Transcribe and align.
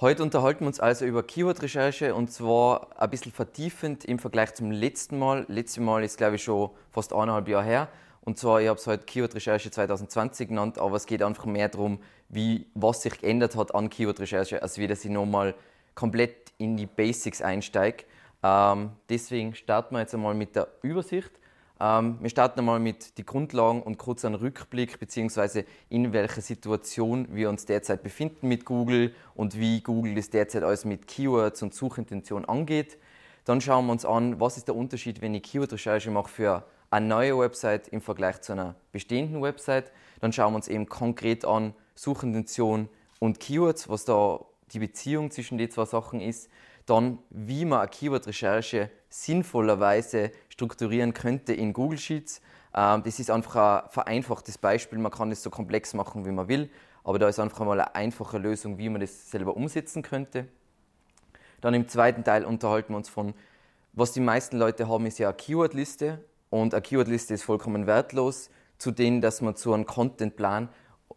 Heute 0.00 0.22
unterhalten 0.22 0.60
wir 0.60 0.68
uns 0.68 0.80
also 0.80 1.04
über 1.04 1.22
Keyword-Recherche 1.22 2.14
und 2.14 2.32
zwar 2.32 2.88
ein 2.98 3.10
bisschen 3.10 3.32
vertiefend 3.32 4.06
im 4.06 4.18
Vergleich 4.18 4.54
zum 4.54 4.70
letzten 4.70 5.18
Mal. 5.18 5.44
Letztes 5.48 5.84
Mal 5.84 6.02
ist, 6.02 6.16
glaube 6.16 6.36
ich, 6.36 6.44
schon 6.44 6.70
fast 6.90 7.12
eineinhalb 7.12 7.48
Jahre 7.48 7.66
her. 7.66 7.88
Und 8.22 8.38
zwar, 8.38 8.62
ich 8.62 8.68
habe 8.68 8.78
es 8.78 8.86
heute 8.86 9.04
Keyword-Recherche 9.04 9.70
2020 9.70 10.48
genannt, 10.48 10.78
aber 10.78 10.96
es 10.96 11.04
geht 11.04 11.22
einfach 11.22 11.44
mehr 11.44 11.68
darum, 11.68 11.98
wie, 12.30 12.64
was 12.72 13.02
sich 13.02 13.20
geändert 13.20 13.56
hat 13.56 13.74
an 13.74 13.90
Keyword-Recherche, 13.90 14.62
als 14.62 14.78
wie 14.78 14.86
dass 14.86 15.04
ich 15.04 15.10
nochmal 15.10 15.54
komplett 15.94 16.50
in 16.56 16.78
die 16.78 16.86
Basics 16.86 17.42
einsteige. 17.42 18.04
Ähm, 18.42 18.92
deswegen 19.10 19.54
starten 19.54 19.94
wir 19.94 20.00
jetzt 20.00 20.14
einmal 20.14 20.32
mit 20.32 20.56
der 20.56 20.68
Übersicht. 20.80 21.32
Ähm, 21.80 22.18
wir 22.20 22.28
starten 22.28 22.60
einmal 22.60 22.78
mit 22.78 23.16
den 23.16 23.24
Grundlagen 23.24 23.82
und 23.82 23.96
kurz 23.96 24.24
einen 24.24 24.34
Rückblick, 24.34 24.98
beziehungsweise 25.00 25.64
in 25.88 26.12
welcher 26.12 26.42
Situation 26.42 27.28
wir 27.34 27.48
uns 27.48 27.64
derzeit 27.64 28.02
befinden 28.02 28.48
mit 28.48 28.66
Google 28.66 29.14
und 29.34 29.58
wie 29.58 29.80
Google 29.80 30.14
das 30.14 30.28
derzeit 30.28 30.62
alles 30.62 30.84
mit 30.84 31.08
Keywords 31.08 31.62
und 31.62 31.72
Suchintention 31.72 32.44
angeht. 32.44 32.98
Dann 33.46 33.62
schauen 33.62 33.86
wir 33.86 33.92
uns 33.92 34.04
an, 34.04 34.38
was 34.38 34.58
ist 34.58 34.68
der 34.68 34.76
Unterschied, 34.76 35.22
wenn 35.22 35.34
ich 35.34 35.42
Keyword-Recherche 35.42 36.10
mache 36.10 36.28
für 36.28 36.64
eine 36.90 37.06
neue 37.06 37.38
Website 37.38 37.88
im 37.88 38.02
Vergleich 38.02 38.42
zu 38.42 38.52
einer 38.52 38.74
bestehenden 38.92 39.40
Website. 39.40 39.90
Dann 40.20 40.34
schauen 40.34 40.52
wir 40.52 40.56
uns 40.56 40.68
eben 40.68 40.86
konkret 40.86 41.46
an 41.46 41.72
Suchintention 41.94 42.90
und 43.20 43.40
Keywords, 43.40 43.88
was 43.88 44.04
da 44.04 44.40
die 44.72 44.80
Beziehung 44.80 45.30
zwischen 45.30 45.56
den 45.56 45.70
zwei 45.70 45.86
Sachen 45.86 46.20
ist. 46.20 46.50
Dann, 46.84 47.18
wie 47.30 47.64
man 47.64 47.80
eine 47.80 47.88
Keyword-Recherche 47.88 48.90
sinnvollerweise 49.10 50.30
strukturieren 50.48 51.12
könnte 51.12 51.52
in 51.52 51.72
Google 51.72 51.98
Sheets. 51.98 52.40
Ähm, 52.74 53.02
das 53.02 53.18
ist 53.18 53.30
einfach 53.30 53.84
ein 53.84 53.90
vereinfachtes 53.90 54.56
Beispiel. 54.56 54.98
Man 54.98 55.12
kann 55.12 55.30
es 55.30 55.42
so 55.42 55.50
komplex 55.50 55.92
machen, 55.92 56.24
wie 56.24 56.30
man 56.30 56.48
will, 56.48 56.70
aber 57.04 57.18
da 57.18 57.28
ist 57.28 57.38
einfach 57.38 57.64
mal 57.66 57.80
eine 57.80 57.94
einfache 57.94 58.38
Lösung, 58.38 58.78
wie 58.78 58.88
man 58.88 59.00
das 59.00 59.30
selber 59.30 59.56
umsetzen 59.56 60.02
könnte. 60.02 60.46
Dann 61.60 61.74
im 61.74 61.88
zweiten 61.88 62.24
Teil 62.24 62.44
unterhalten 62.44 62.92
wir 62.92 62.96
uns 62.96 63.08
von, 63.08 63.34
was 63.92 64.12
die 64.12 64.20
meisten 64.20 64.56
Leute 64.56 64.88
haben, 64.88 65.04
ist 65.06 65.18
ja 65.18 65.28
eine 65.28 65.36
Keyword-Liste 65.36 66.24
und 66.48 66.74
eine 66.74 66.80
Keyword-Liste 66.80 67.34
ist 67.34 67.42
vollkommen 67.42 67.86
wertlos, 67.86 68.50
zu 68.78 68.92
denen, 68.92 69.20
dass 69.20 69.40
man 69.40 69.56
zu 69.56 69.74
einem 69.74 69.84
Contentplan 69.84 70.68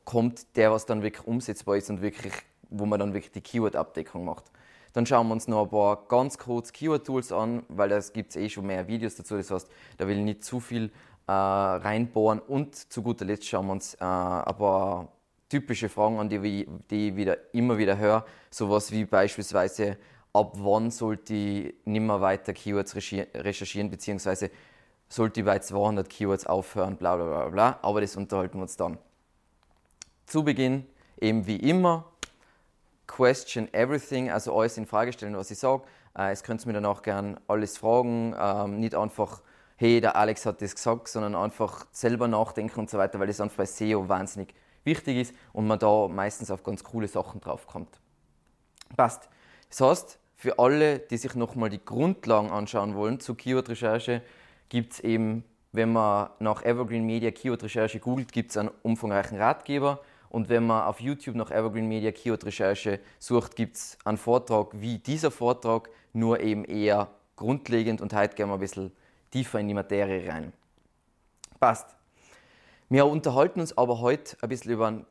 kommt, 0.03 0.57
der 0.57 0.71
was 0.71 0.85
dann 0.85 1.03
wirklich 1.03 1.25
umsetzbar 1.25 1.77
ist 1.77 1.89
und 1.89 2.01
wirklich, 2.01 2.33
wo 2.69 2.85
man 2.85 2.99
dann 2.99 3.13
wirklich 3.13 3.31
die 3.31 3.41
Keyword-Abdeckung 3.41 4.25
macht. 4.25 4.45
Dann 4.93 5.05
schauen 5.07 5.27
wir 5.27 5.33
uns 5.33 5.47
noch 5.47 5.63
ein 5.63 5.69
paar 5.69 6.05
ganz 6.07 6.37
kurz 6.37 6.71
Keyword-Tools 6.71 7.31
an, 7.31 7.63
weil 7.67 7.89
da 7.89 7.99
gibt 7.99 8.29
es 8.29 8.35
eh 8.35 8.47
schon 8.49 8.67
mehr 8.67 8.87
Videos 8.87 9.15
dazu. 9.15 9.35
Das 9.35 9.49
heißt, 9.49 9.69
da 9.97 10.07
will 10.07 10.17
ich 10.19 10.23
nicht 10.23 10.43
zu 10.43 10.59
viel 10.59 10.91
äh, 11.27 11.31
reinbohren. 11.31 12.39
Und 12.39 12.75
zu 12.75 13.01
guter 13.01 13.25
Letzt 13.25 13.47
schauen 13.47 13.65
wir 13.67 13.73
uns 13.73 13.95
äh, 13.95 14.03
ein 14.03 14.55
paar 14.55 15.11
typische 15.49 15.89
Fragen 15.89 16.19
an, 16.19 16.29
die, 16.29 16.67
die 16.89 17.09
ich 17.09 17.15
wieder, 17.15 17.37
immer 17.53 17.77
wieder 17.77 17.97
höre. 17.97 18.25
Sowas 18.51 18.91
wie 18.91 19.05
beispielsweise, 19.05 19.97
ab 20.31 20.53
wann 20.57 20.91
sollte 20.91 21.33
ich 21.33 21.73
nicht 21.85 22.01
mehr 22.01 22.21
weiter 22.21 22.53
Keywords 22.53 22.95
recherchieren, 22.95 23.89
beziehungsweise 23.89 24.51
sollte 25.09 25.41
ich 25.41 25.45
bei 25.45 25.59
200 25.59 26.09
Keywords 26.09 26.45
aufhören, 26.45 26.97
bla 26.97 27.15
bla 27.15 27.25
bla 27.25 27.49
bla. 27.49 27.79
Aber 27.81 28.01
das 28.01 28.15
unterhalten 28.15 28.57
wir 28.57 28.63
uns 28.63 28.77
dann. 28.77 28.97
Zu 30.25 30.43
Beginn, 30.43 30.85
eben 31.19 31.45
wie 31.45 31.57
immer, 31.57 32.05
question 33.07 33.71
everything, 33.73 34.29
also 34.31 34.57
alles 34.57 34.77
in 34.77 34.85
Frage 34.85 35.13
stellen, 35.13 35.35
was 35.35 35.51
ich 35.51 35.59
sage. 35.59 35.83
Äh, 36.17 36.31
es 36.31 36.43
könnt 36.43 36.65
mir 36.65 36.73
danach 36.73 37.01
gern 37.01 37.39
alles 37.47 37.77
fragen, 37.77 38.35
ähm, 38.39 38.79
nicht 38.79 38.95
einfach, 38.95 39.41
hey, 39.77 40.01
der 40.01 40.15
Alex 40.15 40.45
hat 40.45 40.61
das 40.61 40.75
gesagt, 40.75 41.07
sondern 41.07 41.35
einfach 41.35 41.85
selber 41.91 42.27
nachdenken 42.27 42.79
und 42.79 42.89
so 42.89 42.97
weiter, 42.97 43.19
weil 43.19 43.27
das 43.27 43.41
einfach 43.41 43.57
bei 43.57 43.65
SEO 43.65 44.07
wahnsinnig 44.07 44.53
wichtig 44.83 45.17
ist 45.17 45.35
und 45.53 45.67
man 45.67 45.79
da 45.79 46.07
meistens 46.07 46.51
auf 46.51 46.63
ganz 46.63 46.83
coole 46.83 47.07
Sachen 47.07 47.41
draufkommt. 47.41 47.99
Passt. 48.95 49.29
Das 49.69 49.81
heißt, 49.81 50.19
für 50.35 50.59
alle, 50.59 50.99
die 50.99 51.17
sich 51.17 51.35
nochmal 51.35 51.69
die 51.69 51.83
Grundlagen 51.83 52.51
anschauen 52.51 52.95
wollen 52.95 53.19
zu 53.19 53.33
Keyword-Recherche, 53.33 54.21
gibt 54.69 54.93
es 54.93 54.99
eben, 54.99 55.43
wenn 55.71 55.91
man 55.91 56.29
nach 56.39 56.63
Evergreen 56.63 57.05
Media 57.05 57.31
Keyword-Recherche 57.31 57.99
googelt, 57.99 58.31
gibt 58.31 58.51
es 58.51 58.57
einen 58.57 58.69
umfangreichen 58.83 59.37
Ratgeber 59.37 60.01
und 60.33 60.49
wenn 60.49 60.65
man 60.65 60.83
auf 60.83 60.99
YouTube 60.99 61.35
nach 61.35 61.51
Evergreen 61.51 61.87
Media 61.87 62.11
Keyword 62.11 62.43
Recherche 62.45 62.99
sucht, 63.19 63.55
gibt 63.55 63.75
es 63.75 63.99
einen 64.03 64.17
Vortrag 64.17 64.69
wie 64.73 64.97
dieser 64.97 65.29
Vortrag, 65.29 65.89
nur 66.11 66.39
eben 66.39 66.65
eher 66.65 67.11
grundlegend 67.35 68.01
und 68.01 68.13
heute 68.13 68.35
gehen 68.35 68.47
wir 68.47 68.55
ein 68.55 68.59
bisschen 68.59 68.91
tiefer 69.29 69.59
in 69.59 69.67
die 69.67 69.75
Materie 69.75 70.27
rein. 70.27 70.51
Passt. 71.59 71.95
Wir 72.89 73.05
unterhalten 73.05 73.59
uns 73.59 73.77
aber 73.77 74.01
heute 74.01 74.35
ein 74.41 74.49
bisschen 74.49 74.71
über 74.71 74.87
einen 74.87 75.05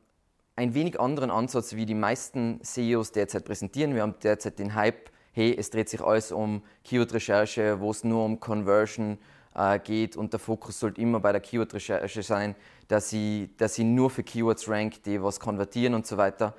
ein 0.56 0.74
wenig 0.74 1.00
anderen 1.00 1.30
Ansatz, 1.30 1.74
wie 1.76 1.86
die 1.86 1.94
meisten 1.94 2.60
CEOs 2.62 3.12
derzeit 3.12 3.44
präsentieren. 3.44 3.94
Wir 3.94 4.02
haben 4.02 4.16
derzeit 4.22 4.58
den 4.58 4.74
Hype, 4.74 5.10
hey, 5.32 5.56
es 5.56 5.70
dreht 5.70 5.88
sich 5.88 6.02
alles 6.02 6.30
um 6.30 6.62
Keyword-Recherche, 6.84 7.80
wo 7.80 7.90
es 7.90 8.04
nur 8.04 8.24
um 8.24 8.38
Conversion 8.38 9.18
äh, 9.54 9.78
geht 9.78 10.16
und 10.16 10.32
der 10.32 10.40
Fokus 10.40 10.80
sollte 10.80 11.00
immer 11.00 11.20
bei 11.20 11.32
der 11.32 11.40
Keyword-Recherche 11.40 12.22
sein, 12.22 12.54
dass 12.88 13.12
ich, 13.12 13.48
dass 13.56 13.78
nur 13.78 14.10
für 14.10 14.22
Keywords 14.22 14.68
rank, 14.68 15.02
die 15.04 15.22
was 15.22 15.40
konvertieren 15.40 15.94
und 15.94 16.06
so 16.06 16.16
weiter. 16.16 16.54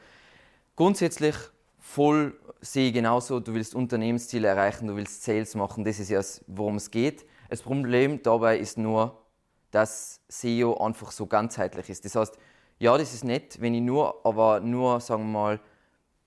Grundsätzlich 0.76 1.36
voll 1.80 2.34
sehe 2.62 2.88
ich 2.88 2.94
genauso, 2.94 3.40
du 3.40 3.54
willst 3.54 3.76
Unternehmensziele 3.76 4.48
erreichen, 4.48 4.88
du 4.88 4.96
willst 4.96 5.24
Sales 5.24 5.54
machen, 5.56 5.84
das 5.84 6.00
ist 6.00 6.10
ja, 6.10 6.22
worum 6.48 6.78
es 6.78 6.90
geht. 6.90 7.26
Das 7.50 7.62
Problem 7.62 8.24
dabei 8.24 8.58
ist 8.58 8.78
nur, 8.78 9.22
dass 9.70 10.22
SEO 10.30 10.78
einfach 10.78 11.12
so 11.12 11.26
ganzheitlich 11.28 11.90
ist. 11.90 12.06
Das 12.06 12.16
heißt, 12.16 12.38
ja, 12.80 12.98
das 12.98 13.14
ist 13.14 13.24
nett, 13.24 13.60
wenn 13.60 13.74
ich 13.74 13.82
nur, 13.82 14.26
aber 14.26 14.60
nur, 14.60 15.00
sagen 15.00 15.24
wir 15.24 15.32
mal, 15.32 15.60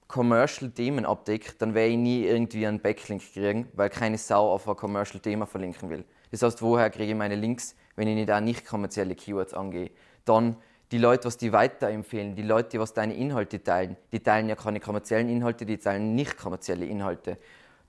Commercial-Themen 0.09 1.04
abdecke, 1.04 1.53
dann 1.59 1.75
werde 1.75 1.91
ich 1.91 1.97
nie 1.97 2.25
irgendwie 2.25 2.66
einen 2.66 2.81
Backlink 2.81 3.22
kriegen, 3.33 3.69
weil 3.72 3.91
keine 3.91 4.19
Sau 4.19 4.53
auf 4.53 4.69
ein 4.69 4.77
Commercial-Thema 4.77 5.47
verlinken 5.47 5.91
will. 5.91 6.04
Das 6.31 6.42
heißt, 6.42 6.62
woher 6.62 6.91
kriege 6.91 7.12
ich 7.12 7.19
meine 7.19 7.37
Links? 7.37 7.75
wenn 7.97 8.09
ich 8.09 8.14
nicht 8.14 8.31
auch 8.31 8.41
nicht 8.41 8.64
kommerzielle 8.64 9.14
Keywords 9.14 9.54
angehe. 9.54 9.91
Dann 10.25 10.56
die 10.92 10.98
Leute, 10.98 11.25
was 11.25 11.37
die 11.37 11.53
weiterempfehlen, 11.53 12.37
die 12.37 12.42
Leute, 12.42 12.70
die 12.70 12.78
was 12.78 12.92
deine 12.92 13.14
Inhalte 13.14 13.62
teilen, 13.62 13.97
die 14.12 14.20
teilen 14.20 14.48
ja 14.48 14.54
keine 14.54 14.78
kommerziellen 14.78 15.28
Inhalte, 15.28 15.66
die 15.66 15.78
teilen 15.78 16.15
nicht 16.15 16.36
kommerzielle 16.36 16.86
Inhalte. 16.86 17.38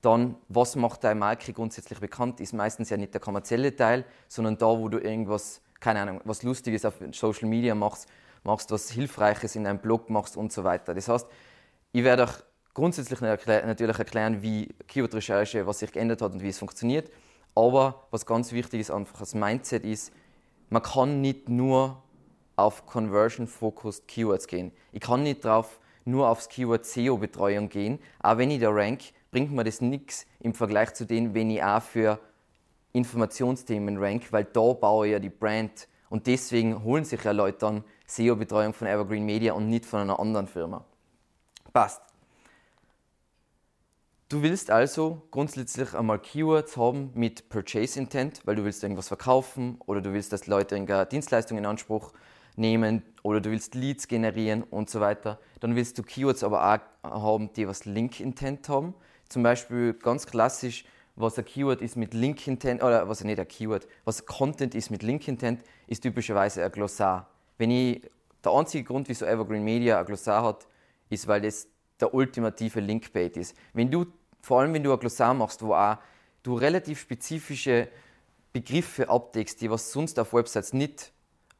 Dann, 0.02 0.36
was 0.48 0.76
macht 0.76 1.04
deine 1.04 1.20
Marke 1.20 1.54
grundsätzlich 1.54 2.00
bekannt, 2.00 2.40
ist 2.40 2.54
meistens 2.54 2.90
ja 2.90 2.98
nicht 2.98 3.14
der 3.14 3.22
kommerzielle 3.22 3.76
Teil, 3.76 4.06
sondern 4.28 4.58
da, 4.58 4.66
wo 4.66 4.88
du 4.90 4.98
irgendwas, 4.98 5.62
keine 5.80 6.02
Ahnung, 6.02 6.22
was 6.24 6.44
Lustiges 6.44 6.86
auf 6.86 6.96
Social 7.12 7.48
Media 7.48 7.76
machst, 7.76 8.08
machst 8.44 8.72
was 8.72 8.90
Hilfreiches 8.90 9.56
in 9.56 9.66
deinem 9.66 9.80
Blog 9.80 10.10
machst 10.10 10.38
und 10.38 10.52
so 10.52 10.64
weiter. 10.64 10.94
Das 10.94 11.08
heißt, 11.08 11.28
ich 11.92 12.04
werde 12.04 12.24
euch 12.24 12.34
grundsätzlich 12.74 13.20
natürlich 13.22 14.00
erklären, 14.00 14.42
wie 14.42 14.70
Keyword-Recherche, 14.88 15.66
was 15.66 15.80
sich 15.80 15.92
geändert 15.92 16.22
hat 16.22 16.32
und 16.32 16.42
wie 16.42 16.50
es 16.50 16.60
funktioniert. 16.60 17.12
Aber 17.58 18.06
was 18.12 18.28
ganz 18.28 18.52
wichtig 18.52 18.82
ist, 18.82 18.92
einfach 18.92 19.18
das 19.18 19.34
Mindset 19.34 19.84
ist, 19.84 20.14
man 20.70 20.84
kann 20.84 21.22
nicht 21.22 21.50
nur 21.50 22.04
auf 22.56 22.86
Conversion-Focused 22.86 24.08
Keywords 24.08 24.46
gehen. 24.46 24.72
Ich 24.92 25.02
kann 25.02 25.24
nicht 25.24 25.44
drauf 25.44 25.80
nur 26.06 26.30
aufs 26.30 26.50
Keyword 26.50 26.86
SEO-Betreuung 26.86 27.70
gehen. 27.70 27.98
Auch 28.22 28.38
wenn 28.38 28.52
ich 28.52 28.60
da 28.60 28.70
rank, 28.70 29.02
bringt 29.32 29.52
mir 29.52 29.64
das 29.64 29.82
nichts 29.82 30.28
im 30.40 30.54
Vergleich 30.54 30.94
zu 30.94 31.06
dem, 31.08 31.34
wenn 31.34 31.50
ich 31.50 31.64
auch 31.64 31.82
für 31.82 32.20
Informationsthemen 32.94 33.98
rank, 33.98 34.32
weil 34.32 34.44
da 34.44 34.74
baue 34.74 35.08
ich 35.08 35.14
ja 35.14 35.20
die 35.20 35.32
Brand. 35.32 35.88
Und 36.12 36.28
deswegen 36.28 36.84
holen 36.84 37.06
sich 37.06 37.24
ja 37.24 37.32
Leute 37.32 37.58
dann 37.58 37.84
SEO-Betreuung 38.06 38.74
von 38.74 38.86
Evergreen 38.86 39.26
Media 39.26 39.54
und 39.54 39.68
nicht 39.68 39.86
von 39.86 40.02
einer 40.02 40.20
anderen 40.20 40.48
Firma. 40.48 40.86
Passt. 41.74 42.07
Du 44.30 44.42
willst 44.42 44.72
also 44.72 45.22
grundsätzlich 45.32 45.94
einmal 45.94 46.20
Keywords 46.20 46.76
haben 46.76 47.12
mit 47.14 47.48
Purchase 47.48 47.98
Intent, 47.98 48.42
weil 48.44 48.58
du 48.58 48.66
willst 48.66 48.84
irgendwas 48.84 49.08
verkaufen 49.08 49.80
oder 49.86 50.02
du 50.02 50.12
willst, 50.12 50.34
dass 50.34 50.48
Leute 50.48 50.76
eine 50.76 51.06
Dienstleistung 51.06 51.58
in 51.58 51.66
Anspruch 51.66 52.12
nehmen 52.58 53.04
oder 53.24 53.40
du 53.40 53.52
willst 53.52 53.74
Leads 53.74 54.10
generieren 54.10 54.64
und 54.64 54.90
so 54.90 55.00
weiter. 55.00 55.40
Dann 55.62 55.78
willst 55.78 55.98
du 55.98 56.04
Keywords 56.04 56.44
aber 56.44 56.82
auch 57.04 57.10
haben, 57.10 57.54
die 57.54 57.70
was 57.70 57.86
Link 57.86 58.20
Intent 58.20 58.68
haben. 58.68 58.96
Zum 59.30 59.44
Beispiel 59.44 59.94
ganz 59.94 60.26
klassisch, 60.26 60.84
was 61.16 61.40
ein 61.40 61.46
Keyword 61.46 61.82
ist 61.82 61.96
mit 61.96 62.14
Link 62.14 62.46
Intent, 62.48 62.84
oder 62.84 63.08
was 63.08 63.24
nicht 63.24 63.40
ein 63.40 63.48
Keyword, 63.48 63.88
was 64.04 64.26
Content 64.26 64.76
ist 64.76 64.90
mit 64.90 65.04
Link 65.04 65.26
Intent, 65.30 65.64
ist 65.88 66.04
typischerweise 66.04 66.66
ein 66.66 66.72
Glossar. 66.74 67.30
Wenn 67.58 67.72
ich, 67.72 68.02
der 68.44 68.52
einzige 68.52 68.84
Grund, 68.84 69.08
wieso 69.08 69.26
Evergreen 69.26 69.64
Media 69.64 69.98
ein 70.02 70.06
Glossar 70.06 70.44
hat, 70.44 70.68
ist, 71.10 71.30
weil 71.30 71.40
das 71.40 71.70
der 72.00 72.14
ultimative 72.14 72.80
Linkbait 72.80 73.38
ist. 73.38 73.56
Wenn 73.74 73.90
du, 73.92 74.06
vor 74.42 74.62
allem 74.62 74.74
wenn 74.74 74.84
du 74.84 74.94
ein 74.94 75.00
Glossar 75.00 75.34
machst, 75.34 75.62
wo 75.62 75.74
auch 75.74 75.98
du 76.44 76.56
relativ 76.56 77.00
spezifische 77.00 77.88
Begriffe 78.54 79.10
abdeckst, 79.10 79.62
die 79.62 79.70
was 79.70 79.92
sonst 79.92 80.20
auf 80.20 80.34
Websites 80.34 80.74
nicht 80.74 81.12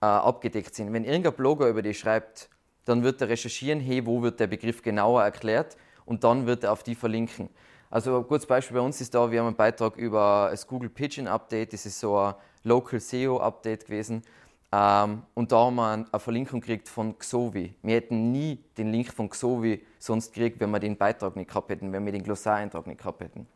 äh, 0.02 0.06
abgedeckt 0.06 0.76
sind. 0.76 0.94
Wenn 0.94 1.04
irgendein 1.04 1.34
Blogger 1.34 1.68
über 1.68 1.82
dich 1.82 2.00
schreibt, 2.00 2.50
dann 2.86 3.04
wird 3.04 3.22
er 3.22 3.30
recherchieren, 3.30 3.80
hey, 3.80 4.06
wo 4.06 4.22
wird 4.22 4.40
der 4.40 4.48
Begriff 4.48 4.82
genauer 4.82 5.24
erklärt 5.24 5.78
und 6.06 6.24
dann 6.24 6.48
wird 6.48 6.64
er 6.64 6.72
auf 6.72 6.84
die 6.84 6.96
verlinken. 6.96 7.50
Also 7.90 8.18
ein 8.18 8.28
gutes 8.28 8.46
Beispiel 8.46 8.78
bei 8.78 8.84
uns 8.84 9.00
ist 9.02 9.14
da, 9.14 9.30
wir 9.32 9.40
haben 9.40 9.48
einen 9.48 9.56
Beitrag 9.56 9.98
über 9.98 10.48
das 10.52 10.68
Google 10.68 10.90
Pigeon 10.90 11.28
Update, 11.28 11.74
das 11.74 11.86
ist 11.86 12.00
so 12.00 12.18
ein 12.18 12.34
Local 12.64 13.00
SEO 13.00 13.40
Update 13.40 13.86
gewesen. 13.86 14.24
Ähm, 14.72 15.24
und 15.34 15.52
da 15.52 15.66
haben 15.66 15.76
wir 15.76 15.92
eine 15.92 16.20
Verlinkung 16.20 16.60
gekriegt 16.60 16.90
von 16.90 17.18
Xovi. 17.18 17.74
Wir 17.82 17.96
hätten 17.96 18.32
nie 18.32 18.64
den 18.78 18.92
Link 18.92 19.14
von 19.14 19.30
Xovi 19.30 19.86
sonst 19.98 20.34
gekriegt, 20.34 20.60
wenn 20.60 20.72
wir 20.72 20.80
den 20.80 20.98
Beitrag 20.98 21.36
nicht 21.36 21.48
gehabt 21.48 21.70
hätten, 21.70 21.94
wenn 21.94 22.06
wir 22.06 22.12
den 22.12 22.24
Glossareintrag 22.24 22.86
nicht 22.88 23.00
gehabt 23.00 23.22
hätten. 23.22 23.48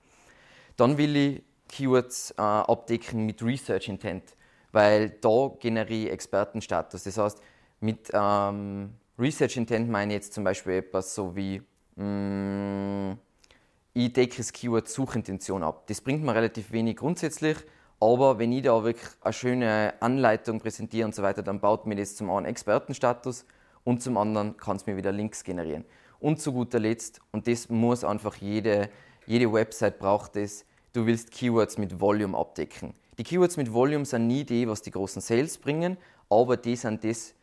Dann 0.78 0.98
will 0.98 1.16
ich 1.16 1.44
Keywords 1.68 2.32
äh, 2.32 2.42
abdecken 2.42 3.26
mit 3.26 3.44
Research 3.44 3.90
Intent, 3.90 4.24
weil 4.72 5.10
da 5.22 5.52
generiere 5.60 6.08
ich 6.08 6.12
Expertenstatus. 6.12 7.04
Das 7.04 7.18
heißt, 7.18 7.42
mit 7.82 8.10
ähm, 8.14 8.94
Research 9.20 9.58
Intent 9.58 9.90
meine 9.90 10.14
ich 10.14 10.18
jetzt 10.18 10.34
zum 10.34 10.44
Beispiel 10.44 10.74
etwas 10.74 11.14
so 11.14 11.36
wie 11.36 11.62
mh, 11.96 12.04
mm, 12.04 13.18
ich 13.94 14.14
decke 14.14 14.38
das 14.38 14.54
Keyword 14.54 14.88
Suchintention 14.88 15.64
ab. 15.64 15.84
Das 15.88 16.00
bringt 16.00 16.24
mir 16.24 16.34
relativ 16.34 16.72
wenig 16.72 16.96
grundsätzlich, 16.96 17.58
aber 18.02 18.40
wenn 18.40 18.52
ich 18.52 18.64
da 18.64 18.84
wirklich 18.84 19.10
eine 19.22 19.32
schöne 19.32 19.94
Anleitung 20.00 20.60
präsentiere 20.60 21.06
und 21.06 21.14
so 21.14 21.22
weiter, 21.22 21.44
dann 21.44 21.60
baut 21.60 21.86
mir 21.86 21.96
das 21.96 22.16
zum 22.16 22.32
einen 22.32 22.48
Expertenstatus 22.48 23.46
und 23.84 24.02
zum 24.02 24.18
anderen 24.18 24.58
kann 24.58 24.76
es 24.76 24.88
mir 24.88 24.98
wieder 24.98 25.12
Links 25.12 25.44
generieren. 25.44 25.86
Und 26.20 26.42
zu 26.42 26.52
guter 26.52 26.80
Letzt, 26.80 27.22
und 27.32 27.48
das 27.48 27.70
muss 27.70 28.04
einfach 28.04 28.36
jede, 28.38 28.90
jede 29.28 29.54
Website 29.54 30.00
braucht 30.00 30.36
das, 30.36 30.66
du 30.94 31.06
willst 31.06 31.32
Keywords 31.32 31.78
mit 31.78 32.00
Volume 32.02 32.36
abdecken. 32.36 32.96
Die 33.20 33.24
Keywords 33.24 33.56
mit 33.56 33.72
Volume 33.72 34.06
sind 34.06 34.26
nie 34.26 34.44
die, 34.44 34.68
was 34.68 34.82
die 34.82 34.92
großen 34.92 35.22
Sales 35.22 35.60
bringen, 35.60 35.98
aber 36.28 36.58
die 36.58 36.76
sind 36.76 37.04
das, 37.04 37.36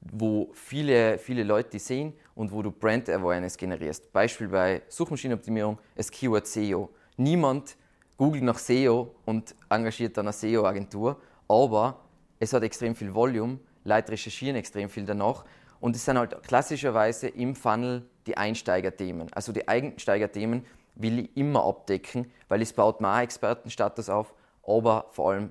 wo 0.00 0.50
viele, 0.52 1.18
viele 1.18 1.42
Leute 1.42 1.80
sehen 1.80 2.12
und 2.36 2.52
wo 2.52 2.62
du 2.62 2.70
Brand 2.70 3.10
Awareness 3.10 3.56
generierst. 3.56 4.12
Beispiel 4.12 4.46
bei 4.46 4.82
Suchmaschinenoptimierung, 4.88 5.76
das 5.96 6.08
Keyword 6.08 6.46
SEO. 6.46 6.90
Niemand 7.16 7.76
googelt 8.16 8.44
nach 8.44 8.58
SEO 8.58 9.14
und 9.24 9.54
engagiert 9.68 10.16
dann 10.16 10.26
eine 10.26 10.32
SEO-Agentur, 10.32 11.20
aber 11.48 12.00
es 12.38 12.52
hat 12.52 12.62
extrem 12.62 12.94
viel 12.94 13.14
Volume, 13.14 13.58
Leute 13.84 14.12
recherchieren 14.12 14.56
extrem 14.56 14.88
viel 14.88 15.04
danach 15.04 15.44
und 15.80 15.96
es 15.96 16.04
sind 16.04 16.18
halt 16.18 16.42
klassischerweise 16.42 17.28
im 17.28 17.54
Funnel 17.54 18.02
die 18.26 18.36
Einsteigerthemen. 18.36 19.32
Also 19.32 19.52
die 19.52 19.68
Einsteigerthemen 19.68 20.64
will 20.94 21.18
ich 21.20 21.36
immer 21.36 21.64
abdecken, 21.64 22.30
weil 22.48 22.62
es 22.62 22.72
baut 22.72 23.00
mir 23.00 23.12
auch 23.12 23.20
Expertenstatus 23.20 24.08
auf, 24.08 24.32
aber 24.66 25.06
vor 25.10 25.32
allem 25.32 25.50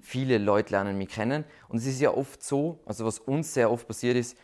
viele 0.00 0.38
Leute 0.38 0.72
lernen 0.72 0.98
mich 0.98 1.08
kennen. 1.08 1.44
Und 1.68 1.78
es 1.78 1.86
ist 1.86 2.00
ja 2.00 2.12
oft 2.12 2.42
so, 2.42 2.78
also 2.86 3.04
was 3.04 3.18
uns 3.18 3.54
sehr 3.54 3.70
oft 3.70 3.88
passiert 3.88 4.16
ist, 4.16 4.36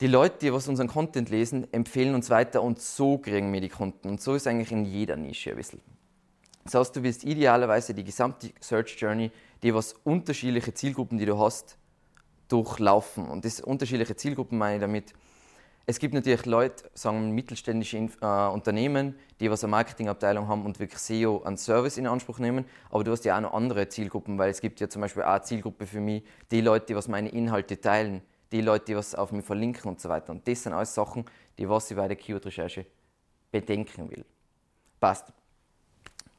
die 0.00 0.06
Leute, 0.06 0.36
die 0.42 0.52
was 0.52 0.68
unseren 0.68 0.88
Content 0.88 1.30
lesen, 1.30 1.72
empfehlen 1.72 2.14
uns 2.14 2.28
weiter 2.28 2.62
und 2.62 2.80
so 2.80 3.18
kriegen 3.18 3.52
wir 3.52 3.60
die 3.60 3.70
Kunden. 3.70 4.08
Und 4.08 4.20
so 4.20 4.34
ist 4.34 4.46
eigentlich 4.46 4.72
in 4.72 4.84
jeder 4.84 5.16
Nische 5.16 5.50
ein 5.50 5.56
bisschen. 5.56 5.80
Das 6.66 6.74
heißt, 6.74 6.96
du 6.96 7.02
willst 7.02 7.24
idealerweise 7.24 7.94
die 7.94 8.04
gesamte 8.04 8.50
Search 8.60 8.96
Journey, 8.98 9.30
die 9.62 9.74
was 9.74 9.94
unterschiedliche 10.04 10.74
Zielgruppen, 10.74 11.18
die 11.18 11.26
du 11.26 11.38
hast, 11.38 11.78
durchlaufen. 12.48 13.28
Und 13.28 13.44
das 13.44 13.60
unterschiedliche 13.60 14.16
Zielgruppen 14.16 14.58
meine 14.58 14.76
ich 14.76 14.80
damit, 14.80 15.14
es 15.88 16.00
gibt 16.00 16.14
natürlich 16.14 16.44
Leute, 16.46 16.90
sagen 16.94 17.30
mittelständische 17.30 17.96
äh, 17.96 18.48
Unternehmen, 18.48 19.14
die 19.38 19.48
was 19.48 19.62
eine 19.62 19.70
Marketingabteilung 19.70 20.48
haben 20.48 20.64
und 20.64 20.80
wirklich 20.80 20.98
SEO 20.98 21.42
an 21.44 21.56
Service 21.56 21.96
in 21.96 22.08
Anspruch 22.08 22.40
nehmen. 22.40 22.64
Aber 22.90 23.04
du 23.04 23.12
hast 23.12 23.24
ja 23.24 23.36
auch 23.36 23.40
noch 23.40 23.54
andere 23.54 23.88
Zielgruppen, 23.88 24.36
weil 24.36 24.50
es 24.50 24.60
gibt 24.60 24.80
ja 24.80 24.88
zum 24.88 25.02
Beispiel 25.02 25.22
auch 25.22 25.28
eine 25.28 25.42
Zielgruppe 25.42 25.86
für 25.86 26.00
mich, 26.00 26.24
die 26.50 26.60
Leute, 26.60 26.86
die 26.86 26.96
was 26.96 27.06
meine 27.06 27.28
Inhalte 27.28 27.80
teilen, 27.80 28.22
die 28.50 28.62
Leute, 28.62 28.86
die 28.86 28.96
was 28.96 29.14
auf 29.14 29.30
mich 29.30 29.44
verlinken 29.44 29.88
und 29.88 30.00
so 30.00 30.08
weiter. 30.08 30.32
Und 30.32 30.48
das 30.48 30.64
sind 30.64 30.72
alles 30.72 30.92
Sachen, 30.92 31.24
die 31.56 31.68
was 31.68 31.88
ich 31.88 31.96
bei 31.96 32.08
der 32.08 32.16
Keyword-Recherche 32.16 32.84
bedenken 33.52 34.10
will. 34.10 34.24
Passt. 34.98 35.32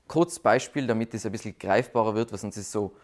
Kurz 0.08 0.40
Beispiel, 0.40 0.88
damit 0.88 1.14
es 1.14 1.26
ein 1.26 1.32
bisschen 1.32 1.58
greifbarer 1.58 2.16
wird, 2.16 2.32
weil 2.32 2.40
sonst 2.40 2.58
ist 2.58 2.72
so, 2.72 2.96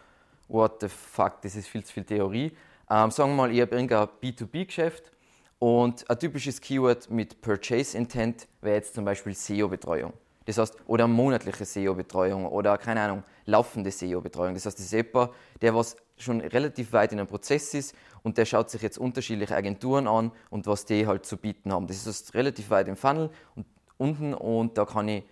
what 0.48 0.82
the 0.82 0.88
fuck, 0.88 1.42
das 1.42 1.56
ist 1.56 1.68
viel 1.68 1.84
zu 1.84 1.94
viel 1.94 2.04
Theorie. 2.04 2.52
Ähm, 2.90 3.12
sagen 3.12 3.32
wir 3.32 3.36
mal, 3.36 3.52
ich 3.52 3.62
habe 3.62 3.76
irgendein 3.76 4.08
B2B-Geschäft 4.22 5.12
und 5.60 6.10
ein 6.10 6.20
typisches 6.20 6.60
Keyword 6.60 7.10
mit 7.10 7.42
Purchase 7.42 7.98
Intent 7.98 8.48
wäre 8.62 8.76
jetzt 8.76 8.96
zum 8.96 9.06
Beispiel 9.06 9.34
SEO-Betreuung. 9.34 10.14
Das 10.46 10.58
heißt, 10.58 10.76
oder 10.88 11.08
monatliche 11.08 11.64
SEO-Betreuung 11.64 12.46
oder 12.46 12.78
keine 12.78 13.02
Ahnung, 13.02 13.24
laufende 13.46 13.92
SEO-Betreuung. 13.92 14.54
Das 14.54 14.66
heißt, 14.66 14.78
das 14.78 14.86
ist 14.86 14.92
jemand, 14.92 15.32
der 15.62 15.74
was 15.74 15.96
schon 16.18 16.42
relativ 16.42 16.92
weit 16.94 17.12
in 17.14 17.20
einem 17.20 17.28
Prozess 17.28 17.74
ist 17.74 17.96
und 18.24 18.38
der 18.38 18.46
schaut 18.46 18.70
sich 18.70 18.82
jetzt 18.82 18.98
unterschiedliche 18.98 19.56
Agenturen 19.56 20.08
an 20.08 20.32
und 20.50 20.68
was 20.68 20.86
die 20.86 21.08
halt 21.08 21.26
zu 21.26 21.38
bieten 21.38 21.72
haben. 21.72 21.88
Das 21.88 22.06
ist 22.06 22.34
relativ 22.34 22.70
weit 22.70 22.88
im 22.88 22.96
Funnel 22.96 23.30
und 23.56 23.66
unten 23.98 24.34
und 24.34 24.78
da 24.78 24.86
kann 24.86 25.08
ich 25.08 25.24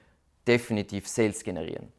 definitiv 0.47 1.07
Sales 1.07 1.43
generieren. 1.43 1.91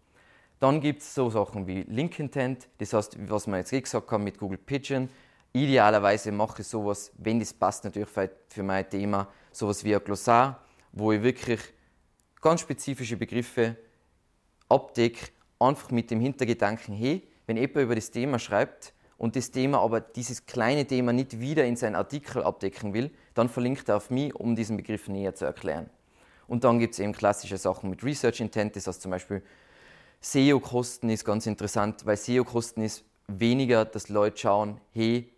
Dann 0.61 0.81
gibt 0.81 1.03
es 1.03 1.15
so 1.15 1.29
Sachen 1.31 1.67
wie 1.67 1.83
Link 1.83 2.19
Intent, 2.19 2.69
das 2.79 2.93
heißt, 2.93 3.17
was 3.29 3.47
man 3.47 3.61
jetzt 3.61 3.71
gesagt 3.71 4.11
haben 4.11 4.25
mit 4.25 4.39
Google 4.39 4.59
Pigeon, 4.59 5.09
Idealerweise 5.55 6.33
mache 6.33 6.63
ich 6.63 6.69
sowas, 6.69 7.13
wenn 7.19 7.39
das 7.39 7.53
passt 7.53 7.85
natürlich 7.85 8.09
für 8.49 8.63
mein 8.63 8.89
Thema, 8.89 9.29
sowas 9.53 9.85
wie 9.85 9.95
ein 9.95 10.03
Glossar, 10.03 10.65
wo 10.93 11.13
ich 11.13 11.23
wirklich 11.23 11.61
ganz 12.41 12.63
spezifische 12.63 13.19
Begriffe 13.19 13.77
abdecke, 14.71 15.29
einfach 15.59 15.91
mit 15.91 16.11
dem 16.11 16.21
Hintergedanken, 16.21 16.95
hey, 16.95 17.29
wenn 17.47 17.59
jemand 17.59 17.77
über 17.85 17.95
das 17.95 18.11
Thema 18.11 18.39
schreibt 18.39 18.95
und 19.19 19.37
das 19.37 19.51
Thema 19.51 19.81
aber 19.81 20.01
dieses 20.01 20.47
kleine 20.47 20.87
Thema 20.87 21.13
nicht 21.13 21.39
wieder 21.39 21.67
in 21.67 21.77
seinen 21.77 21.97
Artikel 21.97 22.43
abdecken 22.43 22.95
will, 22.95 23.11
dann 23.35 23.51
verlinkt 23.51 23.91
er 23.91 23.99
auf 23.99 24.09
mich, 24.09 24.35
um 24.35 24.57
diesen 24.57 24.79
Begriff 24.79 25.09
näher 25.09 25.35
zu 25.35 25.45
erklären. 25.45 25.91
Und 26.47 26.65
dann 26.65 26.79
gibt 26.79 26.95
es 26.95 27.01
eben 27.01 27.13
klassische 27.13 27.59
Sachen 27.59 27.91
mit 27.91 28.03
Research 28.05 28.41
Intent, 28.41 28.77
das 28.77 28.87
heißt 28.87 29.03
zum 29.03 29.11
Beispiel 29.11 29.43
SEO-Kosten 30.21 31.11
ist 31.11 31.25
ganz 31.25 31.47
interessant, 31.47 32.07
weil 32.07 32.17
SEO-Kosten 32.17 32.83
ist 32.83 33.05
weniger, 33.27 33.85
dass 33.85 34.09
Leute 34.09 34.39
schauen, 34.39 34.81
hey, 34.93 35.33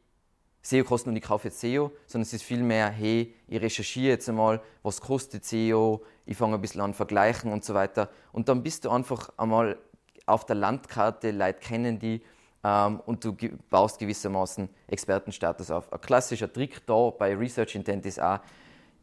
SEO 0.64 0.82
kosten 0.82 1.10
und 1.10 1.16
ich 1.16 1.22
kaufe 1.22 1.48
jetzt 1.48 1.60
SEO, 1.60 1.92
sondern 2.06 2.22
es 2.22 2.32
ist 2.32 2.42
vielmehr, 2.42 2.88
hey, 2.88 3.34
ich 3.48 3.60
recherchiere 3.60 4.08
jetzt 4.08 4.28
einmal, 4.30 4.62
was 4.82 5.00
kostet 5.00 5.44
SEO, 5.44 6.02
ich 6.24 6.36
fange 6.38 6.54
ein 6.54 6.60
bisschen 6.60 6.80
an 6.80 6.94
vergleichen 6.94 7.52
und 7.52 7.64
so 7.64 7.74
weiter. 7.74 8.08
Und 8.32 8.48
dann 8.48 8.62
bist 8.62 8.86
du 8.86 8.90
einfach 8.90 9.30
einmal 9.36 9.78
auf 10.24 10.46
der 10.46 10.56
Landkarte, 10.56 11.32
Leute 11.32 11.60
kennen 11.60 11.98
die 11.98 12.22
ähm, 12.64 13.00
und 13.04 13.22
du 13.24 13.36
baust 13.68 13.98
gewissermaßen 13.98 14.70
Expertenstatus 14.86 15.70
auf. 15.70 15.92
Ein 15.92 16.00
klassischer 16.00 16.50
Trick 16.50 16.86
da 16.86 17.10
bei 17.10 17.36
Research 17.36 17.74
Intent 17.74 18.06
ist 18.06 18.20
auch, 18.20 18.40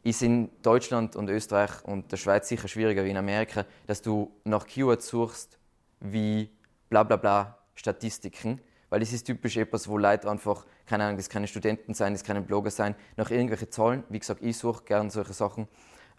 ist 0.02 0.22
in 0.22 0.50
Deutschland 0.62 1.16
und 1.16 1.28
Österreich 1.28 1.84
und 1.84 2.10
der 2.10 2.16
Schweiz 2.16 2.48
sicher 2.48 2.68
schwieriger 2.68 3.04
wie 3.04 3.10
in 3.10 3.16
Amerika, 3.16 3.64
dass 3.86 4.02
du 4.02 4.32
nach 4.44 4.66
Keywords 4.66 5.08
suchst 5.08 5.58
wie 6.00 6.50
bla 6.88 7.02
bla 7.02 7.16
bla 7.16 7.58
Statistiken 7.74 8.60
weil 8.92 9.00
es 9.00 9.14
ist 9.14 9.24
typisch 9.24 9.56
etwas, 9.56 9.88
wo 9.88 9.96
Leute 9.96 10.30
einfach, 10.30 10.66
keine 10.84 11.04
Ahnung, 11.04 11.16
das 11.16 11.30
können 11.30 11.46
Studenten 11.46 11.94
sein, 11.94 12.12
das 12.12 12.24
können 12.24 12.44
Blogger 12.44 12.70
sein, 12.70 12.94
nach 13.16 13.30
irgendwelche 13.30 13.70
Zahlen, 13.70 14.04
wie 14.10 14.18
gesagt, 14.18 14.42
ich 14.42 14.58
suche 14.58 14.84
gerne 14.84 15.10
solche 15.10 15.32
Sachen, 15.32 15.66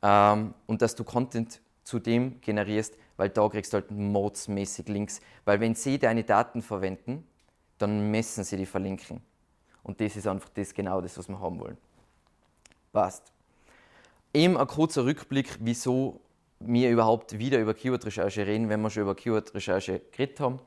ähm, 0.02 0.56
und 0.66 0.82
dass 0.82 0.96
du 0.96 1.04
Content 1.04 1.62
zu 1.84 2.00
dem 2.00 2.42
generierst, 2.42 2.98
weil 3.16 3.30
da 3.30 3.48
kriegst 3.48 3.74
du 3.74 3.76
halt 3.76 3.92
modsmäßig 3.92 4.88
Links, 4.88 5.22
weil 5.46 5.60
wenn 5.60 5.76
sie 5.76 6.00
deine 6.00 6.24
Daten 6.24 6.64
verwenden, 6.64 7.28
dann 7.78 8.10
messen 8.10 8.44
sie 8.44 8.58
die 8.58 8.66
Verlinken. 8.66 9.22
Und 9.84 10.02
das 10.02 10.16
ist 10.16 10.26
einfach 10.26 10.50
das 10.50 10.74
genau 10.74 11.00
das, 11.00 11.16
was 11.16 11.30
wir 11.30 11.40
haben 11.40 11.60
wollen. 11.60 11.78
Passt. 12.92 13.33
Eben 14.36 14.58
ein 14.58 14.66
kurzer 14.66 15.06
Rückblick, 15.06 15.58
wieso 15.60 16.20
wir 16.60 16.90
überhaupt 16.90 17.38
wieder 17.38 17.60
über 17.60 17.76
Keyword-Recherche 17.76 18.48
reden, 18.48 18.68
wenn 18.68 18.82
wir 18.82 18.90
schon 18.90 19.04
über 19.04 19.14
Keyword-Recherche 19.14 20.02
geredet 20.12 20.40
haben. 20.40 20.60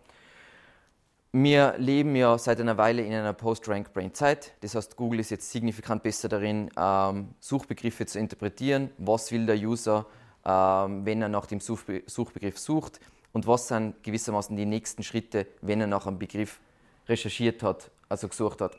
Wir 1.33 1.75
leben 1.77 2.15
ja 2.15 2.39
seit 2.39 2.61
einer 2.61 2.79
Weile 2.79 3.03
in 3.03 3.13
einer 3.13 3.33
Post-Rank-Brain-Zeit. 3.33 4.55
Das 4.61 4.77
heißt, 4.77 4.97
Google 4.97 5.19
ist 5.19 5.31
jetzt 5.31 5.51
signifikant 5.51 6.05
besser 6.05 6.29
darin, 6.29 6.71
ähm, 6.79 7.31
Suchbegriffe 7.41 8.07
zu 8.07 8.21
interpretieren. 8.21 8.91
Was 8.99 9.33
will 9.33 9.47
der 9.47 9.57
User, 9.57 10.07
ähm, 10.45 11.05
wenn 11.05 11.21
er 11.21 11.29
nach 11.29 11.47
dem 11.47 11.59
Suchbe 11.59 12.05
Suchbegriff 12.07 12.59
sucht? 12.59 13.01
Und 13.33 13.49
was 13.49 13.67
sind 13.67 14.01
gewissermaßen 14.05 14.57
die 14.57 14.65
nächsten 14.65 15.03
Schritte, 15.03 15.47
wenn 15.61 15.81
er 15.81 15.89
nach 15.89 16.07
einem 16.07 16.21
Begriff 16.21 16.61
recherchiert 17.09 17.65
hat, 17.65 17.91
also 18.09 18.29
gesucht 18.29 18.61
hat? 18.61 18.77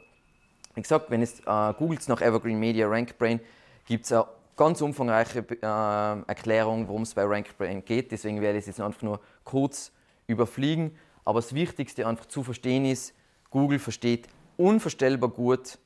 Wie 0.76 0.82
gesagt, 0.82 1.12
wenn 1.12 1.22
es 1.22 1.42
äh, 1.42 1.74
googelt 1.78 2.08
nach 2.08 2.22
Evergreen 2.22 2.58
Media 2.58 2.88
RankBrain, 2.88 3.42
gibt 3.86 4.06
es 4.06 4.12
eine 4.12 4.26
ganz 4.58 4.82
umfangreiche 4.82 5.40
äh, 5.40 6.28
Erklärung, 6.28 6.88
worum 6.88 7.04
es 7.04 7.14
bei 7.14 7.24
RankBrain 7.24 7.86
geht. 7.86 8.12
Deswegen 8.12 8.42
werde 8.42 8.58
ich 8.58 8.64
es 8.64 8.68
jetzt 8.68 8.82
einfach 8.82 9.04
nur 9.04 9.22
kurz 9.44 9.92
überfliegen. 10.26 10.98
Aber 11.24 11.40
das 11.40 11.54
Wichtigste 11.54 12.06
einfach 12.08 12.26
zu 12.26 12.44
verstehen 12.44 12.84
ist, 12.86 13.14
Google 13.50 13.80
versteht 13.80 14.28
unvorstellbar 14.58 15.30
gut, 15.30 15.78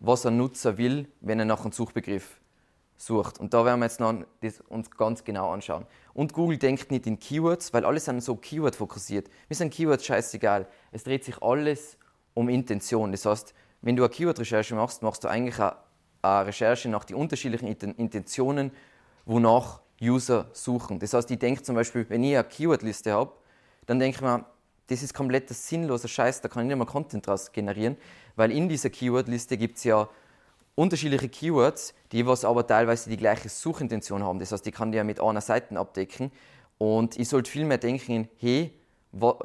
was 0.00 0.26
ein 0.26 0.36
Nutzer 0.36 0.78
will, 0.78 1.08
wenn 1.20 1.38
er 1.38 1.44
nach 1.44 1.62
einem 1.62 1.72
Suchbegriff 1.72 2.40
sucht. 2.96 3.38
Und 3.38 3.52
da 3.52 3.64
werden 3.64 3.80
wir 3.80 3.86
jetzt 3.86 4.00
noch 4.00 4.14
das 4.40 4.60
uns 4.60 4.90
ganz 4.90 5.22
genau 5.22 5.50
anschauen. 5.50 5.86
Und 6.14 6.32
Google 6.32 6.58
denkt 6.58 6.90
nicht 6.90 7.06
in 7.06 7.18
Keywords, 7.18 7.72
weil 7.72 7.84
alle 7.84 8.00
sind 8.00 8.22
so 8.22 8.36
Keyword 8.36 8.76
fokussiert. 8.76 9.28
Mir 9.48 9.56
sind 9.56 9.72
Keywords 9.72 10.04
scheißegal. 10.04 10.66
Es 10.92 11.04
dreht 11.04 11.24
sich 11.24 11.42
alles 11.42 11.98
um 12.34 12.48
Intention. 12.48 13.12
Das 13.12 13.26
heißt, 13.26 13.54
wenn 13.82 13.96
du 13.96 14.02
eine 14.02 14.10
Keyword-Recherche 14.10 14.74
machst, 14.74 15.02
machst 15.02 15.24
du 15.24 15.28
eigentlich 15.28 15.60
eine 15.60 15.76
Recherche 16.42 16.88
nach 16.88 17.04
den 17.04 17.16
unterschiedlichen 17.16 17.68
Intentionen, 17.68 18.70
wonach 19.24 19.80
User 20.00 20.46
suchen. 20.52 20.98
Das 20.98 21.14
heißt, 21.14 21.30
ich 21.30 21.38
denke 21.38 21.62
zum 21.62 21.74
Beispiel, 21.74 22.06
wenn 22.08 22.22
ich 22.22 22.34
eine 22.34 22.44
Keyword-Liste 22.44 23.12
habe, 23.12 23.32
dann 23.86 23.98
denke 23.98 24.16
ich 24.16 24.22
mir, 24.22 24.44
das 24.88 25.02
ist 25.02 25.14
komplett 25.14 25.48
sinnloser 25.48 26.08
Scheiß, 26.08 26.40
da 26.42 26.48
kann 26.48 26.64
ich 26.64 26.68
nicht 26.68 26.78
mal 26.78 26.84
Content 26.84 27.26
daraus 27.26 27.50
generieren, 27.50 27.96
weil 28.36 28.52
in 28.52 28.68
dieser 28.68 28.90
Keyword-Liste 28.90 29.56
gibt 29.56 29.78
es 29.78 29.84
ja 29.84 30.08
unterschiedliche 30.74 31.28
Keywords, 31.28 31.94
die 32.12 32.26
was 32.26 32.44
aber 32.44 32.66
teilweise 32.66 33.10
die 33.10 33.16
gleiche 33.16 33.48
Suchintention 33.48 34.22
haben. 34.22 34.38
Das 34.38 34.52
heißt, 34.52 34.66
ich 34.66 34.74
kann 34.74 34.92
die 34.92 34.98
ja 34.98 35.04
mit 35.04 35.20
einer 35.20 35.40
Seite 35.40 35.76
abdecken 35.76 36.30
und 36.78 37.18
ich 37.18 37.28
sollte 37.28 37.50
viel 37.50 37.64
mehr 37.64 37.78
denken, 37.78 38.28
hey, 38.36 38.72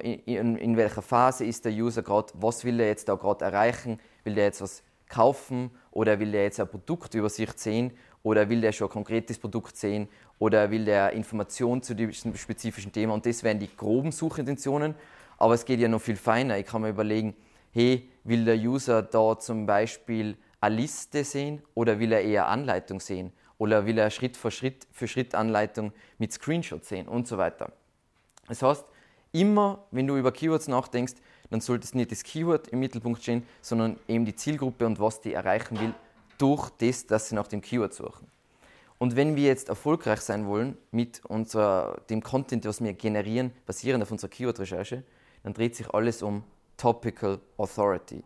in, 0.03 0.57
in 0.57 0.77
welcher 0.77 1.01
Phase 1.01 1.45
ist 1.45 1.63
der 1.63 1.71
User 1.71 2.03
gerade, 2.03 2.33
was 2.35 2.65
will 2.65 2.79
er 2.79 2.87
jetzt 2.87 3.07
da 3.07 3.15
gerade 3.15 3.45
erreichen, 3.45 3.99
will 4.25 4.37
er 4.37 4.45
jetzt 4.45 4.61
was 4.61 4.83
kaufen 5.11 5.69
oder 5.91 6.19
will 6.19 6.33
er 6.33 6.43
jetzt 6.43 6.59
eine 6.59 6.67
Produktübersicht 6.67 7.59
sehen 7.59 7.91
oder 8.23 8.49
will 8.49 8.63
er 8.63 8.71
schon 8.71 8.87
ein 8.87 8.93
konkretes 8.93 9.37
Produkt 9.37 9.77
sehen 9.77 10.07
oder 10.39 10.71
will 10.71 10.87
er 10.87 11.11
Informationen 11.11 11.83
zu 11.83 11.93
diesem 11.93 12.35
spezifischen 12.35 12.91
Thema 12.91 13.13
und 13.13 13.25
das 13.25 13.43
wären 13.43 13.59
die 13.59 13.69
groben 13.75 14.11
Suchintentionen, 14.11 14.95
aber 15.37 15.53
es 15.53 15.65
geht 15.65 15.79
ja 15.79 15.87
noch 15.87 16.01
viel 16.01 16.15
feiner. 16.15 16.57
Ich 16.57 16.65
kann 16.65 16.81
mir 16.81 16.89
überlegen, 16.89 17.35
hey, 17.71 18.09
will 18.23 18.45
der 18.45 18.55
User 18.55 19.01
da 19.03 19.37
zum 19.37 19.65
Beispiel 19.65 20.37
eine 20.59 20.75
Liste 20.75 21.23
sehen 21.23 21.61
oder 21.73 21.99
will 21.99 22.11
er 22.11 22.21
eher 22.21 22.47
Anleitung 22.47 22.99
sehen 22.99 23.33
oder 23.57 23.85
will 23.85 23.97
er 23.97 24.09
Schritt 24.09 24.37
für 24.37 24.51
Schritt 24.51 24.87
für 24.91 25.07
Schritt 25.07 25.35
Anleitung 25.35 25.91
mit 26.17 26.31
Screenshot 26.31 26.85
sehen 26.85 27.07
und 27.07 27.27
so 27.27 27.37
weiter. 27.37 27.71
Das 28.47 28.61
heißt, 28.61 28.85
immer 29.31 29.85
wenn 29.91 30.07
du 30.07 30.17
über 30.17 30.31
Keywords 30.31 30.67
nachdenkst, 30.67 31.15
dann 31.51 31.61
sollte 31.61 31.85
es 31.85 31.93
nicht 31.93 32.11
das 32.11 32.23
Keyword 32.23 32.69
im 32.69 32.79
Mittelpunkt 32.79 33.21
stehen, 33.21 33.43
sondern 33.61 33.99
eben 34.07 34.25
die 34.25 34.35
Zielgruppe 34.35 34.87
und 34.87 34.99
was 34.99 35.21
die 35.21 35.33
erreichen 35.33 35.79
will 35.79 35.93
durch 36.39 36.69
das, 36.79 37.05
dass 37.05 37.29
sie 37.29 37.35
nach 37.35 37.47
dem 37.47 37.61
Keyword 37.61 37.93
suchen. 37.93 38.27
Und 38.97 39.15
wenn 39.15 39.35
wir 39.35 39.45
jetzt 39.45 39.69
erfolgreich 39.69 40.21
sein 40.21 40.47
wollen 40.47 40.77
mit 40.91 41.25
unserer, 41.25 42.01
dem 42.09 42.23
Content, 42.23 42.65
was 42.65 42.83
wir 42.83 42.93
generieren, 42.93 43.51
basierend 43.65 44.03
auf 44.03 44.11
unserer 44.11 44.29
Keyword-Recherche, 44.29 45.03
dann 45.43 45.53
dreht 45.53 45.75
sich 45.75 45.89
alles 45.93 46.23
um 46.23 46.43
Topical 46.77 47.39
Authority. 47.57 48.23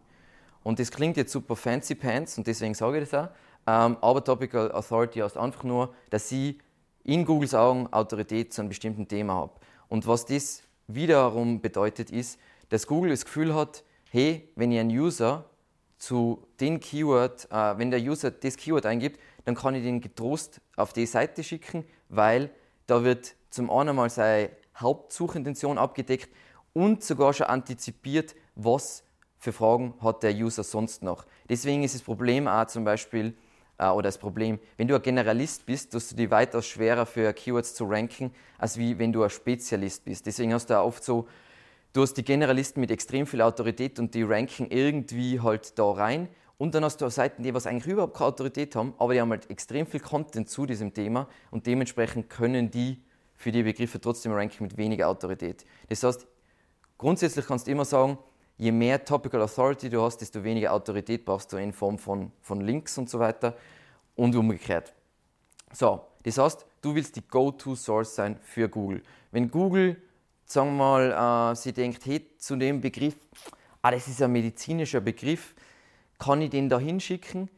Und 0.64 0.80
das 0.80 0.92
klingt 0.92 1.18
jetzt 1.18 1.32
super 1.32 1.56
fancy 1.56 1.96
pants 1.96 2.38
und 2.38 2.46
deswegen 2.48 2.74
sage 2.74 3.00
ich 3.00 3.10
das 3.10 3.26
auch. 3.26 3.34
Ähm, 3.68 3.98
aber 4.02 4.24
Topical 4.24 4.72
Authority 4.72 5.20
heißt 5.20 5.38
einfach 5.38 5.64
nur, 5.64 5.94
dass 6.10 6.32
ich 6.32 6.58
in 7.04 7.26
Googles 7.26 7.54
Augen 7.54 7.88
Autorität 7.92 8.54
zu 8.54 8.62
einem 8.62 8.70
bestimmten 8.70 9.08
Thema 9.08 9.34
habe. 9.34 9.54
Und 9.88 10.06
was 10.08 10.26
das 10.26 10.62
wiederum 10.88 11.62
bedeutet, 11.62 12.12
ist, 12.12 12.40
dass 12.76 12.88
Google 12.88 13.12
das 13.12 13.24
Gefühl 13.24 13.56
hat, 13.56 13.86
hey, 14.12 14.50
wenn 14.58 14.70
ich 14.70 14.80
einen 14.82 14.90
User 14.90 15.46
zu 15.98 16.46
dem 16.60 16.82
Keyword, 16.82 17.50
äh, 17.50 17.78
wenn 17.78 17.90
der 17.90 18.02
User 18.02 18.32
das 18.32 18.58
Keyword 18.58 18.86
eingibt, 18.86 19.18
dann 19.46 19.56
kann 19.56 19.76
ich 19.76 19.84
den 19.84 20.02
getrost 20.02 20.60
auf 20.76 20.92
die 20.92 21.06
Seite 21.06 21.42
schicken, 21.42 21.86
weil 22.10 22.50
da 22.86 23.06
wird 23.06 23.34
zum 23.50 23.72
einen 23.72 23.96
mal 23.96 24.10
seine 24.10 24.50
Hauptsuchintention 24.76 25.78
abgedeckt 25.78 26.28
und 26.74 27.02
sogar 27.02 27.32
schon 27.32 27.48
antizipiert, 27.48 28.36
was 28.56 29.06
für 29.38 29.54
Fragen 29.54 29.94
hat 30.02 30.24
der 30.24 30.34
User 30.36 30.66
sonst 30.66 31.02
noch. 31.02 31.26
Deswegen 31.48 31.82
ist 31.84 31.96
das 31.96 32.02
Problem 32.02 32.46
auch 32.50 32.68
zum 32.68 32.84
Beispiel, 32.84 33.38
äh, 33.78 33.88
oder 33.88 34.10
das 34.10 34.18
Problem, 34.18 34.60
wenn 34.76 34.90
du 34.90 34.96
ein 34.96 35.02
Generalist 35.02 35.66
bist, 35.66 35.94
tust 35.94 36.12
du 36.12 36.18
dir 36.18 36.30
weitaus 36.30 36.66
schwerer 36.66 37.06
für 37.06 37.32
Keywords 37.32 37.74
zu 37.74 37.86
ranken, 37.86 38.36
als 38.58 38.78
wie 38.78 39.00
wenn 39.00 39.14
du 39.14 39.24
ein 39.24 39.30
Spezialist 39.30 40.04
bist. 40.04 40.26
Deswegen 40.26 40.54
hast 40.54 40.70
du 40.70 40.78
auch 40.78 40.88
oft 40.88 41.06
so, 41.06 41.26
du 41.96 42.02
hast 42.02 42.16
die 42.16 42.26
Generalisten 42.26 42.82
mit 42.82 42.92
extrem 42.92 43.26
viel 43.26 43.42
Autorität 43.42 44.00
und 44.00 44.14
die 44.14 44.24
ranken 44.24 44.68
irgendwie 44.70 45.40
halt 45.40 45.80
da 45.80 45.92
rein. 45.92 46.28
Und 46.58 46.76
dann 46.76 46.84
hast 46.84 46.98
du 46.98 47.10
Seiten, 47.10 47.42
die 47.42 47.54
was 47.54 47.68
eigentlich 47.68 47.88
überhaupt 47.88 48.16
keine 48.16 48.28
Autorität 48.28 48.76
haben, 48.76 48.94
aber 48.98 49.14
die 49.14 49.22
haben 49.22 49.30
halt 49.30 49.50
extrem 49.50 49.88
viel 49.88 50.02
Content 50.02 50.50
zu 50.50 50.66
diesem 50.66 50.94
Thema 50.94 51.28
und 51.52 51.66
dementsprechend 51.68 52.30
können 52.30 52.70
die 52.70 53.02
für 53.36 53.52
die 53.52 53.64
Begriffe 53.64 54.00
trotzdem 54.00 54.34
ranken 54.34 54.64
mit 54.64 54.78
weniger 54.78 55.08
Autorität. 55.08 55.66
Das 55.88 56.04
heißt, 56.04 56.28
grundsätzlich 56.98 57.46
kannst 57.46 57.68
du 57.68 57.72
immer 57.72 57.86
sagen, 57.86 58.18
je 58.58 58.72
mehr 58.72 59.04
Topical 59.04 59.42
Authority 59.42 59.90
du 59.90 60.02
hast, 60.02 60.18
desto 60.18 60.44
weniger 60.44 60.74
Autorität 60.74 61.24
brauchst 61.24 61.52
du 61.52 61.58
in 61.58 61.72
Form 61.72 61.98
von, 61.98 62.32
von 62.42 62.62
Links 62.62 62.98
und 62.98 63.10
so 63.10 63.20
weiter 63.20 63.56
und 64.16 64.36
umgekehrt. 64.36 64.94
So, 65.72 66.02
das 66.24 66.38
heißt, 66.38 66.66
du 66.82 66.96
willst 66.96 67.16
die 67.16 67.28
Go-To-Source 67.28 68.16
sein 68.16 68.38
für 68.42 68.70
Google. 68.70 69.02
Wenn 69.32 69.52
Google, 69.52 69.98
sagen 70.46 70.78
wir 70.78 70.78
mal, 70.78 71.52
äh, 71.52 71.56
sie 71.56 71.74
denkt, 71.74 72.06
hey, 72.06 72.26
zu 72.38 72.56
dem 72.56 72.82
Begriff, 72.82 73.16
ah, 73.82 73.92
das 73.92 74.08
ist 74.08 74.22
ein 74.22 74.32
medizinischer 74.32 75.02
Begriff, 75.02 75.56
kann 76.20 76.42
ich 76.42 76.50
den 76.50 76.70
da 76.70 76.80
hinschicken? 76.80 77.50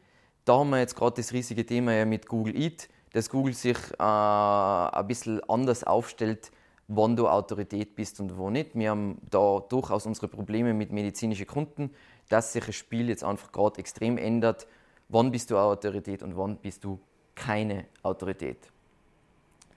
Da 0.44 0.58
haben 0.58 0.70
wir 0.70 0.80
jetzt 0.80 0.96
gerade 0.96 1.16
das 1.16 1.32
riesige 1.32 1.64
Thema 1.64 1.92
ja 1.92 2.04
mit 2.04 2.26
Google 2.26 2.56
Eat, 2.56 2.88
dass 3.12 3.30
Google 3.30 3.54
sich 3.54 3.78
äh, 3.98 4.02
ein 4.02 5.06
bisschen 5.06 5.40
anders 5.48 5.84
aufstellt 5.84 6.50
wann 6.88 7.16
du 7.16 7.28
Autorität 7.28 7.94
bist 7.94 8.18
und 8.18 8.36
wo 8.36 8.50
nicht. 8.50 8.74
Wir 8.74 8.90
haben 8.90 9.18
da 9.30 9.60
durchaus 9.68 10.06
unsere 10.06 10.26
Probleme 10.26 10.74
mit 10.74 10.90
medizinischen 10.90 11.46
Kunden, 11.46 11.90
dass 12.28 12.54
sich 12.54 12.64
das 12.64 12.74
Spiel 12.74 13.08
jetzt 13.08 13.22
einfach 13.22 13.52
gerade 13.52 13.78
extrem 13.78 14.18
ändert. 14.18 14.66
Wann 15.10 15.30
bist 15.30 15.50
du 15.50 15.58
Autorität 15.58 16.22
und 16.22 16.36
wann 16.36 16.56
bist 16.56 16.84
du 16.84 16.98
keine 17.34 17.84
Autorität? 18.02 18.58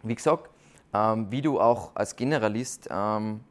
Wie 0.04 0.16
gesagt, 0.16 0.50
ähm, 0.94 1.32
wie 1.32 1.42
du 1.42 1.60
auch 1.60 1.92
als 1.96 2.16
Generalist 2.16 2.88
ähm, 2.92 3.42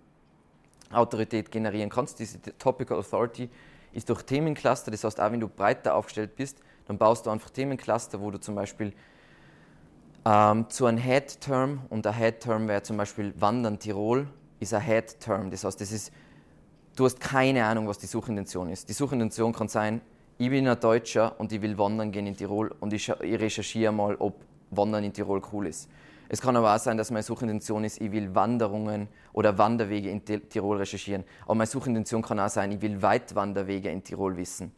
Autorität 0.92 1.50
generieren 1.50 1.88
kannst, 1.88 2.18
diese 2.18 2.40
Topical 2.58 2.98
Authority 2.98 3.48
ist 3.92 4.08
durch 4.08 4.22
Themencluster. 4.22 4.90
Das 4.90 5.04
heißt, 5.04 5.20
auch 5.20 5.30
wenn 5.30 5.40
du 5.40 5.48
breiter 5.48 5.94
aufgestellt 5.94 6.36
bist, 6.36 6.58
dann 6.86 6.98
baust 6.98 7.26
du 7.26 7.30
einfach 7.30 7.50
Themencluster, 7.50 8.20
wo 8.20 8.30
du 8.30 8.38
zum 8.38 8.54
Beispiel 8.54 8.92
ähm, 10.24 10.68
zu 10.68 10.86
einem 10.86 10.98
Head-Term 10.98 11.82
und 11.88 12.06
ein 12.06 12.14
Head-Term 12.14 12.68
wäre 12.68 12.82
zum 12.82 12.96
Beispiel 12.96 13.32
Wandern 13.40 13.78
Tirol, 13.78 14.26
ist 14.58 14.74
ein 14.74 14.82
Head-Term. 14.82 15.50
Das 15.50 15.64
heißt, 15.64 15.80
das 15.80 15.92
ist, 15.92 16.12
du 16.96 17.04
hast 17.04 17.20
keine 17.20 17.64
Ahnung, 17.64 17.88
was 17.88 17.98
die 17.98 18.06
Suchintention 18.06 18.68
ist. 18.68 18.88
Die 18.88 18.92
Suchintention 18.92 19.52
kann 19.52 19.68
sein, 19.68 20.00
ich 20.38 20.50
bin 20.50 20.66
ein 20.66 20.80
Deutscher 20.80 21.38
und 21.38 21.52
ich 21.52 21.60
will 21.60 21.76
wandern 21.76 22.12
gehen 22.12 22.26
in 22.26 22.36
Tirol 22.36 22.74
und 22.80 22.92
ich, 22.92 23.08
ich 23.08 23.40
recherchiere 23.40 23.92
mal, 23.92 24.16
ob 24.16 24.34
Wandern 24.70 25.04
in 25.04 25.12
Tirol 25.12 25.42
cool 25.52 25.66
ist. 25.66 25.88
Es 26.32 26.40
kann 26.40 26.54
aber 26.54 26.72
auch 26.72 26.78
sein, 26.78 26.96
dass 26.96 27.10
meine 27.10 27.24
Suchintention 27.24 27.82
ist, 27.82 28.00
ich 28.00 28.12
will 28.12 28.32
Wanderungen 28.36 29.08
oder 29.32 29.58
Wanderwege 29.58 30.10
in 30.10 30.24
Tirol 30.24 30.76
recherchieren. 30.76 31.24
Aber 31.42 31.56
meine 31.56 31.66
Suchintention 31.66 32.22
kann 32.22 32.38
auch 32.38 32.48
sein, 32.48 32.70
ich 32.70 32.80
will 32.80 33.02
Weitwanderwege 33.02 33.90
in 33.90 34.04
Tirol 34.04 34.36
wissen. 34.36 34.72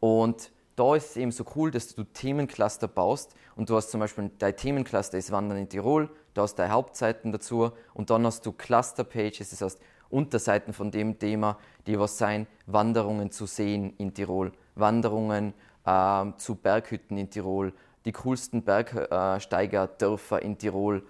Und 0.00 0.50
da 0.76 0.96
ist 0.96 1.10
es 1.10 1.16
eben 1.18 1.30
so 1.30 1.44
cool, 1.56 1.70
dass 1.70 1.94
du 1.94 2.04
Themencluster 2.04 2.88
baust 2.88 3.34
und 3.54 3.68
du 3.68 3.76
hast 3.76 3.90
zum 3.90 4.00
Beispiel 4.00 4.30
dein 4.38 4.56
Themencluster 4.56 5.18
ist 5.18 5.30
Wandern 5.30 5.58
in 5.58 5.68
Tirol, 5.68 6.08
da 6.32 6.40
hast 6.40 6.54
du 6.54 6.62
deine 6.62 6.72
Hauptseiten 6.72 7.32
dazu 7.32 7.72
und 7.92 8.08
dann 8.08 8.24
hast 8.24 8.46
du 8.46 8.52
Cluster-Pages, 8.52 9.50
das 9.50 9.60
heißt 9.60 9.80
Unterseiten 10.08 10.72
von 10.72 10.90
dem 10.90 11.18
Thema, 11.18 11.58
die 11.86 11.98
was 11.98 12.16
sein, 12.16 12.46
Wanderungen 12.64 13.30
zu 13.30 13.44
sehen 13.44 13.92
in 13.98 14.14
Tirol, 14.14 14.52
Wanderungen 14.74 15.52
äh, 15.84 16.24
zu 16.38 16.54
Berghütten 16.54 17.18
in 17.18 17.28
Tirol, 17.28 17.74
die 18.04 18.12
coolsten 18.12 18.62
Bergsteigerdörfer 18.62 20.42
in 20.42 20.58
Tirol, 20.58 21.02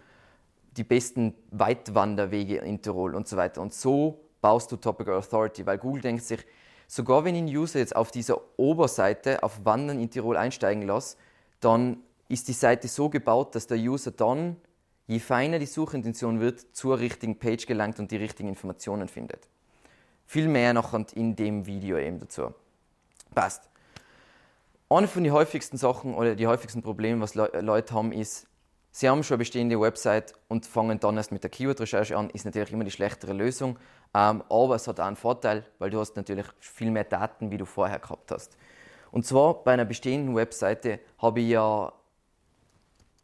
die 0.77 0.85
besten 0.85 1.35
Weitwanderwege 1.51 2.57
in 2.59 2.83
Tirol 2.83 3.15
und 3.15 3.29
so 3.29 3.37
weiter. 3.37 3.61
Und 3.61 3.73
so 3.73 4.21
baust 4.41 4.71
du 4.73 4.77
Topical 4.77 5.15
Authority, 5.15 5.67
weil 5.67 5.79
Google 5.79 6.03
denkt 6.03 6.25
sich, 6.25 6.45
Sogar 6.87 7.25
wenn 7.25 7.35
ich 7.35 7.43
einen 7.43 7.57
User 7.57 7.79
jetzt 7.79 7.97
auf 7.97 8.11
dieser 8.11 8.41
Oberseite 8.57 9.43
auf 9.43 9.65
Wandern 9.65 10.01
in 10.01 10.11
Tirol 10.11 10.37
einsteigen 10.37 10.87
lasse, 10.87 11.17
dann 11.61 11.99
ist 12.29 12.49
die 12.49 12.53
Seite 12.53 12.89
so 12.89 13.09
gebaut, 13.09 13.55
dass 13.55 13.67
der 13.67 13.79
User 13.79 14.11
dann, 14.11 14.57
je 15.07 15.19
feiner 15.19 15.59
die 15.59 15.67
Suchintention 15.67 16.41
wird, 16.41 16.61
zur 16.73 16.99
richtigen 16.99 17.39
Page 17.39 17.67
gelangt 17.67 17.99
und 17.99 18.11
die 18.11 18.17
richtigen 18.17 18.49
Informationen 18.49 19.09
findet. 19.09 19.49
Viel 20.27 20.49
mehr 20.49 20.73
noch 20.73 20.95
in 21.15 21.37
dem 21.37 21.67
Video 21.67 21.99
eben 21.99 22.21
dazu. 22.21 22.55
Passt. 23.35 23.74
Eine 24.95 25.09
von 25.09 25.25
den 25.25 25.33
häufigsten 25.33 25.77
Sachen 25.77 26.15
oder 26.15 26.37
die 26.37 26.47
häufigsten 26.47 26.81
Probleme, 26.81 27.21
was 27.21 27.35
Leute 27.35 27.95
haben, 27.95 28.13
ist, 28.13 28.47
sie 28.93 29.09
haben 29.09 29.25
schon 29.25 29.35
eine 29.35 29.39
bestehende 29.39 29.81
Website 29.81 30.35
und 30.47 30.67
fangen 30.67 31.01
dann 31.01 31.17
erst 31.17 31.33
mit 31.33 31.43
der 31.43 31.51
Keyword-Recherche 31.51 32.17
an, 32.17 32.31
ist 32.31 32.45
natürlich 32.45 32.73
immer 32.73 32.85
die 32.85 32.93
schlechtere 32.93 33.33
Lösung. 33.33 33.77
Ähm, 34.15 34.45
aber 34.49 34.77
es 34.77 34.87
hat 34.87 35.01
auch 35.01 35.07
einen 35.07 35.17
Vorteil, 35.17 35.67
weil 35.81 35.91
du 35.91 35.99
hast 35.99 36.15
natürlich 36.15 36.47
viel 36.61 36.93
mehr 36.93 37.03
Daten, 37.03 37.51
wie 37.51 37.57
du 37.57 37.65
vorher 37.65 37.99
gehabt 37.99 38.31
hast. 38.31 38.57
Und 39.11 39.27
zwar 39.27 39.65
bei 39.65 39.73
einer 39.73 39.85
bestehenden 39.85 40.37
Webseite 40.37 41.01
habe 41.19 41.41
ich 41.41 41.49
ja, 41.49 41.93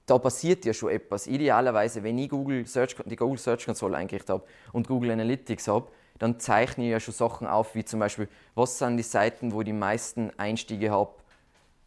da 0.06 0.18
passiert 0.18 0.64
ja 0.64 0.74
schon 0.74 0.90
etwas. 0.90 1.28
Idealerweise, 1.28 2.02
wenn 2.02 2.18
ich 2.18 2.30
Google 2.30 2.66
Search, 2.66 2.96
die 3.04 3.14
Google 3.14 3.38
Search 3.38 3.66
Console 3.66 3.96
eingerichtet 3.96 4.30
habe 4.30 4.42
und 4.72 4.88
Google 4.88 5.12
Analytics 5.12 5.68
habe, 5.68 5.86
dann 6.18 6.40
zeichne 6.40 6.86
ich 6.86 6.90
ja 6.90 6.98
schon 6.98 7.14
Sachen 7.14 7.46
auf, 7.46 7.76
wie 7.76 7.84
zum 7.84 8.00
Beispiel, 8.00 8.28
was 8.56 8.76
sind 8.76 8.96
die 8.96 9.04
Seiten, 9.04 9.52
wo 9.52 9.60
ich 9.60 9.66
die 9.66 9.72
meisten 9.72 10.32
Einstiege 10.36 10.90
habe 10.90 11.19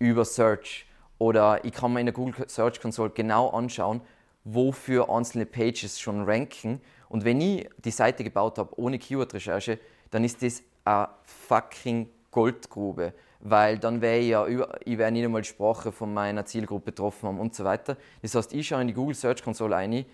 über 0.04 0.26
Search. 0.26 0.86
Oder 1.18 1.64
ich 1.64 1.72
kann 1.72 1.94
mir 1.94 2.02
in 2.02 2.08
der 2.08 2.14
Google 2.14 2.48
Search 2.48 2.82
Console 2.82 3.10
genau 3.10 3.50
anschauen, 3.50 4.02
wofür 4.44 5.10
einzelne 5.10 5.46
Pages 5.46 6.00
schon 6.00 6.26
ranken 6.26 6.82
und 7.14 7.26
wenn 7.26 7.40
ich 7.42 7.70
die 7.78 7.92
Seite 7.92 8.24
gebaut 8.24 8.58
habe 8.58 8.72
ohne 8.80 8.98
Keyword-Recherche, 8.98 9.78
dann 10.10 10.24
ist 10.24 10.42
das 10.42 10.64
eine 10.84 11.10
fucking 11.48 12.10
Goldgrube. 12.32 13.14
Weil 13.40 13.78
dann 13.78 14.02
wäre 14.02 14.18
ich 14.18 14.30
ja, 14.30 14.48
über, 14.48 14.80
ich 14.84 14.98
wäre 14.98 15.12
nicht 15.12 15.24
einmal 15.24 15.44
die 15.44 15.48
Sprache 15.48 15.92
von 15.92 16.12
meiner 16.12 16.44
Zielgruppe 16.44 16.86
betroffen 16.86 17.30
haben 17.30 17.40
und 17.40 17.54
so 17.54 17.64
weiter. 17.64 17.98
Das 18.24 18.34
heißt, 18.34 18.52
ich 18.56 18.68
schaue 18.68 18.82
in 18.82 18.88
die 18.88 18.96
Google 18.96 19.14
Search 19.14 19.44
Console 19.44 19.76
ein 19.76 20.06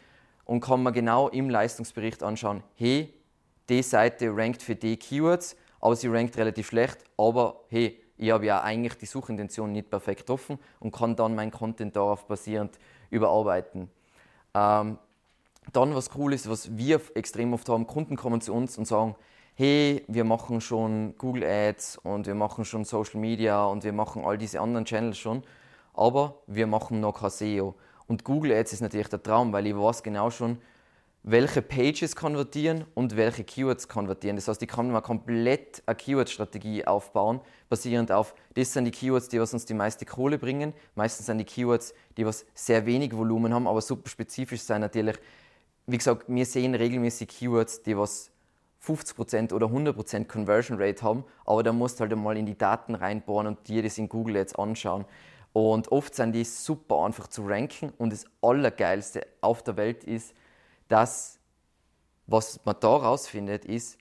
und 0.43 0.60
kann 0.60 0.84
mir 0.84 0.91
genau 0.91 1.29
im 1.29 1.50
Leistungsbericht 1.50 2.22
anschauen, 2.22 2.63
hey, 2.75 3.13
die 3.69 3.81
Seite 3.81 4.36
rankt 4.36 4.62
für 4.62 4.75
die 4.75 4.98
Keywords, 4.98 5.55
aber 5.79 5.96
sie 5.96 6.10
rankt 6.10 6.36
relativ 6.36 6.67
schlecht, 6.67 7.05
aber 7.15 7.62
hey, 7.69 7.98
ich 8.19 8.31
habe 8.31 8.45
ja 8.45 8.61
eigentlich 8.61 8.97
die 8.97 9.05
Suchintention 9.05 9.71
nicht 9.71 9.89
perfekt 9.89 10.29
offen 10.29 10.59
und 10.79 10.93
kann 10.93 11.15
dann 11.15 11.35
mein 11.35 11.51
Content 11.51 11.95
darauf 11.95 12.27
basierend 12.27 12.77
überarbeiten. 13.09 13.89
Ähm, 14.53 14.97
dann, 15.71 15.95
was 15.95 16.09
cool 16.15 16.33
ist, 16.33 16.49
was 16.49 16.75
wir 16.77 16.99
extrem 17.15 17.53
oft 17.53 17.69
haben, 17.69 17.88
Kunden 17.88 18.17
kommen 18.17 18.41
zu 18.41 18.53
uns 18.53 18.77
und 18.77 18.85
sagen, 18.85 19.15
hey, 19.55 20.03
wir 20.07 20.25
machen 20.25 20.59
schon 20.59 21.15
Google 21.17 21.45
Ads 21.45 21.97
und 21.99 22.27
wir 22.27 22.35
machen 22.35 22.65
schon 22.65 22.83
Social 22.83 23.19
Media 23.21 23.65
und 23.65 23.85
wir 23.85 23.93
machen 23.93 24.25
all 24.25 24.38
diese 24.38 24.59
anderen 24.59 24.85
Channels 24.85 25.17
schon, 25.17 25.43
aber 25.93 26.35
wir 26.45 26.67
machen 26.67 26.99
noch 26.99 27.21
kein 27.21 27.29
SEO. 27.29 27.75
Und 28.07 28.25
Google 28.25 28.51
Ads 28.51 28.73
ist 28.73 28.81
natürlich 28.81 29.09
der 29.09 29.23
Traum, 29.23 29.53
weil 29.53 29.65
ich 29.67 29.75
weiß 29.77 30.03
genau 30.03 30.29
schon, 30.29 30.57
welche 31.23 31.61
Pages 31.61 32.15
konvertieren 32.15 32.85
und 32.95 33.17
welche 33.17 33.43
Keywords 33.43 33.88
konvertieren. 33.88 34.38
Das 34.38 34.47
heißt, 34.47 34.61
ich 34.61 34.69
kann 34.69 34.91
mir 34.91 35.01
komplett 35.01 35.83
eine 35.85 35.95
Keyword-Strategie 35.95 36.88
aufbauen, 36.88 37.41
basierend 37.67 38.11
auf, 38.11 38.33
das 38.53 38.73
sind 38.73 38.85
die 38.85 38.91
Keywords, 38.91 39.27
die 39.27 39.39
was 39.39 39.53
uns 39.53 39.65
die 39.65 39.73
meiste 39.73 40.05
Kohle 40.05 40.38
bringen. 40.38 40.73
Meistens 40.95 41.25
sind 41.25 41.38
die 41.39 41.45
Keywords, 41.45 41.93
die 42.17 42.25
was 42.25 42.45
sehr 42.53 42.85
wenig 42.85 43.15
Volumen 43.15 43.53
haben, 43.53 43.67
aber 43.67 43.81
super 43.81 44.09
spezifisch 44.09 44.61
sein 44.61 44.81
natürlich. 44.81 45.17
Wie 45.88 45.97
gesagt, 45.97 46.25
wir 46.27 46.45
sehen 46.45 46.73
regelmäßig 46.73 47.27
Keywords, 47.27 47.83
die 47.83 47.97
was 47.97 48.31
50% 48.85 49.53
oder 49.53 49.67
100% 49.67 50.25
Conversion 50.25 50.81
Rate 50.81 51.03
haben, 51.03 51.25
aber 51.45 51.63
da 51.63 51.73
musst 51.73 51.99
du 51.99 52.01
halt 52.01 52.13
einmal 52.13 52.38
in 52.38 52.45
die 52.45 52.57
Daten 52.57 52.95
reinbohren 52.95 53.47
und 53.47 53.67
dir 53.67 53.83
das 53.83 53.97
in 53.97 54.07
Google 54.07 54.38
jetzt 54.38 54.57
anschauen. 54.57 55.03
Und 55.51 55.91
oft 55.91 56.15
sind 56.15 56.33
die 56.33 56.45
super 56.45 57.03
einfach 57.03 57.27
zu 57.27 57.45
ranken 57.45 57.91
und 57.97 58.13
das 58.13 58.25
Allergeilste 58.41 59.25
auf 59.41 59.63
der 59.63 59.75
Welt 59.75 60.03
ist, 60.05 60.33
dass 60.89 61.39
was 62.31 62.60
man 62.63 62.75
da 62.79 62.96
rausfindet, 62.96 63.65
ist, 63.65 63.98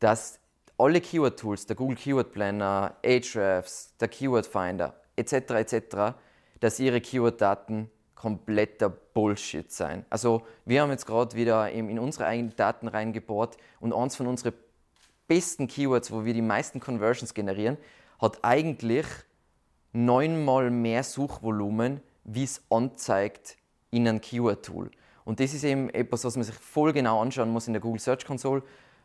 dass 0.00 0.40
alle 0.76 1.00
Keyword-Tools, 1.00 1.66
der 1.66 1.76
Google 1.76 1.96
Keyword 1.96 2.32
Planner, 2.32 2.96
Ahrefs, 3.04 3.94
der 4.00 4.08
Keyword 4.08 4.46
Finder 4.46 4.94
etc. 5.16 5.32
etc., 5.32 6.16
dass 6.60 6.80
ihre 6.80 7.00
Keyword-Daten 7.00 7.90
kompletter 8.14 8.90
Bullshit 8.90 9.70
sein. 9.70 10.04
Also 10.10 10.42
wir 10.64 10.82
haben 10.82 10.90
jetzt 10.90 11.06
gerade 11.06 11.36
wieder 11.36 11.70
in 11.70 11.98
unsere 11.98 12.26
eigenen 12.26 12.54
Daten 12.56 12.88
reingebohrt 12.88 13.56
und 13.78 13.94
eins 13.94 14.16
von 14.16 14.26
unseren 14.26 14.52
besten 15.26 15.68
Keywords, 15.68 16.10
wo 16.10 16.24
wir 16.24 16.34
die 16.34 16.42
meisten 16.42 16.80
Conversions 16.80 17.34
generieren, 17.34 17.78
hat 18.20 18.40
eigentlich 18.42 19.06
neunmal 19.92 20.70
mehr 20.70 21.02
Suchvolumen, 21.02 22.02
wie 22.24 22.44
es 22.44 22.62
anzeigt 22.68 23.56
in 23.90 24.06
einem 24.06 24.20
Keyword-Tool. 24.20 24.90
Und 25.30 25.38
das 25.38 25.54
ist 25.54 25.62
eben 25.62 25.90
etwas, 25.90 26.24
was 26.24 26.34
man 26.34 26.42
sich 26.42 26.56
voll 26.56 26.92
genau 26.92 27.22
anschauen 27.22 27.50
muss 27.50 27.68
in 27.68 27.72
der 27.72 27.80
Google 27.80 28.00
Search 28.00 28.24
Console. 28.24 28.64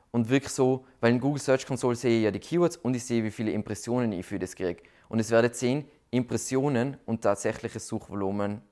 Und 0.10 0.28
wirklich 0.28 0.52
so, 0.52 0.84
weil 1.00 1.12
in 1.12 1.20
Google 1.20 1.40
Search 1.40 1.68
Console 1.68 1.96
sehe 1.96 2.18
ich 2.18 2.24
ja 2.24 2.32
die 2.32 2.40
Keywords 2.40 2.78
und 2.78 2.96
ich 2.96 3.06
sehe, 3.06 3.24
wie 3.24 3.30
viele 3.30 3.52
Impressionen 3.52 4.12
ich 4.12 4.26
für 4.26 4.40
das 4.40 4.56
kriege. 4.56 4.82
Und 5.08 5.20
es 5.20 5.30
werdet 5.30 5.56
sehen, 5.56 5.86
Impressionen 6.10 6.98
und 7.06 7.22
tatsächliches 7.22 7.88
Suchvolumen, 7.88 8.64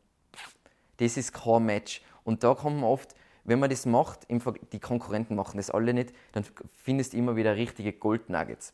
das 0.98 1.16
ist 1.16 1.32
kein 1.32 1.64
Match. 1.64 2.02
Und 2.24 2.44
da 2.44 2.56
kommt 2.56 2.78
man 2.78 2.86
oft, 2.86 3.14
wenn 3.44 3.60
man 3.60 3.70
das 3.70 3.86
macht, 3.86 4.22
die 4.32 4.80
Konkurrenten 4.80 5.36
machen 5.36 5.58
das 5.58 5.70
alle 5.70 5.94
nicht, 5.94 6.12
dann 6.32 6.44
findest 6.82 7.14
du 7.14 7.18
immer 7.18 7.36
wieder 7.36 7.56
richtige 7.56 7.94
Goldnuggets. 7.94 8.74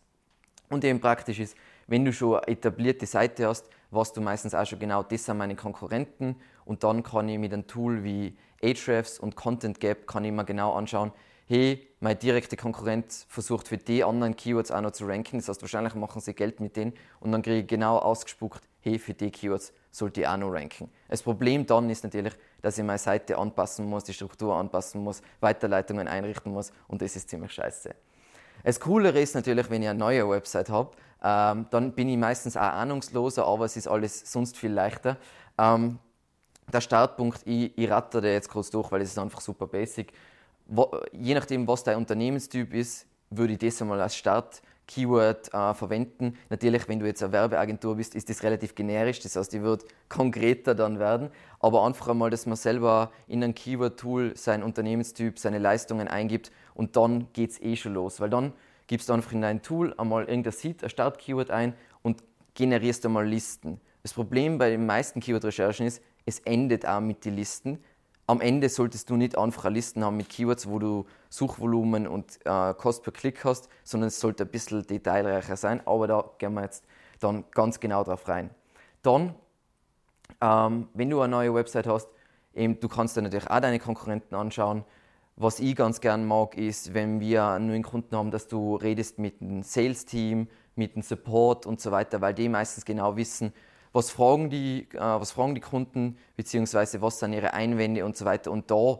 Und 0.69 0.85
eben 0.85 1.01
praktisch 1.01 1.41
ist, 1.41 1.57
wenn 1.87 2.05
du 2.05 2.13
schon 2.13 2.37
eine 2.37 2.47
etablierte 2.47 3.07
Seite 3.07 3.45
hast, 3.47 3.69
weißt 3.91 4.15
du 4.15 4.21
meistens 4.21 4.53
auch 4.53 4.65
schon 4.65 4.79
genau, 4.79 5.03
das 5.03 5.25
sind 5.25 5.37
meine 5.37 5.55
Konkurrenten 5.55 6.37
und 6.63 6.83
dann 6.83 7.03
kann 7.03 7.27
ich 7.27 7.39
mit 7.39 7.51
einem 7.51 7.67
Tool 7.67 8.03
wie 8.03 8.37
Ahrefs 8.63 9.19
und 9.19 9.35
Content 9.35 9.79
Gap 9.79 10.07
kann 10.07 10.23
ich 10.25 10.31
mir 10.31 10.45
genau 10.45 10.73
anschauen, 10.73 11.11
hey, 11.47 11.87
meine 11.99 12.15
direkte 12.15 12.55
Konkurrenz 12.55 13.25
versucht 13.27 13.67
für 13.67 13.77
die 13.77 14.03
anderen 14.03 14.35
Keywords 14.35 14.71
auch 14.71 14.81
noch 14.81 14.91
zu 14.91 15.05
ranken. 15.05 15.37
Das 15.37 15.49
heißt, 15.49 15.61
wahrscheinlich 15.61 15.95
machen 15.95 16.21
sie 16.21 16.33
Geld 16.33 16.59
mit 16.59 16.75
denen 16.75 16.93
und 17.19 17.31
dann 17.31 17.41
kriege 17.41 17.61
ich 17.61 17.67
genau 17.67 17.97
ausgespuckt, 17.97 18.61
hey, 18.81 18.99
für 18.99 19.13
die 19.13 19.31
Keywords 19.31 19.73
sollte 19.91 20.21
ich 20.21 20.27
auch 20.27 20.37
noch 20.37 20.51
ranken. 20.51 20.91
Das 21.07 21.23
Problem 21.23 21.65
dann 21.65 21.89
ist 21.89 22.03
natürlich, 22.03 22.33
dass 22.61 22.77
ich 22.77 22.83
meine 22.83 22.99
Seite 22.99 23.37
anpassen 23.37 23.85
muss, 23.89 24.03
die 24.03 24.13
Struktur 24.13 24.55
anpassen 24.55 25.03
muss, 25.03 25.21
Weiterleitungen 25.39 26.07
einrichten 26.07 26.51
muss 26.51 26.71
und 26.87 27.01
das 27.01 27.15
ist 27.15 27.29
ziemlich 27.29 27.51
scheiße. 27.51 27.95
Das 28.63 28.79
Coolere 28.79 29.19
ist 29.19 29.35
natürlich, 29.35 29.69
wenn 29.69 29.81
ich 29.81 29.89
eine 29.89 29.97
neue 29.97 30.29
Website 30.29 30.69
habe, 30.69 30.91
ähm, 31.23 31.65
dann 31.71 31.93
bin 31.93 32.09
ich 32.09 32.17
meistens 32.17 32.55
auch 32.55 32.61
ahnungsloser, 32.61 33.45
aber 33.45 33.65
es 33.65 33.75
ist 33.75 33.87
alles 33.87 34.31
sonst 34.31 34.57
viel 34.57 34.71
leichter. 34.71 35.17
Ähm, 35.57 35.97
der 36.71 36.81
Startpunkt, 36.81 37.41
ich, 37.45 37.77
ich 37.77 37.89
ratter 37.89 38.21
da 38.21 38.27
jetzt 38.27 38.49
kurz 38.49 38.69
durch, 38.69 38.91
weil 38.91 39.01
es 39.01 39.09
ist 39.09 39.19
einfach 39.19 39.41
super 39.41 39.67
basic. 39.67 40.11
Wo, 40.65 40.91
je 41.11 41.33
nachdem, 41.33 41.67
was 41.67 41.83
dein 41.83 41.97
Unternehmenstyp 41.97 42.73
ist, 42.73 43.07
würde 43.29 43.53
ich 43.53 43.59
das 43.59 43.81
einmal 43.81 44.01
als 44.01 44.15
Start-Keyword 44.15 45.53
äh, 45.53 45.73
verwenden. 45.73 46.37
Natürlich, 46.49 46.87
wenn 46.87 46.99
du 46.99 47.05
jetzt 47.05 47.23
eine 47.23 47.31
Werbeagentur 47.31 47.95
bist, 47.95 48.15
ist 48.15 48.29
das 48.29 48.43
relativ 48.43 48.75
generisch, 48.75 49.19
das 49.19 49.35
heißt, 49.35 49.53
die 49.53 49.61
wird 49.61 49.85
konkreter 50.09 50.75
dann 50.75 50.99
werden. 50.99 51.29
Aber 51.59 51.85
einfach 51.85 52.09
einmal, 52.09 52.29
dass 52.29 52.45
man 52.45 52.55
selber 52.55 53.11
in 53.27 53.43
ein 53.43 53.55
Keyword-Tool 53.55 54.35
seinen 54.35 54.63
Unternehmenstyp, 54.63 55.39
seine 55.39 55.59
Leistungen 55.59 56.07
eingibt 56.07 56.51
und 56.73 56.95
dann 56.95 57.27
geht 57.33 57.51
es 57.51 57.61
eh 57.61 57.75
schon 57.75 57.93
los. 57.93 58.19
Weil 58.19 58.29
dann 58.29 58.53
gibst 58.87 59.09
du 59.09 59.13
einfach 59.13 59.31
in 59.31 59.41
dein 59.41 59.61
Tool 59.61 59.93
einmal 59.97 60.25
irgendein 60.25 60.53
Seed, 60.53 60.83
ein 60.83 60.89
Start-Keyword 60.89 61.51
ein 61.51 61.73
und 62.01 62.23
generierst 62.53 63.05
einmal 63.05 63.27
Listen. 63.27 63.79
Das 64.01 64.13
Problem 64.13 64.57
bei 64.57 64.69
den 64.69 64.85
meisten 64.85 65.19
Keyword-Recherchen 65.19 65.85
ist, 65.85 66.01
es 66.25 66.39
endet 66.39 66.85
auch 66.85 67.01
mit 67.01 67.25
den 67.25 67.35
Listen. 67.35 67.83
Am 68.27 68.41
Ende 68.41 68.69
solltest 68.69 69.09
du 69.09 69.15
nicht 69.15 69.37
einfach 69.37 69.65
eine 69.65 69.73
Listen 69.73 70.03
haben 70.03 70.17
mit 70.17 70.29
Keywords, 70.29 70.69
wo 70.69 70.77
du 70.77 71.05
Suchvolumen 71.29 72.07
und 72.07 72.39
äh, 72.45 72.73
Kost 72.75 73.03
per 73.03 73.11
Klick 73.11 73.43
hast, 73.43 73.69
sondern 73.83 74.09
es 74.09 74.19
sollte 74.19 74.43
ein 74.43 74.49
bisschen 74.49 74.85
detailreicher 74.85 75.57
sein. 75.57 75.81
Aber 75.87 76.07
da 76.07 76.29
gehen 76.37 76.53
wir 76.53 76.61
jetzt 76.61 76.85
dann 77.19 77.45
ganz 77.51 77.79
genau 77.79 78.03
drauf 78.03 78.27
rein. 78.27 78.51
Dann, 79.01 79.33
ähm, 80.41 80.89
wenn 80.93 81.09
du 81.09 81.21
eine 81.21 81.31
neue 81.31 81.53
Website 81.55 81.87
hast, 81.87 82.09
eben, 82.53 82.79
du 82.79 82.87
kannst 82.87 83.17
dir 83.17 83.21
natürlich 83.21 83.49
auch 83.49 83.59
deine 83.59 83.79
Konkurrenten 83.79 84.35
anschauen. 84.35 84.83
Was 85.35 85.59
ich 85.59 85.75
ganz 85.75 86.01
gern 86.01 86.25
mag, 86.25 86.57
ist, 86.57 86.93
wenn 86.93 87.19
wir 87.19 87.45
einen 87.45 87.67
neuen 87.67 87.83
Kunden 87.83 88.15
haben, 88.15 88.29
dass 88.29 88.47
du 88.47 88.75
redest 88.75 89.19
mit 89.19 89.39
dem 89.39 89.63
Sales-Team, 89.63 90.49
mit 90.75 90.95
dem 90.95 91.01
Support 91.01 91.65
und 91.65 91.79
so 91.79 91.91
weiter, 91.91 92.21
weil 92.21 92.33
die 92.33 92.49
meistens 92.49 92.85
genau 92.85 93.15
wissen, 93.15 93.53
was 93.91 94.09
fragen 94.11 94.49
die, 94.49 94.87
äh, 94.93 94.99
was 94.99 95.31
fragen 95.31 95.55
die 95.55 95.61
Kunden, 95.61 96.17
beziehungsweise 96.35 97.01
was 97.01 97.19
sind 97.19 97.33
ihre 97.33 97.53
Einwände 97.53 98.05
und 98.05 98.15
so 98.15 98.25
weiter. 98.25 98.51
Und 98.51 98.69
da, 98.71 98.99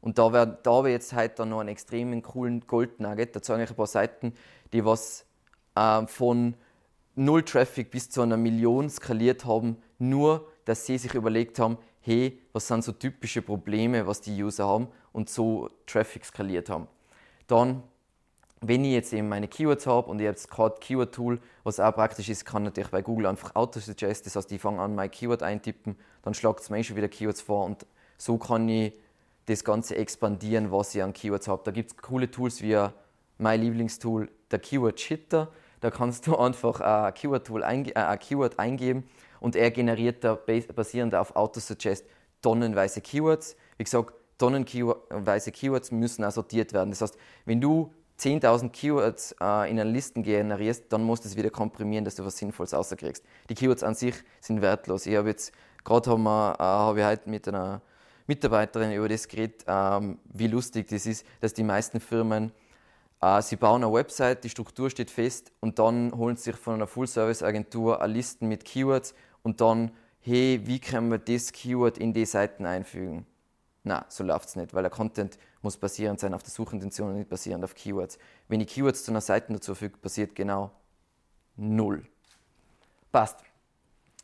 und 0.00 0.18
da 0.18 0.32
wäre 0.32 0.58
da 0.62 0.84
wär 0.84 0.90
jetzt 0.90 1.14
heute 1.14 1.36
dann 1.36 1.50
noch 1.50 1.60
einen 1.60 1.68
extremen 1.68 2.22
coolen 2.22 2.66
Gold-Nugget. 2.66 3.36
Da 3.36 3.42
zeige 3.42 3.64
ich 3.64 3.70
ein 3.70 3.76
paar 3.76 3.86
Seiten, 3.86 4.34
die 4.72 4.84
was 4.84 5.24
äh, 5.74 6.06
von 6.06 6.54
null 7.14 7.42
Traffic 7.42 7.90
bis 7.90 8.10
zu 8.10 8.22
einer 8.22 8.36
Million 8.36 8.90
skaliert 8.90 9.44
haben, 9.44 9.76
nur 9.98 10.48
dass 10.64 10.86
sie 10.86 10.98
sich 10.98 11.14
überlegt 11.14 11.58
haben, 11.58 11.78
hey, 12.00 12.38
was 12.52 12.66
sind 12.68 12.84
so 12.84 12.92
typische 12.92 13.42
Probleme, 13.42 14.06
was 14.06 14.20
die 14.20 14.42
User 14.42 14.66
haben 14.66 14.88
und 15.12 15.30
so 15.30 15.70
Traffic 15.86 16.24
skaliert 16.24 16.68
haben. 16.68 16.88
Dann 17.46 17.82
wenn 18.60 18.84
ich 18.84 18.92
jetzt 18.92 19.12
eben 19.12 19.28
meine 19.28 19.48
Keywords 19.48 19.86
habe 19.86 20.10
und 20.10 20.20
ich 20.20 20.26
habe 20.26 20.38
gerade 20.50 20.76
Keyword-Tool, 20.80 21.40
was 21.64 21.80
auch 21.80 21.94
praktisch 21.94 22.28
ist, 22.28 22.44
kann 22.44 22.62
natürlich 22.62 22.90
bei 22.90 23.02
Google 23.02 23.26
einfach 23.26 23.54
Auto-Suggest, 23.54 24.26
das 24.26 24.36
heißt, 24.36 24.52
ich 24.52 24.60
fange 24.60 24.80
an, 24.80 24.94
mein 24.94 25.10
Keyword 25.10 25.42
eintippen, 25.42 25.96
dann 26.22 26.34
schlagt 26.34 26.60
es 26.60 26.70
mir 26.70 26.78
eh 26.78 26.84
schon 26.84 26.96
wieder 26.96 27.08
Keywords 27.08 27.42
vor 27.42 27.64
und 27.66 27.86
so 28.16 28.38
kann 28.38 28.68
ich 28.68 28.94
das 29.46 29.64
Ganze 29.64 29.96
expandieren, 29.96 30.70
was 30.70 30.94
ich 30.94 31.02
an 31.02 31.12
Keywords 31.12 31.48
habe. 31.48 31.62
Da 31.64 31.70
gibt 31.70 31.90
es 31.90 31.96
coole 31.98 32.30
Tools 32.30 32.62
wie 32.62 32.78
mein 33.38 33.60
Lieblingstool, 33.60 34.30
der 34.50 34.58
Keyword 34.58 35.00
Shitter. 35.00 35.48
Da 35.80 35.90
kannst 35.90 36.26
du 36.26 36.36
einfach 36.38 36.80
ein 36.80 37.12
Keyword-Tool 37.14 37.62
einge 37.62 37.94
äh, 37.94 38.00
ein 38.00 38.18
Keyword 38.18 38.58
eingeben 38.58 39.04
und 39.40 39.56
er 39.56 39.70
generiert 39.70 40.24
da 40.24 40.38
basierend 40.74 41.14
auf 41.14 41.36
Auto-Suggest 41.36 42.06
tonnenweise 42.40 43.00
Keywords. 43.00 43.56
Wie 43.76 43.84
gesagt, 43.84 44.14
tonnenweise 44.38 45.52
Keywords 45.52 45.90
müssen 45.90 46.24
auch 46.24 46.30
sortiert 46.30 46.72
werden. 46.72 46.90
Das 46.90 47.02
heißt, 47.02 47.18
wenn 47.44 47.60
du 47.60 47.92
10.000 48.18 48.70
Keywords 48.70 49.32
äh, 49.40 49.70
in 49.70 49.80
einer 49.80 49.84
Listen 49.84 50.22
generierst, 50.22 50.84
dann 50.90 51.02
musst 51.02 51.24
du 51.24 51.28
es 51.28 51.36
wieder 51.36 51.50
komprimieren, 51.50 52.04
dass 52.04 52.14
du 52.14 52.24
was 52.24 52.38
Sinnvolles 52.38 52.72
rauskriegst. 52.72 53.24
Die 53.48 53.54
Keywords 53.54 53.82
an 53.82 53.94
sich 53.94 54.14
sind 54.40 54.62
wertlos. 54.62 55.06
Ich 55.06 55.16
habe 55.16 55.28
jetzt, 55.28 55.52
gerade 55.84 56.10
haben 56.10 56.26
äh, 56.26 56.28
habe 56.28 57.00
ich 57.00 57.06
heute 57.06 57.28
mit 57.28 57.48
einer 57.48 57.80
Mitarbeiterin 58.26 58.92
über 58.92 59.08
das 59.08 59.28
geredet, 59.28 59.64
ähm, 59.66 60.18
wie 60.32 60.46
lustig 60.46 60.88
das 60.88 61.06
ist, 61.06 61.26
dass 61.40 61.52
die 61.54 61.64
meisten 61.64 62.00
Firmen, 62.00 62.52
äh, 63.20 63.42
sie 63.42 63.56
bauen 63.56 63.84
eine 63.84 63.92
Website, 63.92 64.44
die 64.44 64.48
Struktur 64.48 64.90
steht 64.90 65.10
fest 65.10 65.52
und 65.60 65.78
dann 65.78 66.12
holen 66.16 66.36
sie 66.36 66.44
sich 66.44 66.56
von 66.56 66.74
einer 66.74 66.86
Full-Service-Agentur 66.86 68.00
eine 68.00 68.12
Listen 68.12 68.48
mit 68.48 68.64
Keywords 68.64 69.14
und 69.42 69.60
dann, 69.60 69.90
hey, 70.20 70.60
wie 70.64 70.78
können 70.78 71.10
wir 71.10 71.18
das 71.18 71.52
Keyword 71.52 71.98
in 71.98 72.12
die 72.12 72.24
Seiten 72.24 72.64
einfügen? 72.64 73.26
Na, 73.82 74.06
so 74.08 74.24
läuft 74.24 74.48
es 74.48 74.56
nicht, 74.56 74.72
weil 74.72 74.82
der 74.82 74.90
Content 74.90 75.38
muss 75.64 75.76
basierend 75.76 76.20
sein 76.20 76.34
auf 76.34 76.42
der 76.42 76.50
Suchintention 76.50 77.08
und 77.08 77.16
nicht 77.16 77.28
basierend 77.28 77.64
auf 77.64 77.74
Keywords. 77.74 78.18
Wenn 78.48 78.60
ich 78.60 78.68
Keywords 78.68 79.04
zu 79.04 79.10
einer 79.10 79.20
Seite 79.20 79.52
dazu 79.52 79.74
füge, 79.74 79.96
passiert 79.96 80.34
genau 80.34 80.70
null. 81.56 82.06
Passt. 83.10 83.38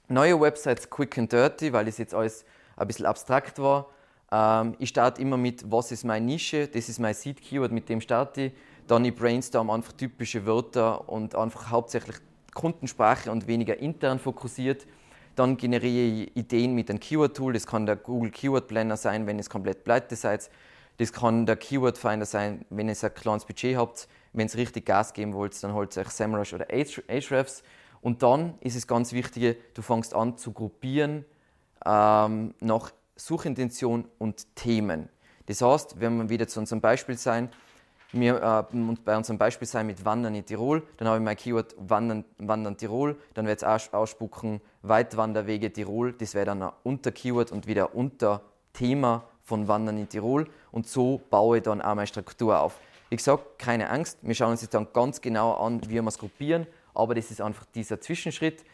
Neue 0.09 0.41
Websites 0.41 0.89
quick 0.89 1.17
and 1.19 1.33
dirty, 1.33 1.73
weil 1.73 1.85
das 1.85 1.99
jetzt 1.99 2.15
alles 2.15 2.45
ein 2.77 2.87
bisschen 2.87 3.07
abstrakt 3.07 3.59
war. 3.59 3.89
Ähm, 4.33 4.75
ich 4.79 4.89
starte 4.89 5.21
immer 5.23 5.37
mit, 5.37 5.71
was 5.71 5.93
ist 5.93 6.05
meine 6.05 6.27
Nische, 6.27 6.69
das 6.69 6.89
ist 6.89 6.99
mein 6.99 7.15
Seed-Keyword, 7.15 7.73
mit 7.73 7.89
dem 7.89 8.01
starte 8.01 8.43
ich. 8.43 8.53
Dann 8.87 9.05
ich 9.05 9.15
brainstorm 9.15 9.71
einfach 9.71 9.93
typische 9.93 10.47
Wörter 10.47 11.09
und 11.09 11.35
einfach 11.35 11.71
hauptsächlich 11.71 12.17
Kundensprache 12.55 13.31
und 13.31 13.47
weniger 13.47 13.79
intern 13.79 14.19
fokussiert. 14.19 14.87
Dann 15.37 15.57
generiere 15.57 16.25
ich 16.25 16.37
Ideen 16.37 16.75
mit 16.75 16.91
einem 16.91 16.99
Keyword-Tool. 16.99 17.53
Das 17.53 17.67
kann 17.67 17.87
der 17.87 17.97
Google 17.97 18.31
Keyword 18.31 18.67
Planner 18.67 18.97
sein, 18.97 19.27
wenn 19.27 19.39
ihr 19.39 19.45
komplett 19.45 19.85
pleite 19.85 20.17
seid. 20.17 20.51
Das 21.01 21.15
kann 21.15 21.47
der 21.47 21.57
Keyword 21.57 21.97
Finder 21.97 22.27
sein, 22.27 22.67
wenn 22.69 22.87
ihr 22.87 22.95
ein 23.01 23.15
kleines 23.15 23.47
Budget 23.47 23.75
habt. 23.79 24.07
Wenn 24.35 24.49
ihr 24.49 24.55
richtig 24.55 24.85
Gas 24.85 25.15
geben 25.15 25.33
wollt, 25.33 25.61
dann 25.65 25.73
holt 25.73 25.97
euch 25.97 26.11
SEMrush 26.11 26.53
oder 26.53 26.67
Ahrefs. 26.69 27.63
Und 28.03 28.23
dann 28.23 28.59
ist 28.61 28.77
es 28.77 28.87
ganz 28.87 29.15
wichtig, 29.15 29.57
du 29.73 29.81
fängst 29.81 30.13
an 30.13 30.37
zu 30.37 30.53
gruppieren 30.53 31.25
ähm, 31.87 32.53
nach 32.61 32.93
Suchintention 33.17 34.11
und 34.19 34.55
Themen. 34.55 35.09
Das 35.47 35.63
heißt, 35.63 35.99
wenn 36.01 36.19
wir 36.19 36.29
wieder 36.29 36.47
zu 36.47 36.61
unserem 36.61 36.83
Beispiel 36.83 37.17
sein, 37.17 37.49
wir, 38.13 38.67
äh, 38.71 38.77
bei 39.03 39.17
unserem 39.17 39.39
Beispiel 39.39 39.67
sein 39.67 39.87
mit 39.87 40.05
Wandern 40.05 40.35
in 40.35 40.45
Tirol, 40.45 40.83
dann 40.99 41.09
habe 41.09 41.17
ich 41.17 41.25
mein 41.25 41.37
Keyword 41.37 41.77
Wandern, 41.79 42.27
Wandern 42.37 42.77
Tirol, 42.77 43.17
dann 43.33 43.47
wird 43.47 43.63
es 43.63 43.95
ausspucken 43.95 44.61
Weitwanderwege 44.83 45.73
Tirol, 45.73 46.13
das 46.13 46.35
wäre 46.35 46.45
dann 46.45 46.63
ein 46.63 46.73
Unterkeyword 46.83 47.53
und 47.53 47.67
wieder 47.67 47.95
Unterthema 47.95 49.25
von 49.43 49.69
Wandern 49.69 49.99
in 49.99 50.09
Tirol 50.09 50.49
und 50.73 50.89
so 50.89 51.21
baue 51.31 51.59
ich 51.59 51.63
dann 51.63 51.81
auch 51.81 51.95
meine 51.95 52.07
Struktur 52.07 52.61
auf. 52.61 52.79
Wie 53.09 53.17
gesagt, 53.17 53.59
keine 53.59 53.91
Angst, 53.91 54.19
wir 54.23 54.35
schauen 54.35 54.53
uns 54.53 54.63
jetzt 54.63 54.75
dann 54.75 54.87
ganz 54.93 55.21
genau 55.21 55.55
an, 55.55 55.81
wie 55.89 55.95
wir 55.95 56.07
es 56.07 56.19
gruppieren, 56.19 56.67
aber 56.95 57.15
das 57.15 57.31
ist 57.31 57.41
einfach 57.41 57.67
dieser 57.75 58.01
Zwischenschritt. 58.01 58.65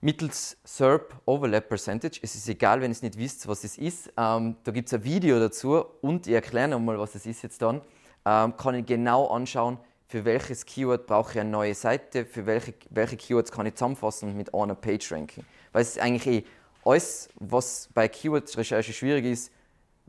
Mittels 0.00 0.56
SERP 0.64 1.14
Overlap 1.26 1.68
Percentage, 1.68 2.18
es 2.22 2.34
ist 2.34 2.48
egal, 2.48 2.80
wenn 2.80 2.90
ihr 2.90 2.98
nicht 3.02 3.18
wisst, 3.18 3.46
was 3.46 3.64
es 3.64 3.76
ist, 3.76 4.10
ähm, 4.16 4.56
da 4.64 4.72
gibt 4.72 4.88
es 4.88 4.94
ein 4.94 5.04
Video 5.04 5.38
dazu 5.38 5.84
und 6.00 6.26
ich 6.26 6.32
erkläre 6.32 6.68
nochmal, 6.68 6.98
was 6.98 7.14
es 7.14 7.26
ist 7.26 7.42
jetzt 7.42 7.60
dann 7.60 7.82
ähm, 8.24 8.56
kann 8.56 8.74
ich 8.74 8.86
genau 8.86 9.26
anschauen, 9.28 9.78
für 10.06 10.24
welches 10.24 10.66
Keyword 10.66 11.06
brauche 11.06 11.32
ich 11.32 11.40
eine 11.40 11.50
neue 11.50 11.74
Seite, 11.74 12.24
für 12.24 12.44
welche, 12.46 12.74
welche 12.90 13.16
Keywords 13.16 13.52
kann 13.52 13.66
ich 13.66 13.74
zusammenfassen 13.74 14.36
mit 14.36 14.52
einer 14.52 14.74
Page 14.74 15.12
ranken. 15.12 15.46
Weil 15.72 15.82
es 15.82 15.90
ist 15.90 16.00
eigentlich 16.00 16.26
eh 16.26 16.44
alles, 16.84 17.28
was 17.36 17.88
bei 17.94 18.08
Keyword-Recherche 18.08 18.92
schwierig 18.92 19.24
ist, 19.24 19.52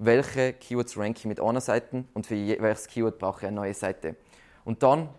welche 0.04 0.54
Keywords 0.54 0.98
ranke 0.98 1.20
ich 1.20 1.26
mit 1.26 1.40
einer 1.40 1.62
Seite 1.62 2.06
und 2.16 2.26
für 2.26 2.36
welches 2.36 2.88
Keyword 2.88 3.20
brauche 3.20 3.42
ich 3.42 3.48
eine 3.48 3.56
neue 3.56 3.74
Seite. 3.76 4.16
Und 4.66 4.82
dann, 4.82 5.10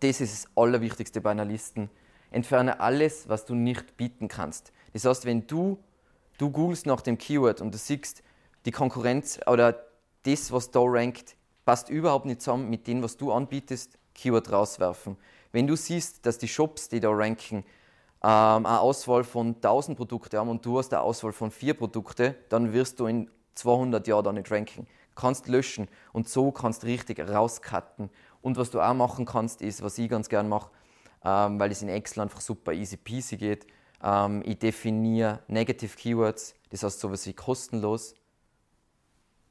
das 0.00 0.22
ist 0.22 0.44
das 0.44 0.50
Allerwichtigste 0.56 1.20
bei 1.20 1.30
einer 1.30 1.44
Liste, 1.44 1.90
entferne 2.30 2.80
alles, 2.80 3.28
was 3.28 3.44
du 3.44 3.54
nicht 3.54 3.98
bieten 3.98 4.28
kannst. 4.28 4.72
Das 4.94 5.04
heißt, 5.04 5.26
wenn 5.26 5.46
du, 5.46 5.78
du 6.38 6.50
googelst 6.50 6.86
nach 6.86 7.02
dem 7.02 7.18
Keyword 7.18 7.60
und 7.60 7.74
du 7.74 7.78
siehst, 7.78 8.22
die 8.64 8.70
Konkurrenz 8.70 9.40
oder 9.46 9.78
das, 10.22 10.52
was 10.52 10.70
da 10.70 10.80
rankt, 10.82 11.36
passt 11.66 11.90
überhaupt 11.90 12.24
nicht 12.24 12.40
zusammen 12.40 12.70
mit 12.70 12.86
dem, 12.86 13.02
was 13.02 13.18
du 13.18 13.30
anbietest, 13.30 13.98
Keyword 14.14 14.50
rauswerfen. 14.50 15.18
Wenn 15.52 15.66
du 15.66 15.76
siehst, 15.76 16.24
dass 16.24 16.38
die 16.38 16.48
Shops, 16.48 16.88
die 16.88 17.00
da 17.00 17.10
ranken, 17.10 17.58
ähm, 18.22 18.66
eine 18.66 18.80
Auswahl 18.80 19.22
von 19.22 19.56
1000 19.56 19.98
Produkten 19.98 20.38
haben 20.38 20.48
und 20.48 20.64
du 20.64 20.78
hast 20.78 20.94
eine 20.94 21.02
Auswahl 21.02 21.32
von 21.32 21.50
4 21.50 21.74
Produkten, 21.74 22.34
dann 22.48 22.72
wirst 22.72 22.98
du 23.00 23.06
in 23.06 23.30
200 23.58 24.06
Jahren 24.06 24.24
da 24.24 24.32
nicht 24.32 24.50
ranken. 24.50 24.86
Kannst 25.14 25.48
löschen 25.48 25.88
und 26.12 26.28
so 26.28 26.52
kannst 26.52 26.84
richtig 26.84 27.20
rauscutten. 27.20 28.10
Und 28.40 28.56
was 28.56 28.70
du 28.70 28.80
auch 28.80 28.94
machen 28.94 29.24
kannst, 29.26 29.62
ist, 29.62 29.82
was 29.82 29.98
ich 29.98 30.08
ganz 30.08 30.28
gerne 30.28 30.48
mache, 30.48 30.70
ähm, 31.24 31.58
weil 31.58 31.70
es 31.72 31.82
in 31.82 31.88
Excel 31.88 32.22
einfach 32.22 32.40
super 32.40 32.72
easy 32.72 32.96
peasy 32.96 33.36
geht, 33.36 33.66
ähm, 34.02 34.42
ich 34.46 34.58
definiere 34.58 35.40
Negative 35.48 35.96
Keywords, 35.96 36.54
das 36.70 36.84
heißt 36.84 37.00
sowas 37.00 37.26
wie 37.26 37.32
kostenlos 37.32 38.14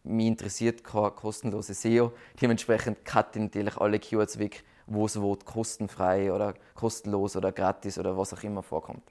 mich 0.08 0.28
interessiert 0.28 0.84
kein 0.84 1.16
kostenloses 1.16 1.82
SEO. 1.82 2.14
Dementsprechend 2.42 3.06
cutte 3.06 3.40
ich 3.40 3.46
natürlich 3.46 3.78
alle 3.78 4.00
Keywords 4.00 4.40
weg, 4.40 4.64
wo 4.86 5.06
es 5.06 5.22
wo 5.22 5.36
kostenfrei 5.36 6.32
oder 6.32 6.54
kostenlos 6.76 7.36
oder 7.36 7.52
gratis 7.52 7.98
oder 7.98 8.18
was 8.18 8.34
auch 8.34 8.44
immer 8.44 8.64
vorkommt. 8.64 9.04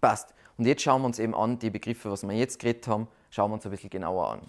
Passt. 0.00 0.34
Und 0.56 0.66
jetzt 0.66 0.82
schauen 0.82 1.02
wir 1.02 1.06
uns 1.06 1.18
eben 1.18 1.34
an, 1.34 1.58
die 1.58 1.70
Begriffe, 1.70 2.10
was 2.10 2.22
wir 2.22 2.32
jetzt 2.32 2.58
geredet 2.58 2.86
haben, 2.86 3.08
schauen 3.30 3.50
wir 3.50 3.54
uns 3.54 3.64
ein 3.64 3.70
bisschen 3.70 3.90
genauer 3.90 4.30
an. 4.30 4.40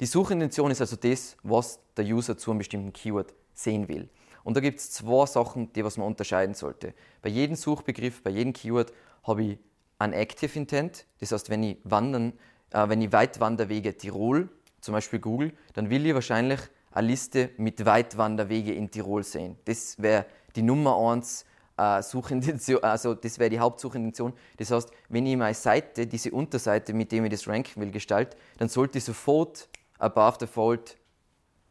Die 0.00 0.06
Suchintention 0.06 0.70
ist 0.70 0.80
also 0.80 0.96
das, 0.96 1.36
was 1.42 1.80
der 1.96 2.04
User 2.04 2.38
zu 2.38 2.50
einem 2.50 2.58
bestimmten 2.58 2.92
Keyword 2.92 3.34
sehen 3.54 3.88
will. 3.88 4.08
Und 4.44 4.56
da 4.56 4.60
gibt 4.60 4.78
es 4.78 4.90
zwei 4.92 5.26
Sachen, 5.26 5.72
die 5.72 5.84
was 5.84 5.96
man 5.96 6.06
unterscheiden 6.06 6.54
sollte. 6.54 6.94
Bei 7.20 7.28
jedem 7.28 7.56
Suchbegriff, 7.56 8.22
bei 8.22 8.30
jedem 8.30 8.52
Keyword 8.52 8.92
habe 9.24 9.42
ich 9.42 9.58
ein 9.98 10.12
Active 10.12 10.56
Intent. 10.56 11.06
Das 11.20 11.32
heißt, 11.32 11.50
wenn 11.50 11.62
ich 11.62 11.78
wandern 11.84 12.32
äh, 12.70 12.88
wenn 12.88 13.00
ich 13.00 13.12
Weitwanderwege 13.12 13.96
Tirol 13.96 14.48
zum 14.80 14.92
Beispiel 14.92 15.18
google, 15.18 15.52
dann 15.74 15.90
will 15.90 16.06
ich 16.06 16.14
wahrscheinlich 16.14 16.60
eine 16.92 17.06
Liste 17.06 17.50
mit 17.56 17.84
Weitwanderwege 17.84 18.72
in 18.72 18.90
Tirol 18.90 19.24
sehen. 19.24 19.56
Das 19.64 20.00
wäre 20.00 20.26
die 20.56 20.62
Nummer 20.62 20.96
1 21.12 21.44
äh, 21.78 22.02
Suchintention, 22.02 22.82
also 22.82 23.14
das 23.14 23.38
wäre 23.38 23.50
die 23.50 23.60
Hauptsuchintention. 23.60 24.32
Das 24.56 24.70
heißt, 24.70 24.90
wenn 25.08 25.26
ich 25.26 25.36
meine 25.36 25.54
Seite, 25.54 26.06
diese 26.06 26.30
Unterseite, 26.32 26.92
mit 26.92 27.12
dem 27.12 27.24
ich 27.24 27.30
das 27.30 27.46
ranken 27.48 27.80
will, 27.80 27.90
gestalte, 27.90 28.36
dann 28.58 28.68
sollte 28.68 28.98
ich 28.98 29.04
sofort 29.04 29.68
above 29.98 30.38
the 30.40 30.46
fold 30.46 30.96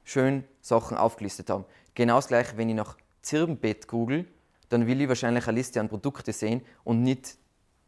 schön 0.03 0.43
Sachen 0.61 0.97
aufgelistet 0.97 1.49
haben. 1.49 1.65
Genau 1.93 2.15
das 2.15 2.27
gleiche, 2.27 2.57
wenn 2.57 2.69
ich 2.69 2.75
nach 2.75 2.97
Zirbenbett 3.21 3.87
google, 3.87 4.25
dann 4.69 4.87
will 4.87 5.01
ich 5.01 5.09
wahrscheinlich 5.09 5.47
eine 5.47 5.57
Liste 5.57 5.79
an 5.79 5.89
Produkten 5.89 6.31
sehen 6.31 6.61
und 6.83 7.03
nicht 7.03 7.37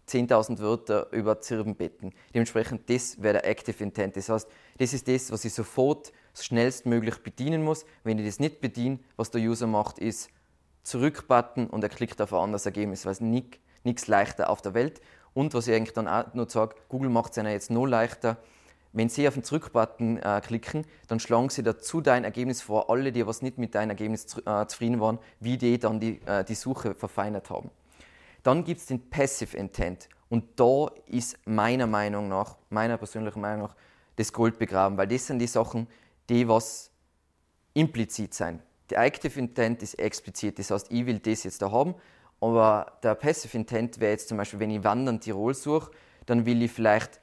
10.000 0.09 0.59
Wörter 0.59 1.11
über 1.11 1.39
Zirbenbetten. 1.39 2.13
Dementsprechend, 2.33 2.89
das 2.89 3.21
wäre 3.21 3.33
der 3.33 3.47
Active 3.47 3.81
Intent. 3.83 4.17
Das 4.17 4.27
heißt, 4.27 4.47
das 4.77 4.93
ist 4.93 5.07
das, 5.07 5.31
was 5.31 5.45
ich 5.45 5.53
sofort 5.53 6.11
schnellstmöglich 6.33 7.17
bedienen 7.17 7.63
muss. 7.63 7.85
Wenn 8.03 8.17
ich 8.17 8.25
das 8.25 8.39
nicht 8.39 8.59
bediene, 8.59 8.99
was 9.17 9.31
der 9.31 9.41
User 9.41 9.67
macht, 9.67 9.99
ist 9.99 10.29
zurückbutton 10.89 11.67
und 11.67 11.83
er 11.83 11.89
klickt 11.89 12.21
auf 12.21 12.33
ein 12.33 12.39
anderes 12.39 12.65
Ergebnis, 12.65 13.05
weil 13.05 13.13
es 13.13 13.21
nichts 13.21 14.07
leichter 14.07 14.49
auf 14.49 14.61
der 14.61 14.73
Welt. 14.73 15.01
Und 15.33 15.53
was 15.53 15.67
ich 15.67 15.75
eigentlich 15.75 15.93
dann 15.93 16.07
auch 16.07 16.33
noch 16.33 16.49
sage, 16.49 16.75
Google 16.89 17.09
macht 17.09 17.31
es 17.31 17.37
ihnen 17.37 17.51
jetzt 17.51 17.69
noch 17.69 17.85
leichter. 17.85 18.37
Wenn 18.91 19.07
Sie 19.07 19.27
auf 19.27 19.35
den 19.35 19.43
Zurückbutton 19.43 20.17
äh, 20.17 20.41
klicken, 20.43 20.85
dann 21.07 21.19
schlagen 21.19 21.49
Sie 21.49 21.61
dazu 21.61 22.01
dein 22.01 22.23
Ergebnis 22.23 22.63
vor, 22.63 22.89
alle, 22.89 23.11
die 23.11 23.25
was 23.27 23.43
nicht 23.43 23.59
mit 23.59 23.75
deinem 23.75 23.91
Ergebnis 23.91 24.25
äh, 24.45 24.65
zufrieden 24.65 24.99
waren, 24.99 25.19
wie 25.39 25.57
die 25.59 25.77
dann 25.77 25.99
die, 25.99 26.19
äh, 26.25 26.43
die 26.43 26.55
Suche 26.55 26.95
verfeinert 26.95 27.51
haben. 27.51 27.69
Dann 28.41 28.63
gibt 28.63 28.79
es 28.79 28.87
den 28.87 29.09
Passive 29.09 29.55
Intent. 29.55 30.09
Und 30.29 30.59
da 30.59 30.87
ist 31.05 31.37
meiner 31.45 31.85
Meinung 31.85 32.29
nach, 32.29 32.57
meiner 32.69 32.97
persönlichen 32.97 33.41
Meinung 33.41 33.67
nach, 33.67 33.75
das 34.15 34.33
Gold 34.33 34.57
begraben, 34.57 34.97
weil 34.97 35.07
das 35.07 35.27
sind 35.27 35.39
die 35.39 35.47
Sachen, 35.47 35.87
die 36.29 36.47
was 36.47 36.91
implizit 37.73 38.33
sein. 38.33 38.61
Der 38.89 39.03
Active 39.03 39.39
Intent 39.39 39.83
ist 39.83 39.95
explizit, 39.95 40.57
das 40.57 40.71
heißt, 40.71 40.87
ich 40.91 41.05
will 41.05 41.19
das 41.19 41.43
jetzt 41.43 41.61
da 41.61 41.71
haben, 41.71 41.95
aber 42.41 42.93
der 43.03 43.15
Passive 43.15 43.55
Intent 43.57 43.99
wäre 43.99 44.11
jetzt 44.11 44.29
zum 44.29 44.37
Beispiel, 44.37 44.59
wenn 44.59 44.71
ich 44.71 44.83
Wandern 44.83 45.19
Tirol 45.19 45.53
suche, 45.53 45.91
dann 46.25 46.45
will 46.45 46.61
ich 46.63 46.71
vielleicht 46.71 47.19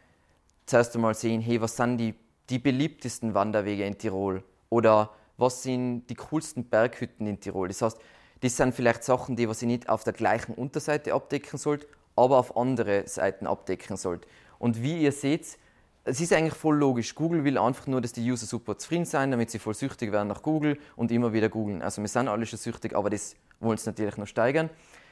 zuerst 0.66 0.94
einmal 0.94 1.14
sehen, 1.14 1.40
hey, 1.40 1.60
was 1.60 1.76
sind 1.76 1.98
die, 1.98 2.14
die 2.50 2.58
beliebtesten 2.58 3.34
Wanderwege 3.34 3.84
in 3.84 3.98
Tirol? 3.98 4.42
Oder 4.68 5.10
was 5.36 5.62
sind 5.62 6.06
die 6.08 6.14
coolsten 6.14 6.64
Berghütten 6.68 7.26
in 7.26 7.40
Tirol? 7.40 7.68
Das 7.68 7.82
heißt, 7.82 7.98
das 8.40 8.56
sind 8.56 8.74
vielleicht 8.74 9.04
Sachen, 9.04 9.36
die 9.36 9.48
was 9.48 9.62
ich 9.62 9.68
nicht 9.68 9.88
auf 9.88 10.04
der 10.04 10.12
gleichen 10.12 10.54
Unterseite 10.54 11.14
abdecken 11.14 11.58
sollte, 11.58 11.86
aber 12.14 12.38
auf 12.38 12.56
andere 12.56 13.06
Seiten 13.06 13.46
abdecken 13.46 13.96
sollte. 13.96 14.28
Und 14.58 14.82
wie 14.82 15.02
ihr 15.02 15.12
seht, 15.12 15.58
es 16.08 16.20
ist 16.20 16.32
eigentlich 16.32 16.54
voll 16.54 16.76
logisch. 16.76 17.16
Google 17.16 17.42
will 17.42 17.58
einfach 17.58 17.88
nur, 17.88 18.00
dass 18.00 18.12
die 18.12 18.30
User 18.30 18.46
super 18.46 18.78
zufrieden 18.78 19.04
sind, 19.04 19.32
damit 19.32 19.50
sie 19.50 19.58
voll 19.58 19.74
süchtig 19.74 20.12
werden 20.12 20.28
nach 20.28 20.40
Google 20.40 20.78
und 20.94 21.10
immer 21.10 21.32
wieder 21.32 21.48
googeln. 21.48 21.82
Also 21.82 22.00
wir 22.00 22.08
sind 22.08 22.28
alle 22.28 22.46
schon 22.46 22.60
süchtig, 22.60 22.94
aber 22.94 23.10
das 23.10 23.34
wollen 23.58 23.76
sie 23.76 23.88
natürlich 23.88 24.16
noch 24.16 24.28
steigern. 24.28 24.70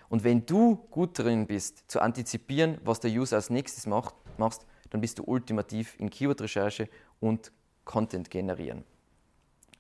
Und 0.09 0.23
wenn 0.23 0.47
du 0.47 0.77
gut 0.93 1.19
drin 1.19 1.49
bist, 1.49 1.91
zu 1.91 2.01
antizipieren, 2.01 2.79
was 2.85 3.01
der 3.01 3.11
User 3.11 3.37
als 3.37 3.51
nächstes 3.51 3.87
macht, 3.87 4.15
machst, 4.39 4.67
dann 4.91 5.01
bist 5.01 5.19
du 5.19 5.25
ultimativ 5.25 5.99
in 5.99 6.11
Keyword-Recherche 6.11 6.89
und 7.19 7.51
Content 7.85 8.31
generieren. 8.31 8.85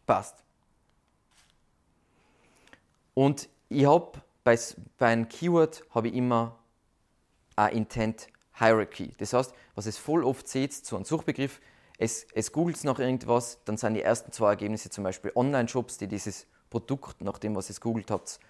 Passt. 0.07 0.43
Und 3.15 3.49
ich 3.69 3.87
habe 3.87 4.21
bei, 4.43 4.59
bei 4.99 5.07
einem 5.07 5.29
Keyword 5.29 5.85
habe 5.91 6.09
ich 6.09 6.15
immer 6.15 6.59
ein 7.55 7.77
Intent 7.77 8.27
Hierarchy. 8.59 9.13
Das 9.19 9.33
heißt, 9.33 9.55
was 9.75 9.87
es 9.87 9.99
voll 9.99 10.25
oft 10.25 10.49
seht 10.49 10.73
zu 10.73 10.97
einem 10.97 11.05
Suchbegriff, 11.05 11.61
es, 11.99 12.27
es 12.35 12.53
googelt 12.53 12.83
nach 12.85 12.99
irgendwas, 12.99 13.59
dann 13.65 13.77
sind 13.77 13.95
die 13.95 14.03
ersten 14.03 14.33
zwei 14.33 14.51
Ergebnisse 14.51 14.91
zum 14.91 15.05
Beispiel 15.05 15.33
Online-Shops, 15.35 15.99
die 15.99 16.09
dieses 16.09 16.47
Produkt, 16.71 17.21
nach 17.21 17.39
dem, 17.39 17.55
was 17.55 17.71
ihr 17.71 17.77
googelt 17.81 18.11
habt, 18.11 18.41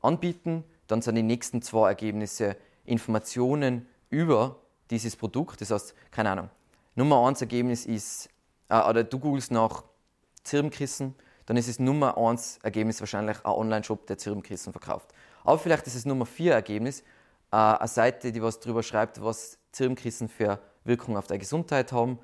anbieten. 0.00 0.64
Dann 0.86 1.02
sind 1.02 1.16
die 1.16 1.22
nächsten 1.22 1.60
zwei 1.62 1.88
Ergebnisse 1.88 2.56
Informationen 2.84 3.86
über 4.08 4.56
dieses 4.90 5.16
Produkt. 5.16 5.60
Das 5.60 5.70
heißt, 5.70 5.94
keine 6.10 6.30
Ahnung, 6.30 6.50
Nummer 6.94 7.26
eins 7.26 7.40
Ergebnis 7.40 7.84
ist, 7.84 8.30
äh, 8.68 8.80
oder 8.80 9.04
du 9.04 9.18
googelst 9.18 9.50
nach 9.50 9.84
Zirbenkissen 10.42 11.14
dann 11.46 11.56
ist 11.56 11.68
es 11.68 11.78
Nummer 11.78 12.18
1 12.18 12.58
Ergebnis 12.62 13.00
wahrscheinlich 13.00 13.38
ein 13.38 13.52
Online-Shop, 13.52 14.06
der 14.08 14.18
Zirbenkissen 14.18 14.72
verkauft. 14.72 15.14
Aber 15.44 15.58
vielleicht 15.58 15.86
ist 15.86 15.94
es 15.94 16.04
Nummer 16.04 16.26
4 16.26 16.52
Ergebnis 16.52 17.04
äh, 17.50 17.56
eine 17.56 17.88
Seite, 17.88 18.32
die 18.32 18.42
was 18.42 18.60
darüber 18.60 18.82
schreibt, 18.82 19.22
was 19.22 19.58
Zirbenkissen 19.72 20.28
für 20.28 20.60
Wirkung 20.84 21.16
auf 21.16 21.26
deine 21.26 21.38
Gesundheit 21.38 21.92
haben. 21.92 22.18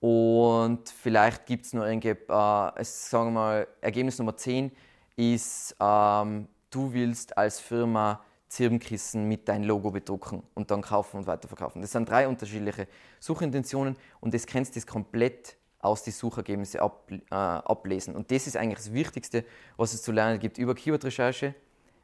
Und 0.00 0.88
vielleicht 0.88 1.46
gibt 1.46 1.66
es 1.66 1.72
noch 1.72 1.84
irgendwie, 1.84 2.08
äh, 2.08 2.84
sagen 2.84 3.26
wir 3.26 3.30
mal, 3.30 3.68
Ergebnis 3.80 4.18
Nummer 4.18 4.36
10 4.36 4.72
ist, 5.16 5.76
ähm, 5.80 6.48
du 6.70 6.92
willst 6.92 7.36
als 7.38 7.60
Firma 7.60 8.20
Zirbenkissen 8.48 9.28
mit 9.28 9.48
dein 9.48 9.62
Logo 9.64 9.90
bedrucken 9.90 10.42
und 10.54 10.70
dann 10.70 10.82
kaufen 10.82 11.18
und 11.18 11.26
weiterverkaufen. 11.26 11.80
Das 11.80 11.92
sind 11.92 12.08
drei 12.08 12.28
unterschiedliche 12.28 12.86
Suchintentionen 13.20 13.96
und 14.20 14.34
das 14.34 14.46
kannst 14.46 14.76
du 14.76 14.80
komplett 14.82 15.56
aus 15.78 16.02
den 16.02 16.12
Suchergebnissen 16.12 16.80
ab, 16.80 17.10
äh, 17.10 17.34
ablesen. 17.34 18.14
Und 18.14 18.30
das 18.30 18.46
ist 18.46 18.56
eigentlich 18.56 18.78
das 18.78 18.92
Wichtigste, 18.92 19.44
was 19.76 19.94
es 19.94 20.02
zu 20.02 20.12
lernen 20.12 20.38
gibt 20.38 20.58
über 20.58 20.74
Keyword-Recherche. 20.74 21.54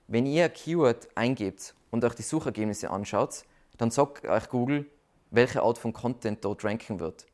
Wenn 0.07 0.25
ihr 0.27 0.47
ein 0.47 0.53
Keyword 0.53 1.09
eingebt 1.15 1.75
und 1.91 2.05
euch 2.05 2.15
die 2.15 2.23
Suchergebnisse 2.23 2.91
anschaut, 2.91 3.45
dann 3.77 3.91
sagt 3.91 4.27
euch 4.27 4.49
Google, 4.49 4.87
welche 5.31 5.63
Art 5.63 5.79
von 5.79 5.93
Content 5.93 6.45
dort 6.45 6.65
ranken 6.65 7.01
wird. 7.01 7.27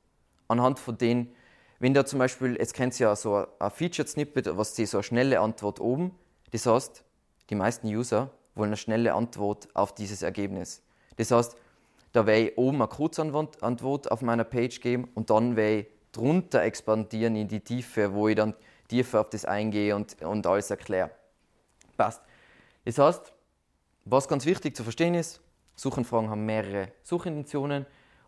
Anhand 0.48 0.78
von 0.78 0.98
denen, 0.98 1.34
wenn 1.78 1.94
da 1.94 2.04
zum 2.04 2.18
Beispiel, 2.18 2.56
jetzt 2.56 2.74
kennt 2.74 2.98
ihr 3.00 3.08
ja 3.08 3.16
so 3.16 3.46
ein 3.58 3.70
Featured 3.70 4.08
Snippet, 4.08 4.56
was 4.56 4.74
die 4.74 4.86
so 4.86 4.98
eine 4.98 5.02
schnelle 5.04 5.40
Antwort 5.40 5.80
oben, 5.80 6.12
das 6.52 6.66
heißt, 6.66 7.04
die 7.50 7.54
meisten 7.54 7.88
User 7.88 8.30
wollen 8.54 8.68
eine 8.68 8.76
schnelle 8.76 9.14
Antwort 9.14 9.68
auf 9.74 9.94
dieses 9.94 10.22
Ergebnis. 10.22 10.82
Das 11.16 11.30
heißt, 11.30 11.56
da 12.12 12.26
werde 12.26 12.50
ich 12.50 12.58
oben 12.58 12.76
eine 12.76 12.88
Kurzantwort 12.88 14.10
auf 14.10 14.22
meiner 14.22 14.44
Page 14.44 14.80
geben 14.80 15.08
und 15.14 15.30
dann 15.30 15.56
werde 15.56 15.80
ich 15.80 15.86
drunter 16.12 16.62
expandieren 16.62 17.34
in 17.34 17.48
die 17.48 17.60
Tiefe, 17.60 18.14
wo 18.14 18.28
ich 18.28 18.36
dann 18.36 18.54
tiefer 18.88 19.20
auf 19.20 19.30
das 19.30 19.44
eingehe 19.44 19.96
und, 19.96 20.22
und 20.22 20.46
alles 20.46 20.70
erkläre. 20.70 21.10
Passt. 21.96 22.22
Das 22.84 22.98
heißt, 22.98 23.32
was 24.04 24.28
ganz 24.28 24.46
wichtig 24.46 24.76
zu 24.76 24.82
verstehen 24.82 25.14
ist, 25.14 25.40
Suchanfragen 25.76 26.30
haben 26.30 26.46
mehrere 26.46 26.92
Suchintentionen 27.02 27.86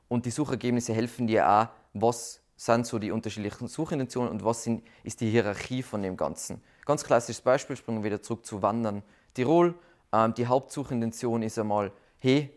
und 0.09 0.27
die 0.27 0.31
Suchergebnisse 0.31 0.93
helfen 0.93 1.27
dir 1.27 1.49
auch, 1.49 1.69
was 1.93 2.41
sind 2.57 2.87
so 2.87 2.99
die 2.99 3.11
unterschiedlichen 3.11 3.69
Suchintentionen 3.69 4.31
und 4.31 4.45
was 4.45 4.65
sind, 4.65 4.83
ist 5.05 5.21
die 5.21 5.31
Hierarchie 5.31 5.83
von 5.83 6.03
dem 6.03 6.17
Ganzen. 6.17 6.63
Ganz 6.85 7.05
klassisches 7.05 7.43
Beispiel, 7.43 7.77
springen 7.77 7.99
wir 7.99 8.05
wieder 8.05 8.23
zurück 8.23 8.47
zu 8.47 8.63
Wandern 8.63 9.03
Tirol. 9.35 9.75
Ähm, 10.13 10.33
die 10.35 10.47
Hauptsuchintention 10.47 11.43
ist 11.43 11.59
einmal, 11.59 11.93
hey, 12.19 12.51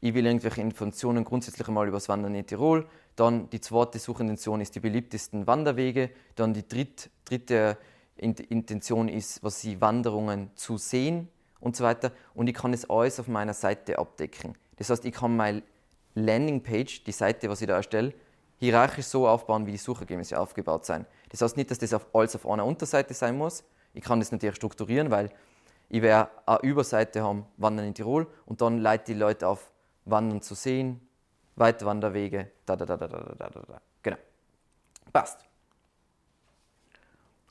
ich 0.00 0.14
will 0.14 0.26
irgendwelche 0.26 0.60
Informationen 0.60 1.24
grundsätzlich 1.24 1.68
einmal 1.68 1.86
über 1.86 1.98
das 1.98 2.08
Wandern 2.08 2.34
in 2.34 2.46
Tirol. 2.46 2.86
Dann 3.16 3.50
die 3.50 3.60
zweite 3.60 3.98
Suchintention 3.98 4.60
ist 4.60 4.74
die 4.74 4.80
beliebtesten 4.80 5.46
Wanderwege. 5.46 6.10
Dann 6.34 6.54
die 6.54 6.66
dritt, 6.66 7.10
dritte 7.24 7.76
Intention 8.16 9.08
ist, 9.08 9.42
was 9.42 9.60
sie 9.60 9.80
Wanderungen 9.80 10.50
zu 10.54 10.78
sehen 10.78 11.28
und 11.64 11.74
so 11.74 11.82
weiter. 11.82 12.12
Und 12.34 12.46
ich 12.46 12.54
kann 12.54 12.72
das 12.72 12.88
alles 12.88 13.18
auf 13.18 13.26
meiner 13.26 13.54
Seite 13.54 13.98
abdecken. 13.98 14.54
Das 14.76 14.90
heißt, 14.90 15.04
ich 15.04 15.14
kann 15.14 15.36
meine 15.36 15.62
Landingpage, 16.14 17.04
die 17.04 17.12
Seite, 17.12 17.48
was 17.48 17.60
ich 17.60 17.66
da 17.66 17.76
erstelle, 17.76 18.12
hierarchisch 18.58 19.06
so 19.06 19.26
aufbauen, 19.26 19.66
wie 19.66 19.72
die 19.72 19.78
Suchergebnisse 19.78 20.38
aufgebaut 20.38 20.84
sind. 20.84 21.06
Das 21.30 21.42
heißt 21.42 21.56
nicht, 21.56 21.70
dass 21.70 21.78
das 21.78 21.94
auf, 21.94 22.06
alles 22.14 22.36
auf 22.36 22.46
einer 22.46 22.64
Unterseite 22.64 23.14
sein 23.14 23.36
muss. 23.36 23.64
Ich 23.94 24.04
kann 24.04 24.20
das 24.20 24.30
natürlich 24.30 24.56
strukturieren, 24.56 25.10
weil 25.10 25.30
ich 25.88 26.02
werde 26.02 26.30
eine 26.46 26.58
Überseite 26.60 27.22
haben, 27.22 27.46
Wandern 27.56 27.86
in 27.86 27.94
Tirol, 27.94 28.26
und 28.46 28.60
dann 28.60 28.78
leite 28.78 29.12
die 29.12 29.18
Leute 29.18 29.48
auf 29.48 29.72
Wandern 30.04 30.42
zu 30.42 30.54
sehen, 30.54 31.00
Weitwanderwege, 31.56 32.50
da, 32.66 32.76
da, 32.76 32.84
da, 32.84 32.96
da, 32.96 33.06
da, 33.06 33.18
da, 33.20 33.48
da, 33.48 33.60
da. 33.60 33.80
Genau. 34.02 34.16
Passt. 35.12 35.44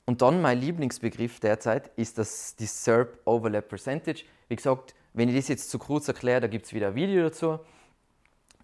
Und 0.06 0.20
dann 0.20 0.42
mein 0.42 0.60
Lieblingsbegriff 0.60 1.40
derzeit 1.40 1.90
ist 1.96 2.18
das 2.18 2.56
die 2.56 2.66
SERP 2.66 3.18
Overlap 3.24 3.68
Percentage. 3.68 4.24
Wie 4.48 4.56
gesagt, 4.56 4.94
wenn 5.14 5.28
ich 5.28 5.36
das 5.36 5.48
jetzt 5.48 5.70
zu 5.70 5.78
kurz 5.78 6.08
erkläre, 6.08 6.42
da 6.42 6.46
gibt 6.46 6.66
es 6.66 6.74
wieder 6.74 6.88
ein 6.88 6.94
Video 6.94 7.22
dazu. 7.22 7.58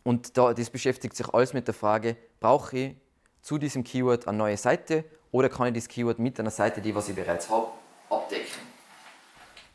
Und 0.03 0.37
da, 0.37 0.53
das 0.53 0.71
beschäftigt 0.71 1.17
sich 1.17 1.29
alles 1.33 1.55
mit 1.55 1.67
der 1.67 1.75
Frage, 1.75 2.17
brauche 2.41 2.79
ich 2.79 2.97
zu 3.41 3.59
diesem 3.59 3.85
Keyword 3.85 4.29
eine 4.29 4.37
neue 4.37 4.57
Seite 4.57 5.05
oder 5.31 5.49
kann 5.49 5.69
ich 5.69 5.75
das 5.75 5.89
Keyword 5.89 6.19
mit 6.19 6.39
einer 6.41 6.51
Seite, 6.51 6.81
die 6.81 6.95
was 6.95 7.09
ich 7.09 7.15
bereits 7.15 7.49
habe, 7.49 7.69
abdecken? 8.11 8.61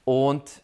Und 0.04 0.62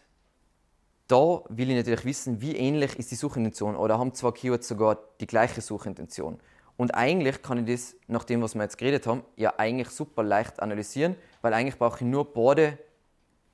da 1.08 1.42
will 1.48 1.70
ich 1.70 1.76
natürlich 1.76 2.04
wissen, 2.04 2.40
wie 2.40 2.56
ähnlich 2.56 2.98
ist 2.98 3.10
die 3.10 3.16
Suchintention 3.16 3.76
oder 3.76 3.98
haben 3.98 4.14
zwei 4.14 4.30
Keywords 4.30 4.68
sogar 4.68 4.98
die 5.20 5.26
gleiche 5.26 5.60
Suchintention. 5.60 6.40
Und 6.76 6.94
eigentlich 6.94 7.42
kann 7.42 7.66
ich 7.66 7.72
das, 7.72 7.96
nach 8.06 8.24
dem, 8.24 8.42
was 8.42 8.54
wir 8.54 8.62
jetzt 8.62 8.78
geredet 8.78 9.06
haben, 9.06 9.22
ja 9.36 9.54
eigentlich 9.58 9.90
super 9.90 10.22
leicht 10.22 10.60
analysieren, 10.60 11.16
weil 11.42 11.54
eigentlich 11.54 11.78
brauche 11.78 11.96
ich 11.96 12.02
nur 12.02 12.32
beide 12.32 12.78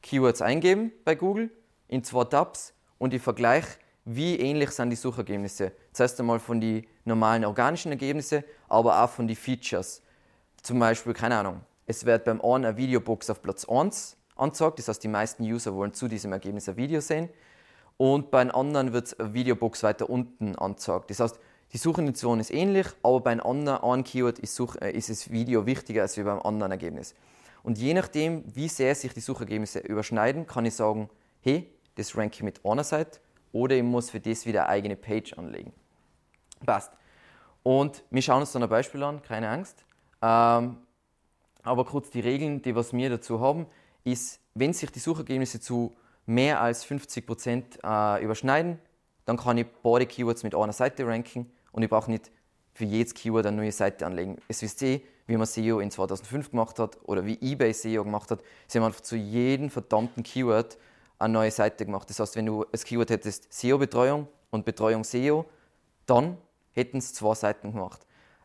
Keywords 0.02 0.40
eingeben 0.40 0.92
bei 1.04 1.14
Google 1.14 1.50
in 1.88 2.04
zwei 2.04 2.24
Tabs 2.24 2.74
und 2.98 3.12
ich 3.12 3.22
vergleiche, 3.22 3.78
wie 4.04 4.38
ähnlich 4.38 4.70
sind 4.70 4.90
die 4.90 4.96
Suchergebnisse. 4.96 5.72
Zuerst 5.92 6.18
einmal 6.20 6.38
von 6.38 6.60
den 6.60 6.86
normalen 7.04 7.44
organischen 7.44 7.92
Ergebnissen, 7.92 8.44
aber 8.68 9.02
auch 9.02 9.10
von 9.10 9.26
den 9.26 9.36
Features. 9.36 10.02
Zum 10.62 10.78
Beispiel, 10.78 11.12
keine 11.12 11.36
Ahnung, 11.36 11.60
es 11.86 12.04
wird 12.04 12.24
beim 12.24 12.40
einen 12.40 12.64
eine 12.64 12.76
Videobox 12.76 13.30
auf 13.30 13.42
Platz 13.42 13.66
1 13.68 14.16
anzeigt, 14.36 14.78
das 14.78 14.88
heißt, 14.88 15.02
die 15.02 15.08
meisten 15.08 15.42
User 15.42 15.74
wollen 15.74 15.92
zu 15.92 16.08
diesem 16.08 16.32
Ergebnis 16.32 16.68
ein 16.68 16.76
Video 16.76 17.00
sehen. 17.00 17.28
Und 17.96 18.30
bei 18.30 18.40
einem 18.40 18.52
anderen 18.52 18.92
wird 18.92 19.18
eine 19.18 19.34
Videobox 19.34 19.82
weiter 19.82 20.08
unten 20.08 20.54
angezeigt. 20.56 21.10
Das 21.10 21.20
heißt, 21.20 21.40
die 21.72 21.78
Suchintention 21.78 22.40
ist 22.40 22.50
ähnlich, 22.50 22.86
aber 23.02 23.20
bei 23.20 23.32
einem 23.32 23.42
anderen 23.42 24.02
Keyword 24.02 24.38
ist, 24.38 24.54
Such, 24.54 24.76
äh, 24.76 24.90
ist 24.92 25.10
das 25.10 25.30
Video 25.30 25.66
wichtiger 25.66 26.02
als 26.02 26.16
beim 26.16 26.40
anderen 26.40 26.72
Ergebnis. 26.72 27.14
Und 27.62 27.78
je 27.78 27.92
nachdem, 27.92 28.44
wie 28.54 28.68
sehr 28.68 28.94
sich 28.94 29.12
die 29.12 29.20
Suchergebnisse 29.20 29.80
überschneiden, 29.80 30.46
kann 30.46 30.64
ich 30.64 30.74
sagen, 30.74 31.10
hey, 31.42 31.70
das 31.96 32.16
ranke 32.16 32.36
ich 32.36 32.42
mit 32.42 32.64
einer 32.64 32.84
Seite 32.84 33.20
oder 33.52 33.76
ich 33.76 33.82
muss 33.82 34.10
für 34.10 34.20
das 34.20 34.46
wieder 34.46 34.62
eine 34.62 34.70
eigene 34.70 34.96
Page 34.96 35.34
anlegen. 35.34 35.72
Passt. 36.64 36.92
Und 37.62 38.02
wir 38.10 38.22
schauen 38.22 38.40
uns 38.40 38.52
dann 38.52 38.62
ein 38.62 38.68
Beispiel 38.68 39.02
an, 39.02 39.20
keine 39.20 39.50
Angst. 39.50 39.84
Ähm, 40.22 40.78
aber 41.62 41.84
kurz 41.84 42.08
die 42.10 42.20
Regeln, 42.20 42.62
die 42.62 42.74
was 42.74 42.94
wir 42.94 43.10
dazu 43.10 43.40
haben, 43.40 43.66
ist, 44.04 44.40
wenn 44.54 44.72
sich 44.72 44.90
die 44.90 45.00
Suchergebnisse 45.00 45.60
zu 45.60 45.94
mehr 46.24 46.60
als 46.62 46.86
50% 46.86 48.18
äh, 48.18 48.24
überschneiden, 48.24 48.78
dann 49.26 49.36
kann 49.36 49.58
ich 49.58 49.66
beide 49.82 50.06
Keywords 50.06 50.42
mit 50.42 50.54
einer 50.54 50.72
Seite 50.72 51.06
ranken 51.06 51.50
und 51.78 51.84
ich 51.84 51.90
brauche 51.90 52.10
nicht 52.10 52.32
für 52.74 52.84
jedes 52.84 53.14
Keyword 53.14 53.46
eine 53.46 53.56
neue 53.56 53.70
Seite 53.70 54.04
anlegen. 54.04 54.36
Es 54.48 54.62
wisst 54.62 54.82
ihr, 54.82 55.00
wie 55.28 55.36
man 55.36 55.46
SEO 55.46 55.78
in 55.78 55.92
2005 55.92 56.50
gemacht 56.50 56.80
hat 56.80 56.98
oder 57.04 57.24
wie 57.24 57.38
eBay 57.40 57.72
SEO 57.72 58.02
gemacht 58.02 58.32
hat, 58.32 58.40
sie 58.66 58.78
haben 58.78 58.86
einfach 58.86 59.02
zu 59.02 59.14
jedem 59.14 59.70
verdammten 59.70 60.24
Keyword 60.24 60.76
eine 61.20 61.32
neue 61.32 61.52
Seite 61.52 61.86
gemacht. 61.86 62.10
Das 62.10 62.18
heißt, 62.18 62.34
wenn 62.34 62.46
du 62.46 62.64
als 62.72 62.84
Keyword 62.84 63.10
hättest 63.10 63.52
SEO-Betreuung 63.52 64.26
und 64.50 64.64
Betreuung 64.64 65.04
SEO, 65.04 65.44
dann 66.06 66.36
hätten 66.72 67.00
sie 67.00 67.14
zwei 67.14 67.36
Seiten 67.36 67.70
gemacht. 67.70 68.04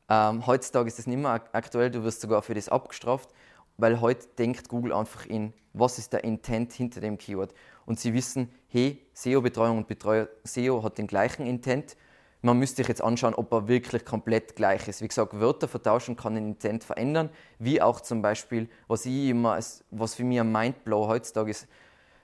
Ähm, 0.10 0.46
heutzutage 0.46 0.88
ist 0.88 1.00
das 1.00 1.08
nicht 1.08 1.18
mehr 1.18 1.42
aktuell, 1.54 1.90
du 1.90 2.04
wirst 2.04 2.22
sogar 2.22 2.44
für 2.44 2.54
das 2.54 2.70
abgestraft, 2.70 3.32
weil 3.78 4.00
heute 4.00 4.28
denkt 4.38 4.70
Google 4.70 4.94
einfach 4.94 5.26
in, 5.26 5.54
was 5.74 5.98
ist 5.98 6.14
der 6.14 6.24
Intent 6.24 6.72
hinter 6.72 7.02
dem 7.02 7.18
Keyword. 7.18 7.56
Und 7.88 8.00
sie 8.00 8.14
wissen, 8.14 8.54
hey, 8.68 9.04
SEO-Betreuung 9.16 9.80
und 9.80 9.88
Betreuer 9.88 10.28
SEO 10.44 10.84
hat 10.84 11.00
den 11.00 11.08
gleichen 11.08 11.48
Intent. 11.48 11.98
Man 12.46 12.60
müsste 12.60 12.78
sich 12.78 12.90
jetzt 12.90 13.02
anschauen, 13.02 13.34
ob 13.36 13.54
er 13.54 13.70
wirklich 13.70 14.04
komplett 14.04 14.58
gleich 14.58 14.90
ist. 14.90 15.02
Wie 15.02 15.08
gesagt, 15.08 15.40
Wörter 15.40 15.70
vertauschen 15.70 16.18
kann 16.18 16.36
den 16.36 16.50
Intent 16.50 16.84
verändern, 16.84 17.30
wie 17.58 17.82
auch 17.82 18.02
zum 18.02 18.22
Beispiel, 18.22 18.68
was 18.90 19.06
ich 19.06 19.30
immer, 19.30 19.58
was 19.92 20.16
für 20.16 20.26
mich 20.26 20.42
ein 20.42 20.52
Mindblow 20.52 21.08
heutzutage 21.08 21.52
ist, 21.52 21.68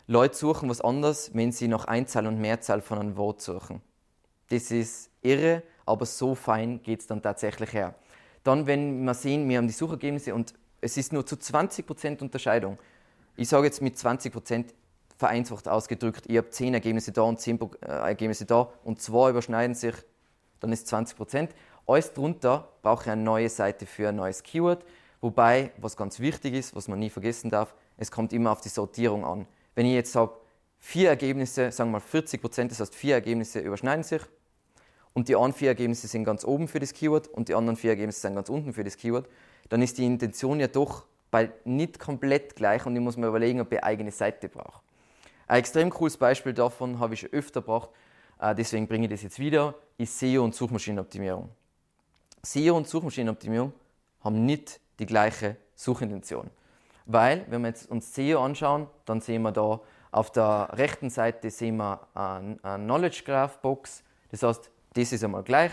Leute 0.08 0.36
suchen 0.36 0.70
was 0.70 0.82
anderes, 0.82 1.32
wenn 1.34 1.54
sie 1.54 1.70
nach 1.70 1.86
Einzahl 1.86 2.28
und 2.28 2.38
Mehrzahl 2.38 2.82
von 2.82 3.00
einem 3.00 3.16
Wort 3.16 3.40
suchen. 3.40 3.82
Das 4.50 4.72
ist 4.72 5.10
irre, 5.22 5.64
aber 5.86 6.06
so 6.06 6.36
fein 6.36 6.84
geht 6.84 7.00
es 7.00 7.08
dann 7.08 7.22
tatsächlich 7.22 7.72
her. 7.72 7.96
Dann, 8.44 8.68
wenn 8.68 9.04
wir 9.06 9.14
sehen, 9.14 9.48
wir 9.48 9.58
haben 9.58 9.68
die 9.68 9.74
Suchergebnisse 9.74 10.36
und 10.36 10.54
es 10.82 10.98
ist 10.98 11.14
nur 11.14 11.26
zu 11.26 11.36
20% 11.36 12.22
Unterscheidung. 12.22 12.78
Ich 13.38 13.48
sage 13.48 13.68
jetzt 13.68 13.82
mit 13.82 13.96
20% 13.96 14.74
vereinfacht 15.20 15.68
ausgedrückt, 15.68 16.24
ich 16.30 16.38
habe 16.38 16.50
10 16.50 16.74
Ergebnisse 16.74 17.12
da 17.12 17.24
und 17.24 17.42
10 17.42 17.60
äh, 17.82 17.88
Ergebnisse 17.88 18.46
da 18.46 18.70
und 18.86 19.02
zwei 19.02 19.32
überschneiden 19.32 19.76
sich, 19.76 19.94
dann 20.62 20.72
ist 20.72 20.92
20%. 20.92 21.50
Alles 21.86 22.14
drunter 22.14 22.70
brauche 22.82 23.04
ich 23.04 23.10
eine 23.10 23.22
neue 23.22 23.50
Seite 23.50 23.86
für 23.86 24.08
ein 24.08 24.16
neues 24.16 24.44
Keyword. 24.44 24.86
Wobei, 25.20 25.72
was 25.76 25.98
ganz 25.98 26.22
wichtig 26.22 26.54
ist, 26.54 26.74
was 26.74 26.88
man 26.88 27.00
nie 27.00 27.10
vergessen 27.10 27.50
darf, 27.50 27.76
es 27.98 28.12
kommt 28.12 28.32
immer 28.32 28.52
auf 28.52 28.62
die 28.62 28.70
Sortierung 28.70 29.26
an. 29.26 29.46
Wenn 29.76 29.86
ich 29.86 29.92
jetzt 29.92 30.14
sage, 30.14 30.32
vier 30.78 31.10
Ergebnisse, 31.10 31.70
sagen 31.74 31.92
wir 31.92 32.00
mal 32.00 32.06
40% 32.06 32.70
das 32.70 32.80
heißt 32.80 32.96
vier 32.96 33.16
Ergebnisse 33.16 33.60
überschneiden 33.60 34.04
sich 34.04 34.22
und 35.14 35.28
die 35.28 35.36
anderen 35.36 35.52
vier 35.52 35.70
Ergebnisse 35.70 36.08
sind 36.08 36.24
ganz 36.24 36.46
oben 36.46 36.70
für 36.70 36.80
das 36.80 36.94
Keyword 36.94 37.28
und 37.28 37.50
die 37.50 37.56
anderen 37.56 37.76
vier 37.76 37.90
Ergebnisse 37.90 38.22
sind 38.22 38.36
ganz 38.36 38.48
unten 38.48 38.72
für 38.72 38.86
das 38.86 38.96
Keyword, 38.96 39.28
dann 39.68 39.82
ist 39.82 39.98
die 39.98 40.06
Intention 40.06 40.62
ja 40.62 40.68
doch 40.68 41.04
bei 41.30 41.52
nicht 41.66 42.00
komplett 42.00 42.56
gleich 42.56 42.86
und 42.86 42.96
ich 42.96 43.02
muss 43.02 43.18
mir 43.18 43.28
überlegen, 43.28 43.60
ob 43.60 43.74
ich 43.74 43.80
eine 43.80 43.84
eigene 43.84 44.12
Seite 44.12 44.48
brauche. 44.48 44.80
Ein 45.50 45.58
extrem 45.58 45.90
cooles 45.90 46.16
Beispiel 46.16 46.54
davon 46.54 47.00
habe 47.00 47.16
ich 47.16 47.22
schon 47.22 47.32
öfter 47.32 47.62
gebracht, 47.62 47.90
äh, 48.40 48.54
deswegen 48.54 48.88
bringe 48.88 49.06
ich 49.06 49.12
das 49.12 49.24
jetzt 49.24 49.40
wieder, 49.40 49.74
ist 49.98 50.20
SEO 50.20 50.44
und 50.44 50.54
Suchmaschinenoptimierung. 50.54 51.50
SEO 52.44 52.78
und 52.78 52.88
Suchmaschinenoptimierung 52.88 53.74
haben 54.24 54.46
nicht 54.46 54.80
die 55.00 55.08
gleiche 55.08 55.58
Suchintention. 55.74 56.52
Weil, 57.08 57.46
wenn 57.50 57.62
wir 57.62 57.70
jetzt 57.70 57.90
uns 57.90 58.14
SEO 58.14 58.46
anschauen, 58.46 58.86
dann 59.06 59.22
sehen 59.22 59.42
wir 59.42 59.52
da 59.52 59.82
auf 60.12 60.32
der 60.32 60.70
rechten 60.74 61.10
Seite 61.10 61.50
sehen 61.50 61.78
wir 61.78 62.08
eine 62.14 62.60
Knowledge 62.62 63.24
Graph 63.26 63.60
Box. 63.60 64.04
Das 64.30 64.44
heißt, 64.44 64.70
das 64.94 65.12
ist 65.12 65.24
einmal 65.24 65.42
gleich, 65.42 65.72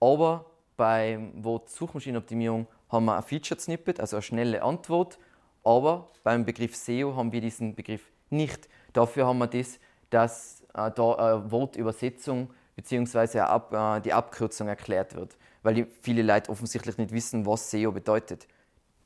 aber 0.00 0.44
bei 0.76 1.18
Wort 1.36 1.70
Suchmaschinenoptimierung 1.70 2.66
haben 2.90 3.06
wir 3.06 3.16
ein 3.16 3.22
Featured 3.22 3.60
Snippet, 3.60 4.00
also 4.00 4.16
eine 4.16 4.22
schnelle 4.22 4.62
Antwort. 4.62 5.18
Aber 5.62 6.10
beim 6.22 6.44
Begriff 6.44 6.76
SEO 6.76 7.16
haben 7.16 7.32
wir 7.32 7.40
diesen 7.40 7.74
Begriff 7.74 8.02
nicht. 8.28 8.68
Dafür 8.94 9.26
haben 9.26 9.38
wir 9.38 9.48
das, 9.48 9.78
dass 10.08 10.62
äh, 10.72 10.90
da 10.90 11.12
eine 11.12 11.50
Wortübersetzung 11.50 12.50
bzw. 12.76 13.40
Ab, 13.40 13.74
äh, 13.74 14.00
die 14.00 14.14
Abkürzung 14.14 14.68
erklärt 14.68 15.14
wird. 15.14 15.36
Weil 15.62 15.86
viele 16.00 16.22
Leute 16.22 16.50
offensichtlich 16.50 16.96
nicht 16.96 17.12
wissen, 17.12 17.44
was 17.44 17.70
SEO 17.70 17.92
bedeutet. 17.92 18.46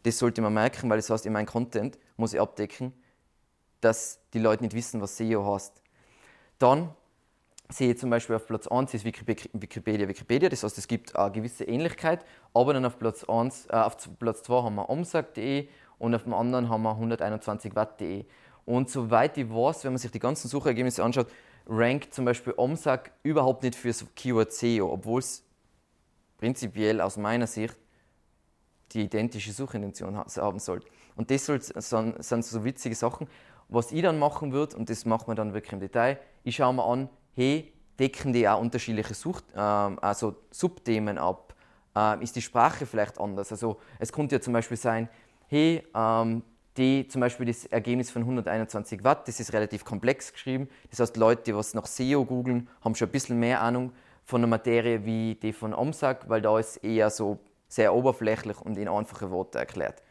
Das 0.05 0.18
sollte 0.18 0.40
man 0.40 0.55
merken, 0.55 0.88
weil 0.88 0.98
das 0.98 1.11
heißt, 1.11 1.27
in 1.27 1.33
meinem 1.33 1.46
Content 1.46 1.98
muss 2.16 2.33
ich 2.33 2.40
abdecken, 2.40 2.92
dass 3.81 4.20
die 4.33 4.38
Leute 4.38 4.62
nicht 4.62 4.74
wissen, 4.74 5.01
was 5.01 5.16
SEO 5.16 5.53
heißt. 5.53 5.83
Dann 6.59 6.94
sehe 7.68 7.92
ich 7.92 7.98
zum 7.98 8.11
Beispiel 8.11 8.37
auf 8.37 8.46
Platz 8.46 8.66
1 8.66 8.94
ist 8.94 9.05
Wikipedia 9.05 10.09
Wikipedia, 10.09 10.48
das 10.48 10.62
heißt, 10.62 10.79
es 10.79 10.88
gibt 10.88 11.14
eine 11.16 11.31
gewisse 11.33 11.64
Ähnlichkeit, 11.64 12.24
aber 12.55 12.72
dann 12.72 12.85
auf 12.85 12.98
Platz, 12.98 13.24
1, 13.24 13.66
äh, 13.66 13.72
auf 13.72 13.96
Platz 14.18 14.42
2 14.42 14.62
haben 14.62 14.74
wir 14.77 14.88
omsag.de 14.88 15.68
und 15.98 16.14
auf 16.14 16.24
dem 16.24 16.35
anderen 16.35 16.68
haben 16.68 16.83
wir 16.83 16.96
121watt.de. 16.96 18.24
Und 18.68 18.90
soweit 18.90 19.38
ich 19.38 19.48
weiß, 19.48 19.85
wenn 19.85 19.92
man 19.92 19.98
sich 19.98 20.11
die 20.11 20.18
ganzen 20.18 20.46
Suchergebnisse 20.48 21.02
anschaut, 21.02 21.28
rankt 21.66 22.12
zum 22.12 22.26
Beispiel 22.26 22.52
Omsag 22.54 23.12
überhaupt 23.22 23.62
nicht 23.62 23.74
für 23.74 23.88
das 23.88 24.04
Keyword 24.14 24.52
SEO, 24.52 24.92
obwohl 24.92 25.20
es 25.20 25.42
prinzipiell 26.37 27.00
aus 27.00 27.16
meiner 27.16 27.46
Sicht 27.46 27.74
die 28.92 29.04
identische 29.04 29.52
Suchintention 29.52 30.18
haben 30.18 30.59
sollte. 30.59 30.87
Und 31.16 31.31
das 31.31 31.46
sind 31.46 32.44
so 32.44 32.62
witzige 32.62 32.94
Sachen. 32.94 33.26
Was 33.70 33.90
ich 33.90 34.02
dann 34.02 34.18
machen 34.18 34.52
würde, 34.52 34.76
und 34.76 34.90
das 34.90 35.07
macht 35.07 35.28
man 35.28 35.37
dann 35.37 35.54
wirklich 35.54 35.72
im 35.72 35.81
Detail, 35.81 36.20
ich 36.44 36.57
schaue 36.57 36.74
mir 36.74 36.85
an, 36.85 37.09
hey, 37.35 37.72
decken 37.98 38.35
die 38.35 38.46
auch 38.46 38.61
unterschiedliche 38.61 39.14
Sucht, 39.14 39.44
äh, 39.54 39.59
also 39.59 40.37
Subthemen 40.50 41.16
ab? 41.16 41.54
Äh, 41.96 42.22
ist 42.22 42.37
die 42.37 42.42
Sprache 42.42 42.85
vielleicht 42.85 43.18
anders? 43.18 43.50
Also 43.50 43.78
es 43.98 44.12
könnte 44.12 44.35
ja 44.35 44.42
zum 44.42 44.52
Beispiel 44.52 44.76
sein, 44.76 45.09
hey, 45.46 45.83
ähm, 45.94 46.42
die, 46.78 47.08
zum 47.08 47.20
Beispiel 47.20 47.46
das 47.46 47.66
Ergebnis 47.66 48.10
von 48.10 48.22
121 48.22 49.04
Watt, 49.04 49.28
das 49.28 49.40
ist 49.40 49.52
relativ 49.52 49.84
komplex 49.84 50.32
geschrieben. 50.32 50.68
Das 50.90 51.00
heißt, 51.00 51.16
Leute, 51.16 51.42
die 51.42 51.54
was 51.54 51.74
nach 51.74 51.86
SEO 51.86 52.24
googeln, 52.24 52.68
haben 52.82 52.94
schon 52.94 53.08
ein 53.08 53.12
bisschen 53.12 53.38
mehr 53.38 53.60
Ahnung 53.60 53.92
von 54.24 54.40
der 54.40 54.48
Materie 54.48 55.04
wie 55.04 55.34
die 55.34 55.52
von 55.52 55.74
OMSAG, 55.74 56.28
weil 56.28 56.40
da 56.40 56.58
ist 56.58 56.78
eher 56.78 57.10
so 57.10 57.38
sehr 57.68 57.94
oberflächlich 57.94 58.60
und 58.60 58.78
in 58.78 58.88
einfache 58.88 59.30
Worte 59.30 59.58
erklärt. 59.58 60.02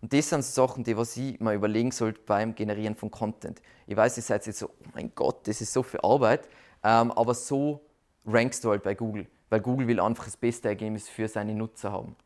Und 0.00 0.12
das 0.12 0.28
sind 0.28 0.42
so 0.44 0.66
Sachen, 0.66 0.84
die 0.84 0.96
was 0.96 1.16
ich 1.16 1.38
mal 1.40 1.54
überlegen 1.54 1.90
sollte 1.90 2.20
beim 2.26 2.54
Generieren 2.54 2.96
von 2.96 3.10
Content. 3.10 3.62
Ich 3.86 3.96
weiß, 3.96 4.16
ihr 4.16 4.22
seid 4.22 4.46
jetzt 4.46 4.58
so, 4.58 4.68
oh 4.68 4.88
mein 4.94 5.12
Gott, 5.14 5.46
das 5.46 5.60
ist 5.60 5.72
so 5.72 5.82
viel 5.82 6.00
Arbeit, 6.02 6.48
ähm, 6.82 7.12
aber 7.12 7.34
so 7.34 7.80
rankst 8.26 8.64
du 8.64 8.70
halt 8.70 8.82
bei 8.82 8.94
Google, 8.94 9.26
weil 9.50 9.60
Google 9.60 9.86
will 9.86 10.00
einfach 10.00 10.24
das 10.24 10.36
beste 10.36 10.68
Ergebnis 10.68 11.08
für 11.08 11.28
seine 11.28 11.54
Nutzer 11.54 11.92
haben. 11.92 12.16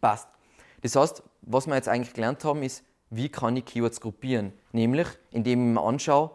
Passt. 0.00 0.28
Das 0.80 0.96
heißt, 0.96 1.22
was 1.42 1.66
wir 1.66 1.76
jetzt 1.76 1.88
eigentlich 1.88 2.12
gelernt 2.12 2.44
haben, 2.44 2.62
ist, 2.62 2.84
wie 3.12 3.28
kann 3.28 3.56
ich 3.56 3.66
Keywords 3.66 4.00
gruppieren? 4.00 4.54
Nämlich, 4.72 5.06
indem 5.30 5.68
ich 5.68 5.74
mir 5.74 5.82
anschaue, 5.82 6.30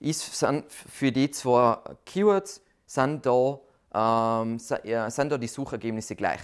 ist, 0.00 0.24
für 0.24 1.12
die 1.12 1.30
zwei 1.30 1.78
Keywords 2.04 2.62
sind 2.84 3.24
da, 3.24 3.60
ähm, 3.94 4.58
sind 4.58 5.32
da 5.32 5.38
die 5.38 5.46
Suchergebnisse 5.46 6.16
gleich 6.16 6.40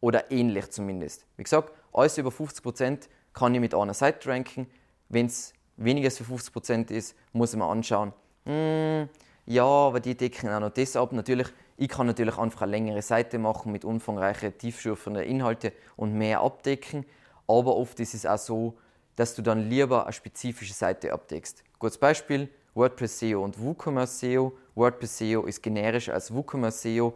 oder 0.00 0.30
ähnlich 0.30 0.70
zumindest. 0.70 1.26
Wie 1.36 1.42
gesagt, 1.42 1.72
alles 1.92 2.16
über 2.16 2.30
50% 2.30 3.08
kann 3.34 3.54
ich 3.54 3.60
mit 3.60 3.74
einer 3.74 3.92
Seite 3.92 4.30
ranken. 4.30 4.66
Wenn 5.10 5.26
es 5.26 5.52
weniger 5.76 6.06
als 6.06 6.22
50% 6.22 6.90
ist, 6.90 7.14
muss 7.32 7.52
ich 7.52 7.58
mir 7.58 7.66
anschauen, 7.66 8.14
hm, 8.46 9.08
ja, 9.44 9.64
aber 9.64 10.00
die 10.00 10.16
decken 10.16 10.48
auch 10.48 10.60
noch 10.60 10.70
das 10.70 10.96
ab. 10.96 11.12
Natürlich, 11.12 11.48
ich 11.76 11.88
kann 11.88 12.06
natürlich 12.06 12.38
einfach 12.38 12.62
eine 12.62 12.70
längere 12.70 13.02
Seite 13.02 13.38
machen 13.38 13.70
mit 13.70 13.84
umfangreichen, 13.84 14.56
tiefschürfenden 14.56 15.24
Inhalten 15.24 15.72
und 15.96 16.14
mehr 16.14 16.40
abdecken. 16.40 17.04
Aber 17.46 17.76
oft 17.76 18.00
ist 18.00 18.14
es 18.14 18.24
auch 18.24 18.38
so, 18.38 18.78
dass 19.20 19.34
du 19.34 19.42
dann 19.42 19.68
lieber 19.68 20.04
eine 20.04 20.14
spezifische 20.14 20.72
Seite 20.72 21.12
abdeckst. 21.12 21.62
Kurzes 21.78 21.98
Beispiel, 21.98 22.48
WordPress 22.72 23.18
SEO 23.18 23.44
und 23.44 23.60
WooCommerce 23.60 24.18
SEO. 24.18 24.56
WordPress 24.74 25.18
SEO 25.18 25.42
ist 25.44 25.62
generischer 25.62 26.14
als 26.14 26.32
WooCommerce 26.32 26.80
SEO. 26.80 27.14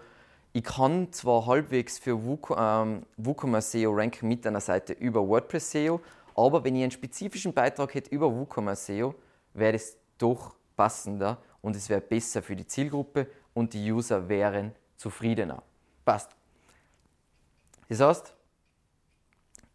Ich 0.53 0.65
kann 0.65 1.11
zwar 1.15 1.47
halbwegs 1.47 1.99
für 1.99 2.21
ähm, 2.59 3.07
WooCommerce 3.17 3.71
SEO 3.71 3.93
ranken 3.95 4.29
mit 4.29 4.47
einer 4.47 4.61
Seite 4.61 4.93
über 4.93 5.27
WordPress 5.27 5.71
SEO, 5.71 5.99
aber 6.37 6.63
wenn 6.63 6.77
ich 6.77 6.83
einen 6.83 6.91
spezifischen 6.91 7.55
Beitrag 7.55 7.95
hätte 7.95 8.11
über 8.11 8.31
WooCommerce 8.31 8.85
SEO, 8.85 9.15
wäre 9.55 9.77
es 9.77 9.97
doch 10.19 10.57
passender 10.77 11.39
und 11.63 11.75
es 11.75 11.89
wäre 11.89 12.03
besser 12.03 12.43
für 12.43 12.55
die 12.55 12.67
Zielgruppe 12.67 13.29
und 13.55 13.73
die 13.73 13.91
User 13.91 14.29
wären 14.29 14.75
zufriedener. 14.99 15.63
Passt. 16.05 16.33
Das 17.89 18.01
heißt, 18.01 18.35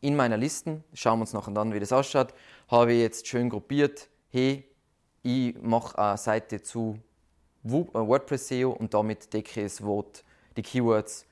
in 0.01 0.15
meiner 0.15 0.37
Listen, 0.37 0.83
schauen 0.93 1.19
wir 1.19 1.21
uns 1.21 1.33
nachher 1.33 1.55
an, 1.57 1.73
wie 1.73 1.79
das 1.79 1.91
ausschaut, 1.91 2.33
habe 2.69 2.93
ich 2.93 3.01
jetzt 3.01 3.27
schön 3.27 3.49
gruppiert, 3.49 4.09
hey, 4.29 4.65
ich 5.23 5.55
mache 5.61 5.97
eine 5.97 6.17
Seite 6.17 6.61
zu 6.61 6.99
äh, 7.65 7.69
WordPress 7.69 8.47
SEO 8.47 8.71
und 8.71 8.93
damit 8.93 9.33
decke 9.33 9.59
ich 9.59 9.65
das 9.65 9.83
Wort, 9.83 10.23
die 10.55 10.61
Keywords 10.61 11.25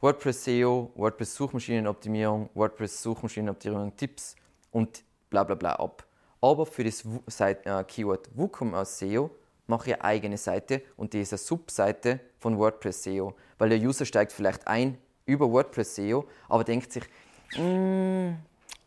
WordPress 0.00 0.44
SEO, 0.44 0.92
WordPress 0.94 1.34
Suchmaschinenoptimierung, 1.34 2.48
WordPress 2.54 3.02
Suchmaschinenoptimierung 3.02 3.96
Tipps 3.96 4.36
und 4.70 5.04
bla 5.28 5.44
bla 5.44 5.54
bla 5.54 5.74
ab. 5.74 6.06
Aber 6.40 6.64
für 6.64 6.84
das 6.84 7.04
äh, 7.38 7.84
Keyword 7.84 8.30
WooCommerce 8.34 8.98
SEO 8.98 9.30
mache 9.66 9.90
ich 9.90 9.94
eine 9.94 10.04
eigene 10.04 10.38
Seite 10.38 10.82
und 10.96 11.12
die 11.12 11.20
ist 11.20 11.32
eine 11.32 11.38
Subseite 11.38 12.20
von 12.38 12.58
WordPress 12.58 13.04
SEO, 13.04 13.34
weil 13.58 13.68
der 13.68 13.78
User 13.78 14.04
steigt 14.04 14.32
vielleicht 14.32 14.66
ein 14.66 14.98
über 15.26 15.50
WordPress 15.50 15.96
SEO, 15.96 16.26
aber 16.48 16.64
denkt 16.64 16.92
sich, 16.92 17.04
Mm, 17.56 18.36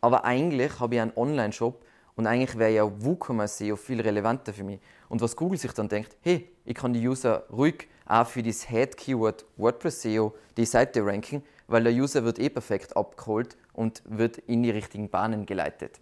aber 0.00 0.24
eigentlich 0.24 0.80
habe 0.80 0.94
ich 0.94 1.00
einen 1.00 1.12
Online-Shop 1.16 1.84
und 2.16 2.26
eigentlich 2.26 2.56
wäre 2.58 2.72
ja 2.72 3.04
WooCommerce 3.04 3.58
SEO 3.58 3.76
viel 3.76 4.00
relevanter 4.00 4.52
für 4.52 4.64
mich. 4.64 4.80
Und 5.08 5.20
was 5.20 5.36
Google 5.36 5.58
sich 5.58 5.72
dann 5.72 5.88
denkt, 5.88 6.16
hey, 6.22 6.48
ich 6.64 6.74
kann 6.74 6.92
die 6.92 7.06
User 7.06 7.44
ruhig 7.50 7.88
auch 8.06 8.26
für 8.26 8.42
das 8.42 8.68
Head-Keyword 8.68 9.44
WordPress 9.56 10.02
SEO 10.02 10.34
die 10.56 10.64
Seite 10.64 11.04
ranken, 11.04 11.42
weil 11.66 11.84
der 11.84 11.92
User 11.92 12.24
wird 12.24 12.38
eh 12.38 12.48
perfekt 12.48 12.96
abgeholt 12.96 13.56
und 13.72 14.02
wird 14.04 14.38
in 14.38 14.62
die 14.62 14.70
richtigen 14.70 15.08
Bahnen 15.08 15.46
geleitet. 15.46 16.00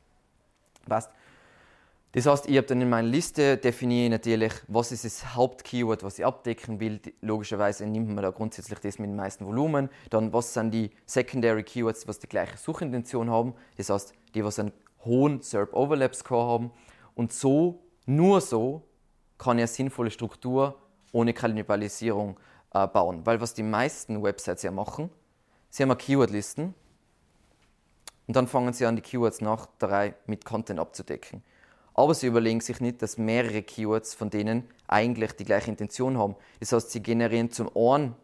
Passt? 0.88 1.11
Das 2.12 2.27
heißt, 2.27 2.46
ich 2.46 2.59
habe 2.59 2.66
dann 2.66 2.83
in 2.83 2.90
meiner 2.90 3.09
Liste 3.09 3.57
definiere 3.57 4.11
natürlich, 4.11 4.53
was 4.68 4.92
ist 4.92 5.07
das 5.07 5.35
Hauptkeyword, 5.35 6.03
was 6.03 6.18
ich 6.18 6.27
abdecken 6.27 6.79
will. 6.79 7.01
Logischerweise 7.22 7.87
nimmt 7.87 8.09
man 8.09 8.22
da 8.22 8.31
grundsätzlich 8.31 8.81
das 8.81 8.98
mit 8.98 9.09
dem 9.09 9.16
meisten 9.16 9.46
Volumen. 9.46 9.88
Dann, 10.11 10.31
was 10.33 10.53
sind 10.53 10.72
die 10.72 10.90
Secondary 11.07 11.62
Keywords, 11.62 12.07
was 12.07 12.18
die 12.18 12.29
gleiche 12.29 12.59
Suchintention 12.59 13.31
haben. 13.31 13.55
Das 13.79 13.88
heißt, 13.88 14.12
die, 14.35 14.44
was 14.44 14.59
einen 14.59 14.72
hohen 15.07 15.40
SERP 15.40 15.72
Overlap 15.72 16.14
Score 16.14 16.46
haben. 16.53 16.70
Und 17.14 17.33
so, 17.33 17.83
nur 18.05 18.42
so, 18.42 18.83
kann 19.38 19.57
ich 19.57 19.62
eine 19.62 19.68
sinnvolle 19.68 20.11
Struktur 20.11 20.77
ohne 21.12 21.33
Kannibalisierung 21.33 22.38
äh, 22.75 22.87
bauen. 22.87 23.25
Weil 23.25 23.40
was 23.40 23.55
die 23.55 23.62
meisten 23.62 24.22
Websites 24.22 24.62
ja 24.62 24.70
machen, 24.70 25.09
sie 25.70 25.83
haben 25.83 25.96
Keywordlisten 25.96 26.75
und 28.27 28.37
dann 28.37 28.46
fangen 28.46 28.72
sie 28.72 28.87
an, 28.87 28.96
die 28.96 29.03
Keywords 29.03 29.40
nach 29.40 29.66
der 29.81 29.90
Reihe 29.90 30.14
mit 30.27 30.44
Content 30.44 30.79
abzudecken. 30.79 31.42
Aber 31.94 32.14
sie 32.14 32.26
überlegen 32.26 32.61
sich 32.61 32.81
nicht, 32.81 33.02
dass 33.02 33.18
mehrere 33.18 33.62
Keywords 33.62 34.14
von 34.14 34.31
denen 34.31 34.64
eigentlich 34.87 35.33
die 35.33 35.44
gleiche 35.44 35.70
Intention 35.70 36.18
haben. 36.18 36.37
Das 36.61 36.72
heißt, 36.72 36.90
sie 36.90 37.02
generieren 37.02 37.50
zum 37.50 37.70
einen 37.76 38.14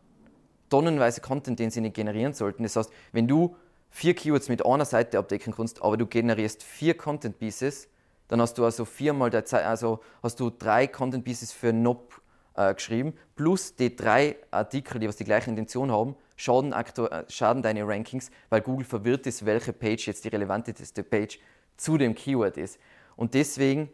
tonnenweise 0.70 1.20
Content, 1.20 1.59
den 1.59 1.70
sie 1.70 1.81
nicht 1.81 1.94
generieren 1.94 2.35
sollten. 2.35 2.62
Das 2.62 2.76
heißt, 2.76 2.90
wenn 3.12 3.28
du 3.28 3.57
vier 3.90 4.14
Keywords 4.14 4.48
mit 4.48 4.64
einer 4.64 4.85
Seite 4.85 5.18
abdecken 5.18 5.54
kannst, 5.54 5.83
aber 5.83 5.96
du 5.96 6.07
generierst 6.07 6.62
vier 6.62 6.96
Content 6.96 7.38
Pieces, 7.38 7.88
dann 8.28 8.40
hast 8.40 8.59
du 8.59 8.64
also 8.64 8.85
viermal 8.85 9.31
der 9.31 9.44
Zeit, 9.44 9.64
also 9.64 10.00
hast 10.22 10.38
du 10.40 10.50
drei 10.50 10.87
Content 10.87 11.24
Pieces 11.24 11.52
für 11.52 11.72
Nob 11.72 12.20
äh, 12.54 12.74
geschrieben, 12.74 13.14
plus 13.37 13.74
die 13.74 13.94
drei 13.96 14.37
Artikel, 14.50 15.00
die 15.00 15.09
was 15.09 15.16
die 15.16 15.24
gleiche 15.24 15.48
Intention 15.48 15.90
haben, 15.90 16.14
schaden, 16.37 16.72
äh, 16.72 17.24
schaden 17.28 17.62
deine 17.62 17.87
Rankings, 17.87 18.31
weil 18.50 18.61
Google 18.61 18.85
verwirrt 18.85 19.26
ist, 19.26 19.46
welche 19.46 19.72
Page 19.72 20.07
jetzt 20.07 20.24
die 20.24 20.28
relevanteste 20.28 21.02
Page 21.02 21.38
zu 21.76 21.96
dem 21.96 22.14
Keyword 22.14 22.59
ist. 22.59 22.78
Und 23.18 23.35
deswegen, 23.35 23.90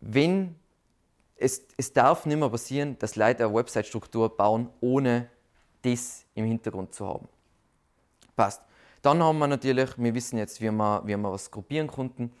wenn 0.00 0.56
es, 1.36 1.62
es 1.76 1.92
darf 1.92 2.26
nicht 2.26 2.36
mehr 2.36 2.48
passieren, 2.48 2.98
dass 2.98 3.14
Leute 3.14 3.44
eine 3.44 3.54
Website-Struktur 3.54 4.36
bauen, 4.36 4.68
ohne 4.80 5.30
das 5.82 6.24
im 6.34 6.44
Hintergrund 6.44 6.92
zu 6.92 7.06
haben. 7.06 7.28
Passt. 8.34 8.62
Dann 9.00 9.22
haben 9.22 9.38
wir 9.38 9.46
natürlich, 9.46 9.96
wir 9.96 10.12
wissen 10.12 10.38
jetzt, 10.38 10.60
wie 10.60 10.72
wir, 10.72 11.02
wie 11.04 11.16
wir 11.16 11.32
was 11.32 11.52
gruppieren 11.52 11.86
konnten. 11.86 12.32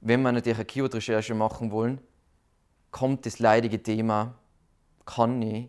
Wenn 0.00 0.22
wir 0.22 0.30
natürlich 0.30 0.58
eine 0.58 0.64
Keyword-Recherche 0.64 1.34
machen 1.34 1.72
wollen, 1.72 2.00
kommt 2.92 3.26
das 3.26 3.40
leidige 3.40 3.82
Thema, 3.82 4.34
kann 5.06 5.42
ich 5.42 5.68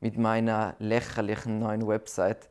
mit 0.00 0.18
meiner 0.18 0.74
lächerlichen 0.80 1.60
neuen 1.60 1.86
Website 1.86 2.50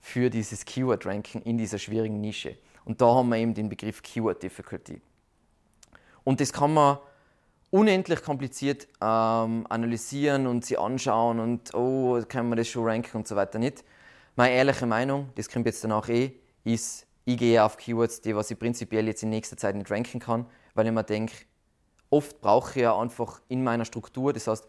für 0.00 0.30
dieses 0.30 0.64
Keyword-Ranking 0.64 1.42
in 1.42 1.58
dieser 1.58 1.78
schwierigen 1.78 2.18
Nische. 2.22 2.56
Und 2.86 3.02
da 3.02 3.14
haben 3.14 3.28
wir 3.28 3.36
eben 3.36 3.52
den 3.52 3.68
Begriff 3.68 4.02
Keyword 4.02 4.42
Difficulty. 4.42 5.02
Und 6.24 6.40
das 6.40 6.52
kann 6.52 6.74
man 6.74 6.98
unendlich 7.70 8.22
kompliziert 8.22 8.86
ähm, 9.00 9.66
analysieren 9.68 10.46
und 10.46 10.64
sie 10.64 10.76
anschauen 10.76 11.40
und 11.40 11.74
oh, 11.74 12.20
kann 12.28 12.48
man 12.48 12.58
das 12.58 12.68
schon 12.68 12.84
ranken 12.84 13.16
und 13.16 13.26
so 13.26 13.34
weiter 13.34 13.58
nicht. 13.58 13.82
Meine 14.36 14.54
ehrliche 14.54 14.86
Meinung, 14.86 15.30
das 15.36 15.48
kommt 15.48 15.66
jetzt 15.66 15.82
danach 15.82 16.08
eh, 16.08 16.32
ist, 16.64 17.06
ich 17.24 17.38
gehe 17.38 17.64
auf 17.64 17.76
Keywords, 17.76 18.20
die 18.20 18.36
was 18.36 18.50
ich 18.50 18.58
prinzipiell 18.58 19.06
jetzt 19.06 19.22
in 19.22 19.30
nächster 19.30 19.56
Zeit 19.56 19.74
nicht 19.74 19.90
ranken 19.90 20.20
kann, 20.20 20.46
weil 20.74 20.86
ich 20.86 20.92
mir 20.92 21.02
denke, 21.02 21.34
oft 22.10 22.40
brauche 22.40 22.78
ich 22.78 22.82
ja 22.82 22.98
einfach 22.98 23.40
in 23.48 23.64
meiner 23.64 23.84
Struktur, 23.84 24.32
das 24.32 24.46
heißt, 24.46 24.66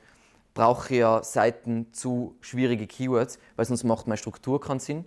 brauche 0.54 0.94
ich 0.94 1.00
ja 1.00 1.24
Seiten 1.24 1.92
zu 1.94 2.38
schwierige 2.42 2.88
Keywords, 2.88 3.40
weil 3.56 3.66
sonst 3.66 3.84
macht 3.84 4.08
meine 4.08 4.18
Struktur 4.18 4.62
keinen 4.62 4.80
Sinn. 4.80 5.06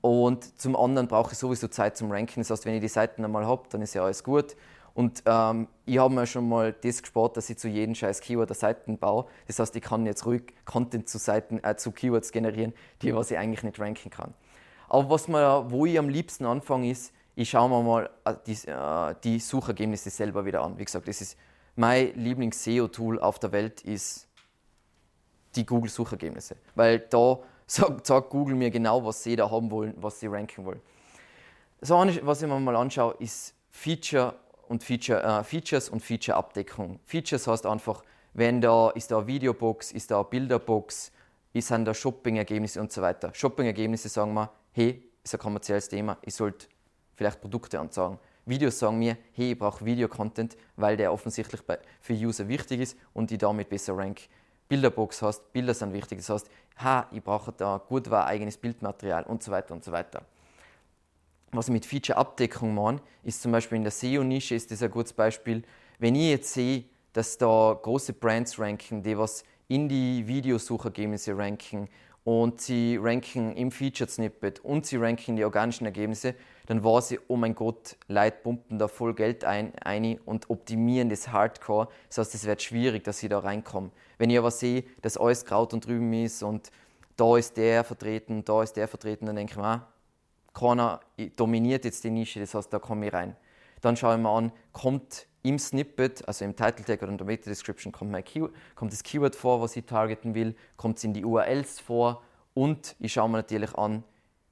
Und 0.00 0.58
zum 0.60 0.76
anderen 0.76 1.08
brauche 1.08 1.32
ich 1.32 1.38
sowieso 1.38 1.66
Zeit 1.68 1.96
zum 1.96 2.12
Ranken. 2.12 2.40
Das 2.40 2.50
heißt, 2.50 2.64
wenn 2.64 2.74
ich 2.74 2.80
die 2.80 2.88
Seiten 2.88 3.24
einmal 3.24 3.46
habe, 3.46 3.68
dann 3.70 3.82
ist 3.82 3.94
ja 3.94 4.04
alles 4.04 4.22
gut. 4.22 4.56
Und 4.98 5.22
ähm, 5.26 5.68
ich 5.86 5.96
habe 5.98 6.12
mir 6.12 6.26
schon 6.26 6.48
mal 6.48 6.72
das 6.72 7.02
gespart, 7.02 7.36
dass 7.36 7.48
ich 7.48 7.56
zu 7.56 7.68
jedem 7.68 7.94
scheiß 7.94 8.20
Keyword 8.20 8.50
eine 8.50 8.56
Seiten 8.56 8.98
baue. 8.98 9.26
Das 9.46 9.60
heißt, 9.60 9.76
ich 9.76 9.82
kann 9.84 10.04
jetzt 10.06 10.26
ruhig 10.26 10.52
Content 10.64 11.08
zu, 11.08 11.18
Seiten, 11.18 11.62
äh, 11.62 11.76
zu 11.76 11.92
Keywords 11.92 12.32
generieren, 12.32 12.72
die 13.00 13.14
was 13.14 13.30
ich 13.30 13.38
eigentlich 13.38 13.62
nicht 13.62 13.78
ranken 13.78 14.10
kann. 14.10 14.34
Aber 14.88 15.08
was 15.08 15.28
man, 15.28 15.70
wo 15.70 15.86
ich 15.86 16.00
am 16.00 16.08
liebsten 16.08 16.46
anfange, 16.46 16.90
ist, 16.90 17.12
ich 17.36 17.48
schaue 17.48 17.68
mir 17.68 17.80
mal 17.80 18.10
äh, 18.24 18.34
die, 18.44 18.54
äh, 18.66 19.14
die 19.22 19.38
Suchergebnisse 19.38 20.10
selber 20.10 20.44
wieder 20.44 20.62
an. 20.62 20.76
Wie 20.76 20.84
gesagt, 20.84 21.06
das 21.06 21.20
ist 21.20 21.38
mein 21.76 22.12
Lieblings-SEO-Tool 22.16 23.20
auf 23.20 23.38
der 23.38 23.52
Welt 23.52 23.82
ist 23.82 24.26
die 25.54 25.64
Google-Suchergebnisse. 25.64 26.56
Weil 26.74 26.98
da 26.98 27.38
sagt, 27.68 28.04
sagt, 28.04 28.30
Google 28.30 28.56
mir 28.56 28.72
genau, 28.72 29.04
was 29.04 29.22
sie 29.22 29.36
da 29.36 29.48
haben 29.48 29.70
wollen, 29.70 29.94
was 29.98 30.18
sie 30.18 30.26
ranken 30.26 30.64
wollen. 30.64 30.80
Eine, 31.88 32.26
was 32.26 32.42
ich 32.42 32.48
mir 32.48 32.58
mal 32.58 32.74
anschaue, 32.74 33.14
ist 33.20 33.54
Feature 33.70 34.34
und 34.68 34.84
Feature, 34.84 35.22
äh, 35.22 35.44
Features 35.44 35.88
und 35.88 36.00
Feature-Abdeckung. 36.00 37.00
Features 37.04 37.46
heißt 37.46 37.66
einfach, 37.66 38.02
wenn 38.34 38.60
da 38.60 38.90
ist 38.90 39.10
da 39.10 39.18
eine 39.18 39.26
Videobox, 39.26 39.92
ist 39.92 40.10
da 40.10 40.20
eine 40.20 40.24
Bilderbox, 40.24 41.10
ist 41.52 41.70
da 41.70 41.94
Shopping-Ergebnisse 41.94 42.80
und 42.80 42.92
so 42.92 43.02
weiter. 43.02 43.30
Shopping-Ergebnisse 43.34 44.08
sagen 44.08 44.34
wir, 44.34 44.50
hey, 44.72 45.02
ist 45.24 45.34
ein 45.34 45.40
kommerzielles 45.40 45.88
Thema, 45.88 46.18
ich 46.22 46.34
sollte 46.34 46.66
vielleicht 47.14 47.40
Produkte 47.40 47.80
anzeigen. 47.80 48.18
Videos 48.46 48.78
sagen 48.78 48.98
mir, 48.98 49.16
hey, 49.32 49.52
ich 49.52 49.58
brauche 49.58 49.84
Video-Content, 49.84 50.56
weil 50.76 50.96
der 50.96 51.12
offensichtlich 51.12 51.60
für 52.00 52.14
User 52.14 52.48
wichtig 52.48 52.80
ist 52.80 52.96
und 53.12 53.30
ich 53.30 53.38
damit 53.38 53.68
besser 53.68 53.96
rank. 53.96 54.20
Bilderbox 54.68 55.22
heißt, 55.22 55.52
Bilder 55.52 55.74
sind 55.74 55.92
wichtig. 55.92 56.18
Das 56.18 56.30
heißt, 56.30 56.50
ha, 56.82 57.06
ich 57.10 57.22
brauche 57.22 57.52
da 57.52 57.78
gut 57.88 58.08
war 58.10 58.26
eigenes 58.26 58.56
Bildmaterial 58.56 59.24
und 59.24 59.42
so 59.42 59.50
weiter 59.50 59.74
und 59.74 59.84
so 59.84 59.92
weiter. 59.92 60.22
Was 61.52 61.68
ich 61.68 61.72
mit 61.72 61.86
Feature-Abdeckung 61.86 62.74
meine, 62.74 63.00
ist 63.22 63.40
zum 63.40 63.52
Beispiel 63.52 63.76
in 63.76 63.82
der 63.82 63.90
SEO-Nische 63.90 64.54
ist 64.54 64.70
das 64.70 64.82
ein 64.82 64.90
gutes 64.90 65.14
Beispiel. 65.14 65.62
Wenn 65.98 66.14
ich 66.14 66.28
jetzt 66.28 66.52
sehe, 66.52 66.84
dass 67.14 67.38
da 67.38 67.78
große 67.80 68.12
Brands 68.12 68.58
ranken, 68.58 69.02
die 69.02 69.16
was 69.16 69.44
in 69.66 69.88
die 69.88 70.26
Videosuchergebnisse 70.26 71.36
ranken 71.36 71.88
und 72.24 72.60
sie 72.60 72.98
ranken 73.00 73.56
im 73.56 73.70
Featured 73.70 74.10
Snippet 74.10 74.60
und 74.60 74.84
sie 74.84 74.96
ranken 74.96 75.36
die 75.36 75.44
organischen 75.44 75.86
Ergebnisse, 75.86 76.34
dann 76.66 76.84
war 76.84 77.00
sie, 77.00 77.18
oh 77.28 77.36
mein 77.36 77.54
Gott, 77.54 77.96
Leute 78.08 78.36
pumpen 78.42 78.78
da 78.78 78.86
voll 78.86 79.14
Geld 79.14 79.44
ein, 79.44 79.72
ein 79.78 80.18
und 80.26 80.50
optimieren 80.50 81.08
das 81.08 81.32
Hardcore. 81.32 81.88
Das 82.08 82.18
heißt, 82.18 82.34
es 82.34 82.44
wird 82.44 82.60
schwierig, 82.60 83.04
dass 83.04 83.20
sie 83.20 83.30
da 83.30 83.38
reinkommen. 83.38 83.90
Wenn 84.18 84.28
ich 84.28 84.36
aber 84.36 84.50
sehe, 84.50 84.84
dass 85.00 85.16
alles 85.16 85.46
Kraut 85.46 85.72
und 85.72 85.86
drüben 85.86 86.12
ist 86.12 86.42
und 86.42 86.70
da 87.16 87.38
ist 87.38 87.56
der 87.56 87.84
vertreten, 87.84 88.44
da 88.44 88.62
ist 88.62 88.74
der 88.74 88.86
vertreten, 88.86 89.24
dann 89.24 89.36
denke 89.36 89.52
ich 89.52 89.56
mir, 89.56 89.64
ah, 89.64 89.88
keiner 90.58 91.00
dominiert 91.36 91.84
jetzt 91.84 92.04
die 92.04 92.10
Nische, 92.10 92.40
das 92.40 92.54
heißt, 92.54 92.72
da 92.72 92.78
komme 92.78 93.06
ich 93.06 93.12
rein. 93.12 93.36
Dann 93.80 93.96
schaue 93.96 94.16
ich 94.16 94.20
mir 94.20 94.30
an, 94.30 94.52
kommt 94.72 95.26
im 95.42 95.58
Snippet, 95.58 96.26
also 96.26 96.44
im 96.44 96.56
Title 96.56 96.84
Tag 96.84 97.02
oder 97.02 97.12
in 97.12 97.18
der 97.18 97.26
Meta 97.26 97.48
Description, 97.48 97.92
kommt, 97.92 98.10
mein 98.10 98.24
Keyword, 98.24 98.52
kommt 98.74 98.92
das 98.92 99.02
Keyword 99.02 99.36
vor, 99.36 99.60
was 99.60 99.76
ich 99.76 99.84
targeten 99.84 100.34
will, 100.34 100.54
kommt 100.76 100.98
es 100.98 101.04
in 101.04 101.14
die 101.14 101.24
URLs 101.24 101.80
vor 101.80 102.22
und 102.54 102.96
ich 102.98 103.12
schaue 103.12 103.28
mir 103.28 103.38
natürlich 103.38 103.74
an 103.76 104.02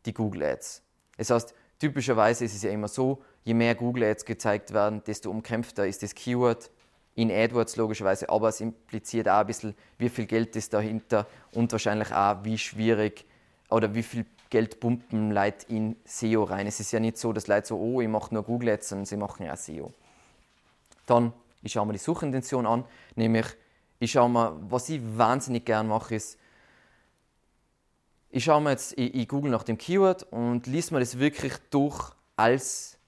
die 0.05 0.15
Google 0.15 0.45
Ads. 0.45 0.83
Das 1.17 1.31
heißt, 1.31 1.55
typischerweise 1.79 2.45
ist 2.45 2.55
es 2.55 2.63
ja 2.63 2.71
immer 2.71 2.89
so, 2.89 3.23
je 3.43 3.55
mehr 3.55 3.75
Google 3.75 4.05
Ads 4.05 4.25
gezeigt 4.25 4.73
werden, 4.73 5.03
desto 5.05 5.31
umkämpfter 5.31 5.87
ist 5.87 6.03
das 6.03 6.15
Keyword 6.15 6.71
in 7.17 7.33
AdWords 7.33 7.77
logischerweise, 7.77 8.29
aber 8.29 8.51
es 8.51 8.61
impliziert 8.61 9.29
auch 9.29 9.41
ein 9.41 9.47
bisschen, 9.47 9.75
wie 9.99 10.09
viel 10.09 10.27
Geld 10.27 10.55
ist 10.55 10.73
dahinter 10.73 11.27
und 11.53 11.73
wahrscheinlich 11.73 12.13
auch, 12.13 12.45
wie 12.45 12.59
schwierig 12.59 13.25
oder 13.71 13.95
wie 13.95 14.03
viel 14.03 14.27
Geld 14.51 14.81
pumpen 14.81 15.33
Leute 15.33 15.67
in 15.69 15.97
SEO 16.05 16.45
rein. 16.45 16.67
Es 16.67 16.81
ist 16.81 16.93
ja 16.93 17.01
nicht 17.01 17.19
so, 17.19 17.33
dass 17.33 17.47
Leute 17.47 17.67
so, 17.67 17.79
oh, 17.79 18.01
ich 18.01 18.09
mache 18.09 18.33
nur 18.33 18.45
Google 18.45 18.71
Ads, 18.71 18.91
sondern 18.91 19.07
sie 19.07 19.17
machen 19.17 19.45
ja 19.45 19.57
SEO. 19.57 19.93
Dann, 21.07 21.33
ich 21.63 21.73
schaue 21.73 21.87
mir 21.87 21.93
die 21.93 21.99
Suchintention 21.99 22.67
an, 22.67 22.85
nämlich, 23.15 23.47
ich 23.99 24.13
schaue 24.13 24.29
mir, 24.29 24.57
was 24.69 24.89
ich 24.89 25.01
wahnsinnig 25.17 25.65
gern 25.65 25.89
mache, 25.89 26.15
ist, 26.15 26.39
ich 28.31 28.45
schaue 28.45 28.61
mir 28.61 28.71
jetzt, 28.71 28.93
ich, 28.99 29.15
ich 29.15 29.29
google 29.29 29.51
nach 29.51 29.63
dem 29.63 29.79
Keyword 29.79 30.25
und 30.33 30.67
lies 30.67 30.91
mir 30.91 31.01
das 31.01 31.19
wirklich 31.19 31.55
durch 31.71 32.13
als 32.37 32.99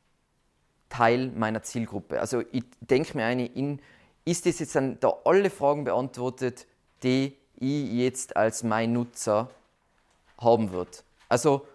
Teil 0.88 1.28
meiner 1.28 1.62
Zielgruppe. 1.62 2.20
Also 2.20 2.42
ich 2.50 2.64
denke 2.80 3.16
mir 3.16 3.26
eine, 3.26 3.46
in, 3.46 3.80
ist 4.24 4.46
das 4.46 4.58
jetzt 4.58 4.74
dann 4.74 4.98
da 5.00 5.12
alle 5.24 5.50
Fragen 5.50 5.84
beantwortet, 5.84 6.66
die 7.02 7.36
ich 7.56 7.92
jetzt 7.92 8.36
als 8.36 8.62
mein 8.62 8.92
Nutzer 8.92 9.50
haben 10.38 10.70
würde? 10.72 10.98
Also 11.28 11.66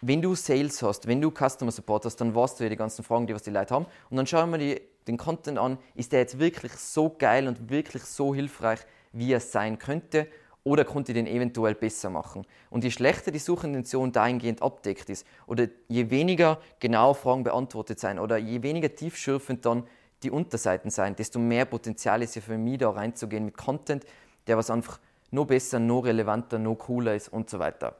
wenn 0.00 0.20
du 0.20 0.34
Sales 0.34 0.82
hast, 0.82 1.06
wenn 1.06 1.20
du 1.20 1.30
Customer 1.30 1.70
Support 1.70 2.04
hast, 2.04 2.16
dann 2.16 2.34
weißt 2.34 2.60
du 2.60 2.64
ja 2.64 2.70
die 2.70 2.76
ganzen 2.76 3.04
Fragen, 3.04 3.26
die 3.26 3.34
was 3.34 3.42
die 3.42 3.50
Leute 3.50 3.74
haben. 3.74 3.86
Und 4.10 4.16
dann 4.16 4.26
schauen 4.26 4.50
wir 4.50 4.58
die, 4.58 4.80
den 5.06 5.16
Content 5.16 5.58
an, 5.58 5.78
ist 5.94 6.12
der 6.12 6.20
jetzt 6.20 6.38
wirklich 6.38 6.72
so 6.72 7.14
geil 7.16 7.48
und 7.48 7.70
wirklich 7.70 8.04
so 8.04 8.34
hilfreich, 8.34 8.80
wie 9.12 9.32
er 9.32 9.40
sein 9.40 9.78
könnte? 9.78 10.26
Oder 10.62 10.84
konnte 10.84 11.12
ich 11.12 11.16
den 11.16 11.26
eventuell 11.26 11.74
besser 11.74 12.10
machen? 12.10 12.46
Und 12.70 12.84
je 12.84 12.90
schlechter 12.90 13.30
die 13.30 13.38
Suchintention 13.38 14.12
dahingehend 14.12 14.62
abdeckt 14.62 15.10
ist, 15.10 15.26
oder 15.46 15.68
je 15.88 16.10
weniger 16.10 16.58
genau 16.80 17.14
Fragen 17.14 17.44
beantwortet 17.44 18.00
sein, 18.00 18.18
oder 18.18 18.38
je 18.38 18.62
weniger 18.62 18.94
tiefschürfend 18.94 19.64
dann 19.64 19.86
die 20.22 20.30
Unterseiten 20.30 20.90
sein, 20.90 21.16
desto 21.16 21.38
mehr 21.38 21.66
Potenzial 21.66 22.22
ist 22.22 22.34
ja 22.34 22.40
für 22.40 22.56
mich 22.56 22.78
da 22.78 22.90
reinzugehen 22.90 23.44
mit 23.44 23.56
Content, 23.56 24.04
der 24.46 24.56
was 24.56 24.70
einfach 24.70 25.00
noch 25.30 25.46
besser, 25.46 25.78
noch 25.78 26.02
relevanter, 26.02 26.58
noch 26.58 26.76
cooler 26.76 27.14
ist 27.14 27.28
und 27.28 27.50
so 27.50 27.58
weiter. 27.58 27.96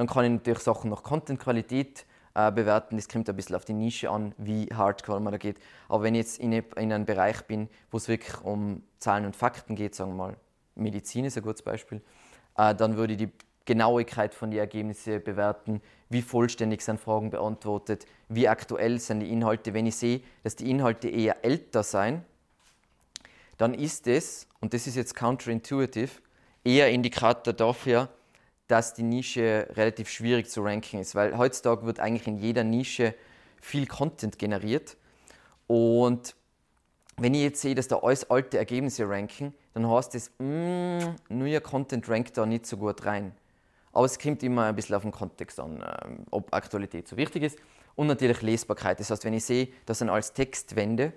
Dann 0.00 0.06
kann 0.06 0.24
ich 0.24 0.30
natürlich 0.30 0.60
Sachen 0.60 0.88
nach 0.88 1.02
Content-Qualität 1.02 2.06
äh, 2.32 2.50
bewerten. 2.50 2.96
Das 2.96 3.06
kommt 3.06 3.28
ein 3.28 3.36
bisschen 3.36 3.54
auf 3.54 3.66
die 3.66 3.74
Nische 3.74 4.08
an, 4.08 4.34
wie 4.38 4.64
hardcore 4.72 5.20
man 5.20 5.30
da 5.30 5.36
geht. 5.36 5.58
Aber 5.90 6.04
wenn 6.04 6.14
ich 6.14 6.20
jetzt 6.20 6.38
in, 6.38 6.54
in 6.54 6.90
einem 6.90 7.04
Bereich 7.04 7.42
bin, 7.42 7.68
wo 7.90 7.98
es 7.98 8.08
wirklich 8.08 8.40
um 8.42 8.82
Zahlen 8.98 9.26
und 9.26 9.36
Fakten 9.36 9.74
geht, 9.74 9.94
sagen 9.94 10.12
wir 10.12 10.16
mal, 10.16 10.36
Medizin 10.74 11.26
ist 11.26 11.36
ein 11.36 11.42
gutes 11.42 11.60
Beispiel, 11.60 12.00
äh, 12.56 12.74
dann 12.74 12.96
würde 12.96 13.12
ich 13.12 13.18
die 13.18 13.30
Genauigkeit 13.66 14.32
von 14.34 14.50
den 14.50 14.60
Ergebnissen 14.60 15.22
bewerten, 15.22 15.82
wie 16.08 16.22
vollständig 16.22 16.80
sind 16.80 16.98
Fragen 16.98 17.28
beantwortet, 17.28 18.06
wie 18.30 18.48
aktuell 18.48 19.00
sind 19.00 19.20
die 19.20 19.30
Inhalte. 19.30 19.74
Wenn 19.74 19.84
ich 19.84 19.96
sehe, 19.96 20.22
dass 20.44 20.56
die 20.56 20.70
Inhalte 20.70 21.10
eher 21.10 21.44
älter 21.44 21.82
sind, 21.82 22.22
dann 23.58 23.74
ist 23.74 24.06
es, 24.06 24.48
und 24.62 24.72
das 24.72 24.86
ist 24.86 24.96
jetzt 24.96 25.14
counterintuitive, 25.14 26.22
eher 26.64 26.88
Indikator 26.88 27.52
dafür, 27.52 28.08
dass 28.70 28.94
die 28.94 29.02
Nische 29.02 29.68
relativ 29.72 30.08
schwierig 30.08 30.48
zu 30.48 30.62
ranken 30.62 31.00
ist, 31.00 31.14
weil 31.14 31.36
heutzutage 31.36 31.86
wird 31.86 32.00
eigentlich 32.00 32.26
in 32.26 32.38
jeder 32.38 32.64
Nische 32.64 33.14
viel 33.60 33.86
Content 33.86 34.38
generiert 34.38 34.96
und 35.66 36.34
wenn 37.16 37.34
ich 37.34 37.42
jetzt 37.42 37.60
sehe, 37.60 37.74
dass 37.74 37.86
da 37.86 37.98
alles 37.98 38.30
alte 38.30 38.56
Ergebnisse 38.56 39.06
ranken, 39.06 39.52
dann 39.74 39.88
heißt 39.88 40.14
das, 40.14 40.30
mm, 40.38 41.16
neuer 41.28 41.60
Content 41.60 42.08
rankt 42.08 42.36
da 42.38 42.46
nicht 42.46 42.64
so 42.64 42.78
gut 42.78 43.04
rein. 43.04 43.32
Aber 43.92 44.06
es 44.06 44.18
kommt 44.18 44.42
immer 44.42 44.64
ein 44.66 44.74
bisschen 44.74 44.96
auf 44.96 45.02
den 45.02 45.10
Kontext 45.10 45.60
an, 45.60 45.84
ähm, 46.04 46.24
ob 46.30 46.54
Aktualität 46.54 47.08
so 47.08 47.16
wichtig 47.18 47.42
ist. 47.42 47.58
Und 47.94 48.06
natürlich 48.06 48.40
Lesbarkeit. 48.40 49.00
Das 49.00 49.10
heißt, 49.10 49.24
wenn 49.24 49.34
ich 49.34 49.44
sehe, 49.44 49.68
das 49.84 49.98
sind 49.98 50.08
alles 50.08 50.32
Textwände, 50.32 51.12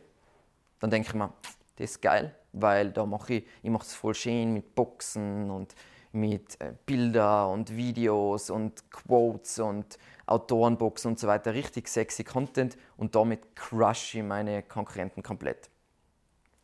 dann 0.80 0.92
denke 0.92 1.08
ich 1.08 1.14
mir, 1.14 1.32
das 1.78 1.92
ist 1.92 2.02
geil, 2.02 2.36
weil 2.52 2.92
da 2.92 3.06
mache 3.06 3.36
ich, 3.36 3.46
ich 3.62 3.70
mache 3.70 3.86
es 3.86 3.94
voll 3.94 4.14
schön 4.14 4.54
mit 4.54 4.76
Boxen 4.76 5.50
und 5.50 5.74
mit 6.14 6.60
äh, 6.62 6.74
Bilder 6.86 7.50
und 7.50 7.76
Videos 7.76 8.50
und 8.50 8.90
Quotes 8.92 9.60
und 9.60 9.98
Autorenboxen 10.26 11.12
und 11.12 11.20
so 11.20 11.28
weiter. 11.28 11.54
Richtig 11.54 11.88
sexy 11.88 12.24
Content 12.24 12.78
und 12.98 13.16
damit 13.16 13.56
crush 13.56 14.16
ich 14.16 14.24
meine 14.24 14.64
Konkurrenten 14.64 15.22
komplett. 15.22 15.70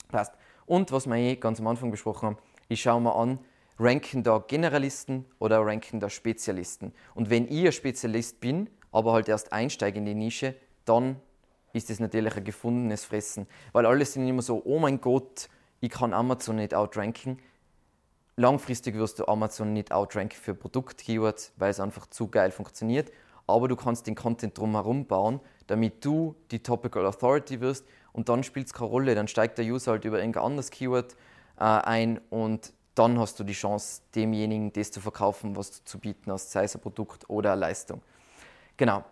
Passt. 0.07 0.33
Und 0.65 0.91
was 0.91 1.07
wir 1.07 1.15
eh 1.15 1.35
ganz 1.35 1.59
am 1.59 1.67
Anfang 1.67 1.91
besprochen 1.91 2.27
haben, 2.27 2.37
ich 2.67 2.81
schaue 2.81 3.01
mir 3.01 3.15
an, 3.15 3.39
ranken 3.79 4.23
da 4.23 4.37
Generalisten 4.37 5.25
oder 5.39 5.65
ranken 5.65 5.99
da 5.99 6.09
Spezialisten. 6.09 6.93
Und 7.15 7.29
wenn 7.29 7.47
ich 7.47 7.65
ein 7.65 7.71
Spezialist 7.71 8.39
bin, 8.39 8.69
aber 8.91 9.13
halt 9.13 9.29
erst 9.29 9.51
einsteige 9.53 9.99
in 9.99 10.05
die 10.05 10.15
Nische, 10.15 10.55
dann 10.85 11.17
ist 11.73 11.89
das 11.89 11.99
natürlich 11.99 12.35
ein 12.35 12.43
gefundenes 12.43 13.05
Fressen. 13.05 13.47
Weil 13.71 13.85
alle 13.85 14.05
sind 14.05 14.27
immer 14.27 14.41
so, 14.41 14.61
oh 14.65 14.79
mein 14.79 15.01
Gott, 15.01 15.49
ich 15.79 15.89
kann 15.89 16.13
Amazon 16.13 16.57
nicht 16.57 16.73
outranken. 16.73 17.39
Langfristig 18.39 18.95
wirst 18.95 19.19
du 19.19 19.27
Amazon 19.27 19.73
nicht 19.73 19.91
outranken 19.91 20.39
für 20.39 20.53
Produkt-Keywords, 20.53 21.51
weil 21.57 21.71
es 21.71 21.81
einfach 21.81 22.07
zu 22.07 22.29
geil 22.29 22.51
funktioniert. 22.51 23.11
Aber 23.47 23.67
du 23.67 23.75
kannst 23.75 24.07
den 24.07 24.15
Content 24.15 24.57
drumherum 24.57 25.07
bauen, 25.07 25.41
damit 25.67 26.05
du 26.05 26.35
die 26.49 26.63
Topical 26.63 27.05
Authority 27.05 27.59
wirst 27.59 27.85
und 28.13 28.29
dann 28.29 28.43
spielt 28.43 28.67
es 28.67 28.73
keine 28.73 28.91
Rolle. 28.91 29.13
Dann 29.13 29.27
steigt 29.27 29.57
der 29.57 29.65
User 29.65 29.91
halt 29.91 30.05
über 30.05 30.19
irgendein 30.19 30.43
anderes 30.43 30.71
Keyword 30.71 31.17
äh, 31.57 31.63
ein 31.63 32.21
und 32.29 32.71
dann 32.95 33.19
hast 33.19 33.41
du 33.41 33.43
die 33.43 33.51
Chance, 33.51 34.03
demjenigen 34.15 34.71
das 34.71 34.89
zu 34.89 35.01
verkaufen, 35.01 35.57
was 35.57 35.71
du 35.71 35.83
zu 35.83 35.99
bieten 35.99 36.31
hast, 36.31 36.51
sei 36.51 36.63
es 36.63 36.73
ein 36.73 36.81
Produkt 36.81 37.29
oder 37.29 37.51
eine 37.51 37.59
Leistung. 37.59 38.01
Genau. 38.77 39.03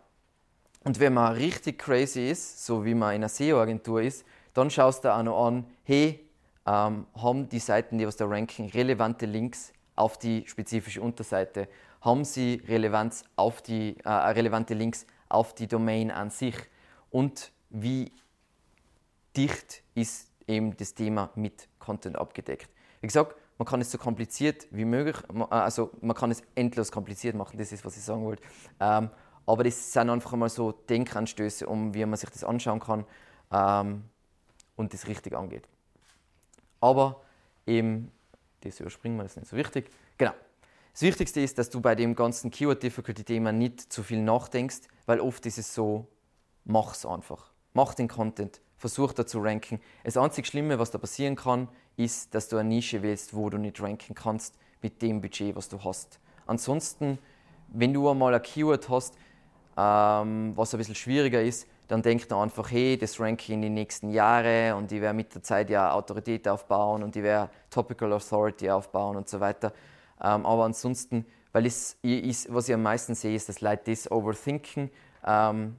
Und 0.85 1.01
wenn 1.01 1.13
man 1.13 1.33
richtig 1.33 1.79
crazy 1.79 2.29
ist, 2.29 2.65
so 2.65 2.85
wie 2.85 2.93
man 2.93 3.09
in 3.09 3.15
einer 3.15 3.27
SEO-Agentur 3.27 4.03
ist, 4.03 4.25
dann 4.53 4.69
schaust 4.69 5.03
du 5.03 5.13
auch 5.13 5.23
noch 5.23 5.47
an, 5.47 5.65
hey, 5.83 6.26
ähm, 6.67 7.07
haben 7.15 7.47
die 7.49 7.59
Seiten, 7.59 7.97
die 7.97 8.05
was 8.05 8.17
da 8.17 8.25
ranken, 8.25 8.67
relevante 8.69 9.25
Links 9.25 9.71
auf 9.95 10.19
die 10.19 10.43
spezifische 10.47 11.01
Unterseite? 11.01 11.69
Haben 12.01 12.25
sie 12.25 12.61
Relevanz 12.67 13.23
auf 13.37 13.61
die, 13.61 13.97
äh, 14.03 14.09
relevante 14.09 14.73
Links 14.73 15.07
auf 15.29 15.55
die 15.55 15.67
Domain 15.67 16.11
an 16.11 16.29
sich? 16.29 16.55
Und 17.09 17.51
wie 17.69 18.11
dicht 19.35 19.81
ist 19.95 20.29
eben 20.45 20.75
das 20.75 20.93
Thema 20.93 21.31
mit 21.35 21.69
Content 21.79 22.17
abgedeckt? 22.17 22.69
Wie 22.99 23.07
gesagt, 23.07 23.35
man 23.57 23.65
kann 23.65 23.81
es 23.81 23.91
so 23.91 23.97
kompliziert 23.97 24.67
wie 24.69 24.85
möglich, 24.85 25.15
äh, 25.33 25.43
also 25.49 25.91
man 26.01 26.15
kann 26.15 26.31
es 26.31 26.43
endlos 26.53 26.91
kompliziert 26.91 27.35
machen, 27.35 27.57
das 27.57 27.71
ist, 27.71 27.85
was 27.85 27.95
ich 27.95 28.03
sagen 28.03 28.25
wollte. 28.25 28.43
Ähm, 28.79 29.09
aber 29.45 29.63
das 29.63 29.93
sind 29.93 30.09
einfach 30.09 30.33
mal 30.33 30.49
so 30.49 30.73
Denkanstöße, 30.73 31.65
um 31.65 31.93
wie 31.93 32.05
man 32.05 32.17
sich 32.17 32.29
das 32.29 32.43
anschauen 32.43 32.81
kann 32.81 33.05
ähm, 33.51 34.03
und 34.75 34.93
das 34.93 35.07
richtig 35.07 35.33
angeht. 35.33 35.67
Aber 36.79 37.21
eben, 37.65 38.11
das 38.61 38.79
überspringen 38.79 39.17
wir, 39.17 39.23
das 39.23 39.33
ist 39.33 39.37
nicht 39.37 39.49
so 39.49 39.57
wichtig. 39.57 39.89
Genau. 40.17 40.33
Das 40.93 41.01
Wichtigste 41.03 41.41
ist, 41.41 41.57
dass 41.57 41.69
du 41.69 41.79
bei 41.79 41.93
dem 41.93 42.15
ganzen 42.15 42.49
Keyword 42.49 42.81
Difficulty 42.81 43.23
Thema 43.23 43.51
nicht 43.51 43.93
zu 43.93 44.01
viel 44.01 44.21
nachdenkst, 44.21 44.81
weil 45.05 45.19
oft 45.19 45.45
ist 45.45 45.57
es 45.59 45.73
so, 45.73 46.07
mach's 46.65 47.05
einfach. 47.05 47.51
Mach 47.73 47.93
den 47.93 48.07
Content, 48.07 48.61
versuch 48.77 49.13
da 49.13 49.25
zu 49.25 49.39
ranken. 49.39 49.79
Das 50.03 50.17
einzig 50.17 50.47
Schlimme, 50.47 50.79
was 50.79 50.89
da 50.89 50.97
passieren 50.97 51.35
kann, 51.35 51.67
ist, 51.97 52.33
dass 52.33 52.47
du 52.47 52.57
eine 52.57 52.69
Nische 52.69 53.03
wählst, 53.03 53.35
wo 53.35 53.49
du 53.49 53.57
nicht 53.57 53.79
ranken 53.79 54.15
kannst 54.15 54.57
mit 54.81 55.01
dem 55.01 55.21
Budget, 55.21 55.55
was 55.55 55.69
du 55.69 55.83
hast. 55.83 56.19
Ansonsten, 56.47 57.19
wenn 57.67 57.93
du 57.93 58.09
einmal 58.09 58.33
ein 58.33 58.41
Keyword 58.41 58.89
hast, 58.89 59.15
ähm, 59.77 60.55
was 60.55 60.73
ein 60.73 60.77
bisschen 60.79 60.95
schwieriger 60.95 61.41
ist, 61.41 61.67
dann 61.87 62.01
denkt 62.01 62.29
man 62.29 62.41
einfach, 62.41 62.69
hey, 62.69 62.97
das 62.97 63.19
ranke 63.19 63.53
in 63.53 63.61
die 63.61 63.69
nächsten 63.69 64.09
Jahre 64.09 64.75
und 64.75 64.91
ich 64.91 65.01
werde 65.01 65.15
mit 65.15 65.33
der 65.33 65.41
Zeit 65.41 65.69
ja 65.69 65.91
Autorität 65.91 66.47
aufbauen 66.47 67.03
und 67.03 67.15
ich 67.15 67.23
werde 67.23 67.49
Topical 67.69 68.11
Authority 68.13 68.69
aufbauen 68.69 69.15
und 69.15 69.29
so 69.29 69.39
weiter. 69.39 69.71
Ähm, 70.21 70.45
aber 70.45 70.65
ansonsten, 70.65 71.25
weil 71.53 71.65
es, 71.65 71.97
ich, 72.01 72.47
was 72.49 72.67
ich 72.67 72.75
am 72.75 72.83
meisten 72.83 73.15
sehe, 73.15 73.35
ist, 73.35 73.47
dass 73.47 73.61
Leute 73.61 73.91
das 73.91 74.11
overthinken. 74.11 74.91
Ähm, 75.25 75.77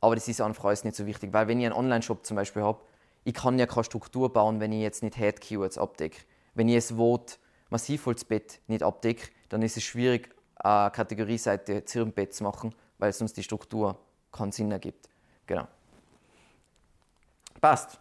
aber 0.00 0.14
das 0.14 0.28
ist 0.28 0.40
einfach 0.40 0.66
alles 0.66 0.84
nicht 0.84 0.96
so 0.96 1.06
wichtig, 1.06 1.32
weil 1.32 1.48
wenn 1.48 1.58
ich 1.58 1.66
einen 1.66 1.74
Online-Shop 1.74 2.24
zum 2.24 2.36
Beispiel 2.36 2.62
habe, 2.62 2.80
ich 3.24 3.34
kann 3.34 3.58
ja 3.58 3.66
keine 3.66 3.84
Struktur 3.84 4.32
bauen, 4.32 4.60
wenn 4.60 4.70
ich 4.70 4.82
jetzt 4.82 5.02
nicht 5.02 5.16
Head-Keywords 5.16 5.78
abdecke. 5.78 6.18
Wenn 6.54 6.68
ich 6.68 6.76
das 6.76 6.96
Wort 6.96 7.38
Massivholzbett 7.70 8.60
nicht 8.68 8.82
abdecke, 8.82 9.28
dann 9.48 9.62
ist 9.62 9.76
es 9.76 9.82
schwierig, 9.82 10.28
eine 10.56 10.90
Kategorieseite 10.90 11.84
Zirbenbett 11.84 12.34
zu 12.34 12.44
machen, 12.44 12.74
weil 12.98 13.12
sonst 13.12 13.36
die 13.36 13.42
Struktur 13.42 13.98
keinen 14.30 14.52
Sinn 14.52 14.70
ergibt. 14.70 15.08
Genau. 15.46 15.66
Passt. 17.60 17.98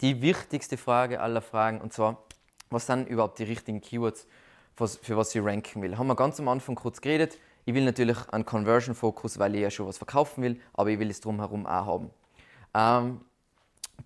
Die 0.00 0.20
wichtigste 0.20 0.76
Frage 0.76 1.20
aller 1.20 1.40
Fragen, 1.40 1.80
und 1.80 1.92
zwar, 1.92 2.22
was 2.70 2.86
sind 2.86 3.08
überhaupt 3.08 3.38
die 3.38 3.44
richtigen 3.44 3.80
Keywords, 3.80 4.26
für 4.74 5.16
was 5.16 5.34
ich 5.34 5.42
ranken 5.42 5.82
will? 5.82 5.96
Haben 5.96 6.08
wir 6.08 6.16
ganz 6.16 6.40
am 6.40 6.48
Anfang 6.48 6.74
kurz 6.74 7.00
geredet. 7.00 7.38
Ich 7.64 7.74
will 7.74 7.84
natürlich 7.84 8.28
einen 8.28 8.44
Conversion-Fokus, 8.44 9.38
weil 9.38 9.54
ich 9.54 9.62
ja 9.62 9.70
schon 9.70 9.86
was 9.86 9.98
verkaufen 9.98 10.42
will, 10.42 10.60
aber 10.74 10.90
ich 10.90 10.98
will 10.98 11.10
es 11.10 11.20
drumherum 11.20 11.64
auch 11.66 11.86
haben. 11.86 12.10
Ähm, 12.74 13.20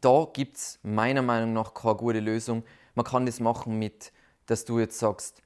da 0.01 0.27
gibt 0.33 0.57
es 0.57 0.79
meiner 0.83 1.23
Meinung 1.23 1.55
nach 1.55 1.75
keine 1.75 1.97
gute 1.97 2.21
Lösung. 2.21 2.63
Man 2.95 3.05
kann 3.05 3.27
das 3.27 3.41
machen 3.41 3.79
mit, 3.79 4.13
dass 4.47 4.65
du 4.65 4.79
jetzt 4.79 4.99
sagst, 4.99 5.43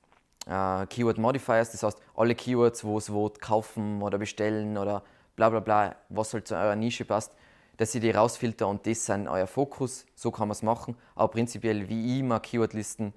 äh, 0.46 0.86
Keyword 0.86 1.18
Modifiers, 1.18 1.72
das 1.72 1.82
heißt 1.82 1.98
alle 2.14 2.34
Keywords, 2.34 2.84
wo 2.84 2.98
es 2.98 3.12
Wort 3.12 3.40
kaufen 3.40 4.02
oder 4.02 4.18
bestellen 4.18 4.76
oder 4.76 5.02
bla 5.36 5.48
bla 5.50 5.60
bla, 5.60 5.96
was 6.08 6.32
halt 6.34 6.48
zu 6.48 6.54
eurer 6.54 6.76
Nische 6.76 7.04
passt, 7.04 7.32
dass 7.76 7.94
ihr 7.94 8.00
die 8.00 8.10
rausfiltert 8.10 8.68
und 8.68 8.86
das 8.86 9.06
sind 9.06 9.28
euer 9.28 9.46
Fokus, 9.46 10.06
so 10.14 10.30
kann 10.30 10.48
man 10.48 10.52
es 10.52 10.62
machen. 10.62 10.96
Aber 11.14 11.28
prinzipiell, 11.28 11.88
wie 11.88 12.14
ich 12.14 12.20
immer 12.20 12.40
Keywordlisten, 12.40 13.12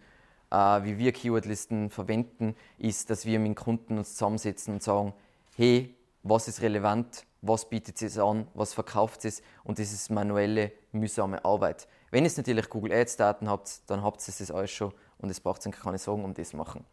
äh, 0.52 0.56
wie 0.56 0.98
wir 0.98 1.12
Keywordlisten 1.12 1.90
verwenden, 1.90 2.56
ist, 2.78 3.10
dass 3.10 3.26
wir 3.26 3.40
mit 3.40 3.50
den 3.50 3.56
Kunden 3.56 3.98
uns 3.98 4.14
zusammensetzen 4.14 4.76
und 4.76 4.84
sagen, 4.84 5.14
hey, 5.56 5.96
was 6.24 6.48
ist 6.48 6.62
relevant, 6.62 7.26
was 7.42 7.70
bietet 7.70 8.02
es 8.02 8.18
an, 8.18 8.48
was 8.54 8.74
verkauft 8.74 9.26
es? 9.26 9.44
Und 9.64 9.78
das 9.78 9.92
ist 9.94 10.10
manuelle, 10.10 10.72
mühsame 10.92 11.44
Arbeit. 11.46 11.88
Wenn 12.10 12.26
ihr 12.26 12.32
natürlich 12.36 12.70
Google 12.70 12.94
Ads 12.94 13.18
Daten 13.18 13.50
habt, 13.50 13.82
dann 13.88 14.02
habt 14.02 14.28
ihr 14.28 14.34
das 14.38 14.50
alles 14.50 14.72
schon 14.72 14.94
und 15.20 15.30
es 15.30 15.40
braucht 15.40 15.64
keine 15.72 15.98
Sorgen 15.98 16.24
um 16.24 16.34
das 16.34 16.54
machen 16.54 16.86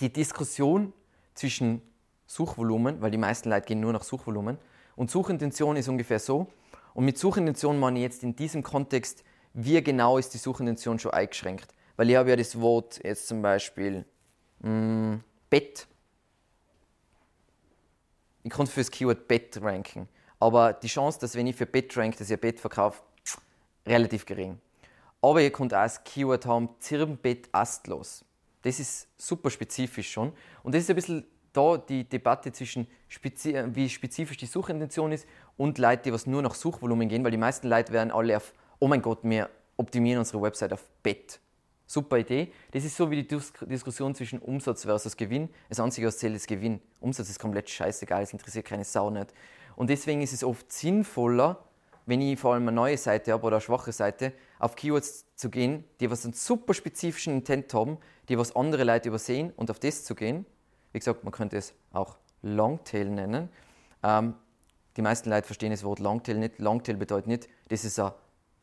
die 0.00 0.12
Diskussion 0.12 0.92
zwischen 1.34 1.82
Suchvolumen, 2.26 3.00
weil 3.00 3.10
die 3.10 3.18
meisten 3.18 3.50
Leute 3.50 3.66
gehen 3.66 3.80
nur 3.80 3.92
nach 3.92 4.04
Suchvolumen, 4.04 4.58
und 4.96 5.10
Suchintention 5.10 5.76
ist 5.76 5.88
ungefähr 5.88 6.18
so. 6.18 6.48
Und 6.92 7.06
mit 7.06 7.16
Suchintention 7.16 7.78
meine 7.80 7.98
ich 7.98 8.02
jetzt 8.02 8.22
in 8.22 8.36
diesem 8.36 8.62
Kontext, 8.62 9.24
wie 9.54 9.82
genau 9.82 10.18
ist 10.18 10.34
die 10.34 10.38
Suchintention 10.38 10.98
schon 10.98 11.12
eingeschränkt? 11.12 11.72
Weil 11.96 12.10
ich 12.10 12.16
habe 12.16 12.28
ja 12.28 12.36
das 12.36 12.60
Wort 12.60 13.00
jetzt 13.02 13.26
zum 13.26 13.40
Beispiel 13.40 14.04
mh, 14.60 14.70
mm, 14.70 15.24
Bett. 15.48 15.86
Ich 18.42 18.50
konnte 18.50 18.70
für 18.70 18.80
das 18.80 18.90
Keyword 18.90 19.26
Bett 19.26 19.60
ranken. 19.62 20.06
Aber 20.38 20.72
die 20.72 20.88
Chance, 20.88 21.18
dass 21.20 21.34
wenn 21.34 21.46
ich 21.46 21.56
für 21.56 21.66
Bett 21.66 21.96
rank, 21.96 22.16
dass 22.16 22.28
ich 22.28 22.36
ein 22.36 22.40
Bett 22.40 22.60
verkaufe, 22.60 23.02
relativ 23.86 24.26
gering. 24.26 24.58
Aber 25.22 25.40
ihr 25.42 25.50
könnt 25.50 25.74
auch 25.74 25.82
das 25.82 26.04
Keyword 26.04 26.46
haben, 26.46 26.68
Zirbenbett 26.78 27.48
astlos. 27.52 28.24
Das 28.62 28.80
ist 28.80 29.08
super 29.16 29.50
spezifisch 29.50 30.10
schon. 30.10 30.32
Und 30.62 30.74
das 30.74 30.82
ist 30.82 30.90
ein 30.90 30.96
bisschen 30.96 31.24
da 31.52 31.78
die 31.78 32.08
Debatte 32.08 32.52
zwischen, 32.52 32.86
spezi 33.08 33.54
wie 33.74 33.88
spezifisch 33.88 34.36
die 34.36 34.46
Suchintention 34.46 35.12
ist 35.12 35.26
und 35.56 35.78
Leute, 35.78 36.04
die 36.04 36.12
was 36.12 36.26
nur 36.26 36.42
nach 36.42 36.54
Suchvolumen 36.54 37.08
gehen, 37.08 37.24
weil 37.24 37.32
die 37.32 37.36
meisten 37.36 37.68
Leute 37.68 37.92
werden 37.92 38.10
alle 38.10 38.36
auf, 38.36 38.52
oh 38.78 38.88
mein 38.88 39.02
Gott, 39.02 39.20
wir 39.22 39.50
optimieren 39.76 40.18
unsere 40.18 40.40
Website 40.42 40.72
auf 40.72 40.84
Bett. 41.02 41.40
Super 41.86 42.18
Idee. 42.18 42.52
Das 42.70 42.84
ist 42.84 42.96
so 42.96 43.10
wie 43.10 43.24
die 43.24 43.36
Diskussion 43.66 44.14
zwischen 44.14 44.38
Umsatz 44.38 44.84
versus 44.84 45.16
Gewinn. 45.16 45.48
Das 45.68 45.80
einzige, 45.80 46.06
was 46.06 46.18
zählt, 46.18 46.36
ist 46.36 46.46
Gewinn. 46.46 46.80
Umsatz 47.00 47.28
ist 47.28 47.40
komplett 47.40 47.68
scheißegal, 47.68 48.22
es 48.22 48.32
interessiert 48.32 48.64
keine 48.64 48.84
Sau 48.84 49.10
nicht. 49.10 49.34
Und 49.74 49.90
deswegen 49.90 50.22
ist 50.22 50.32
es 50.32 50.44
oft 50.44 50.70
sinnvoller, 50.70 51.64
wenn 52.06 52.20
ich 52.20 52.38
vor 52.38 52.54
allem 52.54 52.68
eine 52.68 52.72
neue 52.72 52.96
Seite 52.96 53.32
habe 53.32 53.46
oder 53.46 53.56
eine 53.56 53.60
schwache 53.60 53.92
Seite, 53.92 54.32
auf 54.58 54.76
Keywords 54.76 55.26
zu 55.36 55.50
gehen, 55.50 55.84
die 56.00 56.10
was 56.10 56.24
einen 56.24 56.34
super 56.34 56.74
spezifischen 56.74 57.34
Intent 57.34 57.72
haben, 57.74 57.98
die 58.28 58.38
was 58.38 58.54
andere 58.56 58.84
Leute 58.84 59.08
übersehen 59.08 59.52
und 59.56 59.70
auf 59.70 59.78
das 59.78 60.04
zu 60.04 60.14
gehen. 60.14 60.46
Wie 60.92 60.98
gesagt, 60.98 61.24
man 61.24 61.32
könnte 61.32 61.56
es 61.56 61.74
auch 61.92 62.16
Longtail 62.42 63.06
nennen. 63.06 63.48
Ähm, 64.02 64.34
die 64.96 65.02
meisten 65.02 65.30
Leute 65.30 65.46
verstehen 65.46 65.70
das 65.70 65.84
Wort 65.84 65.98
Longtail 65.98 66.38
nicht. 66.38 66.58
Longtail 66.58 66.96
bedeutet 66.96 67.26
nicht, 67.26 67.48
das 67.68 67.84
ist 67.84 67.98
ein 67.98 68.12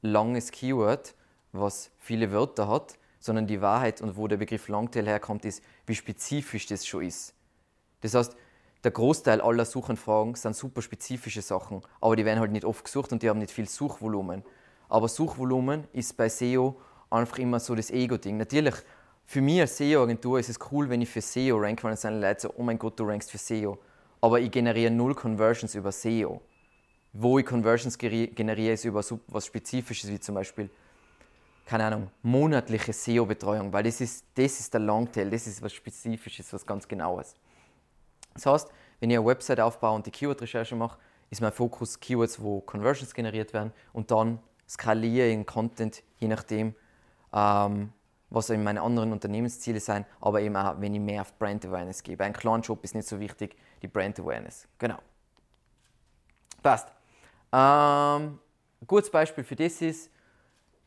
langes 0.01 0.51
Keyword, 0.51 1.15
was 1.51 1.91
viele 1.97 2.31
Wörter 2.31 2.67
hat, 2.67 2.97
sondern 3.19 3.47
die 3.47 3.61
Wahrheit 3.61 4.01
und 4.01 4.17
wo 4.17 4.27
der 4.27 4.37
Begriff 4.37 4.67
Longtail 4.67 5.07
herkommt, 5.07 5.45
ist, 5.45 5.63
wie 5.85 5.95
spezifisch 5.95 6.65
das 6.67 6.85
schon 6.85 7.03
ist. 7.03 7.33
Das 8.01 8.13
heißt, 8.13 8.35
der 8.87 8.93
Großteil 8.93 9.41
aller 9.41 9.65
Suchanfragen 9.65 10.35
sind 10.35 10.55
super 10.55 10.81
spezifische 10.81 11.41
Sachen, 11.41 11.81
aber 11.99 12.15
die 12.15 12.23
werden 12.23 12.39
halt 12.39 12.53
nicht 12.53 12.63
oft 12.63 12.85
gesucht 12.85 13.11
und 13.11 13.21
die 13.21 13.29
haben 13.29 13.39
nicht 13.39 13.51
viel 13.51 13.67
Suchvolumen. 13.67 14.43
Aber 14.87 15.09
Suchvolumen 15.09 15.83
ist 15.91 16.15
bei 16.15 16.29
SEO 16.29 16.77
einfach 17.09 17.37
immer 17.39 17.59
so 17.59 17.75
das 17.75 17.91
Ego-Ding. 17.91 18.37
Natürlich, 18.37 18.75
für 19.25 19.41
mich 19.41 19.59
als 19.59 19.75
SEO-Agentur 19.75 20.39
ist 20.39 20.47
es 20.47 20.57
cool, 20.71 20.89
wenn 20.89 21.01
ich 21.01 21.09
für 21.09 21.19
SEO 21.19 21.57
rank, 21.57 21.83
weil 21.83 21.91
dann 21.91 21.97
sind 21.97 22.21
Leute 22.21 22.39
so, 22.43 22.53
oh 22.55 22.63
mein 22.63 22.79
Gott, 22.79 22.97
du 22.97 23.03
rankst 23.03 23.29
für 23.29 23.37
SEO. 23.37 23.77
Aber 24.21 24.39
ich 24.39 24.51
generiere 24.51 24.89
null 24.89 25.13
Conversions 25.13 25.75
über 25.75 25.91
SEO. 25.91 26.39
Wo 27.11 27.39
ich 27.39 27.45
Conversions 27.45 27.97
generiere, 27.97 28.71
ist 28.71 28.85
über 28.85 29.03
was 29.27 29.45
Spezifisches, 29.45 30.09
wie 30.09 30.21
zum 30.21 30.35
Beispiel, 30.35 30.69
keine 31.65 31.83
Ahnung, 31.83 32.09
monatliche 32.21 32.93
SEO-Betreuung, 32.93 33.73
weil 33.73 33.83
das 33.83 33.99
ist, 33.99 34.23
das 34.35 34.61
ist 34.61 34.73
der 34.73 34.79
Longtail, 34.79 35.29
das 35.29 35.45
ist 35.45 35.61
was 35.61 35.73
Spezifisches, 35.73 36.53
was 36.53 36.65
ganz 36.65 36.87
Genaues. 36.87 37.35
Das 38.37 38.45
heißt, 38.45 38.71
wenn 38.99 39.09
ich 39.09 39.17
eine 39.17 39.25
Website 39.25 39.59
aufbaue 39.59 39.95
und 39.95 40.05
die 40.05 40.11
Keyword-Recherche 40.11 40.75
mache, 40.75 40.97
ist 41.29 41.41
mein 41.41 41.51
Fokus 41.51 41.99
Keywords, 41.99 42.41
wo 42.41 42.61
Conversions 42.61 43.13
generiert 43.13 43.53
werden 43.53 43.73
und 43.93 44.11
dann 44.11 44.39
skaliere 44.67 45.27
ich 45.27 45.33
den 45.33 45.45
Content, 45.45 46.03
je 46.19 46.27
nachdem, 46.27 46.75
ähm, 47.33 47.91
was 48.29 48.49
eben 48.49 48.63
meine 48.63 48.81
anderen 48.81 49.11
Unternehmensziele 49.11 49.79
sind, 49.79 50.05
aber 50.19 50.41
eben 50.41 50.55
auch, 50.55 50.79
wenn 50.79 50.93
ich 50.93 50.99
mehr 50.99 51.21
auf 51.21 51.37
Brand 51.37 51.65
Awareness 51.65 52.03
gehe. 52.03 52.17
Bei 52.17 52.25
einem 52.25 52.33
kleinen 52.35 52.61
Job 52.61 52.83
ist 52.83 52.93
nicht 52.93 53.07
so 53.07 53.19
wichtig, 53.19 53.55
die 53.81 53.87
Brand 53.87 54.19
Awareness. 54.19 54.67
Genau. 54.77 54.97
Passt. 56.61 56.89
Ähm, 57.53 58.39
ein 58.81 58.87
gutes 58.87 59.09
Beispiel 59.09 59.43
für 59.43 59.55
das 59.55 59.81
ist, 59.81 60.11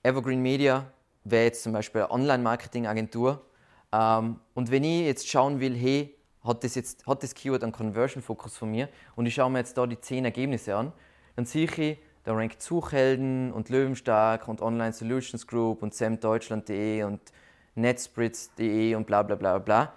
Evergreen 0.02 0.40
Media 0.40 0.86
wäre 1.24 1.44
jetzt 1.44 1.62
zum 1.62 1.72
Beispiel 1.72 2.02
eine 2.02 2.10
Online-Marketing-Agentur. 2.10 3.44
Ähm, 3.92 4.40
und 4.54 4.70
wenn 4.70 4.84
ich 4.84 5.06
jetzt 5.06 5.28
schauen 5.28 5.60
will, 5.60 5.74
hey, 5.74 6.14
hat 6.44 6.64
das, 6.64 6.74
jetzt, 6.74 7.06
hat 7.06 7.22
das 7.22 7.34
Keyword 7.34 7.62
einen 7.62 7.72
Conversion-Fokus 7.72 8.56
von 8.56 8.70
mir 8.70 8.88
und 9.16 9.26
ich 9.26 9.34
schaue 9.34 9.50
mir 9.50 9.58
jetzt 9.58 9.76
da 9.76 9.86
die 9.86 10.00
10 10.00 10.24
Ergebnisse 10.24 10.74
an, 10.74 10.92
dann 11.36 11.44
sehe 11.44 11.66
ich, 11.66 11.98
da 12.24 12.34
rankt 12.34 12.60
Suchhelden 12.60 13.52
und 13.52 13.70
Löwenstark 13.70 14.46
und 14.48 14.60
Online 14.60 14.92
Solutions 14.92 15.46
Group 15.46 15.82
und 15.82 15.94
samdeutschland.de 15.94 17.04
und 17.04 17.20
netspritz.de 17.74 18.94
und 18.94 19.06
bla 19.06 19.22
bla 19.22 19.36
bla 19.36 19.58
bla. 19.58 19.92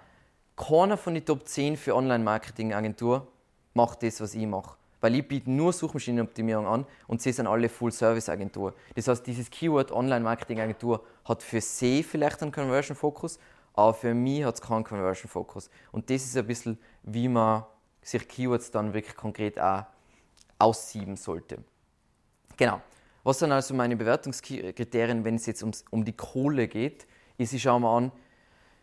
Keiner 0.56 0.96
von 0.96 1.14
den 1.14 1.24
Top 1.24 1.46
10 1.46 1.76
für 1.76 1.94
Online-Marketing-Agentur 1.96 3.26
macht 3.74 4.02
das, 4.02 4.20
was 4.20 4.34
ich 4.34 4.46
mache. 4.46 4.76
Weil 5.00 5.16
ich 5.16 5.28
biete 5.28 5.50
nur 5.50 5.72
Suchmaschinenoptimierung 5.72 6.66
an 6.66 6.86
und 7.08 7.20
sie 7.20 7.32
sind 7.32 7.46
alle 7.46 7.68
Full-Service-Agentur. 7.68 8.72
Das 8.94 9.08
heißt, 9.08 9.26
dieses 9.26 9.50
Keyword 9.50 9.92
Online-Marketing-Agentur 9.92 11.04
hat 11.24 11.42
für 11.42 11.60
sie 11.60 12.02
vielleicht 12.02 12.40
einen 12.40 12.52
Conversion-Fokus, 12.52 13.38
aber 13.74 13.92
für 13.92 14.14
mich 14.14 14.44
hat 14.44 14.54
es 14.54 14.60
keinen 14.60 14.84
Conversion-Fokus. 14.84 15.68
Und 15.92 16.08
das 16.08 16.24
ist 16.24 16.36
ein 16.36 16.46
bisschen, 16.46 16.78
wie 17.02 17.28
man 17.28 17.64
sich 18.02 18.26
Keywords 18.28 18.70
dann 18.70 18.94
wirklich 18.94 19.16
konkret 19.16 19.58
auch 19.58 19.84
aussieben 20.58 21.16
sollte. 21.16 21.58
Genau. 22.56 22.80
Was 23.24 23.38
sind 23.38 23.52
also 23.52 23.74
meine 23.74 23.96
Bewertungskriterien, 23.96 25.24
wenn 25.24 25.36
es 25.36 25.46
jetzt 25.46 25.62
ums, 25.62 25.84
um 25.90 26.04
die 26.04 26.12
Kohle 26.12 26.68
geht? 26.68 27.06
Ist, 27.38 27.52
ich 27.52 27.62
schaue 27.62 27.80
mal 27.80 27.96
an, 27.96 28.12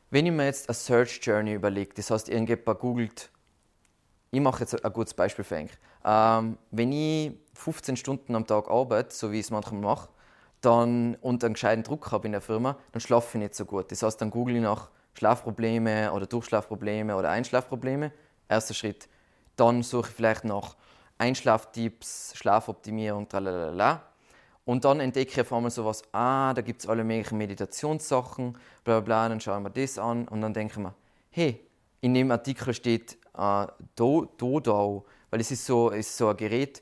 wenn 0.09 0.25
ich 0.25 0.31
mir 0.31 0.45
jetzt 0.45 0.67
eine 0.67 0.75
Search 0.75 1.19
Journey 1.23 1.53
überlege, 1.53 1.93
das 1.93 2.11
heißt, 2.11 2.27
irgendjemand 2.27 2.79
googelt, 2.79 3.31
ich 4.31 4.41
mache 4.41 4.61
jetzt 4.61 4.83
ein 4.83 4.93
gutes 4.93 5.13
Beispiel 5.13 5.45
für 5.45 5.55
euch. 5.55 5.71
Ähm, 6.03 6.57
wenn 6.71 6.91
ich 6.91 7.33
15 7.53 7.95
Stunden 7.95 8.35
am 8.35 8.47
Tag 8.47 8.69
arbeite, 8.69 9.13
so 9.13 9.31
wie 9.31 9.39
ich 9.39 9.45
es 9.45 9.51
manchmal 9.51 9.81
mache, 9.81 10.09
dann, 10.61 11.15
und 11.15 11.43
einen 11.43 11.55
gescheiten 11.55 11.83
Druck 11.83 12.11
habe 12.11 12.27
in 12.27 12.31
der 12.31 12.41
Firma, 12.41 12.77
dann 12.91 13.01
schlafe 13.01 13.37
ich 13.37 13.43
nicht 13.43 13.55
so 13.55 13.65
gut. 13.65 13.91
Das 13.91 14.03
heißt, 14.03 14.21
dann 14.21 14.29
google 14.29 14.55
ich 14.55 14.61
nach 14.61 14.89
Schlafprobleme 15.13 16.11
oder 16.13 16.25
Durchschlafprobleme 16.27 17.15
oder 17.15 17.29
Einschlafprobleme. 17.29 18.11
Erster 18.47 18.73
Schritt. 18.73 19.09
Dann 19.55 19.83
suche 19.83 20.09
ich 20.09 20.15
vielleicht 20.15 20.45
nach 20.45 20.75
Einschlaftipps, 21.17 22.33
Schlafoptimierung, 22.35 23.27
tralalala. 23.27 24.03
Und 24.65 24.85
dann 24.85 24.99
entdecke 24.99 25.31
ich 25.31 25.41
auf 25.41 25.53
einmal 25.53 25.71
sowas, 25.71 26.03
ah, 26.11 26.53
da 26.53 26.61
gibt 26.61 26.81
es 26.81 26.87
alle 26.87 27.03
möglichen 27.03 27.37
Meditationssachen, 27.37 28.53
bla 28.83 28.99
bla 28.99 28.99
bla, 28.99 29.29
dann 29.29 29.41
schaue 29.41 29.57
ich 29.57 29.63
mir 29.63 29.71
das 29.71 29.97
an 29.97 30.27
und 30.27 30.41
dann 30.41 30.53
denke 30.53 30.73
ich 30.73 30.79
mir, 30.79 30.93
hey, 31.31 31.59
in 32.01 32.13
dem 32.13 32.31
Artikel 32.31 32.73
steht 32.73 33.17
äh, 33.37 33.67
Dodau, 33.95 35.05
weil 35.29 35.41
es 35.41 35.51
ist 35.51 35.65
so, 35.65 35.89
ist 35.89 36.15
so 36.15 36.29
ein 36.29 36.37
Gerät 36.37 36.81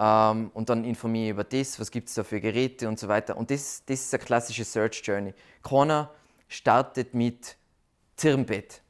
ähm, 0.00 0.50
und 0.54 0.68
dann 0.68 0.84
informiere 0.84 1.26
ich 1.26 1.30
über 1.30 1.44
das, 1.44 1.78
was 1.78 1.92
gibt 1.92 2.08
es 2.08 2.14
da 2.14 2.24
für 2.24 2.40
Geräte 2.40 2.88
und 2.88 2.98
so 2.98 3.06
weiter. 3.06 3.36
Und 3.36 3.52
das, 3.52 3.84
das 3.86 4.00
ist 4.00 4.14
eine 4.14 4.24
klassische 4.24 4.64
Search 4.64 5.02
Journey. 5.04 5.34
Keiner 5.62 6.10
startet 6.48 7.14
mit 7.14 7.56
Zirnbett 8.16 8.82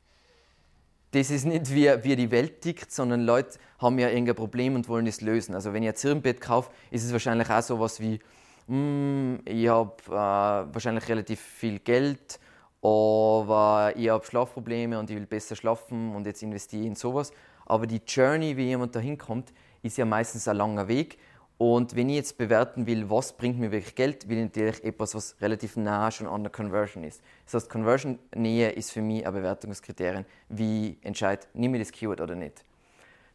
das 1.12 1.30
ist 1.30 1.44
nicht 1.44 1.74
wie, 1.74 1.88
wie 2.04 2.16
die 2.16 2.30
Welt 2.30 2.60
tickt, 2.60 2.92
sondern 2.92 3.22
Leute 3.22 3.58
haben 3.78 3.98
ja 3.98 4.08
irgendein 4.08 4.36
Problem 4.36 4.74
und 4.74 4.88
wollen 4.88 5.06
es 5.06 5.20
lösen. 5.20 5.54
Also 5.54 5.72
wenn 5.72 5.82
ich 5.82 5.88
ein 5.88 5.96
Zirnbett 5.96 6.40
kaufe, 6.40 6.70
ist 6.90 7.04
es 7.04 7.12
wahrscheinlich 7.12 7.50
auch 7.50 7.62
so 7.62 7.80
was 7.80 8.00
wie, 8.00 8.20
mm, 8.68 9.36
ich 9.44 9.68
habe 9.68 9.96
äh, 10.06 10.12
wahrscheinlich 10.12 11.08
relativ 11.08 11.40
viel 11.40 11.80
Geld, 11.80 12.38
aber 12.80 13.92
ich 13.96 14.08
habe 14.08 14.24
Schlafprobleme 14.24 14.98
und 14.98 15.10
ich 15.10 15.16
will 15.16 15.26
besser 15.26 15.56
schlafen 15.56 16.14
und 16.14 16.26
jetzt 16.26 16.42
investiere 16.42 16.82
ich 16.82 16.88
in 16.88 16.94
sowas. 16.94 17.32
Aber 17.66 17.86
die 17.86 18.00
Journey, 18.06 18.56
wie 18.56 18.66
jemand 18.66 18.94
da 18.94 19.00
hinkommt, 19.00 19.52
ist 19.82 19.98
ja 19.98 20.04
meistens 20.04 20.46
ein 20.48 20.56
langer 20.56 20.88
Weg 20.88 21.18
und 21.60 21.94
wenn 21.94 22.08
ich 22.08 22.16
jetzt 22.16 22.38
bewerten 22.38 22.86
will, 22.86 23.10
was 23.10 23.34
bringt 23.34 23.58
mir 23.58 23.70
wirklich 23.70 23.94
Geld, 23.94 24.30
will 24.30 24.38
ich 24.38 24.44
natürlich 24.44 24.82
etwas, 24.82 25.14
was 25.14 25.36
relativ 25.42 25.76
nah 25.76 26.10
schon 26.10 26.26
an 26.26 26.42
der 26.42 26.50
Conversion 26.50 27.04
ist. 27.04 27.20
Das 27.44 27.52
heißt, 27.52 27.70
Conversion-Nähe 27.70 28.70
ist 28.70 28.92
für 28.92 29.02
mich 29.02 29.26
ein 29.26 29.34
Bewertungskriterium, 29.34 30.24
wie 30.48 30.92
ich 30.92 31.04
entscheide, 31.04 31.42
nehme 31.52 31.76
ich 31.76 31.86
das 31.86 31.92
Keyword 31.92 32.22
oder 32.22 32.34
nicht. 32.34 32.64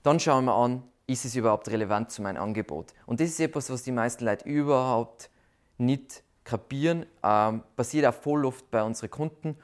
Dann 0.02 0.20
schauen 0.20 0.46
wir 0.46 0.56
an, 0.56 0.82
ist 1.06 1.24
es 1.24 1.36
überhaupt 1.36 1.70
relevant 1.70 2.10
zu 2.10 2.24
meinem 2.24 2.42
Angebot? 2.42 2.96
Und 3.06 3.20
das 3.20 3.30
ist 3.30 3.40
etwas, 3.40 3.70
was 3.70 3.84
die 3.84 3.92
meisten 3.92 4.26
Leute 4.26 4.50
überhaupt 4.50 5.30
nicht 5.78 6.24
kapieren. 6.44 7.06
Ähm, 7.22 7.62
passiert 7.76 8.08
auch 8.08 8.16
voll 8.16 8.44
oft 8.46 8.72
bei 8.72 8.82
unseren 8.82 9.12
Kunden, 9.12 9.56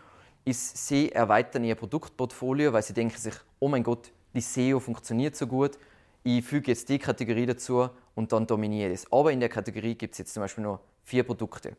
ist, 0.45 0.88
sie 0.88 1.11
erweitern 1.11 1.63
ihr 1.63 1.73
Produktportfolio, 1.73 2.73
weil 2.73 2.84
sie 2.84 2.93
denken 2.93 3.17
sich, 3.17 3.34
oh 3.59 3.69
mein 3.69 3.82
Gott, 3.82 4.11
die 4.36 4.41
SEO 4.41 4.79
funktioniert 4.79 5.36
so 5.36 5.47
gut, 5.47 5.79
ich 6.24 6.45
füge 6.45 6.72
jetzt 6.72 6.89
die 6.89 6.99
Kategorie 6.99 7.45
dazu 7.45 7.89
und 8.15 8.32
dann 8.32 8.45
dominiere 8.45 8.91
ich 8.91 9.01
das. 9.01 9.11
Aber 9.11 9.32
in 9.32 9.39
der 9.39 9.49
Kategorie 9.49 9.95
gibt 9.95 10.13
es 10.13 10.19
jetzt 10.19 10.34
zum 10.34 10.41
Beispiel 10.41 10.63
nur 10.63 10.80
vier 11.03 11.24
Produkte. 11.24 11.76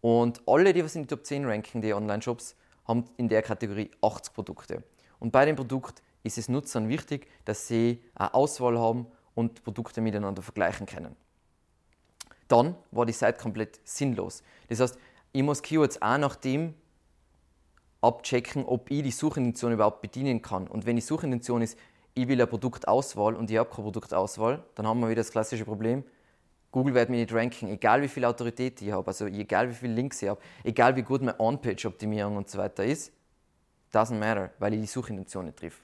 Und 0.00 0.42
alle, 0.46 0.72
die 0.72 0.84
was 0.84 0.94
in 0.94 1.02
die 1.02 1.08
Top 1.08 1.24
10 1.24 1.44
ranken, 1.44 1.80
die 1.80 1.94
Online-Shops, 1.94 2.54
haben 2.86 3.04
in 3.16 3.28
der 3.28 3.42
Kategorie 3.42 3.90
80 4.00 4.34
Produkte. 4.34 4.82
Und 5.18 5.32
bei 5.32 5.44
dem 5.44 5.56
Produkt 5.56 6.02
ist 6.22 6.38
es 6.38 6.48
Nutzern 6.48 6.88
wichtig, 6.88 7.28
dass 7.44 7.66
sie 7.68 8.02
eine 8.14 8.34
Auswahl 8.34 8.78
haben 8.78 9.06
und 9.34 9.62
Produkte 9.64 10.00
miteinander 10.00 10.42
vergleichen 10.42 10.86
können. 10.86 11.16
Dann 12.48 12.76
war 12.90 13.06
die 13.06 13.12
Seite 13.12 13.40
komplett 13.40 13.80
sinnlos. 13.84 14.42
Das 14.68 14.80
heißt, 14.80 14.98
ich 15.32 15.42
muss 15.42 15.62
Keywords 15.62 16.00
auch 16.00 16.18
nach 16.18 16.36
dem 16.36 16.74
abchecken, 18.00 18.64
ob 18.64 18.90
ich 18.90 19.02
die 19.02 19.10
Suchintention 19.10 19.72
überhaupt 19.72 20.00
bedienen 20.00 20.40
kann. 20.40 20.66
Und 20.68 20.86
wenn 20.86 20.96
die 20.96 21.02
Suchintention 21.02 21.62
ist, 21.62 21.76
ich 22.22 22.28
will 22.28 22.40
eine 22.40 22.46
Produktauswahl 22.46 23.36
und 23.36 23.50
ich 23.50 23.58
habe 23.58 23.70
keine 23.70 23.84
Produktauswahl, 23.84 24.64
dann 24.74 24.86
haben 24.86 25.00
wir 25.00 25.08
wieder 25.08 25.20
das 25.20 25.30
klassische 25.30 25.64
Problem. 25.64 26.04
Google 26.70 26.94
wird 26.94 27.08
mir 27.08 27.16
nicht 27.16 27.32
ranken, 27.32 27.68
egal 27.68 28.02
wie 28.02 28.08
viel 28.08 28.24
Autorität 28.24 28.82
ich 28.82 28.92
habe, 28.92 29.06
also 29.06 29.26
egal 29.26 29.70
wie 29.70 29.74
viele 29.74 29.94
Links 29.94 30.20
ich 30.20 30.28
habe, 30.28 30.40
egal 30.64 30.96
wie 30.96 31.02
gut 31.02 31.22
meine 31.22 31.38
On-Page-Optimierung 31.38 32.36
und 32.36 32.50
so 32.50 32.58
weiter 32.58 32.84
ist, 32.84 33.12
doesn't 33.92 34.18
matter, 34.18 34.50
weil 34.58 34.74
ich 34.74 34.80
die 34.80 34.86
Suchintention 34.86 35.46
nicht 35.46 35.58
triff. 35.58 35.80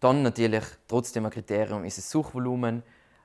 Dann 0.00 0.22
natürlich 0.22 0.64
trotzdem 0.86 1.24
ein 1.24 1.32
Kriterium 1.32 1.84
ist 1.84 1.98
das 1.98 2.10
Suchvolumen, 2.10 2.82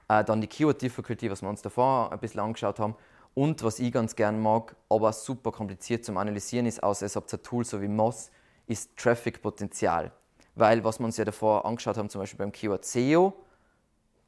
äh, 0.07 0.23
dann 0.23 0.41
die 0.41 0.47
Keyword 0.47 0.81
Difficulty, 0.81 1.29
was 1.29 1.41
wir 1.41 1.49
uns 1.49 1.61
davor 1.61 2.11
ein 2.11 2.19
bisschen 2.19 2.39
angeschaut 2.39 2.79
haben 2.79 2.95
und 3.35 3.61
was 3.63 3.79
ich 3.79 3.91
ganz 3.91 4.15
gerne 4.15 4.37
mag, 4.37 4.75
aber 4.89 5.13
super 5.13 5.51
kompliziert 5.51 6.05
zum 6.05 6.17
Analysieren 6.17 6.65
ist, 6.65 6.81
außer 6.81 7.05
es 7.05 7.15
habt 7.15 7.31
ein 7.33 7.43
Tool 7.43 7.65
so 7.65 7.81
wie 7.81 7.87
Moz, 7.87 8.31
ist 8.65 8.95
Traffic-Potenzial. 8.97 10.11
Weil, 10.59 10.83
was 10.83 10.99
wir 10.99 11.05
uns 11.05 11.15
ja 11.15 11.23
davor 11.23 11.65
angeschaut 11.65 11.95
haben, 11.95 12.09
zum 12.09 12.19
Beispiel 12.19 12.37
beim 12.37 12.51
Keyword 12.51 12.83
SEO, 12.83 13.33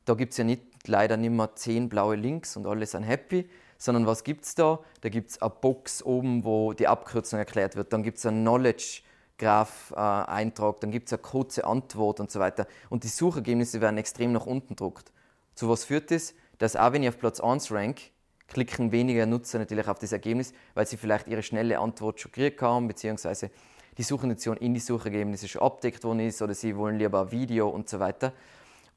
da 0.05 0.13
gibt 0.13 0.31
es 0.31 0.37
ja 0.37 0.45
nicht, 0.45 0.61
leider 0.87 1.17
nicht 1.17 1.31
mehr 1.31 1.53
zehn 1.55 1.89
blaue 1.89 2.15
Links 2.15 2.55
und 2.55 2.65
alle 2.65 2.85
sind 2.85 3.03
happy, 3.03 3.49
sondern 3.77 4.07
was 4.07 4.23
gibt 4.23 4.45
es 4.45 4.55
da? 4.55 4.79
Da 5.01 5.09
gibt 5.09 5.31
es 5.31 5.41
eine 5.41 5.49
Box 5.49 6.01
oben, 6.01 6.45
wo 6.45 6.71
die 6.71 6.87
Abkürzung 6.87 7.37
erklärt 7.37 7.75
wird. 7.75 7.91
Dann 7.91 8.01
gibt 8.01 8.17
es 8.17 8.25
einen 8.25 8.43
Knowledge 8.43 9.01
Graph-Eintrag, 9.39 10.79
dann 10.79 10.91
gibt 10.91 11.07
es 11.07 11.13
eine 11.13 11.21
kurze 11.21 11.65
Antwort 11.65 12.21
und 12.21 12.31
so 12.31 12.39
weiter. 12.39 12.65
Und 12.89 13.03
die 13.03 13.09
Suchergebnisse 13.09 13.81
werden 13.81 13.97
extrem 13.97 14.31
nach 14.31 14.45
unten 14.45 14.69
gedruckt. 14.69 15.11
Zu 15.55 15.67
was 15.67 15.83
führt 15.83 16.11
das? 16.11 16.33
Dass 16.59 16.77
auch 16.77 16.93
wenn 16.93 17.03
ich 17.03 17.09
auf 17.09 17.19
Platz 17.19 17.41
1 17.41 17.71
rank, 17.71 17.99
klicken 18.47 18.93
weniger 18.93 19.25
Nutzer 19.25 19.59
natürlich 19.59 19.89
auf 19.89 19.99
das 19.99 20.13
Ergebnis, 20.13 20.53
weil 20.75 20.87
sie 20.87 20.95
vielleicht 20.95 21.27
ihre 21.27 21.43
schnelle 21.43 21.79
Antwort 21.79 22.21
schon 22.21 22.31
gekriegt 22.31 22.61
haben, 22.61 22.87
beziehungsweise 22.87 23.51
die 23.97 24.03
Suchintention 24.03 24.57
in 24.57 24.73
die 24.73 24.79
Suchergebnisse 24.79 25.47
schon 25.47 25.61
abdeckt 25.61 26.03
worden 26.03 26.21
ist 26.21 26.41
oder 26.41 26.53
sie 26.53 26.75
wollen 26.75 26.97
lieber 26.97 27.21
ein 27.21 27.31
Video 27.31 27.69
und 27.69 27.89
so 27.89 27.99
weiter. 27.99 28.33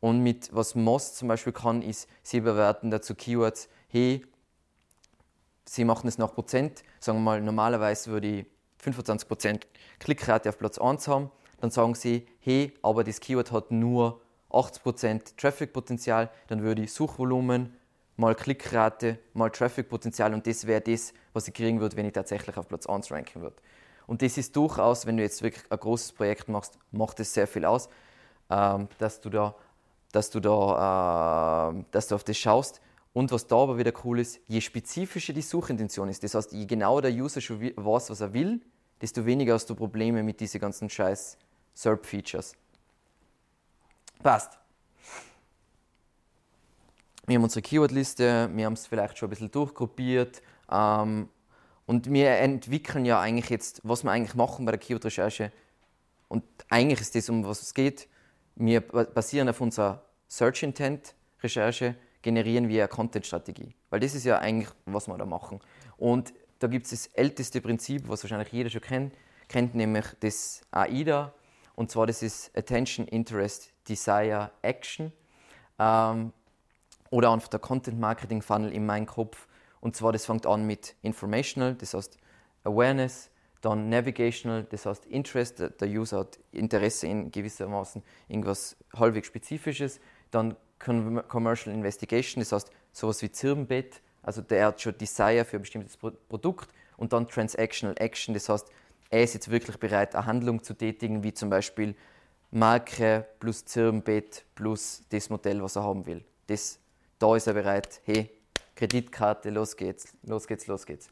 Und 0.00 0.22
mit 0.22 0.54
was 0.54 0.74
Moz 0.74 1.14
zum 1.14 1.28
Beispiel 1.28 1.52
kann, 1.52 1.82
ist, 1.82 2.08
sie 2.22 2.40
bewerten 2.40 2.90
dazu 2.90 3.14
Keywords, 3.14 3.68
hey, 3.88 4.24
sie 5.64 5.84
machen 5.84 6.08
es 6.08 6.18
nach 6.18 6.34
Prozent, 6.34 6.82
sagen 7.00 7.18
wir 7.18 7.22
mal, 7.22 7.40
normalerweise 7.40 8.10
würde 8.10 8.28
ich 8.28 8.46
25% 8.84 9.62
Klickrate 9.98 10.48
auf 10.50 10.58
Platz 10.58 10.78
1 10.78 11.08
haben, 11.08 11.30
dann 11.60 11.70
sagen 11.70 11.94
sie, 11.94 12.26
hey, 12.40 12.74
aber 12.82 13.04
das 13.04 13.20
Keyword 13.20 13.50
hat 13.50 13.70
nur 13.70 14.20
80% 14.50 15.36
Traffic-Potenzial, 15.36 16.30
dann 16.48 16.62
würde 16.62 16.82
ich 16.82 16.92
Suchvolumen 16.92 17.74
mal 18.16 18.34
Klickrate 18.34 19.18
mal 19.32 19.50
Traffic-Potenzial 19.50 20.34
und 20.34 20.46
das 20.46 20.66
wäre 20.66 20.80
das, 20.80 21.14
was 21.32 21.48
ich 21.48 21.54
kriegen 21.54 21.80
würde, 21.80 21.96
wenn 21.96 22.06
ich 22.06 22.12
tatsächlich 22.12 22.56
auf 22.56 22.68
Platz 22.68 22.86
1 22.86 23.10
ranken 23.10 23.40
würde. 23.40 23.56
Und 24.06 24.22
das 24.22 24.36
ist 24.38 24.54
durchaus, 24.56 25.06
wenn 25.06 25.16
du 25.16 25.22
jetzt 25.22 25.42
wirklich 25.42 25.64
ein 25.70 25.78
großes 25.78 26.12
Projekt 26.12 26.48
machst, 26.48 26.78
macht 26.90 27.20
es 27.20 27.32
sehr 27.32 27.46
viel 27.46 27.64
aus, 27.64 27.88
ähm, 28.50 28.88
dass 28.98 29.20
du 29.20 29.30
da, 29.30 29.54
dass 30.12 30.30
du 30.30 30.40
da, 30.40 31.72
äh, 31.72 31.84
dass 31.90 32.08
du 32.08 32.14
auf 32.14 32.24
das 32.24 32.36
schaust. 32.36 32.80
Und 33.12 33.30
was 33.30 33.46
da 33.46 33.56
aber 33.56 33.78
wieder 33.78 33.92
cool 34.04 34.18
ist, 34.20 34.40
je 34.48 34.60
spezifischer 34.60 35.32
die 35.32 35.42
Suchintention 35.42 36.08
ist, 36.08 36.22
das 36.24 36.34
heißt, 36.34 36.52
je 36.52 36.66
genauer 36.66 37.02
der 37.02 37.12
User 37.12 37.40
schon 37.40 37.60
weiß, 37.60 38.10
was 38.10 38.20
er 38.20 38.32
will, 38.32 38.60
desto 39.00 39.24
weniger 39.24 39.54
hast 39.54 39.70
du 39.70 39.74
Probleme 39.74 40.22
mit 40.22 40.40
diesen 40.40 40.60
ganzen 40.60 40.90
scheiß 40.90 41.38
SERP-Features. 41.74 42.56
Passt. 44.22 44.58
Wir 47.26 47.36
haben 47.36 47.44
unsere 47.44 47.62
Keyword-Liste, 47.62 48.50
wir 48.52 48.66
haben 48.66 48.74
es 48.74 48.86
vielleicht 48.86 49.16
schon 49.16 49.28
ein 49.28 49.30
bisschen 49.30 49.50
durchgruppiert. 49.50 50.42
Ähm, 50.70 51.28
und 51.86 52.10
wir 52.10 52.30
entwickeln 52.30 53.04
ja 53.04 53.20
eigentlich 53.20 53.50
jetzt, 53.50 53.80
was 53.84 54.04
wir 54.04 54.10
eigentlich 54.10 54.34
machen 54.34 54.64
bei 54.64 54.72
der 54.72 54.80
Keyword-Recherche. 54.80 55.52
Und 56.28 56.44
eigentlich 56.70 57.00
ist 57.00 57.14
das, 57.14 57.28
um 57.28 57.44
was 57.44 57.62
es 57.62 57.74
geht. 57.74 58.08
Wir 58.56 58.80
basieren 58.80 59.48
auf 59.48 59.60
unserer 59.60 60.02
Search 60.28 60.62
Intent-Recherche, 60.62 61.94
generieren 62.22 62.68
wir 62.68 62.84
eine 62.84 62.88
Content-Strategie. 62.88 63.74
Weil 63.90 64.00
das 64.00 64.14
ist 64.14 64.24
ja 64.24 64.38
eigentlich, 64.38 64.70
was 64.86 65.08
wir 65.08 65.18
da 65.18 65.26
machen. 65.26 65.60
Und 65.98 66.32
da 66.58 66.68
gibt 66.68 66.86
es 66.86 66.90
das 66.90 67.06
älteste 67.08 67.60
Prinzip, 67.60 68.08
was 68.08 68.24
wahrscheinlich 68.24 68.52
jeder 68.52 68.70
schon 68.70 68.80
kennt, 68.80 69.14
kennt 69.48 69.74
nämlich 69.74 70.06
das 70.20 70.62
AIDA. 70.70 71.34
Und 71.74 71.90
zwar 71.90 72.06
das 72.06 72.22
ist 72.22 72.56
Attention, 72.56 73.06
Interest, 73.08 73.72
Desire, 73.88 74.50
Action. 74.62 75.12
Ähm, 75.78 76.32
oder 77.10 77.30
einfach 77.30 77.48
der 77.48 77.60
Content 77.60 78.00
Marketing 78.00 78.40
Funnel 78.40 78.72
in 78.72 78.86
meinem 78.86 79.06
Kopf. 79.06 79.46
Und 79.84 79.94
zwar, 79.94 80.12
das 80.12 80.24
fängt 80.24 80.46
an 80.46 80.66
mit 80.66 80.96
Informational, 81.02 81.74
das 81.74 81.92
heißt 81.92 82.16
Awareness, 82.64 83.28
dann 83.60 83.90
Navigational, 83.90 84.64
das 84.64 84.86
heißt 84.86 85.04
Interest, 85.04 85.58
der 85.58 85.88
User 85.88 86.20
hat 86.20 86.38
Interesse 86.52 87.06
in 87.06 87.30
gewissermaßen 87.30 88.02
irgendwas 88.26 88.76
halbwegs 88.94 89.26
Spezifisches. 89.26 90.00
Dann 90.30 90.56
Commercial 90.78 91.74
Investigation, 91.74 92.40
das 92.40 92.52
heißt 92.52 92.70
sowas 92.92 93.20
wie 93.20 93.30
Zirbenbett, 93.30 94.00
also 94.22 94.40
der 94.40 94.68
hat 94.68 94.80
schon 94.80 94.96
Desire 94.96 95.44
für 95.44 95.56
ein 95.56 95.62
bestimmtes 95.62 95.98
Produkt. 95.98 96.70
Und 96.96 97.12
dann 97.12 97.28
Transactional 97.28 97.94
Action, 97.98 98.32
das 98.32 98.48
heißt, 98.48 98.66
er 99.10 99.22
ist 99.22 99.34
jetzt 99.34 99.50
wirklich 99.50 99.76
bereit, 99.76 100.16
eine 100.16 100.24
Handlung 100.24 100.62
zu 100.62 100.72
tätigen, 100.72 101.22
wie 101.22 101.34
zum 101.34 101.50
Beispiel 101.50 101.94
Marke 102.50 103.26
plus 103.38 103.66
Zirbenbett 103.66 104.46
plus 104.54 105.02
das 105.10 105.28
Modell, 105.28 105.62
was 105.62 105.76
er 105.76 105.82
haben 105.82 106.06
will. 106.06 106.24
Das, 106.46 106.78
da 107.18 107.36
ist 107.36 107.46
er 107.46 107.52
bereit, 107.52 108.00
hey, 108.04 108.30
Kreditkarte, 108.74 109.50
los 109.50 109.76
geht's, 109.76 110.14
los 110.22 110.46
geht's, 110.46 110.66
los 110.66 110.86
geht's. 110.86 111.08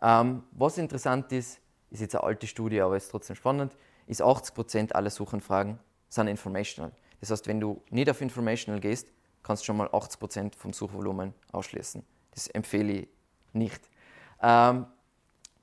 Ähm, 0.00 0.44
was 0.52 0.78
interessant 0.78 1.32
ist, 1.32 1.60
ist 1.90 2.00
jetzt 2.00 2.14
eine 2.14 2.24
alte 2.24 2.46
Studie, 2.46 2.80
aber 2.80 2.96
ist 2.96 3.10
trotzdem 3.10 3.36
spannend, 3.36 3.76
ist 4.06 4.22
80% 4.22 4.92
aller 4.92 5.10
Suchanfragen 5.10 5.78
sind 6.08 6.28
informational. 6.28 6.92
Das 7.20 7.30
heißt, 7.30 7.46
wenn 7.46 7.60
du 7.60 7.82
nicht 7.90 8.08
auf 8.08 8.20
informational 8.20 8.80
gehst, 8.80 9.08
kannst 9.42 9.62
du 9.62 9.66
schon 9.66 9.76
mal 9.76 9.88
80% 9.88 10.56
vom 10.56 10.72
Suchvolumen 10.72 11.34
ausschließen. 11.52 12.04
Das 12.32 12.48
empfehle 12.48 12.92
ich 12.92 13.08
nicht. 13.52 13.88
Ähm, 14.42 14.86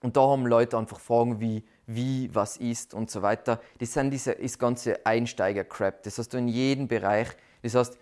und 0.01 0.17
da 0.17 0.21
haben 0.21 0.45
Leute 0.45 0.77
einfach 0.77 0.99
Fragen 0.99 1.39
wie, 1.39 1.63
wie, 1.87 2.29
was 2.33 2.57
ist 2.57 2.93
und 2.93 3.09
so 3.09 3.21
weiter. 3.21 3.61
Das 3.79 3.93
sind 3.93 4.11
diese 4.11 4.35
das 4.35 4.59
ganze 4.59 5.05
Einsteiger-Crap. 5.05 6.03
Das 6.03 6.17
hast 6.17 6.33
du 6.33 6.37
in 6.37 6.47
jedem 6.47 6.87
Bereich. 6.87 7.29
Das 7.63 7.75
heißt, 7.75 7.97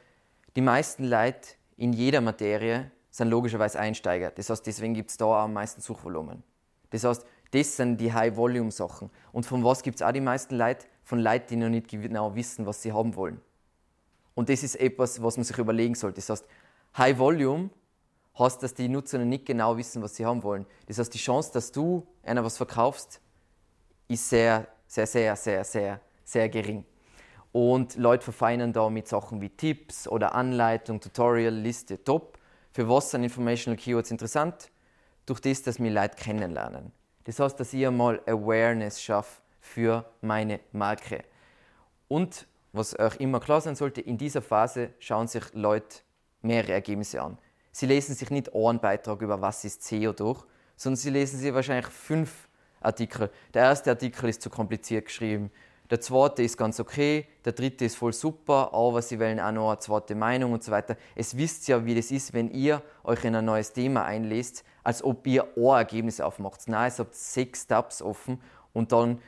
die 0.56 0.62
meisten 0.62 1.06
Leute 1.06 1.50
in 1.78 1.94
jeder 1.94 2.22
Materie 2.22 2.92
sind 3.14 3.30
logischerweise 3.30 3.80
Einsteiger. 3.80 4.32
Das 4.32 4.50
heißt, 4.50 4.66
deswegen 4.66 4.96
gibt 4.96 5.12
es 5.12 5.18
da 5.18 5.44
am 5.44 5.54
meisten 5.54 5.82
Suchvolumen. 5.82 6.42
Das 6.90 7.04
heißt, 7.04 7.24
das 7.52 7.78
sind 7.78 7.98
die 7.98 8.12
High-Volume-Sachen. 8.12 9.12
Und 9.32 9.46
von 9.46 9.64
was 9.64 9.84
gibt 9.84 9.98
es 9.98 10.02
auch 10.02 10.12
die 10.12 10.20
meisten 10.20 10.56
Leute? 10.56 10.88
Von 11.04 11.20
Leuten, 11.20 11.48
die 11.50 11.56
noch 11.58 11.70
nicht 11.70 11.90
genau 11.90 12.34
wissen, 12.34 12.66
was 12.66 12.82
sie 12.82 12.92
haben 12.92 13.16
wollen. 13.16 13.40
Und 14.34 14.50
das 14.50 14.64
ist 14.64 14.76
etwas, 14.78 15.22
was 15.22 15.38
man 15.38 15.44
sich 15.44 15.56
überlegen 15.60 15.94
sollte. 15.94 16.16
Das 16.16 16.30
heißt, 16.32 16.46
High-Volume 16.98 17.70
heißt, 18.40 18.64
dass 18.64 18.74
die 18.74 18.90
Nutzer 18.90 19.20
noch 19.20 19.26
nicht 19.26 19.46
genau 19.46 19.78
wissen, 19.78 20.02
was 20.02 20.16
sie 20.16 20.26
haben 20.26 20.42
wollen. 20.42 20.66
Das 20.88 20.98
heißt, 20.98 21.14
die 21.14 21.20
Chance, 21.20 21.52
dass 21.54 21.72
du 21.72 22.08
einer 22.24 22.44
was 22.44 22.58
verkaufst, 22.58 23.22
ist 24.08 24.28
sehr, 24.28 24.68
sehr, 24.88 25.06
sehr, 25.06 25.36
sehr, 25.36 25.64
sehr, 25.64 26.02
sehr 26.24 26.50
gering. 26.50 26.84
Und 27.52 27.96
Leute 27.96 28.24
verfeinern 28.24 28.74
da 28.74 28.90
mit 28.90 29.08
Sachen 29.08 29.40
wie 29.40 29.50
Tipps 29.50 30.08
oder 30.08 30.34
Anleitung, 30.34 31.00
Tutorial, 31.00 31.54
Liste, 31.54 32.04
top. 32.04 32.40
Für 32.74 32.90
was 32.90 33.12
sind 33.12 33.24
Informational 33.24 33.78
Keywords 33.78 34.10
interessant? 34.10 34.72
Durch 35.28 35.40
das, 35.40 35.62
dass 35.62 35.80
wir 35.80 35.92
Leute 35.92 36.16
kennenlernen. 36.16 36.92
Das 37.26 37.40
heißt, 37.40 37.60
dass 37.60 37.72
ich 37.72 37.86
einmal 37.86 38.20
Awareness 38.26 39.00
schaffe 39.00 39.42
für 39.62 40.04
meine 40.22 40.60
Marke. 40.72 41.24
Und 42.08 42.48
was 42.74 42.98
euch 42.98 43.18
immer 43.18 43.40
klar 43.40 43.62
sein 43.62 43.76
sollte, 43.76 44.02
in 44.02 44.18
dieser 44.18 44.42
Phase 44.42 44.90
schauen 44.98 45.28
sich 45.28 45.44
Leute 45.54 45.98
mehrere 46.42 46.74
Ergebnisse 46.74 47.22
an. 47.22 47.38
Sie 47.72 47.86
lesen 47.86 48.16
sich 48.16 48.32
nicht 48.32 48.54
einen 48.54 48.80
Beitrag 48.80 49.22
über 49.22 49.40
was 49.40 49.64
ist 49.64 49.84
SEO 49.84 50.12
durch, 50.12 50.44
sondern 50.76 50.98
sie 50.98 51.12
lesen 51.12 51.40
sich 51.40 51.54
wahrscheinlich 51.54 51.88
fünf 51.88 52.50
Artikel. 52.82 53.30
Der 53.54 53.64
erste 53.64 53.92
Artikel 53.92 54.30
ist 54.30 54.42
zu 54.42 54.50
kompliziert 54.50 55.06
geschrieben. 55.06 55.52
Der 55.90 56.00
zweite 56.00 56.44
ist 56.44 56.58
ganz 56.58 56.80
okay, 56.80 57.28
der 57.44 57.54
dritte 57.54 57.86
ist 57.86 57.98
voll 57.98 58.14
super, 58.14 58.74
aber 58.74 59.02
sie 59.02 59.20
wollen 59.20 59.40
auch 59.40 59.52
noch 59.52 59.70
eine 59.70 59.80
zweite 59.80 60.16
Meinung 60.16 60.54
und 60.54 60.64
so 60.64 60.72
weiter. 60.72 60.96
Es 61.16 61.38
wisst 61.38 61.68
ja, 61.68 61.86
wie 61.86 61.94
das 61.94 62.10
ist, 62.10 62.34
wenn 62.34 62.50
ihr 62.52 62.82
euch 63.04 63.24
in 63.26 63.36
ein 63.36 63.46
neues 63.46 63.74
Thema 63.74 64.06
einlest, 64.06 64.64
als 64.84 65.04
ob 65.04 65.28
ihr 65.28 65.46
ein 65.58 65.64
Ergebnis 65.64 66.22
aufmacht. 66.22 66.68
Nein, 66.68 66.88
es 66.88 67.00
habt 67.00 67.16
sechs 67.16 67.68
Tabs 67.68 68.02
offen 68.02 68.42
und 68.72 68.92
dann, 68.92 69.22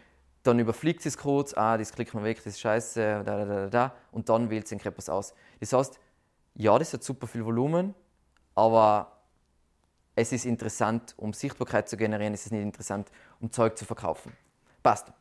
dann 0.43 0.59
überfliegt 0.59 1.05
es 1.05 1.17
kurz, 1.17 1.53
ah, 1.53 1.77
das 1.77 1.91
klickt 1.91 2.13
man 2.13 2.23
weg, 2.23 2.37
das 2.37 2.47
ist 2.47 2.61
scheiße, 2.61 3.23
da, 3.23 3.23
da, 3.23 3.45
da, 3.45 3.67
da, 3.67 3.95
und 4.11 4.29
dann 4.29 4.49
wählt 4.49 4.65
es 4.65 4.71
etwas 4.71 5.09
aus. 5.09 5.33
Das 5.59 5.73
heißt, 5.73 5.99
ja, 6.55 6.79
das 6.79 6.93
hat 6.93 7.03
super 7.03 7.27
viel 7.27 7.45
Volumen, 7.45 7.93
aber 8.55 9.11
es 10.15 10.31
ist 10.31 10.45
interessant, 10.45 11.13
um 11.17 11.33
Sichtbarkeit 11.33 11.89
zu 11.89 11.97
generieren, 11.97 12.33
es 12.33 12.45
ist 12.45 12.51
nicht 12.53 12.61
interessant, 12.61 13.11
um 13.41 13.51
Zeug 13.51 13.77
zu 13.77 13.83
verkaufen. 13.83 14.31
Passt. 14.81 15.11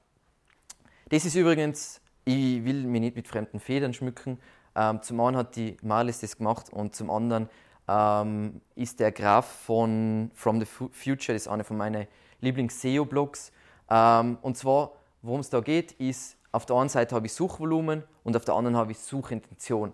Das 1.11 1.25
ist 1.25 1.35
übrigens, 1.35 2.01
ich 2.25 2.65
will 2.65 2.85
mich 2.85 3.01
nicht 3.01 3.17
mit 3.17 3.29
fremden 3.29 3.61
Federn 3.61 3.93
schmücken. 3.93 4.39
Ähm, 4.75 5.03
zum 5.03 5.21
einen 5.21 5.37
hat 5.37 5.57
die 5.57 5.77
Marlis 5.83 6.21
das 6.21 6.39
gemacht 6.39 6.71
und 6.73 6.95
zum 6.95 7.11
anderen 7.11 7.49
ähm, 7.89 8.61
ist 8.75 9.01
der 9.01 9.13
Graph 9.13 9.47
von 9.67 10.31
From 10.35 10.61
the 10.61 10.67
Future, 10.67 11.35
das 11.35 11.43
ist 11.43 11.49
einer 11.49 11.65
von 11.65 11.77
meinen 11.77 12.07
Lieblings-SEO-Blogs. 12.41 13.53
Ähm, 13.91 14.39
und 14.41 14.57
zwar, 14.57 14.93
worum 15.23 15.41
es 15.41 15.51
da 15.51 15.61
geht, 15.61 15.93
ist, 15.93 16.39
auf 16.53 16.65
der 16.65 16.77
einen 16.77 16.89
Seite 16.89 17.15
habe 17.15 17.27
ich 17.27 17.35
Suchvolumen 17.35 18.03
und 18.23 18.37
auf 18.37 18.45
der 18.45 18.55
anderen 18.55 18.77
habe 18.77 18.93
ich 18.93 18.99
Suchintention. 18.99 19.93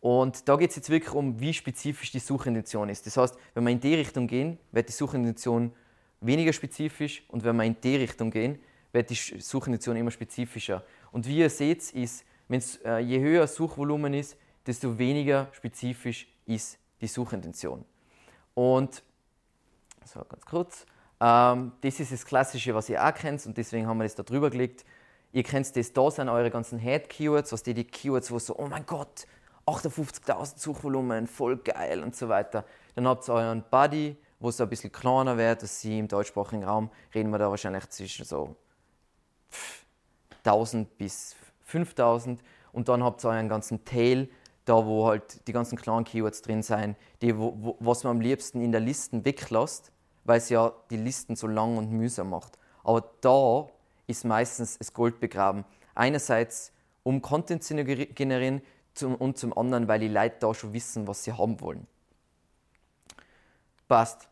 Und 0.00 0.48
da 0.48 0.56
geht 0.56 0.70
es 0.70 0.76
jetzt 0.76 0.88
wirklich 0.88 1.12
um, 1.12 1.38
wie 1.40 1.52
spezifisch 1.52 2.12
die 2.12 2.18
Suchintention 2.18 2.88
ist. 2.88 3.06
Das 3.06 3.16
heißt, 3.16 3.36
wenn 3.54 3.64
wir 3.64 3.72
in 3.72 3.80
die 3.80 3.94
Richtung 3.94 4.26
gehen, 4.26 4.58
wird 4.72 4.88
die 4.88 4.92
Suchintention 4.92 5.72
weniger 6.20 6.52
spezifisch 6.52 7.24
und 7.28 7.44
wenn 7.44 7.56
wir 7.56 7.64
in 7.64 7.76
die 7.82 7.96
Richtung 7.96 8.30
gehen, 8.30 8.58
wird 8.96 9.10
die 9.10 9.14
Suchintention 9.14 9.94
immer 9.96 10.10
spezifischer. 10.10 10.82
Und 11.12 11.26
wie 11.28 11.38
ihr 11.38 11.50
seht, 11.50 11.92
ist, 11.92 12.24
wenn's, 12.48 12.76
äh, 12.84 12.98
je 12.98 13.20
höher 13.20 13.46
Suchvolumen 13.46 14.14
ist, 14.14 14.36
desto 14.66 14.98
weniger 14.98 15.48
spezifisch 15.52 16.26
ist 16.46 16.78
die 17.00 17.06
Suchintention. 17.06 17.84
Und 18.54 19.02
so 20.04 20.24
ganz 20.28 20.44
kurz, 20.46 20.86
ähm, 21.20 21.72
das 21.82 22.00
ist 22.00 22.12
das 22.12 22.24
Klassische, 22.24 22.74
was 22.74 22.88
ihr 22.88 23.04
auch 23.04 23.14
kennt 23.14 23.44
und 23.46 23.56
deswegen 23.56 23.86
haben 23.86 23.98
wir 23.98 24.04
das 24.04 24.14
da 24.14 24.22
drüber 24.22 24.50
gelegt. 24.50 24.84
Ihr 25.32 25.42
kennt 25.42 25.76
das, 25.76 25.92
da 25.92 26.10
sind 26.10 26.28
eure 26.28 26.50
ganzen 26.50 26.78
Head-Keywords, 26.78 27.52
was 27.52 27.62
die, 27.62 27.74
die 27.74 27.84
Keywords, 27.84 28.30
wo 28.30 28.38
so, 28.38 28.56
oh 28.56 28.66
mein 28.66 28.86
Gott, 28.86 29.26
58.000 29.66 30.58
Suchvolumen, 30.58 31.26
voll 31.26 31.58
geil 31.58 32.02
und 32.02 32.16
so 32.16 32.28
weiter. 32.28 32.64
Dann 32.94 33.06
habt 33.06 33.28
ihr 33.28 33.34
euren 33.34 33.62
Buddy, 33.68 34.16
wo 34.38 34.48
es 34.48 34.60
ein 34.60 34.68
bisschen 34.68 34.92
kleiner 34.92 35.36
wird, 35.36 35.62
dass 35.62 35.80
sie 35.80 35.98
im 35.98 36.08
deutschsprachigen 36.08 36.64
Raum 36.64 36.90
reden 37.14 37.30
wir 37.30 37.38
da 37.38 37.50
wahrscheinlich 37.50 37.88
zwischen 37.90 38.24
so 38.24 38.56
1000 40.44 40.96
bis 40.98 41.36
5000 41.64 42.42
und 42.72 42.88
dann 42.88 43.02
habt 43.02 43.24
ihr 43.24 43.30
euren 43.30 43.48
ganzen 43.48 43.84
Tail, 43.84 44.28
da 44.64 44.84
wo 44.84 45.06
halt 45.06 45.46
die 45.46 45.52
ganzen 45.52 45.76
kleinen 45.76 46.04
Keywords 46.04 46.42
drin 46.42 46.62
sind, 46.62 46.96
die, 47.22 47.36
wo, 47.36 47.54
wo, 47.56 47.76
was 47.80 48.04
man 48.04 48.16
am 48.16 48.20
liebsten 48.20 48.60
in 48.60 48.72
der 48.72 48.80
Listen 48.80 49.24
weglässt, 49.24 49.92
weil 50.24 50.38
es 50.38 50.48
ja 50.48 50.72
die 50.90 50.96
Listen 50.96 51.36
so 51.36 51.46
lang 51.46 51.76
und 51.76 51.90
mühsam 51.90 52.30
macht. 52.30 52.58
Aber 52.84 53.04
da 53.20 53.68
ist 54.06 54.24
meistens 54.24 54.78
das 54.78 54.92
Gold 54.92 55.20
begraben. 55.20 55.64
Einerseits, 55.94 56.72
um 57.02 57.22
Content 57.22 57.64
zu 57.64 57.74
generieren 57.74 58.62
zum, 58.94 59.14
und 59.14 59.38
zum 59.38 59.56
anderen, 59.56 59.88
weil 59.88 60.00
die 60.00 60.08
Leute 60.08 60.36
da 60.40 60.54
schon 60.54 60.72
wissen, 60.72 61.06
was 61.06 61.24
sie 61.24 61.32
haben 61.32 61.60
wollen. 61.60 61.86
Passt. 63.88 64.28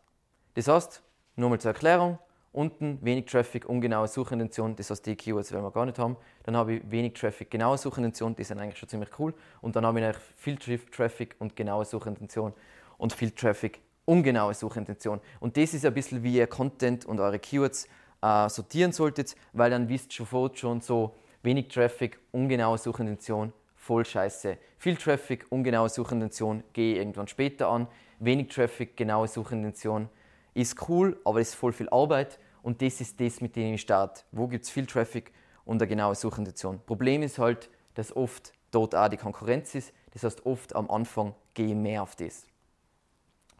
Das 0.55 0.67
heißt, 0.67 1.01
nur 1.35 1.49
mal 1.49 1.59
zur 1.59 1.71
Erklärung, 1.71 2.19
Unten 2.55 2.99
wenig 3.01 3.25
Traffic, 3.25 3.67
ungenaue 3.67 4.07
Suchintention, 4.07 4.77
das 4.77 4.89
heißt 4.89 5.05
die 5.05 5.17
Keywords 5.17 5.51
werden 5.51 5.65
wir 5.65 5.71
gar 5.71 5.85
nicht 5.85 5.99
haben. 5.99 6.15
Dann 6.43 6.55
habe 6.55 6.75
ich 6.75 6.89
wenig 6.89 7.11
Traffic, 7.11 7.51
genaue 7.51 7.77
Suchintention, 7.77 8.33
die 8.33 8.45
sind 8.45 8.59
eigentlich 8.59 8.77
schon 8.77 8.87
ziemlich 8.87 9.09
cool. 9.19 9.33
Und 9.59 9.75
dann 9.75 9.85
habe 9.85 9.99
ich 9.99 10.15
viel 10.37 10.55
Traffic 10.55 11.35
und 11.39 11.57
genaue 11.57 11.83
Suchintention 11.83 12.53
und 12.97 13.11
viel 13.11 13.31
Traffic, 13.31 13.81
ungenaue 14.05 14.53
Suchintention. 14.53 15.19
Und 15.41 15.57
das 15.57 15.73
ist 15.73 15.85
ein 15.85 15.93
bisschen, 15.93 16.23
wie 16.23 16.37
ihr 16.37 16.47
Content 16.47 17.05
und 17.05 17.19
eure 17.19 17.39
Keywords 17.39 17.89
äh, 18.21 18.47
sortieren 18.47 18.93
solltet, 18.93 19.35
weil 19.51 19.69
dann 19.69 19.89
wisst 19.89 20.13
ihr 20.13 20.19
sofort 20.19 20.57
schon 20.57 20.79
so 20.79 21.13
wenig 21.43 21.67
Traffic, 21.67 22.17
ungenaue 22.31 22.77
Suchintention, 22.77 23.51
voll 23.75 24.05
scheiße. 24.05 24.57
Viel 24.77 24.95
Traffic, 24.95 25.45
ungenaue 25.49 25.89
Suchintention, 25.89 26.63
gehe 26.71 26.95
irgendwann 26.95 27.27
später 27.27 27.67
an. 27.67 27.89
Wenig 28.19 28.47
Traffic, 28.47 28.95
genaue 28.95 29.27
Suchintention, 29.27 30.07
ist 30.53 30.87
cool, 30.87 31.19
aber 31.25 31.41
ist 31.41 31.53
voll 31.53 31.73
viel 31.73 31.89
Arbeit 31.89 32.39
und 32.65 32.81
das 32.81 32.99
ist 32.99 33.21
das, 33.21 33.41
mit 33.41 33.55
dem 33.55 33.75
ich 33.75 33.81
starte. 33.81 34.23
Wo 34.31 34.47
gibt 34.47 34.65
es 34.65 34.71
viel 34.71 34.87
Traffic 34.87 35.31
und 35.65 35.79
eine 35.79 35.87
genaue 35.87 36.15
Suchintention? 36.15 36.81
Problem 36.87 37.21
ist 37.21 37.37
halt, 37.37 37.69
dass 37.93 38.15
oft 38.15 38.53
dort 38.71 38.95
auch 38.95 39.07
die 39.07 39.17
Konkurrenz 39.17 39.75
ist. 39.75 39.93
Das 40.13 40.23
heißt, 40.23 40.47
oft 40.47 40.75
am 40.75 40.89
Anfang 40.89 41.35
gehe 41.53 41.67
ich 41.67 41.75
mehr 41.75 42.01
auf 42.01 42.15
das. 42.15 42.47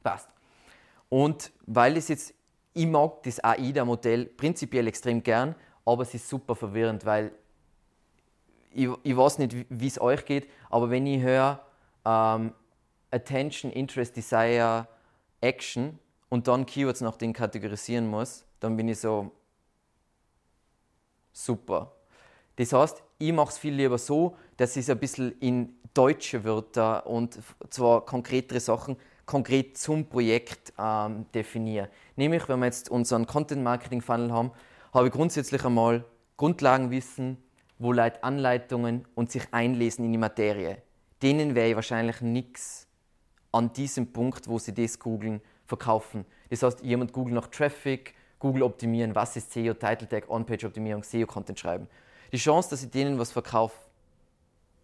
Passt. 0.02 0.28
Und 1.08 1.52
weil 1.68 1.98
es 1.98 2.08
jetzt, 2.08 2.34
ich 2.74 2.88
mag 2.88 3.22
das 3.22 3.40
AIDA-Modell 3.44 4.26
prinzipiell 4.26 4.88
extrem 4.88 5.22
gern, 5.22 5.54
aber 5.86 6.02
es 6.02 6.16
ist 6.16 6.28
super 6.28 6.56
verwirrend, 6.56 7.06
weil 7.06 7.32
ich, 8.74 8.90
ich 9.04 9.16
weiß 9.16 9.38
nicht, 9.38 9.56
wie 9.70 9.88
es 9.88 10.02
euch 10.02 10.26
geht, 10.26 10.50
aber 10.72 10.90
wenn 10.90 11.06
ich 11.06 11.22
höre 11.22 11.64
ähm, 12.06 12.54
Attention, 13.12 13.72
Interest, 13.72 14.18
Desire, 14.18 14.88
Action 15.42 16.00
und 16.30 16.48
dann 16.48 16.66
Keywords 16.66 17.02
nach 17.02 17.18
denen 17.18 17.34
kategorisieren 17.34 18.08
muss, 18.08 18.46
dann 18.66 18.76
bin 18.76 18.90
ich 18.90 19.00
so 19.00 19.32
super. 21.32 21.92
Das 22.56 22.74
heißt, 22.74 23.04
ich 23.20 23.32
mache 23.32 23.50
es 23.50 23.58
viel 23.58 23.74
lieber 23.74 23.98
so, 23.98 24.36
dass 24.58 24.76
ich 24.76 24.84
es 24.84 24.90
ein 24.90 25.00
bisschen 25.00 25.38
in 25.40 25.76
deutsche 25.94 26.44
Wörter 26.44 27.06
und 27.08 27.40
zwar 27.70 28.06
konkretere 28.06 28.60
Sachen 28.60 28.98
konkret 29.26 29.78
zum 29.78 30.08
Projekt 30.08 30.74
ähm, 30.78 31.26
definiere. 31.34 31.90
Nämlich, 32.16 32.48
wenn 32.48 32.60
wir 32.60 32.68
jetzt 32.68 32.90
unseren 32.90 33.26
Content-Marketing-Funnel 33.26 34.32
haben, 34.32 34.52
habe 34.94 35.08
ich 35.08 35.14
grundsätzlich 35.14 35.64
einmal 35.66 36.06
Grundlagenwissen, 36.38 37.38
wo 37.80 37.92
Leute 37.92 38.24
Anleitungen 38.24 39.06
und 39.16 39.32
sich 39.32 39.44
einlesen 39.52 40.06
in 40.06 40.12
die 40.12 40.18
Materie. 40.18 40.82
Denen 41.22 41.56
werde 41.56 41.70
ich 41.70 41.76
wahrscheinlich 41.76 42.22
nichts 42.22 42.88
an 43.52 43.74
diesem 43.74 44.12
Punkt, 44.12 44.48
wo 44.48 44.60
sie 44.60 44.74
das 44.74 45.00
googeln, 45.00 45.42
verkaufen. 45.66 46.26
Das 46.50 46.62
heißt, 46.62 46.84
jemand 46.84 47.14
googelt 47.14 47.36
nach 47.36 47.48
Traffic, 47.48 48.14
Google 48.46 48.62
optimieren, 48.62 49.16
was 49.16 49.36
ist 49.36 49.52
SEO, 49.52 49.74
Title 49.74 50.08
Tag, 50.08 50.30
On-Page-Optimierung, 50.30 51.02
SEO-Content 51.02 51.60
schreiben. 51.60 51.88
Die 52.32 52.38
Chance, 52.38 52.70
dass 52.70 52.84
ich 52.84 52.92
denen 52.92 53.18
was 53.18 53.32
verkaufe, 53.32 53.76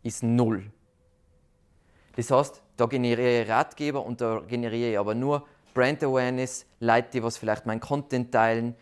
ist 0.01 0.23
null. 0.23 0.71
Das 2.15 2.31
heißt, 2.31 2.59
da 2.75 2.87
generiere 2.87 3.43
ich 3.43 3.49
Ratgeber 3.49 4.03
und 4.03 4.19
da 4.19 4.39
generiere 4.47 4.93
ich 4.93 4.97
aber 4.97 5.13
nur 5.13 5.45
Brand 5.75 6.03
Awareness, 6.03 6.65
Leute, 6.79 7.09
die 7.13 7.21
was 7.21 7.37
vielleicht 7.37 7.67
meinen 7.67 7.79
Content 7.79 8.31
teilen, 8.31 8.75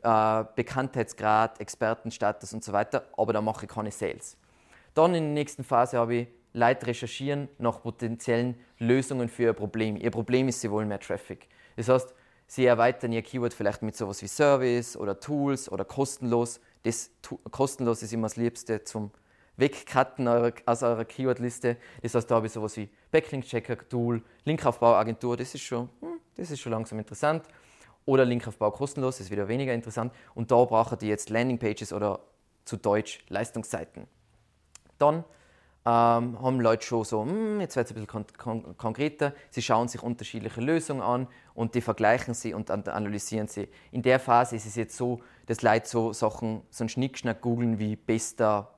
äh, 0.00 0.44
Bekanntheitsgrad, 0.54 1.60
Expertenstatus 1.60 2.52
und 2.52 2.62
so 2.62 2.72
weiter, 2.72 3.08
aber 3.16 3.32
da 3.32 3.40
mache 3.40 3.66
ich 3.66 3.72
keine 3.72 3.90
Sales. 3.90 4.36
Dann 4.94 5.12
in 5.16 5.24
der 5.24 5.32
nächsten 5.32 5.64
Phase 5.64 5.98
habe 5.98 6.14
ich 6.14 6.28
Leute 6.52 6.86
recherchieren 6.86 7.48
nach 7.58 7.82
potenziellen 7.82 8.60
Lösungen 8.78 9.28
für 9.28 9.42
ihr 9.42 9.54
Problem. 9.54 9.96
Ihr 9.96 10.12
Problem 10.12 10.46
ist, 10.46 10.60
sie 10.60 10.70
wollen 10.70 10.86
mehr 10.86 11.00
Traffic. 11.00 11.48
Das 11.74 11.88
heißt, 11.88 12.14
sie 12.50 12.66
erweitern 12.66 13.12
ihr 13.12 13.22
Keyword 13.22 13.54
vielleicht 13.54 13.80
mit 13.82 13.96
sowas 13.96 14.22
wie 14.22 14.26
Service 14.26 14.96
oder 14.96 15.20
Tools 15.20 15.70
oder 15.70 15.84
kostenlos. 15.84 16.60
Das 16.82 17.10
kostenlos 17.52 18.02
ist 18.02 18.12
immer 18.12 18.26
das 18.26 18.36
Liebste 18.36 18.82
zum 18.82 19.12
Wegcutten 19.56 20.26
aus 20.26 20.82
eurer 20.82 21.04
Keywordliste. 21.04 21.76
Das 22.02 22.16
heißt, 22.16 22.28
da 22.28 22.34
habe 22.34 22.48
ich 22.48 22.52
sowas 22.52 22.76
wie 22.76 22.90
Backlink-Checker-Tool, 23.12 24.22
Linkaufbauagentur, 24.44 25.36
das 25.36 25.54
ist 25.54 25.62
schon, 25.62 25.90
hm, 26.00 26.18
das 26.34 26.50
ist 26.50 26.58
schon 26.58 26.72
langsam 26.72 26.98
interessant. 26.98 27.46
Oder 28.04 28.24
Linkaufbau 28.24 28.72
kostenlos, 28.72 29.18
das 29.18 29.26
ist 29.26 29.30
wieder 29.30 29.46
weniger 29.46 29.72
interessant. 29.72 30.12
Und 30.34 30.50
da 30.50 30.64
brauchen 30.64 30.98
die 30.98 31.06
jetzt 31.06 31.30
Landingpages 31.30 31.92
oder 31.92 32.18
zu 32.64 32.78
Deutsch 32.78 33.24
Leistungsseiten. 33.28 34.08
Dann 34.98 35.22
ähm, 35.86 36.40
haben 36.42 36.60
Leute 36.60 36.84
schon 36.84 37.04
so, 37.04 37.22
hm, 37.22 37.60
jetzt 37.60 37.74
wird 37.76 37.86
es 37.86 37.92
ein 37.92 37.94
bisschen 37.94 38.08
kon 38.08 38.26
kon 38.36 38.76
konkreter, 38.76 39.32
sie 39.50 39.62
schauen 39.62 39.88
sich 39.88 40.02
unterschiedliche 40.02 40.60
Lösungen 40.60 41.00
an 41.00 41.26
und 41.54 41.74
die 41.74 41.80
vergleichen 41.80 42.34
sie 42.34 42.52
und 42.52 42.70
analysieren 42.70 43.48
sie. 43.48 43.68
In 43.90 44.02
der 44.02 44.20
Phase 44.20 44.56
ist 44.56 44.66
es 44.66 44.76
jetzt 44.76 44.96
so, 44.96 45.20
dass 45.46 45.62
Leute 45.62 45.88
so 45.88 46.12
Sachen, 46.12 46.62
so 46.70 46.84
einen 46.84 46.90
Schnickschnack 46.90 47.40
googeln 47.40 47.78
wie 47.78 47.96
bester 47.96 48.74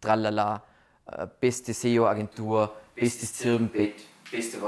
Tralala, 0.00 0.64
äh, 1.06 1.28
beste 1.40 1.72
SEO-Agentur, 1.72 2.72
bestes 2.96 3.34
Zirbenbett, 3.34 3.94
beste 4.30 4.58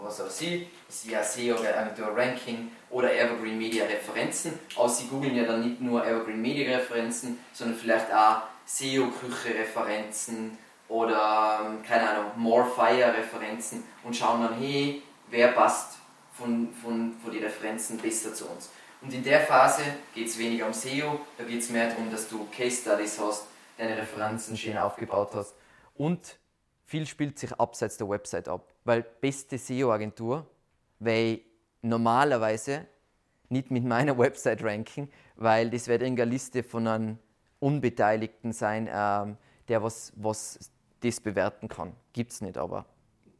was 0.00 0.20
auch 0.20 0.30
sie, 0.30 0.68
ja 1.04 1.22
SEO-Agentur 1.22 2.16
Ranking 2.16 2.70
oder 2.88 3.12
Evergreen 3.14 3.58
Media 3.58 3.84
Referenzen. 3.84 4.52
Aber 4.76 4.88
sie 4.88 5.08
googeln 5.08 5.36
ja 5.36 5.44
dann 5.44 5.68
nicht 5.68 5.80
nur 5.80 6.06
Evergreen 6.06 6.40
Media 6.40 6.78
Referenzen, 6.78 7.38
sondern 7.52 7.76
vielleicht 7.76 8.10
auch 8.12 8.42
SEO-Küche-Referenzen 8.64 10.56
oder, 10.88 11.60
ähm, 11.64 11.82
keine 11.82 12.10
Ahnung, 12.10 12.32
More 12.36 12.66
Fire-Referenzen 12.66 13.84
und 14.04 14.16
schauen 14.16 14.42
dann, 14.42 14.58
hey, 14.58 15.02
wer 15.30 15.48
passt 15.48 15.98
von, 16.32 16.72
von, 16.82 17.14
von 17.22 17.32
den 17.32 17.42
Referenzen 17.42 17.98
besser 17.98 18.32
zu 18.32 18.48
uns. 18.48 18.70
Und 19.00 19.12
in 19.12 19.22
der 19.22 19.40
Phase 19.40 19.82
geht 20.14 20.28
es 20.28 20.38
weniger 20.38 20.66
um 20.66 20.72
SEO, 20.72 21.20
da 21.36 21.44
geht 21.44 21.60
es 21.60 21.70
mehr 21.70 21.88
darum, 21.88 22.10
dass 22.10 22.28
du 22.28 22.46
Case 22.56 22.82
Studies 22.82 23.18
hast, 23.20 23.46
deine 23.76 23.96
Referenzen 23.96 24.56
schön 24.56 24.76
aufgebaut 24.76 25.30
hast 25.34 25.54
und 25.94 26.38
viel 26.84 27.06
spielt 27.06 27.38
sich 27.38 27.52
abseits 27.60 27.98
der 27.98 28.08
Website 28.08 28.48
ab. 28.48 28.72
Weil 28.84 29.02
beste 29.02 29.58
SEO-Agentur, 29.58 30.46
weil 30.98 31.40
normalerweise 31.82 32.86
nicht 33.50 33.70
mit 33.70 33.84
meiner 33.84 34.16
Website 34.18 34.64
ranken, 34.64 35.10
weil 35.36 35.70
das 35.70 35.86
wird 35.86 36.02
irgendeine 36.02 36.30
Liste 36.30 36.62
von 36.62 36.86
einem 36.86 37.18
Unbeteiligten 37.60 38.52
sein, 38.52 38.88
ähm, 38.90 39.36
der 39.68 39.82
was, 39.82 40.12
was 40.16 40.70
das 41.00 41.20
bewerten 41.20 41.68
kann. 41.68 41.92
Gibt 42.12 42.32
es 42.32 42.40
nicht, 42.40 42.58
aber 42.58 42.84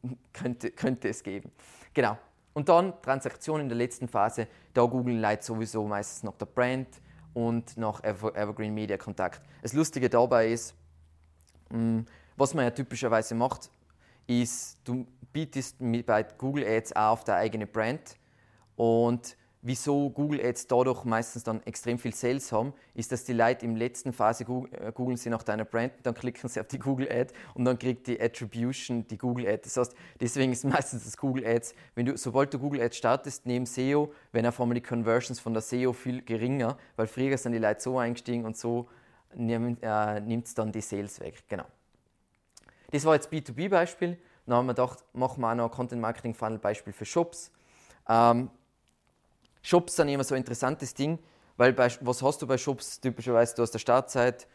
könnte, 0.32 0.70
könnte 0.70 1.08
es 1.08 1.22
geben. 1.22 1.50
Genau. 1.94 2.16
Und 2.54 2.68
dann 2.68 3.00
Transaktion 3.02 3.60
in 3.60 3.68
der 3.68 3.78
letzten 3.78 4.08
Phase, 4.08 4.48
da 4.74 4.82
googeln 4.84 5.20
Leute 5.20 5.44
sowieso 5.44 5.86
meistens 5.86 6.24
nach 6.24 6.36
der 6.36 6.46
Brand 6.46 6.88
und 7.34 7.76
nach 7.76 8.02
Evergreen 8.02 8.74
Media 8.74 8.96
Kontakt. 8.96 9.40
Das 9.62 9.72
Lustige 9.72 10.08
dabei 10.08 10.48
ist, 10.48 10.74
mm, 11.70 12.00
was 12.36 12.54
man 12.54 12.64
ja 12.64 12.70
typischerweise 12.70 13.34
macht, 13.34 13.70
ist, 14.26 14.78
du 14.84 15.06
bietest 15.32 15.76
bei 15.78 16.22
Google 16.22 16.66
Ads 16.66 16.94
auch 16.96 17.12
auf 17.12 17.24
deine 17.24 17.38
eigene 17.38 17.66
Brand 17.66 18.16
und 18.76 19.36
wieso 19.62 20.10
Google 20.10 20.40
Ads 20.44 20.66
dadurch 20.68 21.04
meistens 21.04 21.42
dann 21.42 21.62
extrem 21.64 21.98
viel 21.98 22.14
Sales 22.14 22.52
haben, 22.52 22.72
ist, 22.94 23.10
dass 23.10 23.24
die 23.24 23.32
Leute 23.32 23.64
im 23.64 23.76
letzten 23.76 24.12
Phase 24.12 24.44
äh, 24.44 24.92
googeln 24.92 25.16
sie 25.16 25.30
nach 25.30 25.42
deiner 25.42 25.64
Brand, 25.64 25.92
dann 26.02 26.14
klicken 26.14 26.48
sie 26.48 26.60
auf 26.60 26.68
die 26.68 26.78
Google 26.78 27.10
Ad 27.10 27.32
und 27.54 27.64
dann 27.64 27.78
kriegt 27.78 28.06
die 28.06 28.20
Attribution 28.20 29.06
die 29.08 29.18
Google 29.18 29.46
Ad. 29.46 29.60
Das 29.64 29.76
heißt, 29.76 29.94
deswegen 30.20 30.52
ist 30.52 30.64
meistens 30.66 31.04
das 31.04 31.16
Google 31.16 31.46
Ads, 31.46 31.74
wenn 31.94 32.06
du, 32.06 32.16
sobald 32.16 32.54
du 32.54 32.58
Google 32.58 32.82
Ads 32.82 32.96
startest, 32.96 33.46
neben 33.46 33.66
SEO, 33.66 34.12
wenn 34.32 34.46
auf 34.46 34.60
einmal 34.60 34.74
die 34.74 34.82
Conversions 34.82 35.40
von 35.40 35.52
der 35.52 35.62
SEO 35.62 35.92
viel 35.92 36.22
geringer, 36.22 36.76
weil 36.96 37.06
früher 37.06 37.36
sind 37.36 37.52
die 37.52 37.58
Leute 37.58 37.80
so 37.80 37.98
eingestiegen 37.98 38.44
und 38.44 38.56
so 38.56 38.88
nimmt 39.34 39.82
es 39.82 40.52
äh, 40.52 40.54
dann 40.54 40.72
die 40.72 40.80
Sales 40.80 41.20
weg. 41.20 41.44
Genau. 41.48 41.64
Das 42.90 43.04
war 43.04 43.14
jetzt 43.14 43.30
B2B-Beispiel. 43.30 44.18
Dann 44.46 44.56
haben 44.56 44.66
wir 44.66 44.74
gedacht, 44.74 45.04
machen 45.12 45.42
wir 45.42 45.50
auch 45.50 45.54
noch 45.54 45.64
ein 45.66 45.70
Content-Marketing-Funnel-Beispiel 45.70 46.92
für 46.94 47.04
Shops. 47.04 47.50
Ähm, 48.08 48.50
Shops 49.62 49.96
sind 49.96 50.08
immer 50.08 50.24
so 50.24 50.34
ein 50.34 50.38
interessantes 50.38 50.94
Ding, 50.94 51.18
weil 51.56 51.72
bei, 51.72 51.90
was 52.00 52.22
hast 52.22 52.42
du 52.42 52.46
bei 52.46 52.58
Shops 52.58 53.00
typischerweise? 53.00 53.54
Du 53.56 53.62
hast 53.62 53.74
eine 53.74 53.80
Startzeit, 53.80 54.46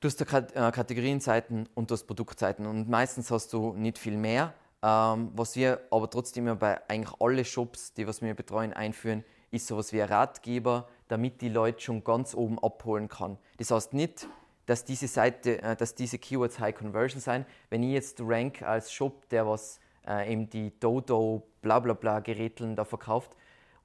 du 0.00 0.08
hast 0.08 0.20
äh, 0.20 0.72
Kategorienseiten 0.72 1.68
und 1.74 1.90
du 1.90 1.94
hast 1.94 2.04
Produktseiten 2.04 2.66
und 2.66 2.88
meistens 2.88 3.30
hast 3.30 3.52
du 3.52 3.72
nicht 3.74 3.98
viel 3.98 4.16
mehr. 4.16 4.54
Ähm, 4.82 5.30
was 5.34 5.56
wir 5.56 5.80
aber 5.90 6.10
trotzdem 6.10 6.58
bei 6.58 6.80
eigentlich 6.88 7.14
alle 7.20 7.44
Shops, 7.44 7.94
die 7.94 8.06
was 8.06 8.20
wir 8.22 8.34
betreuen, 8.34 8.72
einführen, 8.72 9.24
ist 9.50 9.66
sowas 9.66 9.92
wie 9.92 10.02
ein 10.02 10.08
Ratgeber, 10.08 10.88
damit 11.08 11.40
die 11.40 11.48
Leute 11.48 11.80
schon 11.80 12.04
ganz 12.04 12.34
oben 12.34 12.58
abholen 12.58 13.08
kann. 13.08 13.38
Das 13.58 13.70
heißt 13.70 13.94
nicht, 13.94 14.28
dass 14.66 14.84
diese 14.84 15.08
Seite, 15.08 15.62
äh, 15.62 15.76
dass 15.76 15.94
diese 15.94 16.18
Keywords 16.18 16.58
High 16.60 16.74
Conversion 16.74 17.20
sein. 17.20 17.46
Wenn 17.70 17.82
ich 17.82 17.92
jetzt 17.92 18.20
rank 18.20 18.62
als 18.62 18.92
Shop, 18.92 19.28
der 19.30 19.46
was 19.46 19.80
äh, 20.06 20.32
eben 20.32 20.50
die 20.50 20.78
Dodo 20.78 21.42
bla 21.62 21.80
bla 21.80 21.94
bla 21.94 22.20
Geräteln 22.20 22.76
da 22.76 22.84
verkauft, 22.84 23.36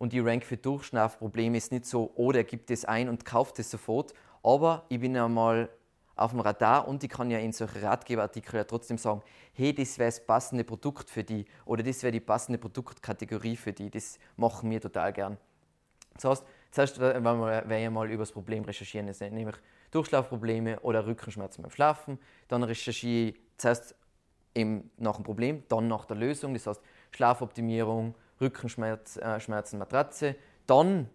und 0.02 0.14
die 0.14 0.20
Rank 0.20 0.44
für 0.44 0.58
Durchschlafprobleme 0.58 1.56
ist 1.56 1.72
nicht 1.72 1.86
so, 1.86 2.12
oh, 2.16 2.32
der 2.32 2.44
gibt 2.44 2.72
es 2.72 2.86
ein 2.86 3.08
und 3.08 3.24
kauft 3.24 3.60
es 3.60 3.70
sofort, 3.70 4.16
aber 4.42 4.84
ich 4.90 5.00
bin 5.00 5.16
einmal 5.16 5.70
auf 6.16 6.32
dem 6.32 6.40
Radar 6.40 6.88
und 6.88 7.04
ich 7.04 7.10
kann 7.12 7.30
ja 7.30 7.38
in 7.38 7.52
solchen 7.52 7.84
Ratgeberartikeln 7.84 8.58
ja 8.58 8.64
trotzdem 8.64 8.98
sagen, 8.98 9.22
hey, 9.54 9.76
das 9.76 10.00
wäre 10.00 10.08
das 10.08 10.26
passende 10.26 10.64
Produkt 10.64 11.12
für 11.12 11.24
die 11.24 11.46
oder 11.66 11.84
das 11.84 12.02
wäre 12.02 12.12
die 12.12 12.20
passende 12.20 12.58
Produktkategorie 12.58 13.56
für 13.56 13.74
die. 13.74 13.92
Das 13.92 14.18
machen 14.38 14.72
wir 14.72 14.82
total 14.82 15.14
gern. 15.14 15.38
Das 16.16 16.26
heißt, 16.26 16.46
zuerst 16.72 17.00
werden 17.00 17.24
wir 17.24 17.92
mal 17.92 18.12
über 18.12 18.24
das 18.24 18.32
Problem 18.32 18.64
recherchieren, 18.64 19.06
nämlich 19.06 19.56
Durchschlafprobleme 19.92 20.80
oder 20.80 21.06
Rückenschmerzen 21.06 21.62
beim 21.62 21.70
Schlafen. 21.70 22.18
Dann 22.48 22.64
recherchiere 22.64 23.30
ich 23.30 23.40
zuerst 23.58 23.94
nach 24.98 25.16
dem 25.16 25.24
Problem, 25.24 25.64
dann 25.68 25.88
nach 25.88 26.06
der 26.06 26.18
Lösung, 26.18 26.56
das 26.56 26.66
heißt 26.66 26.82
Schlafoptimierung, 27.12 28.16
Rückenschmerzen, 28.42 29.22
äh, 29.22 29.78
Matratze. 29.78 30.36
Dann, 30.68 31.10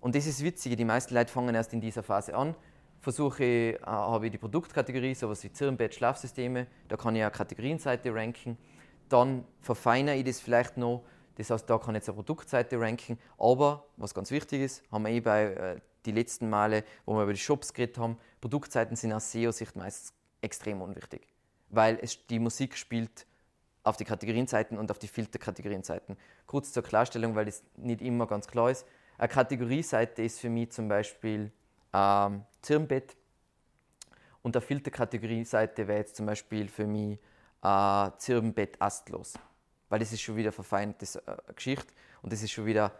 und 0.00 0.14
das 0.14 0.26
ist 0.26 0.44
witzig, 0.44 0.76
die 0.76 0.84
meisten 0.84 1.14
Leute 1.14 1.32
fangen 1.32 1.54
erst 1.54 1.72
in 1.72 1.80
dieser 1.80 2.02
Phase 2.02 2.34
an, 2.34 2.54
versuche, 3.00 3.44
äh, 3.44 3.78
habe 3.84 4.26
ich 4.26 4.32
die 4.32 4.38
Produktkategorie, 4.38 5.14
sowas 5.14 5.42
wie 5.44 5.52
Zirnbett, 5.52 5.94
Schlafsysteme, 5.94 6.66
da 6.88 6.96
kann 6.96 7.14
ich 7.16 7.22
eine 7.22 7.30
Kategorienseite 7.30 8.14
ranken. 8.14 8.58
Dann 9.08 9.44
verfeinere 9.60 10.16
ich 10.16 10.24
das 10.24 10.40
vielleicht 10.40 10.76
noch, 10.76 11.04
das 11.36 11.50
heißt, 11.50 11.68
da 11.68 11.78
kann 11.78 11.94
ich 11.94 12.00
jetzt 12.00 12.08
eine 12.08 12.16
Produktseite 12.16 12.80
ranken. 12.80 13.18
Aber, 13.38 13.86
was 13.96 14.14
ganz 14.14 14.30
wichtig 14.30 14.62
ist, 14.62 14.82
haben 14.90 15.04
wir 15.04 15.10
eh 15.10 15.20
bei 15.20 15.44
äh, 15.44 15.80
die 16.06 16.12
letzten 16.12 16.48
Male, 16.48 16.84
wo 17.04 17.14
wir 17.14 17.22
über 17.22 17.32
die 17.32 17.38
Shops 17.38 17.72
geredet 17.72 17.98
haben, 17.98 18.18
Produktseiten 18.40 18.96
sind 18.96 19.12
aus 19.12 19.32
SEO-Sicht 19.32 19.74
meistens 19.76 20.12
extrem 20.40 20.82
unwichtig. 20.82 21.26
Weil 21.70 21.98
es, 22.00 22.26
die 22.26 22.38
Musik 22.38 22.76
spielt 22.76 23.26
auf 23.84 23.96
die 23.96 24.04
Kategorienseiten 24.04 24.78
und 24.78 24.90
auf 24.90 24.98
die 24.98 25.08
Filterkategorienseiten. 25.08 26.16
Kurz 26.46 26.72
zur 26.72 26.82
Klarstellung, 26.82 27.36
weil 27.36 27.44
das 27.44 27.62
nicht 27.76 28.02
immer 28.02 28.26
ganz 28.26 28.48
klar 28.48 28.70
ist. 28.70 28.86
Eine 29.18 29.28
Kategorieseite 29.28 30.22
ist 30.22 30.40
für 30.40 30.48
mich 30.48 30.72
zum 30.72 30.88
Beispiel 30.88 31.52
ähm, 31.92 32.44
Zirnbett 32.62 33.16
und 34.42 34.56
eine 34.56 34.62
Filterkategorieseite 34.62 35.86
wäre 35.86 35.98
jetzt 36.00 36.16
zum 36.16 36.26
Beispiel 36.26 36.68
für 36.68 36.86
mich 36.86 37.18
äh, 37.62 38.10
Zirnbett 38.18 38.80
astlos, 38.80 39.34
weil 39.88 40.00
das 40.00 40.12
ist 40.12 40.22
schon 40.22 40.36
wieder 40.36 40.50
verfeindete 40.50 41.22
äh, 41.26 41.52
Geschichte 41.54 41.92
und 42.22 42.32
das 42.32 42.42
ist 42.42 42.50
schon 42.50 42.66
wieder, 42.66 42.90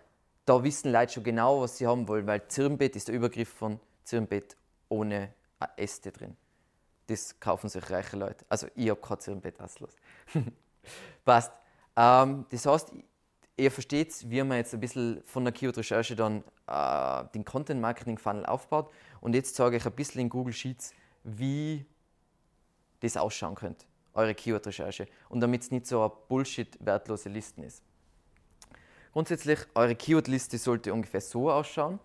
da 0.45 0.63
wissen 0.63 0.93
Leute 0.93 1.15
schon 1.15 1.25
genau, 1.25 1.63
was 1.63 1.79
sie 1.79 1.87
haben 1.87 2.07
wollen, 2.07 2.27
weil 2.27 2.47
Zirnbett 2.47 2.95
ist 2.95 3.09
der 3.09 3.15
Übergriff 3.15 3.49
von 3.49 3.81
Zirnbett 4.05 4.57
ohne 4.89 5.35
Äste 5.77 6.13
drin. 6.13 6.37
das 7.07 7.41
kaufen 7.41 7.69
sich 7.69 7.91
reiche 7.91 8.17
Leute. 8.17 8.45
Also 8.49 8.69
ich 8.75 8.91
habe 8.91 9.01
gerade 9.01 9.31
im 9.31 9.41
Bett 9.41 9.59
los. 9.81 9.97
Passt. 11.25 11.53
Ähm, 11.97 12.47
das 12.51 12.67
heißt, 12.67 12.93
ihr 13.57 13.71
versteht, 13.71 14.29
wie 14.29 14.43
man 14.43 14.59
jetzt 14.59 14.75
ein 14.75 14.81
bisschen 14.81 15.23
von 15.25 15.45
der 15.45 15.53
Keyword-Recherche 15.53 16.17
dann 16.17 16.43
äh, 16.67 17.25
den 17.35 17.45
Content-Marketing-Funnel 17.45 18.47
aufbaut. 18.47 18.91
Und 19.21 19.35
jetzt 19.35 19.55
zeige 19.55 19.77
ich 19.77 19.87
ein 19.87 19.93
bisschen 19.93 20.23
in 20.23 20.29
Google 20.29 20.53
Sheets, 20.53 20.93
wie 21.23 21.85
das 23.01 23.17
ausschauen 23.17 23.55
könnte, 23.55 23.87
eure 24.15 24.35
Keyword-Recherche. 24.35 25.07
Und 25.29 25.41
damit 25.41 25.63
es 25.63 25.71
nicht 25.71 25.87
so 25.87 26.01
eine 26.01 26.13
Bullshit-wertlose 26.29 27.29
Liste 27.29 27.63
ist. 27.63 27.83
Grundsätzlich, 29.13 29.61
eure 29.75 29.95
Keyword-Liste 29.95 30.59
sollte 30.59 30.93
ungefähr 30.93 31.21
so 31.21 31.51
ausschauen. 31.51 32.01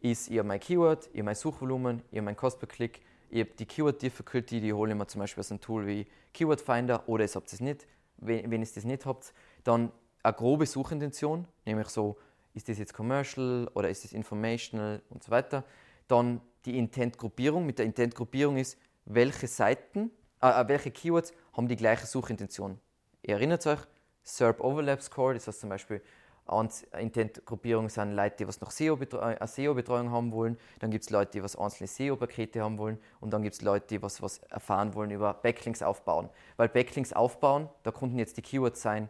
Ist 0.00 0.28
ihr 0.28 0.44
mein 0.44 0.60
Keyword, 0.60 1.08
ihr 1.12 1.24
mein 1.24 1.34
Suchvolumen, 1.34 2.02
ihr 2.12 2.22
mein 2.22 2.36
Cost 2.36 2.60
per 2.60 2.68
Klick, 2.68 3.00
ihr 3.30 3.44
habt 3.44 3.58
die 3.58 3.66
Keyword 3.66 4.00
Difficulty, 4.00 4.60
die 4.60 4.72
hole 4.72 4.92
ich 4.92 4.98
mir 4.98 5.06
zum 5.06 5.20
Beispiel 5.20 5.40
aus 5.40 5.50
einem 5.50 5.60
Tool 5.60 5.86
wie 5.86 6.06
Keyword 6.32 6.60
Finder 6.60 7.08
oder 7.08 7.24
ihr 7.24 7.30
habt 7.34 7.52
es 7.52 7.60
nicht. 7.60 7.86
Wenn, 8.16 8.50
wenn 8.50 8.62
ihr 8.62 8.68
das 8.72 8.84
nicht 8.84 9.06
habt, 9.06 9.32
dann 9.64 9.92
eine 10.22 10.34
grobe 10.34 10.66
Suchintention, 10.66 11.46
nämlich 11.64 11.88
so, 11.88 12.16
ist 12.54 12.68
das 12.68 12.78
jetzt 12.78 12.94
commercial 12.94 13.68
oder 13.74 13.90
ist 13.90 14.04
das 14.04 14.12
informational 14.12 15.02
und 15.10 15.22
so 15.22 15.30
weiter. 15.30 15.64
Dann 16.08 16.40
die 16.64 16.78
Intent-Gruppierung. 16.78 17.66
Mit 17.66 17.78
der 17.78 17.86
Intent-Gruppierung 17.86 18.56
ist, 18.56 18.78
welche 19.04 19.46
Seiten, 19.46 20.10
äh, 20.40 20.48
äh, 20.48 20.68
welche 20.68 20.90
Keywords 20.90 21.32
haben 21.52 21.68
die 21.68 21.76
gleiche 21.76 22.06
Suchintention. 22.06 22.78
Ihr 23.22 23.34
erinnert 23.34 23.66
euch, 23.66 23.80
SERP 24.22 24.60
Overlap 24.60 25.02
Score, 25.02 25.34
das 25.34 25.46
heißt 25.46 25.60
zum 25.60 25.68
Beispiel, 25.68 26.00
Intent-Gruppierung 26.46 27.88
sind 27.88 28.12
Leute, 28.12 28.36
die 28.40 28.48
was 28.48 28.60
noch 28.60 28.70
SEO-Betreuung 28.70 29.36
äh, 29.38 29.46
SEO 29.46 29.74
haben 30.10 30.32
wollen. 30.32 30.58
Dann 30.78 30.90
gibt 30.90 31.04
es 31.04 31.10
Leute, 31.10 31.32
die 31.32 31.42
was 31.42 31.56
einzelne 31.56 31.88
SEO-Pakete 31.88 32.60
haben 32.60 32.78
wollen. 32.78 32.98
Und 33.20 33.32
dann 33.32 33.42
gibt 33.42 33.54
es 33.54 33.62
Leute, 33.62 33.86
die 33.88 34.02
was, 34.02 34.20
was 34.20 34.38
erfahren 34.50 34.94
wollen 34.94 35.10
über 35.10 35.32
Backlinks 35.34 35.82
aufbauen. 35.82 36.28
Weil 36.56 36.68
Backlinks 36.68 37.12
aufbauen, 37.12 37.68
da 37.82 37.92
konnten 37.92 38.18
jetzt 38.18 38.36
die 38.36 38.42
Keywords 38.42 38.82
sein, 38.82 39.08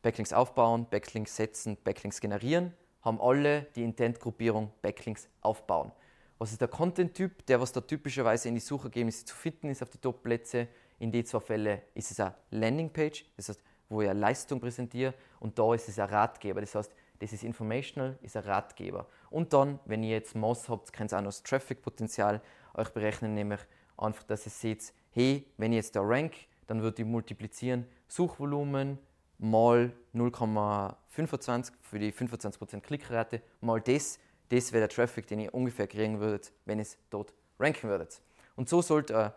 Backlinks 0.00 0.32
aufbauen, 0.32 0.86
Backlinks 0.90 1.36
setzen, 1.36 1.76
Backlinks 1.84 2.20
generieren, 2.20 2.74
haben 3.02 3.20
alle 3.20 3.62
die 3.76 3.84
Intent-Gruppierung 3.84 4.70
Backlinks 4.80 5.28
aufbauen. 5.42 5.92
Was 6.38 6.52
ist 6.52 6.60
der 6.60 6.68
Content-Typ, 6.68 7.46
der 7.46 7.60
was 7.60 7.70
da 7.70 7.80
typischerweise 7.80 8.48
in 8.48 8.54
die 8.54 8.60
Suchergebnisse 8.60 9.26
zu 9.26 9.36
finden 9.36 9.68
ist 9.68 9.82
auf 9.82 9.90
die 9.90 9.98
Top-Plätze? 9.98 10.68
In 10.98 11.12
den 11.12 11.24
zwei 11.26 11.40
Fällen 11.40 11.80
ist 11.94 12.10
es 12.10 12.18
eine 12.18 12.34
Landingpage, 12.50 13.24
das 13.36 13.48
heißt, 13.50 13.60
wo 13.92 14.02
ich 14.02 14.08
eine 14.08 14.18
Leistung 14.18 14.60
präsentiere 14.60 15.14
und 15.40 15.58
da 15.58 15.74
ist 15.74 15.88
es 15.88 15.98
ein 15.98 16.08
Ratgeber. 16.08 16.60
Das 16.60 16.74
heißt, 16.74 16.92
das 17.18 17.32
ist 17.32 17.44
informational, 17.44 18.18
ist 18.22 18.36
ein 18.36 18.42
Ratgeber. 18.42 19.06
Und 19.30 19.52
dann, 19.52 19.78
wenn 19.84 20.02
ihr 20.02 20.10
jetzt 20.10 20.34
Moss 20.34 20.68
habt, 20.68 20.92
könnt 20.92 21.12
ihr 21.12 21.18
auch 21.18 21.22
noch 21.22 21.28
das 21.28 21.42
Traffic-Potenzial 21.42 22.40
euch 22.74 22.88
berechnen, 22.90 23.34
nämlich 23.34 23.60
einfach, 23.96 24.24
dass 24.24 24.46
ihr 24.46 24.50
seht, 24.50 24.92
hey, 25.12 25.46
wenn 25.56 25.72
ich 25.72 25.76
jetzt 25.76 25.94
da 25.94 26.00
rank, 26.02 26.32
dann 26.66 26.82
würde 26.82 27.02
ich 27.02 27.08
multiplizieren 27.08 27.86
Suchvolumen, 28.08 28.98
mal 29.38 29.92
0,25 30.14 31.72
für 31.80 31.98
die 31.98 32.12
25% 32.12 32.80
Klickrate, 32.80 33.42
mal 33.60 33.80
das, 33.80 34.18
das 34.48 34.72
wäre 34.72 34.86
der 34.86 34.88
Traffic, 34.88 35.26
den 35.26 35.40
ihr 35.40 35.54
ungefähr 35.54 35.86
kriegen 35.86 36.20
würdet, 36.20 36.52
wenn 36.64 36.78
ihr 36.78 36.82
es 36.82 36.98
dort 37.10 37.32
ranken 37.58 37.88
würdet. 37.88 38.20
Und 38.56 38.68
so 38.68 38.82
sollte 38.82 39.16
eine 39.16 39.34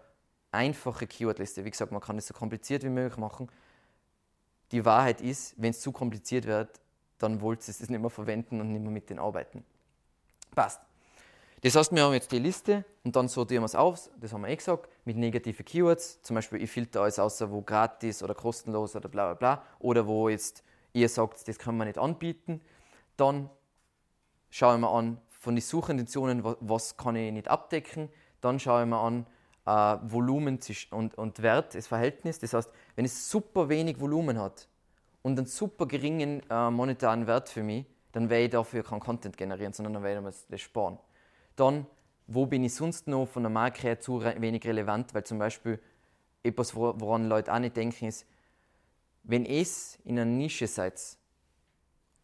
einfache 0.51 1.07
Keywordliste, 1.07 1.65
wie 1.65 1.71
gesagt, 1.71 1.91
man 1.91 2.01
kann 2.01 2.17
es 2.17 2.27
so 2.27 2.33
kompliziert 2.33 2.83
wie 2.83 2.89
möglich 2.89 3.17
machen. 3.17 3.49
Die 4.71 4.83
Wahrheit 4.85 5.21
ist, 5.21 5.53
wenn 5.57 5.71
es 5.71 5.81
zu 5.81 5.91
kompliziert 5.91 6.45
wird, 6.45 6.79
dann 7.17 7.41
wollt 7.41 7.61
ihr 7.67 7.69
es 7.69 7.79
nicht 7.89 7.99
mehr 7.99 8.09
verwenden 8.09 8.59
und 8.61 8.71
nicht 8.71 8.81
mehr 8.81 8.91
mit 8.91 9.09
den 9.09 9.19
arbeiten. 9.19 9.63
Passt. 10.53 10.81
Das 11.61 11.75
heißt, 11.75 11.93
wir 11.93 12.03
haben 12.03 12.13
jetzt 12.13 12.31
die 12.31 12.39
Liste 12.39 12.85
und 13.03 13.15
dann 13.15 13.27
sortieren 13.27 13.63
wir 13.63 13.65
es 13.65 13.75
aus, 13.75 14.11
das 14.19 14.31
haben 14.33 14.41
wir 14.41 14.49
eh 14.49 14.55
gesagt, 14.55 14.87
mit 15.03 15.17
negativen 15.17 15.65
Keywords. 15.65 16.21
Zum 16.21 16.35
Beispiel, 16.35 16.61
ich 16.61 16.69
filter 16.69 17.01
alles 17.01 17.17
aus, 17.17 17.41
wo 17.49 17.61
gratis 17.61 18.21
oder 18.21 18.35
kostenlos 18.35 18.95
oder 18.95 19.09
bla 19.09 19.33
bla 19.33 19.33
bla. 19.33 19.63
Oder 19.79 20.05
wo 20.05 20.29
jetzt 20.29 20.63
ihr 20.93 21.09
sagt, 21.09 21.47
das 21.47 21.57
können 21.57 21.77
wir 21.77 21.85
nicht 21.85 21.97
anbieten. 21.97 22.61
Dann 23.17 23.49
schaue 24.49 24.75
ich 24.75 24.81
mir 24.81 24.89
an, 24.89 25.19
von 25.29 25.55
den 25.55 25.61
Suchintentionen, 25.61 26.43
was 26.43 26.97
kann 26.97 27.15
ich 27.15 27.31
nicht 27.31 27.47
abdecken. 27.47 28.09
Dann 28.41 28.59
schaue 28.59 28.83
ich 28.83 28.87
mir 28.87 28.99
an, 28.99 29.25
äh, 29.65 29.97
Volumen 30.03 30.59
und, 30.91 31.15
und 31.15 31.41
Wert, 31.41 31.75
das 31.75 31.87
Verhältnis. 31.87 32.39
Das 32.39 32.53
heißt, 32.53 32.69
wenn 32.95 33.05
es 33.05 33.29
super 33.29 33.69
wenig 33.69 33.99
Volumen 33.99 34.39
hat 34.39 34.67
und 35.21 35.37
einen 35.37 35.47
super 35.47 35.87
geringen 35.87 36.41
äh, 36.49 36.69
monetaren 36.69 37.27
Wert 37.27 37.49
für 37.49 37.63
mich, 37.63 37.85
dann 38.11 38.29
werde 38.29 38.45
ich 38.45 38.51
dafür 38.51 38.83
keinen 38.83 38.99
Content 38.99 39.35
generieren, 39.35 39.73
sondern 39.73 39.95
dann 39.95 40.03
werde 40.03 40.27
ich 40.29 40.35
das 40.49 40.61
sparen. 40.61 40.97
Dann, 41.55 41.85
wo 42.27 42.45
bin 42.45 42.63
ich 42.63 42.73
sonst 42.73 43.07
noch 43.07 43.25
von 43.25 43.43
der 43.43 43.49
Marke 43.49 43.81
her 43.81 43.99
zu 43.99 44.23
wenig 44.23 44.65
relevant? 44.65 45.13
Weil 45.13 45.23
zum 45.25 45.37
Beispiel 45.37 45.79
etwas, 46.43 46.75
woran 46.75 47.27
Leute 47.27 47.53
auch 47.53 47.59
nicht 47.59 47.75
denken, 47.75 48.05
ist, 48.05 48.25
wenn 49.23 49.45
es 49.45 49.97
in 50.05 50.19
einer 50.19 50.29
Nische 50.29 50.67
seid 50.67 51.01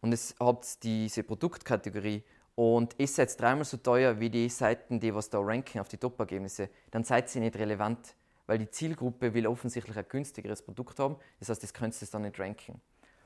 und 0.00 0.12
es 0.12 0.34
habt 0.38 0.82
diese 0.82 1.22
Produktkategorie 1.22 2.22
und 2.54 2.94
es 2.98 3.16
seid 3.16 3.40
dreimal 3.40 3.64
so 3.64 3.78
teuer 3.78 4.20
wie 4.20 4.28
die 4.28 4.48
Seiten, 4.48 5.00
die 5.00 5.14
was 5.14 5.30
da 5.30 5.38
ranken 5.40 5.80
auf 5.80 5.88
die 5.88 5.96
Top-Ergebnisse, 5.96 6.68
dann 6.90 7.04
seid 7.04 7.34
ihr 7.34 7.40
nicht 7.40 7.56
relevant, 7.56 8.14
weil 8.46 8.58
die 8.58 8.70
Zielgruppe 8.70 9.32
will 9.32 9.46
offensichtlich 9.46 9.96
ein 9.96 10.04
günstigeres 10.08 10.62
Produkt 10.62 10.98
haben. 10.98 11.16
Das 11.38 11.48
heißt, 11.48 11.62
das 11.62 11.72
könnt 11.72 12.00
ihr 12.00 12.08
dann 12.08 12.22
nicht 12.22 12.38
ranken. 12.38 12.80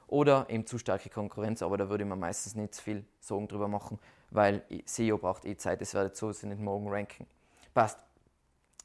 Oder 0.06 0.46
eben 0.48 0.66
zu 0.66 0.78
starke 0.78 1.10
Konkurrenz, 1.10 1.62
aber 1.62 1.76
da 1.76 1.88
würde 1.88 2.04
man 2.04 2.20
meistens 2.20 2.54
nicht 2.54 2.76
viel 2.76 3.04
Sorgen 3.18 3.48
drüber 3.48 3.66
machen, 3.66 3.98
weil 4.30 4.62
SEO 4.84 5.18
braucht 5.18 5.44
eh 5.44 5.56
Zeit, 5.56 5.82
es 5.82 5.94
wird 5.94 6.16
so 6.16 6.30
sie 6.30 6.46
nicht 6.46 6.60
morgen 6.60 6.88
ranken. 6.88 7.26
Passt. 7.74 7.98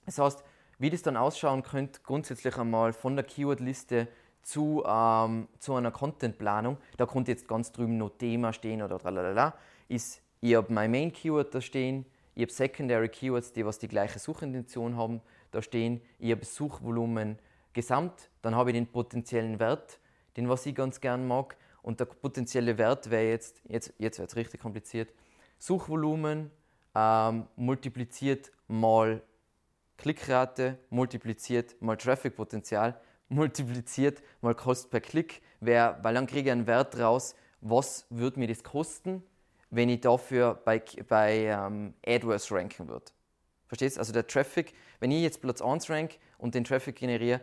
Das 0.08 0.18
heißt, 0.18 0.44
wie 0.80 0.90
das 0.90 1.04
dann 1.04 1.16
ausschauen 1.16 1.62
könnte, 1.62 2.00
grundsätzlich 2.04 2.58
einmal 2.58 2.92
von 2.94 3.16
der 3.16 3.24
Keyword-Liste 3.24 4.08
zu, 4.42 4.84
ähm, 4.88 5.48
zu 5.60 5.76
einer 5.76 5.92
Content-Planung, 5.92 6.78
da 6.98 7.06
konnte 7.06 7.30
jetzt 7.30 7.48
ganz 7.48 7.72
drüben 7.72 7.98
noch 7.98 8.10
Thema 8.18 8.52
stehen 8.52 8.82
oder 8.82 8.98
tralala, 8.98 9.54
ist, 9.88 10.21
ich 10.42 10.56
habe 10.56 10.74
mein 10.74 10.92
Main-Keyword 10.92 11.54
da 11.54 11.62
stehen, 11.62 12.06
ich 12.34 12.44
habe 12.44 12.52
Secondary 12.52 13.10
Keywords, 13.10 13.54
die 13.54 13.66
was 13.66 13.78
die 13.78 13.88
gleiche 13.88 14.20
Suchintention 14.20 14.96
haben, 14.96 15.22
da 15.52 15.62
stehen, 15.62 16.02
ich 16.18 16.32
habe 16.32 16.46
Suchvolumen 16.46 17.38
gesamt, 17.74 18.30
dann 18.42 18.56
habe 18.56 18.72
ich 18.72 18.76
den 18.76 18.88
potenziellen 18.88 19.60
Wert, 19.60 20.00
den 20.38 20.50
was 20.50 20.66
ich 20.66 20.74
ganz 20.74 21.02
gern 21.02 21.28
mag. 21.28 21.58
Und 21.82 22.00
der 22.00 22.06
potenzielle 22.06 22.78
Wert 22.78 23.10
wäre 23.10 23.30
jetzt, 23.30 23.62
jetzt, 23.68 23.94
jetzt 23.98 24.20
wird 24.20 24.30
es 24.30 24.36
richtig 24.36 24.62
kompliziert, 24.62 25.14
Suchvolumen 25.58 26.52
ähm, 26.96 27.48
multipliziert 27.56 28.52
mal 28.68 29.22
Klickrate, 29.98 30.78
multipliziert 30.90 31.80
mal 31.82 31.98
Traffic-Potenzial, 31.98 33.00
multipliziert 33.30 34.22
mal 34.42 34.56
Kost 34.56 34.90
per 34.90 35.02
Klick, 35.02 35.42
wär, 35.60 36.00
weil 36.02 36.14
dann 36.16 36.28
kriege 36.28 36.50
ich 36.50 36.52
einen 36.52 36.68
Wert 36.68 36.98
raus, 36.98 37.36
was 37.62 38.06
würde 38.10 38.40
mir 38.40 38.48
das 38.48 38.64
kosten, 38.64 39.24
wenn 39.72 39.90
ich 39.90 40.02
dafür 40.02 40.62
bei, 40.66 40.84
bei 41.08 41.46
ähm, 41.46 41.94
AdWords 42.06 42.52
ranken 42.52 42.88
würde. 42.88 43.06
Verstehst? 43.68 43.98
Also 43.98 44.14
der 44.14 44.28
Traffic, 44.28 44.74
wenn 45.00 45.12
ich 45.12 45.22
jetzt 45.24 45.42
Platz 45.42 45.62
1 45.62 45.90
rank 45.90 46.20
und 46.38 46.54
den 46.54 46.66
Traffic 46.66 46.98
generiere, 46.98 47.42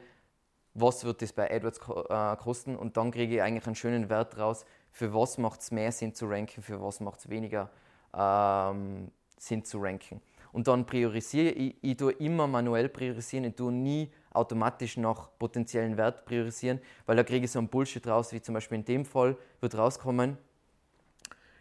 was 0.75 1.05
wird 1.05 1.23
das 1.23 1.33
bei 1.33 1.51
AdWords 1.51 1.81
äh, 2.11 2.37
kosten 2.37 2.77
und 2.77 2.97
dann 2.97 3.11
kriege 3.11 3.37
ich 3.37 3.43
eigentlich 3.43 3.67
einen 3.67 3.75
schönen 3.75 4.09
Wert 4.11 4.39
raus, 4.39 4.65
für 4.91 5.13
was 5.15 5.39
macht 5.39 5.61
es 5.61 5.71
mehr 5.71 5.91
Sinn 5.91 6.15
zu 6.15 6.27
ranken, 6.27 6.63
für 6.63 6.81
was 6.81 7.01
macht 7.01 7.21
es 7.21 7.29
weniger 7.29 7.71
ähm, 8.15 9.11
Sinn 9.39 9.65
zu 9.65 9.79
ranken. 9.79 10.21
Und 10.53 10.67
dann 10.67 10.87
priorisiere 10.87 11.51
ich, 11.51 11.77
ich 11.83 11.97
tue 11.97 12.13
immer 12.13 12.47
manuell 12.47 12.89
priorisieren, 12.89 13.45
ich 13.45 13.55
tue 13.55 13.73
nie 13.73 14.11
automatisch 14.31 14.97
nach 14.97 15.31
potenziellen 15.39 15.97
Wert 15.97 16.25
priorisieren, 16.25 16.81
weil 17.07 17.17
da 17.17 17.25
kriege 17.25 17.45
ich 17.45 17.51
so 17.51 17.59
einen 17.59 17.69
Bullshit 17.69 18.07
raus, 18.07 18.33
wie 18.33 18.41
zum 18.41 18.55
Beispiel 18.55 18.79
in 18.79 18.85
dem 18.85 19.05
Fall 19.05 19.37
wird 19.61 19.77
rauskommen, 19.77 20.39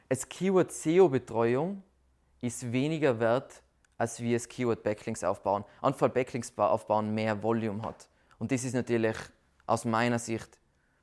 das 0.10 0.28
Keyword 0.28 0.72
SEO-Betreuung 0.72 1.84
ist 2.42 2.72
weniger 2.72 3.20
wert, 3.20 3.62
als 3.98 4.22
wie 4.22 4.34
es 4.34 4.48
Keyword 4.48 4.84
Backlinks 4.84 5.24
aufbauen. 5.24 5.66
Anfall 5.82 6.10
Backlinks 6.10 6.54
aufbauen 6.58 7.14
mehr 7.14 7.42
Volume 7.42 7.82
hat. 7.82 8.08
Und 8.40 8.52
das 8.52 8.64
ist 8.64 8.74
natürlich 8.74 9.18
aus 9.66 9.86
meiner 9.86 10.20
Sicht, 10.20 10.60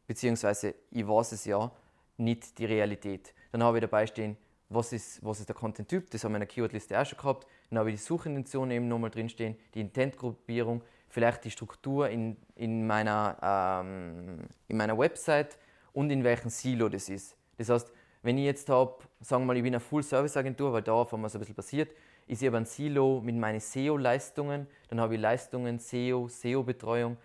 beziehungsweise 0.07 0.75
ich 0.91 1.07
weiß 1.07 1.33
es 1.33 1.45
ja, 1.45 1.71
nicht 2.17 2.59
die 2.59 2.65
Realität. 2.65 3.35
Dann 3.53 3.63
habe 3.63 3.79
ich 3.79 3.83
dabei 3.83 4.07
stehen, 4.07 4.37
was 4.69 4.93
ist, 4.93 5.25
was 5.25 5.41
ist 5.41 5.49
der 5.49 5.57
Content-Typ, 5.57 6.11
das 6.11 6.25
haben 6.25 6.33
wir 6.33 6.37
in 6.37 6.41
der 6.41 6.49
Keyword-Liste 6.49 6.99
auch 6.99 7.05
schon 7.05 7.19
gehabt. 7.19 7.47
Dann 7.69 7.79
habe 7.79 7.91
ich 7.91 7.97
die 7.97 8.03
Suchintention 8.03 8.71
eben 8.71 8.89
nochmal 8.89 9.11
drinstehen, 9.11 9.57
die 9.75 9.81
Intent-Gruppierung, 9.81 10.83
vielleicht 11.09 11.45
die 11.45 11.51
Struktur 11.51 12.09
in, 12.09 12.37
in, 12.55 12.87
meiner, 12.87 13.37
ähm, 13.83 14.47
in 14.69 14.77
meiner 14.77 14.97
Website 14.97 15.59
und 15.93 16.11
in 16.11 16.25
welchem 16.25 16.51
Silo 16.51 16.89
das 16.89 17.09
ist. 17.09 17.37
Das 17.59 17.69
heißt, 17.69 17.93
wenn 18.25 18.39
ich 18.39 18.45
jetzt 18.45 18.71
habe, 18.71 18.97
sagen 19.21 19.43
wir 19.43 19.49
mal, 19.49 19.57
ich 19.59 19.63
bin 19.63 19.75
eine 19.75 19.81
Full-Service-Agentur, 19.81 20.73
weil 20.73 20.83
darauf 20.83 21.13
haben 21.13 21.21
wir 21.21 21.29
so 21.29 21.37
ein 21.37 21.41
bisschen 21.41 21.55
passiert, 21.55 21.93
ist 22.27 22.41
ich 22.41 22.49
aber 22.49 22.57
ein 22.57 22.65
Silo 22.65 23.21
mit 23.23 23.37
meinen 23.37 23.61
SEO-Leistungen, 23.61 24.67
dann 24.89 24.99
habe 24.99 25.15
ich 25.15 25.21
Leistungen, 25.21 25.79
SEO, 25.79 26.29
SEO-Betreuung 26.29 27.19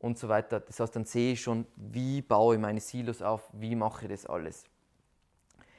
und 0.00 0.18
so 0.18 0.28
weiter. 0.28 0.58
Das 0.58 0.80
heißt, 0.80 0.96
dann 0.96 1.04
sehe 1.04 1.34
ich 1.34 1.40
schon, 1.40 1.66
wie 1.76 2.20
baue 2.20 2.56
ich 2.56 2.60
meine 2.60 2.80
Silos 2.80 3.22
auf, 3.22 3.48
wie 3.52 3.76
mache 3.76 4.06
ich 4.06 4.10
das 4.10 4.26
alles. 4.26 4.64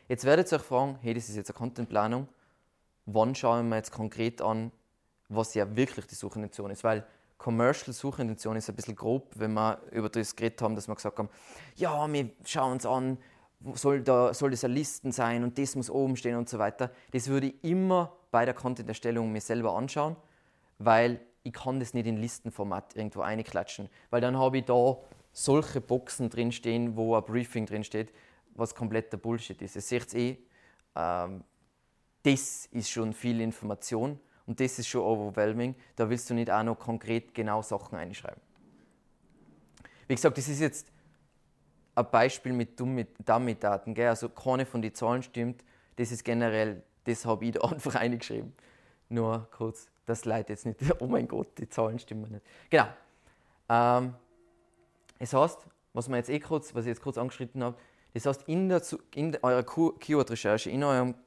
Jetzt 0.07 0.23
werdet 0.23 0.49
ihr 0.49 0.55
euch 0.55 0.63
fragen, 0.63 0.97
hey, 1.01 1.13
das 1.13 1.27
ist 1.27 1.35
jetzt 1.35 1.49
eine 1.49 1.57
Contentplanung, 1.57 2.29
wann 3.05 3.35
schauen 3.35 3.67
wir 3.67 3.75
jetzt 3.75 3.91
konkret 3.91 4.41
an, 4.41 4.71
was 5.27 5.53
ja 5.53 5.75
wirklich 5.75 6.07
die 6.07 6.15
Suchintention 6.15 6.71
ist? 6.71 6.85
Weil 6.85 7.05
Commercial-Suchintention 7.39 8.55
ist 8.55 8.69
ein 8.69 8.75
bisschen 8.77 8.95
grob, 8.95 9.31
wenn 9.35 9.51
wir 9.53 9.81
über 9.91 10.07
das 10.07 10.33
geredet 10.33 10.61
haben, 10.61 10.75
dass 10.75 10.87
wir 10.87 10.95
gesagt 10.95 11.19
haben, 11.19 11.27
ja, 11.75 12.07
wir 12.09 12.29
schauen 12.45 12.71
uns 12.71 12.85
an, 12.85 13.17
soll, 13.73 14.01
da, 14.01 14.33
soll 14.33 14.51
das 14.51 14.63
eine 14.63 14.73
Listen 14.73 15.11
sein 15.11 15.43
und 15.43 15.57
das 15.57 15.75
muss 15.75 15.89
oben 15.89 16.15
stehen 16.15 16.35
und 16.35 16.49
so 16.49 16.59
weiter. 16.59 16.91
Das 17.11 17.27
würde 17.27 17.47
ich 17.47 17.63
immer 17.63 18.15
bei 18.31 18.45
der 18.45 18.53
Content-Erstellung 18.53 19.31
mir 19.31 19.41
selber 19.41 19.75
anschauen, 19.75 20.15
weil 20.79 21.19
ich 21.43 21.53
kann 21.53 21.79
das 21.79 21.93
nicht 21.93 22.07
in 22.07 22.17
Listenformat 22.17 22.95
irgendwo 22.95 23.21
einklatschen, 23.21 23.89
weil 24.09 24.21
dann 24.21 24.37
habe 24.37 24.59
ich 24.59 24.65
da 24.65 24.97
solche 25.33 25.81
Boxen 25.81 26.29
drinstehen, 26.29 26.95
wo 26.95 27.15
ein 27.15 27.23
Briefing 27.23 27.65
drinsteht, 27.65 28.13
was 28.55 28.75
kompletter 28.75 29.17
Bullshit 29.17 29.61
ist. 29.61 29.75
Ihr 29.75 29.81
seht 29.81 30.07
es 30.07 30.13
eh, 30.13 30.37
ähm, 30.95 31.43
das 32.23 32.67
ist 32.67 32.89
schon 32.89 33.13
viel 33.13 33.41
Information 33.41 34.19
und 34.45 34.59
das 34.59 34.77
ist 34.77 34.87
schon 34.87 35.01
overwhelming. 35.01 35.75
Da 35.95 36.09
willst 36.09 36.29
du 36.29 36.33
nicht 36.33 36.51
auch 36.51 36.63
noch 36.63 36.77
konkret 36.77 37.33
genau 37.33 37.61
Sachen 37.61 37.97
einschreiben. 37.97 38.41
Wie 40.07 40.15
gesagt, 40.15 40.37
das 40.37 40.49
ist 40.49 40.59
jetzt 40.59 40.90
ein 41.95 42.05
Beispiel 42.11 42.53
mit 42.53 42.79
Dummy-Daten. 42.79 43.99
Also 44.01 44.29
keine 44.29 44.65
von 44.65 44.81
den 44.81 44.93
Zahlen 44.93 45.23
stimmt. 45.23 45.63
Das 45.97 46.11
ist 46.11 46.23
generell, 46.23 46.83
das 47.05 47.25
habe 47.25 47.45
ich 47.45 47.51
da 47.53 47.61
einfach 47.61 47.95
eingeschrieben. 47.95 48.53
Nur 49.09 49.47
kurz, 49.51 49.89
das 50.05 50.25
leitet 50.25 50.49
jetzt 50.49 50.65
nicht, 50.65 50.79
oh 50.99 51.07
mein 51.07 51.27
Gott, 51.27 51.57
die 51.57 51.69
Zahlen 51.69 51.99
stimmen 51.99 52.31
nicht. 52.31 52.45
Genau. 52.69 52.87
Ähm, 53.69 54.13
das 55.19 55.33
heißt, 55.33 55.59
was, 55.93 56.07
wir 56.07 56.17
jetzt 56.17 56.29
eh 56.29 56.39
kurz, 56.39 56.73
was 56.73 56.85
ich 56.85 56.89
jetzt 56.89 57.01
kurz 57.01 57.17
angeschritten 57.17 57.63
habe, 57.63 57.77
das 58.13 58.25
heißt, 58.25 58.43
in, 58.47 58.67
der, 58.69 58.81
in 59.15 59.37
eurer 59.41 59.63
Keyword-Recherche, 59.63 60.69
in, 60.69 60.81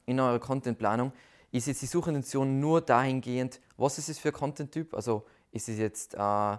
in 0.07 0.21
eurer 0.21 0.39
Content-Planung, 0.39 1.13
ist 1.51 1.67
jetzt 1.67 1.83
die 1.83 1.87
Suchintention 1.87 2.61
nur 2.61 2.81
dahingehend, 2.81 3.61
was 3.77 3.99
ist 3.99 4.09
es 4.09 4.19
für 4.19 4.29
ein 4.29 4.35
Content-Typ? 4.35 4.93
Also 4.95 5.25
ist 5.53 5.69
es 5.69 5.79
jetzt 5.79 6.15
äh, 6.15 6.57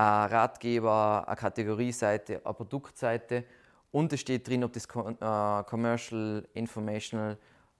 Ratgeber, 0.00 1.24
eine 1.26 1.36
Kategorieseite, 1.36 2.40
eine 2.44 2.54
Produktseite 2.54 3.44
und 3.92 4.12
es 4.12 4.20
steht 4.20 4.48
drin, 4.48 4.64
ob 4.64 4.72
das 4.72 4.86
äh, 4.86 5.64
Commercial, 5.64 6.46
Informational 6.54 7.38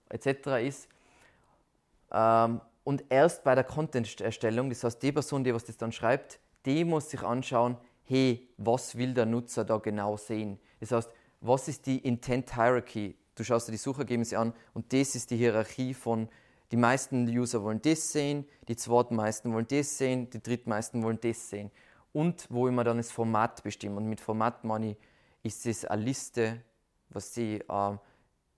etc. 0.08 0.26
ist. 0.62 0.88
Ähm, 2.12 2.60
und 2.84 3.04
erst 3.08 3.42
bei 3.42 3.54
der 3.54 3.64
Content-Erstellung, 3.64 4.68
das 4.68 4.84
heißt, 4.84 5.02
die 5.02 5.10
Person, 5.10 5.42
die 5.42 5.54
was 5.54 5.64
das 5.64 5.76
dann 5.76 5.90
schreibt, 5.90 6.38
die 6.66 6.84
muss 6.84 7.10
sich 7.10 7.22
anschauen, 7.22 7.76
hey, 8.04 8.48
was 8.58 8.96
will 8.96 9.14
der 9.14 9.26
Nutzer 9.26 9.64
da 9.64 9.78
genau 9.78 10.16
sehen? 10.16 10.58
Das 10.80 10.92
heißt, 10.92 11.10
was 11.40 11.68
ist 11.68 11.86
die 11.86 11.98
Intent 11.98 12.54
Hierarchy? 12.54 13.16
Du 13.34 13.42
schaust 13.42 13.68
dir 13.68 13.72
die 13.72 13.78
Suchergebnisse 13.78 14.38
an 14.38 14.52
und 14.74 14.92
das 14.92 15.14
ist 15.14 15.30
die 15.30 15.36
Hierarchie 15.36 15.94
von 15.94 16.28
die 16.70 16.76
meisten 16.76 17.28
User 17.28 17.62
wollen 17.62 17.80
das 17.82 18.10
sehen, 18.12 18.46
die 18.66 18.76
zweitmeisten 18.76 19.52
wollen 19.52 19.66
das 19.68 19.98
sehen, 19.98 20.28
die 20.30 20.42
drittmeisten 20.42 21.02
wollen 21.02 21.20
das 21.20 21.50
sehen. 21.50 21.70
Und 22.14 22.46
wo 22.48 22.66
immer 22.66 22.84
dann 22.84 22.96
das 22.96 23.12
Format 23.12 23.62
bestimmen. 23.62 23.98
Und 23.98 24.08
mit 24.08 24.22
Format 24.22 24.64
meine 24.64 24.96
ist 25.42 25.66
es 25.66 25.84
eine 25.84 26.02
Liste, 26.02 26.62
was 27.10 27.34
sie 27.34 27.56
äh, 27.68 27.96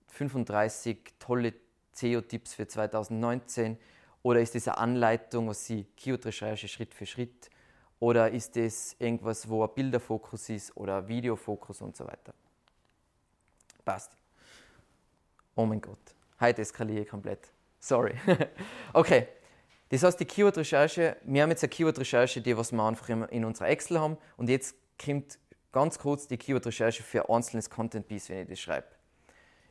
35 0.07 1.15
tolle 1.19 1.53
SEO-Tipps 1.91 2.53
für 2.53 2.67
2019 2.67 3.77
oder 4.23 4.41
ist 4.41 4.55
es 4.55 4.67
eine 4.67 4.77
Anleitung, 4.77 5.47
was 5.47 5.65
sie 5.65 5.85
Keyword-Recherche 5.95 6.67
Schritt 6.67 6.93
für 6.93 7.05
Schritt 7.05 7.49
oder 7.99 8.29
ist 8.31 8.57
es 8.57 8.95
irgendwas, 8.99 9.49
wo 9.49 9.63
ein 9.63 9.73
Bilderfokus 9.73 10.49
ist 10.49 10.75
oder 10.77 10.97
ein 10.97 11.07
Videofokus 11.07 11.81
und 11.81 11.95
so 11.95 12.05
weiter. 12.05 12.33
Passt. 13.83 14.15
Oh 15.55 15.65
mein 15.65 15.81
Gott, 15.81 16.15
heute 16.39 16.61
eskaliere 16.61 17.01
ich 17.01 17.09
komplett. 17.09 17.51
Sorry. 17.79 18.15
okay, 18.93 19.27
das 19.89 20.03
heißt, 20.03 20.19
die 20.19 20.25
Keyword-Recherche, 20.25 21.17
wir 21.23 21.43
haben 21.43 21.49
jetzt 21.49 21.63
eine 21.63 21.69
Keyword-Recherche, 21.69 22.41
die 22.41 22.57
was 22.57 22.71
wir 22.71 22.83
einfach 22.83 23.09
in 23.09 23.45
unserer 23.45 23.69
Excel 23.69 23.99
haben 23.99 24.17
und 24.35 24.49
jetzt 24.49 24.75
kommt 25.03 25.39
ganz 25.71 25.97
kurz 25.99 26.27
die 26.27 26.37
Keyword-Recherche 26.37 27.03
für 27.03 27.29
ein 27.29 27.35
einzelnes 27.35 27.69
Content-Piece, 27.69 28.29
wenn 28.29 28.39
ich 28.43 28.49
das 28.49 28.59
schreibe. 28.59 28.87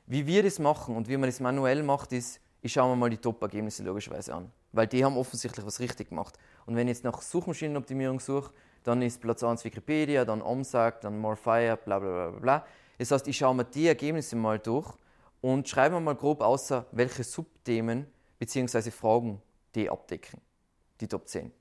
Wie 0.07 0.27
wir 0.27 0.43
das 0.43 0.59
machen 0.59 0.97
und 0.97 1.09
wie 1.09 1.17
man 1.17 1.29
das 1.29 1.41
manuell 1.41 1.83
macht, 1.83 2.13
ist, 2.13 2.41
ich 2.63 2.73
schaue 2.73 2.91
mir 2.91 2.97
mal 2.97 3.11
die 3.11 3.19
Top-Ergebnisse 3.19 3.83
logischerweise 3.83 4.35
an, 4.35 4.51
weil 4.73 4.87
die 4.87 5.05
haben 5.05 5.17
offensichtlich 5.17 5.67
was 5.67 5.81
richtig 5.81 6.09
gemacht. 6.09 6.39
Und 6.65 6.77
wenn 6.77 6.89
ich 6.89 6.97
jetzt 6.97 7.05
nach 7.05 7.21
Suchmaschinenoptimierung 7.21 8.21
suche, 8.21 8.53
dann 8.85 9.03
ist 9.03 9.21
Platz 9.21 9.43
1 9.43 9.65
Wikipedia, 9.65 10.25
dann 10.25 10.43
Omsag, 10.43 11.01
dann 11.01 11.19
Morefire, 11.19 11.77
bla 11.77 11.99
bla 11.99 12.31
bla 12.31 12.39
bla. 12.39 12.67
Das 12.99 13.11
heißt, 13.11 13.29
ich 13.29 13.37
schaue 13.37 13.55
mir 13.55 13.65
die 13.65 13.89
Ergebnisse 13.89 14.37
mal 14.37 14.59
durch 14.59 14.95
und 15.41 15.69
schreibe 15.69 15.97
mir 15.97 16.01
mal 16.01 16.15
grob 16.15 16.41
außer, 16.41 16.87
welche 16.93 17.25
Subthemen 17.25 18.07
bzw. 18.39 18.91
Fragen 18.91 19.43
die 19.77 19.91
abdecken, 19.91 20.41
die 21.01 21.07
Top 21.07 21.29
10. 21.29 21.53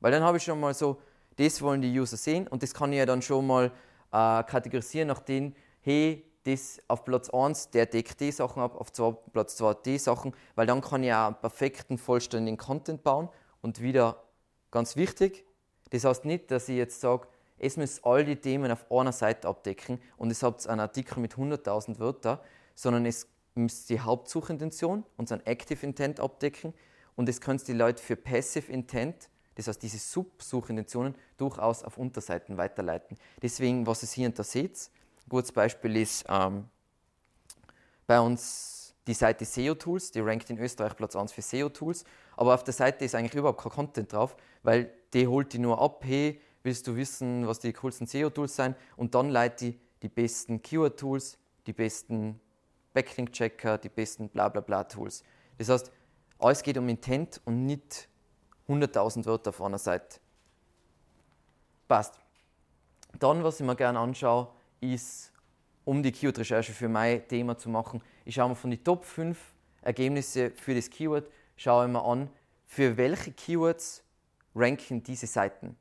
Weil 0.00 0.12
dann 0.12 0.22
habe 0.22 0.38
ich 0.38 0.44
schon 0.44 0.60
mal 0.60 0.72
so, 0.72 1.00
das 1.36 1.60
wollen 1.60 1.82
die 1.82 1.98
User 1.98 2.16
sehen 2.16 2.46
und 2.48 2.62
das 2.62 2.72
kann 2.72 2.92
ich 2.92 2.98
ja 2.98 3.06
dann 3.06 3.20
schon 3.20 3.46
mal 3.46 3.66
äh, 4.12 4.42
kategorisieren 4.44 5.08
nach 5.08 5.20
denen, 5.20 5.54
hey, 5.80 6.24
das 6.44 6.80
auf 6.88 7.04
Platz 7.04 7.30
1, 7.30 7.70
der 7.70 7.86
deckt 7.86 8.20
die 8.20 8.30
Sachen 8.30 8.62
ab, 8.62 8.76
auf 8.76 8.92
zwei, 8.92 9.12
Platz 9.32 9.56
2 9.56 9.74
die 9.84 9.98
Sachen, 9.98 10.34
weil 10.54 10.66
dann 10.66 10.80
kann 10.80 11.02
ich 11.02 11.12
auch 11.12 11.26
einen 11.26 11.40
perfekten, 11.40 11.98
vollständigen 11.98 12.58
Content 12.58 13.02
bauen 13.02 13.28
und 13.62 13.80
wieder 13.80 14.22
ganz 14.70 14.96
wichtig, 14.96 15.44
das 15.90 16.04
heißt 16.04 16.24
nicht, 16.24 16.50
dass 16.50 16.68
ich 16.68 16.76
jetzt 16.76 17.00
sage, 17.00 17.26
es 17.58 17.76
müsst 17.76 18.04
all 18.04 18.24
die 18.24 18.36
Themen 18.36 18.70
auf 18.70 18.90
einer 18.90 19.12
Seite 19.12 19.48
abdecken 19.48 20.00
und 20.16 20.30
es 20.30 20.42
habt 20.42 20.66
einen 20.66 20.80
Artikel 20.80 21.20
mit 21.20 21.34
100.000 21.34 21.98
Wörtern, 21.98 22.38
sondern 22.74 23.06
es 23.06 23.28
müsst 23.54 23.88
die 23.88 24.00
Hauptsuchintention, 24.00 25.04
unseren 25.16 25.40
Active 25.46 25.86
Intent 25.86 26.20
abdecken 26.20 26.74
und 27.16 27.28
es 27.28 27.40
könnt 27.40 27.66
die 27.68 27.72
Leute 27.72 28.02
für 28.02 28.16
Passive 28.16 28.70
Intent, 28.70 29.28
das 29.54 29.68
heißt 29.68 29.82
diese 29.82 29.98
Subsuchintentionen, 29.98 31.14
durchaus 31.36 31.82
auf 31.82 31.98
Unterseiten 31.98 32.56
weiterleiten. 32.56 33.16
Deswegen, 33.42 33.86
was 33.86 34.02
ihr 34.02 34.08
hier 34.08 34.28
und 34.28 34.38
da 34.38 34.44
seht, 34.44 34.90
ein 35.26 35.28
gutes 35.28 35.52
Beispiel 35.52 35.96
ist 35.96 36.24
ähm, 36.28 36.68
bei 38.06 38.20
uns 38.20 38.94
die 39.06 39.14
Seite 39.14 39.44
SEO 39.44 39.74
Tools, 39.74 40.10
die 40.10 40.20
rankt 40.20 40.50
in 40.50 40.58
Österreich 40.58 40.96
Platz 40.96 41.14
1 41.14 41.32
für 41.32 41.42
SEO 41.42 41.68
Tools, 41.68 42.04
aber 42.36 42.54
auf 42.54 42.64
der 42.64 42.74
Seite 42.74 43.04
ist 43.04 43.14
eigentlich 43.14 43.34
überhaupt 43.34 43.60
kein 43.60 43.72
Content 43.72 44.12
drauf, 44.12 44.36
weil 44.62 44.92
die 45.12 45.26
holt 45.26 45.52
die 45.52 45.58
nur 45.58 45.80
ab, 45.80 46.02
hey, 46.04 46.40
willst 46.62 46.86
du 46.86 46.96
wissen, 46.96 47.46
was 47.46 47.60
die 47.60 47.72
coolsten 47.72 48.06
SEO 48.06 48.30
Tools 48.30 48.56
sind 48.56 48.76
und 48.96 49.14
dann 49.14 49.28
leitet 49.28 49.60
die 49.60 49.80
die 50.04 50.08
besten 50.10 50.60
Keyword 50.60 51.00
Tools, 51.00 51.38
die 51.66 51.72
besten 51.72 52.38
Backlink-Checker, 52.92 53.78
die 53.78 53.88
besten 53.88 54.28
Blablabla-Tools. 54.28 55.24
Das 55.56 55.70
heißt, 55.70 55.90
alles 56.38 56.62
geht 56.62 56.76
um 56.78 56.88
Intent 56.88 57.40
und 57.44 57.66
nicht 57.66 58.08
100.000 58.68 59.24
Wörter 59.26 59.50
auf 59.50 59.62
einer 59.62 59.78
Seite. 59.78 60.18
Passt. 61.88 62.18
Dann, 63.18 63.44
was 63.44 63.60
ich 63.60 63.66
mir 63.66 63.76
gerne 63.76 63.98
anschaue, 63.98 64.48
ist, 64.80 65.32
um 65.84 66.02
die 66.02 66.12
Keyword-Recherche 66.12 66.72
für 66.72 66.88
mein 66.88 67.26
Thema 67.28 67.56
zu 67.56 67.68
machen, 67.68 68.02
ich 68.24 68.34
schaue 68.34 68.50
mir 68.50 68.56
von 68.56 68.70
den 68.70 68.82
Top 68.82 69.04
5 69.04 69.38
Ergebnisse 69.82 70.50
für 70.50 70.74
das 70.74 70.88
Keyword, 70.88 71.30
schaue 71.56 71.86
ich 71.86 71.92
mir 71.92 72.02
an, 72.02 72.30
für 72.66 72.96
welche 72.96 73.32
Keywords 73.32 74.02
ranken 74.54 75.02
diese 75.02 75.26
Seiten. 75.26 75.76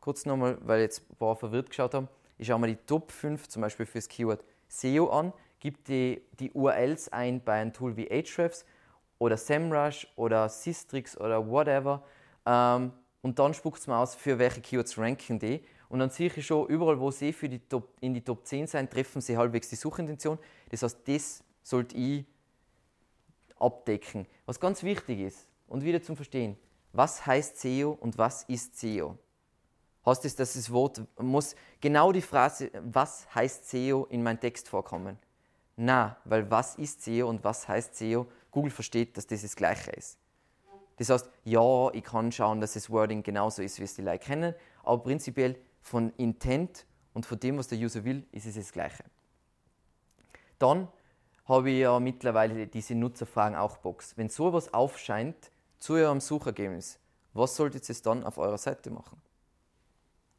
Kurz 0.00 0.24
nochmal, 0.24 0.56
weil 0.62 0.80
jetzt 0.80 1.10
ein 1.10 1.16
paar 1.16 1.36
verwirrt 1.36 1.68
geschaut 1.68 1.94
haben. 1.94 2.08
Ich 2.38 2.46
schaue 2.46 2.60
mir 2.60 2.68
die 2.68 2.76
Top 2.76 3.10
5 3.10 3.48
zum 3.48 3.62
Beispiel 3.62 3.86
für 3.86 3.98
das 3.98 4.08
Keyword 4.08 4.44
SEO 4.68 5.10
an 5.10 5.32
gib 5.60 5.84
die, 5.84 6.22
die 6.38 6.50
URLs 6.52 7.10
ein 7.10 7.42
bei 7.44 7.60
einem 7.60 7.72
Tool 7.72 7.96
wie 7.96 8.10
Ahrefs 8.10 8.64
oder 9.20 9.36
SEMrush 9.36 10.08
oder 10.16 10.48
Systrix 10.48 11.16
oder 11.16 11.48
whatever 11.48 12.02
ähm, 12.44 12.92
und 13.22 13.38
dann 13.38 13.54
spuckt 13.54 13.78
es 13.78 13.86
mir 13.86 13.96
aus, 13.96 14.14
für 14.14 14.38
welche 14.38 14.60
Keywords 14.60 14.98
ranken 14.98 15.38
die. 15.38 15.62
Und 15.88 15.98
dann 15.98 16.10
sehe 16.10 16.30
ich 16.34 16.46
schon, 16.46 16.66
überall, 16.68 16.98
wo 16.98 17.10
sie 17.10 17.32
für 17.32 17.48
die 17.48 17.58
Top, 17.58 17.88
in 18.00 18.14
die 18.14 18.22
Top 18.22 18.46
10 18.46 18.66
sein, 18.66 18.88
treffen 18.88 19.20
sie 19.20 19.36
halbwegs 19.36 19.68
die 19.68 19.76
Suchintention. 19.76 20.38
Das 20.70 20.82
heißt, 20.82 21.00
das 21.06 21.44
sollte 21.62 21.96
ich 21.96 22.24
abdecken. 23.58 24.26
Was 24.46 24.58
ganz 24.58 24.82
wichtig 24.82 25.20
ist 25.20 25.48
und 25.68 25.84
wieder 25.84 26.02
zum 26.02 26.16
Verstehen, 26.16 26.56
was 26.92 27.26
heißt 27.26 27.60
SEO 27.60 27.98
und 28.00 28.16
was 28.16 28.44
ist 28.44 28.78
SEO? 28.78 29.18
Heißt 30.06 30.24
es, 30.24 30.34
dass 30.34 30.54
das 30.54 30.72
Wort 30.72 31.02
muss 31.18 31.54
genau 31.80 32.10
die 32.10 32.22
Phrase, 32.22 32.70
was 32.82 33.32
heißt 33.34 33.68
SEO 33.68 34.06
in 34.08 34.22
meinem 34.22 34.40
Text 34.40 34.68
vorkommen? 34.68 35.18
Na, 35.76 36.16
weil 36.24 36.50
was 36.50 36.76
ist 36.76 37.02
SEO 37.02 37.28
und 37.28 37.44
was 37.44 37.68
heißt 37.68 37.96
SEO? 37.96 38.26
Google 38.50 38.70
versteht, 38.70 39.16
dass 39.16 39.26
das 39.26 39.42
das 39.42 39.56
Gleiche 39.56 39.90
ist. 39.92 40.18
Das 40.96 41.08
heißt, 41.08 41.30
ja, 41.44 41.90
ich 41.92 42.04
kann 42.04 42.30
schauen, 42.30 42.60
dass 42.60 42.74
das 42.74 42.90
Wording 42.90 43.22
genauso 43.22 43.62
ist, 43.62 43.78
wie 43.78 43.84
es 43.84 43.94
die 43.94 44.02
Leute 44.02 44.24
kennen, 44.24 44.54
aber 44.82 45.02
prinzipiell 45.02 45.56
von 45.80 46.12
Intent 46.18 46.84
und 47.14 47.26
von 47.26 47.40
dem, 47.40 47.56
was 47.56 47.68
der 47.68 47.78
User 47.78 48.04
will, 48.04 48.26
ist 48.32 48.46
es 48.46 48.56
das 48.56 48.72
Gleiche. 48.72 49.04
Dann 50.58 50.88
habe 51.46 51.70
ich 51.70 51.80
ja 51.80 51.98
mittlerweile 51.98 52.66
diese 52.66 52.94
Nutzerfragen 52.94 53.56
auch 53.56 53.78
Box. 53.78 54.16
Wenn 54.16 54.28
sowas 54.28 54.72
aufscheint 54.74 55.50
zu 55.78 55.94
eurem 55.94 56.20
Suchergebnis, 56.20 56.98
was 57.32 57.56
solltet 57.56 57.88
ihr 57.88 57.96
dann 58.02 58.24
auf 58.24 58.38
eurer 58.38 58.58
Seite 58.58 58.90
machen? 58.90 59.20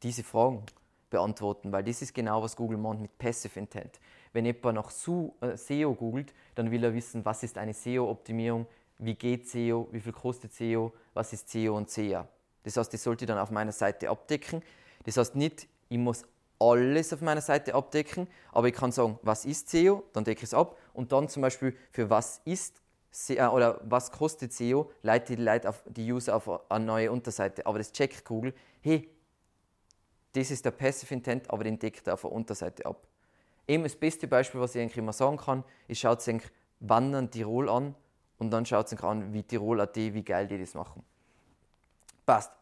Diese 0.02 0.22
Fragen 0.22 0.64
beantworten, 1.10 1.72
weil 1.72 1.84
das 1.84 2.02
ist 2.02 2.14
genau, 2.14 2.42
was 2.42 2.56
Google 2.56 2.78
meint 2.78 3.00
mit 3.00 3.18
Passive 3.18 3.58
Intent. 3.58 4.00
Wenn 4.32 4.46
jemand 4.46 4.76
nach 4.76 4.90
äh, 4.90 5.56
SEO 5.56 5.94
googelt, 5.94 6.32
dann 6.54 6.70
will 6.70 6.82
er 6.84 6.94
wissen, 6.94 7.24
was 7.24 7.42
ist 7.42 7.58
eine 7.58 7.74
SEO-Optimierung, 7.74 8.66
wie 8.98 9.14
geht 9.14 9.48
SEO, 9.48 9.88
wie 9.90 10.00
viel 10.00 10.12
kostet 10.12 10.52
SEO, 10.52 10.92
was 11.14 11.32
ist 11.32 11.50
SEO 11.50 11.76
und 11.76 11.90
SEA. 11.90 12.26
Das 12.62 12.76
heißt, 12.76 12.92
das 12.92 13.02
sollte 13.02 13.24
ich 13.24 13.28
dann 13.28 13.38
auf 13.38 13.50
meiner 13.50 13.72
Seite 13.72 14.08
abdecken. 14.08 14.62
Das 15.04 15.16
heißt 15.16 15.34
nicht, 15.34 15.66
ich 15.88 15.98
muss 15.98 16.24
alles 16.58 17.12
auf 17.12 17.20
meiner 17.20 17.40
Seite 17.40 17.74
abdecken, 17.74 18.28
aber 18.52 18.68
ich 18.68 18.74
kann 18.74 18.92
sagen, 18.92 19.18
was 19.22 19.44
ist 19.44 19.68
SEO, 19.68 20.04
dann 20.12 20.24
decke 20.24 20.38
ich 20.40 20.44
es 20.44 20.54
ab 20.54 20.78
und 20.94 21.10
dann 21.12 21.28
zum 21.28 21.42
Beispiel 21.42 21.76
für 21.90 22.08
was 22.08 22.40
ist 22.44 22.80
äh, 23.28 23.44
oder 23.46 23.80
was 23.84 24.12
kostet 24.12 24.52
SEO, 24.52 24.90
leite 25.02 25.36
die 25.36 25.42
Leute 25.42 25.68
auf 25.68 25.82
die 25.86 26.10
User 26.10 26.36
auf 26.36 26.70
eine 26.70 26.84
neue 26.84 27.10
Unterseite. 27.10 27.66
Aber 27.66 27.78
das 27.78 27.92
checkt 27.92 28.24
Google, 28.24 28.54
hey, 28.80 29.08
das 30.34 30.50
ist 30.50 30.64
der 30.64 30.70
Passive 30.70 31.12
Intent, 31.12 31.50
aber 31.50 31.64
den 31.64 31.78
deckt 31.78 32.06
er 32.06 32.14
auf 32.14 32.22
der 32.22 32.32
Unterseite 32.32 32.86
ab. 32.86 33.06
Eben 33.68 33.82
das 33.84 33.96
beste 33.96 34.26
Beispiel, 34.26 34.60
was 34.60 34.74
ich 34.74 34.82
eigentlich 34.82 34.98
immer 34.98 35.12
sagen 35.12 35.36
kann, 35.36 35.64
ist, 35.88 36.00
schaut 36.00 36.22
sich 36.22 36.42
Wandern 36.80 37.30
Tirol 37.30 37.68
an 37.68 37.94
und 38.38 38.50
dann 38.50 38.66
schaut 38.66 38.88
sich 38.88 39.02
an, 39.02 39.32
wie 39.32 39.42
Tirol.at, 39.42 39.96
wie 39.96 40.22
geil 40.22 40.48
die 40.48 40.58
das 40.58 40.74
machen. 40.74 41.02
Passt. 42.26 42.52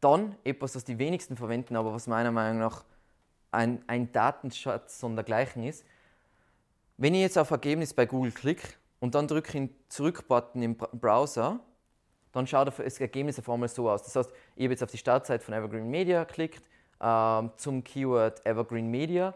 Dann 0.00 0.36
etwas, 0.44 0.76
was 0.76 0.84
die 0.84 0.98
wenigsten 0.98 1.36
verwenden, 1.36 1.76
aber 1.76 1.92
was 1.92 2.06
meiner 2.06 2.30
Meinung 2.30 2.60
nach 2.60 2.84
ein, 3.50 3.82
ein 3.86 4.12
Datenschatz 4.12 5.00
sondergleichen 5.00 5.64
ist. 5.64 5.84
Wenn 6.96 7.14
ich 7.14 7.20
jetzt 7.20 7.38
auf 7.38 7.50
Ergebnis 7.50 7.94
bei 7.94 8.06
Google 8.06 8.32
klicke 8.32 8.68
und 9.00 9.14
dann 9.14 9.26
drücke 9.26 9.48
ich 9.48 9.52
den 9.52 9.74
Zurück-Button 9.88 10.62
im 10.62 10.76
Browser, 10.76 11.60
dann 12.32 12.46
schaut 12.46 12.68
das 12.68 13.00
Ergebnis 13.00 13.38
auf 13.38 13.48
einmal 13.48 13.68
so 13.68 13.88
aus. 13.90 14.02
Das 14.02 14.16
heißt, 14.16 14.30
ich 14.56 14.64
habe 14.64 14.72
jetzt 14.72 14.82
auf 14.82 14.90
die 14.90 14.98
Startseite 14.98 15.44
von 15.44 15.54
Evergreen 15.54 15.88
Media 15.88 16.24
geklickt, 16.24 16.68
ähm, 17.00 17.50
zum 17.56 17.82
Keyword 17.82 18.44
Evergreen 18.44 18.90
Media. 18.90 19.34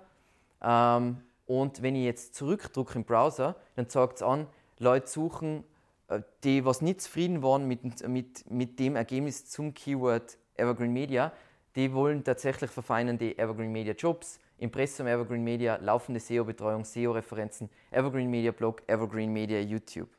Ähm, 0.62 1.18
und 1.46 1.82
wenn 1.82 1.96
ich 1.96 2.04
jetzt 2.04 2.34
zurückdrücke 2.34 2.94
im 2.94 3.04
Browser, 3.04 3.56
dann 3.76 3.88
zeigt 3.88 4.16
es 4.16 4.22
an, 4.22 4.46
Leute 4.78 5.06
suchen, 5.08 5.64
äh, 6.08 6.20
die 6.44 6.64
was 6.64 6.82
nicht 6.82 7.00
zufrieden 7.00 7.42
waren 7.42 7.66
mit, 7.66 8.06
mit, 8.08 8.50
mit 8.50 8.78
dem 8.78 8.96
Ergebnis 8.96 9.46
zum 9.46 9.74
Keyword 9.74 10.38
Evergreen 10.56 10.92
Media, 10.92 11.32
die 11.74 11.92
wollen 11.92 12.22
tatsächlich 12.22 12.70
verfeinernde 12.70 13.36
Evergreen 13.38 13.72
Media 13.72 13.94
Jobs, 13.94 14.38
Impressum 14.58 15.06
Evergreen 15.06 15.42
Media, 15.42 15.76
laufende 15.80 16.20
SEO-Betreuung, 16.20 16.84
SEO-Referenzen, 16.84 17.68
Evergreen 17.90 18.30
Media 18.30 18.52
Blog, 18.52 18.82
Evergreen 18.86 19.32
Media 19.32 19.58
YouTube. 19.58 20.10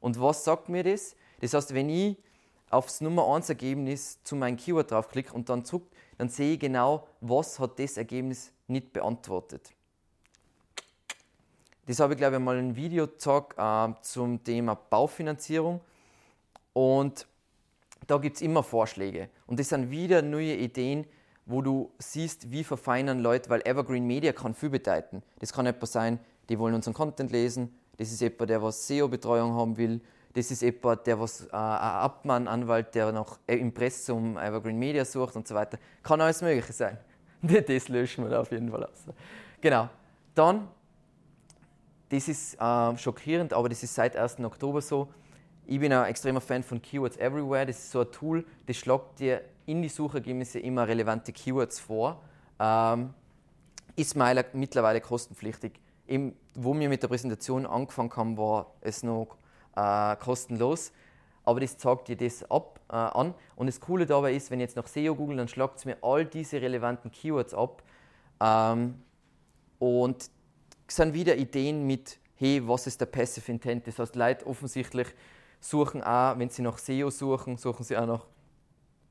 Und 0.00 0.20
was 0.20 0.44
sagt 0.44 0.68
mir 0.68 0.82
das? 0.82 1.14
Das 1.40 1.54
heißt, 1.54 1.74
wenn 1.74 1.88
ich 1.90 2.16
aufs 2.70 3.00
Nummer 3.00 3.32
1 3.34 3.48
Ergebnis 3.48 4.22
zu 4.22 4.36
meinem 4.36 4.56
Keyword 4.56 4.90
draufklicke 4.90 5.32
und 5.32 5.48
dann 5.48 5.64
zurück, 5.64 5.88
dann 6.18 6.28
sehe 6.28 6.54
ich 6.54 6.60
genau, 6.60 7.06
was 7.20 7.58
hat 7.58 7.78
das 7.78 7.96
Ergebnis 7.96 8.52
nicht 8.66 8.92
beantwortet. 8.92 9.72
Das 11.86 12.00
habe 12.00 12.14
ich, 12.14 12.18
glaube 12.18 12.36
ich, 12.36 12.42
mal 12.42 12.56
ein 12.56 12.74
Video 12.74 13.06
gezeigt 13.06 13.54
äh, 13.56 13.88
zum 14.02 14.42
Thema 14.42 14.74
Baufinanzierung. 14.74 15.80
Und 16.72 17.26
da 18.08 18.18
gibt 18.18 18.36
es 18.36 18.42
immer 18.42 18.62
Vorschläge. 18.62 19.30
Und 19.46 19.60
das 19.60 19.68
sind 19.68 19.90
wieder 19.90 20.20
neue 20.20 20.56
Ideen, 20.56 21.06
wo 21.46 21.62
du 21.62 21.92
siehst, 21.98 22.50
wie 22.50 22.64
verfeinern 22.64 23.20
Leute, 23.20 23.50
weil 23.50 23.62
Evergreen 23.64 24.04
Media 24.04 24.32
kann 24.32 24.54
viel 24.54 24.70
bedeuten. 24.70 25.22
Das 25.38 25.52
kann 25.52 25.66
etwas 25.66 25.92
sein, 25.92 26.18
die 26.48 26.58
wollen 26.58 26.74
unseren 26.74 26.94
Content 26.94 27.30
lesen. 27.30 27.72
Das 27.98 28.10
ist 28.10 28.20
jemand, 28.20 28.50
der 28.50 28.62
was 28.62 28.86
SEO-Betreuung 28.88 29.54
haben 29.54 29.76
will. 29.76 30.00
Das 30.36 30.50
ist 30.50 30.60
jemand, 30.60 31.06
der 31.06 31.18
was 31.18 31.46
äh, 31.46 31.48
ein 31.52 31.56
Abmann-Anwalt, 31.56 32.94
der 32.94 33.10
nach 33.10 33.38
Impressum 33.46 34.36
Evergreen 34.36 34.78
Media 34.78 35.02
sucht 35.02 35.34
und 35.34 35.48
so 35.48 35.54
weiter. 35.54 35.78
Kann 36.02 36.20
alles 36.20 36.42
Mögliche 36.42 36.74
sein. 36.74 36.98
Das 37.42 37.88
löschen 37.88 38.24
wir 38.24 38.30
da 38.30 38.40
auf 38.40 38.50
jeden 38.50 38.70
Fall 38.70 38.84
aus. 38.84 39.06
Genau. 39.62 39.88
Dann, 40.34 40.68
das 42.10 42.28
ist 42.28 42.60
äh, 42.60 42.98
schockierend, 42.98 43.54
aber 43.54 43.70
das 43.70 43.82
ist 43.82 43.94
seit 43.94 44.14
1. 44.14 44.40
Oktober 44.40 44.82
so. 44.82 45.08
Ich 45.64 45.80
bin 45.80 45.90
ein 45.90 46.04
extremer 46.04 46.42
Fan 46.42 46.62
von 46.62 46.82
Keywords 46.82 47.16
Everywhere. 47.16 47.64
Das 47.64 47.78
ist 47.78 47.90
so 47.90 48.00
ein 48.00 48.12
Tool, 48.12 48.44
das 48.66 48.76
schlägt 48.76 49.18
dir 49.18 49.40
in 49.64 49.80
die 49.80 49.88
Suchergebnisse 49.88 50.58
immer 50.58 50.86
relevante 50.86 51.32
Keywords 51.32 51.80
vor. 51.80 52.20
Ähm, 52.60 53.14
ist 53.96 54.14
mittlerweile 54.52 55.00
kostenpflichtig. 55.00 55.80
Eben, 56.06 56.36
wo 56.54 56.78
wir 56.78 56.90
mit 56.90 57.02
der 57.02 57.08
Präsentation 57.08 57.64
angefangen 57.64 58.14
haben, 58.14 58.36
war 58.36 58.74
es 58.82 59.02
noch 59.02 59.38
äh, 59.76 60.16
kostenlos. 60.16 60.92
Aber 61.44 61.60
das 61.60 61.78
zeigt 61.78 62.08
dir 62.08 62.16
das 62.16 62.50
ab, 62.50 62.80
äh, 62.88 62.94
an. 62.94 63.34
Und 63.54 63.66
das 63.66 63.80
Coole 63.80 64.04
dabei 64.04 64.34
ist, 64.34 64.50
wenn 64.50 64.58
ich 64.58 64.64
jetzt 64.64 64.76
nach 64.76 64.88
SEO 64.88 65.14
google, 65.14 65.36
dann 65.36 65.48
schlagt 65.48 65.78
es 65.78 65.84
mir 65.84 65.96
all 66.02 66.24
diese 66.24 66.60
relevanten 66.60 67.10
Keywords 67.12 67.54
ab. 67.54 67.82
Ähm, 68.40 69.00
und 69.78 70.30
es 70.88 70.96
sind 70.96 71.14
wieder 71.14 71.36
Ideen 71.36 71.86
mit, 71.86 72.18
hey, 72.34 72.66
was 72.66 72.86
ist 72.86 73.00
der 73.00 73.06
Passive 73.06 73.50
Intent? 73.50 73.86
Das 73.86 73.98
heißt, 73.98 74.16
Leute 74.16 74.46
offensichtlich 74.46 75.08
suchen 75.60 76.02
auch, 76.02 76.38
wenn 76.38 76.50
sie 76.50 76.62
nach 76.62 76.78
SEO 76.78 77.10
suchen, 77.10 77.56
suchen 77.56 77.84
sie 77.84 77.96
auch 77.96 78.06
nach 78.06 78.26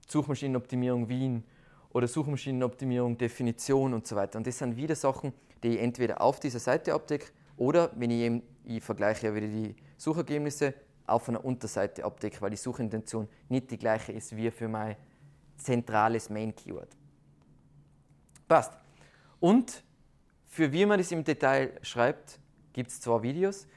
Suchmaschinenoptimierung 0.07 1.09
Wien 1.09 1.43
oder 1.91 2.07
Suchmaschinenoptimierung 2.07 3.17
Definition 3.17 3.93
und 3.93 4.05
so 4.05 4.15
weiter. 4.15 4.37
Und 4.37 4.45
das 4.45 4.57
sind 4.57 4.75
wieder 4.75 4.95
Sachen, 4.95 5.33
die 5.63 5.75
ich 5.75 5.81
entweder 5.81 6.21
auf 6.21 6.39
dieser 6.39 6.59
Seite 6.59 6.93
abdecke 6.93 7.27
oder, 7.57 7.91
wenn 7.95 8.11
ich 8.11 8.21
eben, 8.21 8.43
ich 8.63 8.83
vergleiche 8.83 9.27
ja 9.27 9.35
wieder 9.35 9.47
die 9.47 9.75
Suchergebnisse 9.97 10.73
auf 11.07 11.29
einer 11.29 11.43
Unterseite 11.43 12.03
abdecke, 12.03 12.41
weil 12.41 12.49
die 12.49 12.57
Suchintention 12.57 13.27
nicht 13.49 13.71
die 13.71 13.77
gleiche 13.77 14.11
ist 14.11 14.35
wie 14.35 14.49
für 14.51 14.67
mein 14.67 14.95
zentrales 15.57 16.29
Main-Keyword. 16.29 16.89
Passt. 18.47 18.73
Und 19.39 19.83
für 20.47 20.71
wie 20.71 20.85
man 20.85 20.97
das 20.97 21.11
im 21.11 21.23
Detail 21.23 21.77
schreibt, 21.81 22.39
gibt 22.73 22.91
es 22.91 23.01
zwei 23.01 23.21
Videos. 23.21 23.67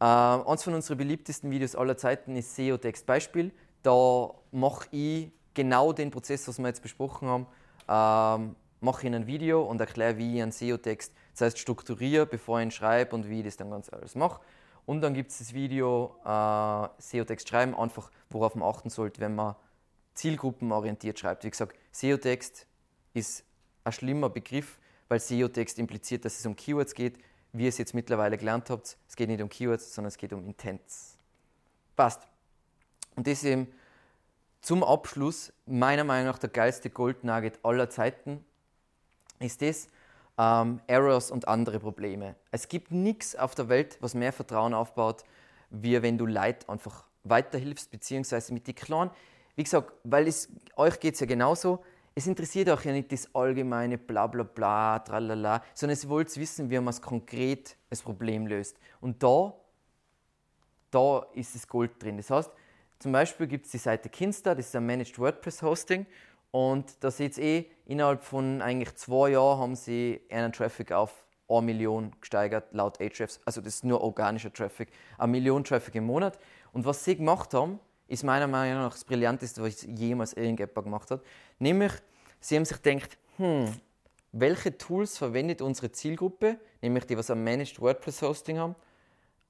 Äh, 0.00 0.04
eins 0.04 0.62
von 0.62 0.74
unseren 0.74 0.98
beliebtesten 0.98 1.50
Videos 1.50 1.76
aller 1.76 1.96
Zeiten 1.96 2.36
ist 2.36 2.54
SEO-Text 2.56 3.06
Beispiel. 3.06 3.52
Da 3.82 4.30
mache 4.50 4.88
ich 4.90 5.30
genau 5.54 5.92
den 5.92 6.10
Prozess, 6.10 6.46
was 6.48 6.58
wir 6.58 6.68
jetzt 6.68 6.82
besprochen 6.82 7.28
haben, 7.28 7.46
ähm, 7.88 8.56
mache 8.80 9.02
ich 9.02 9.06
in 9.06 9.14
ein 9.14 9.26
Video 9.26 9.62
und 9.62 9.80
erkläre, 9.80 10.16
wie 10.16 10.36
ich 10.36 10.42
einen 10.42 10.52
SEO-Text, 10.52 11.12
das 11.32 11.42
heißt 11.42 11.58
strukturiere, 11.58 12.26
bevor 12.26 12.60
ich 12.60 12.66
ihn 12.66 12.70
schreibe 12.70 13.14
und 13.14 13.28
wie 13.28 13.40
ich 13.40 13.44
das 13.44 13.56
dann 13.56 13.70
ganz 13.70 13.88
alles 13.88 14.14
mache. 14.14 14.40
Und 14.86 15.02
dann 15.02 15.14
gibt 15.14 15.30
es 15.30 15.38
das 15.38 15.52
Video 15.52 16.16
äh, 16.24 16.88
SEO-Text 16.98 17.48
schreiben, 17.48 17.74
einfach 17.74 18.10
worauf 18.30 18.54
man 18.54 18.68
achten 18.68 18.90
sollte, 18.90 19.20
wenn 19.20 19.34
man 19.34 19.54
zielgruppenorientiert 20.14 21.18
schreibt. 21.18 21.44
Wie 21.44 21.50
gesagt, 21.50 21.76
SEO-Text 21.92 22.66
ist 23.14 23.44
ein 23.84 23.92
schlimmer 23.92 24.28
Begriff, 24.30 24.78
weil 25.08 25.20
SEO-Text 25.20 25.78
impliziert, 25.78 26.24
dass 26.24 26.38
es 26.38 26.46
um 26.46 26.56
Keywords 26.56 26.94
geht. 26.94 27.18
Wie 27.52 27.64
ihr 27.64 27.68
es 27.68 27.78
jetzt 27.78 27.94
mittlerweile 27.94 28.38
gelernt 28.38 28.70
habt, 28.70 28.96
es 29.08 29.16
geht 29.16 29.28
nicht 29.28 29.42
um 29.42 29.48
Keywords, 29.48 29.94
sondern 29.94 30.08
es 30.08 30.16
geht 30.16 30.32
um 30.32 30.44
Intents. 30.44 31.16
Passt. 31.96 32.26
Und 33.16 33.26
das 33.26 33.34
ist 33.34 33.44
eben 33.44 33.66
zum 34.60 34.84
Abschluss 34.84 35.52
meiner 35.66 36.04
Meinung 36.04 36.26
nach 36.26 36.38
der 36.38 36.50
geilste 36.50 36.90
Goldnugget 36.90 37.58
aller 37.64 37.90
Zeiten, 37.90 38.44
ist 39.38 39.62
das, 39.62 39.88
ähm, 40.40 40.80
Errors 40.86 41.30
und 41.30 41.46
andere 41.48 41.78
Probleme. 41.78 42.34
Es 42.50 42.68
gibt 42.68 42.90
nichts 42.90 43.36
auf 43.36 43.54
der 43.54 43.68
Welt, 43.68 43.98
was 44.00 44.14
mehr 44.14 44.32
Vertrauen 44.32 44.72
aufbaut, 44.72 45.22
wie 45.68 46.00
wenn 46.00 46.16
du 46.16 46.24
Leid 46.24 46.68
einfach 46.68 47.04
weiterhilfst, 47.24 47.90
beziehungsweise 47.90 48.54
mit 48.54 48.66
die 48.66 48.72
Kleinen. 48.72 49.10
Wie 49.54 49.64
gesagt, 49.64 49.92
weil 50.04 50.26
es, 50.26 50.48
euch 50.76 50.98
geht 50.98 51.14
es 51.14 51.20
ja 51.20 51.26
genauso, 51.26 51.84
es 52.14 52.26
interessiert 52.26 52.70
euch 52.70 52.86
ja 52.86 52.92
nicht 52.92 53.12
das 53.12 53.34
allgemeine 53.34 53.98
bla 53.98 54.26
bla 54.26 54.98
tralala, 55.00 55.62
sondern 55.74 55.92
es 55.94 56.08
wollt 56.08 56.34
wissen, 56.36 56.70
wie 56.70 56.76
man 56.76 56.88
es 56.88 57.02
konkret 57.02 57.76
das 57.90 58.02
Problem 58.02 58.46
löst. 58.46 58.78
Und 59.00 59.22
da, 59.22 59.54
da 60.90 61.26
ist 61.34 61.54
das 61.54 61.68
Gold 61.68 62.02
drin. 62.02 62.16
Das 62.16 62.30
heißt, 62.30 62.50
zum 62.98 63.12
Beispiel 63.12 63.46
gibt 63.46 63.66
es 63.66 63.72
die 63.72 63.78
Seite 63.78 64.08
Kinsta, 64.08 64.54
das 64.54 64.66
ist 64.66 64.76
ein 64.76 64.86
Managed 64.86 65.18
WordPress 65.18 65.62
Hosting. 65.62 66.06
Und 66.50 67.02
da 67.04 67.10
seht 67.10 67.38
ihr 67.38 67.44
eh, 67.44 67.66
innerhalb 67.86 68.22
von 68.22 68.60
eigentlich 68.60 68.94
zwei 68.96 69.30
Jahren 69.30 69.58
haben 69.58 69.76
sie 69.76 70.20
einen 70.30 70.52
Traffic 70.52 70.92
auf 70.92 71.24
1 71.48 71.64
Million 71.64 72.12
gesteigert, 72.20 72.72
laut 72.72 73.00
Ahrefs. 73.00 73.40
Also 73.44 73.60
das 73.60 73.76
ist 73.76 73.84
nur 73.84 74.00
organischer 74.00 74.52
Traffic. 74.52 74.88
Eine 75.18 75.32
Million 75.32 75.64
Traffic 75.64 75.94
im 75.96 76.04
Monat. 76.04 76.38
Und 76.72 76.84
was 76.84 77.04
sie 77.04 77.16
gemacht 77.16 77.54
haben, 77.54 77.80
ist 78.08 78.24
meiner 78.24 78.46
Meinung 78.46 78.82
nach 78.82 78.92
das 78.92 79.04
Brillanteste, 79.04 79.62
was 79.62 79.82
jemals 79.82 80.32
irgendjemand 80.32 80.84
gemacht 80.84 81.10
hat. 81.10 81.22
Nämlich, 81.58 81.92
sie 82.40 82.56
haben 82.56 82.64
sich 82.64 82.80
gedacht, 82.82 83.16
hm, 83.36 83.72
welche 84.32 84.76
Tools 84.76 85.18
verwendet 85.18 85.62
unsere 85.62 85.90
Zielgruppe, 85.90 86.58
nämlich 86.82 87.04
die, 87.06 87.16
was 87.16 87.30
ein 87.30 87.42
Managed 87.42 87.80
WordPress 87.80 88.22
Hosting 88.22 88.58
haben, 88.58 88.74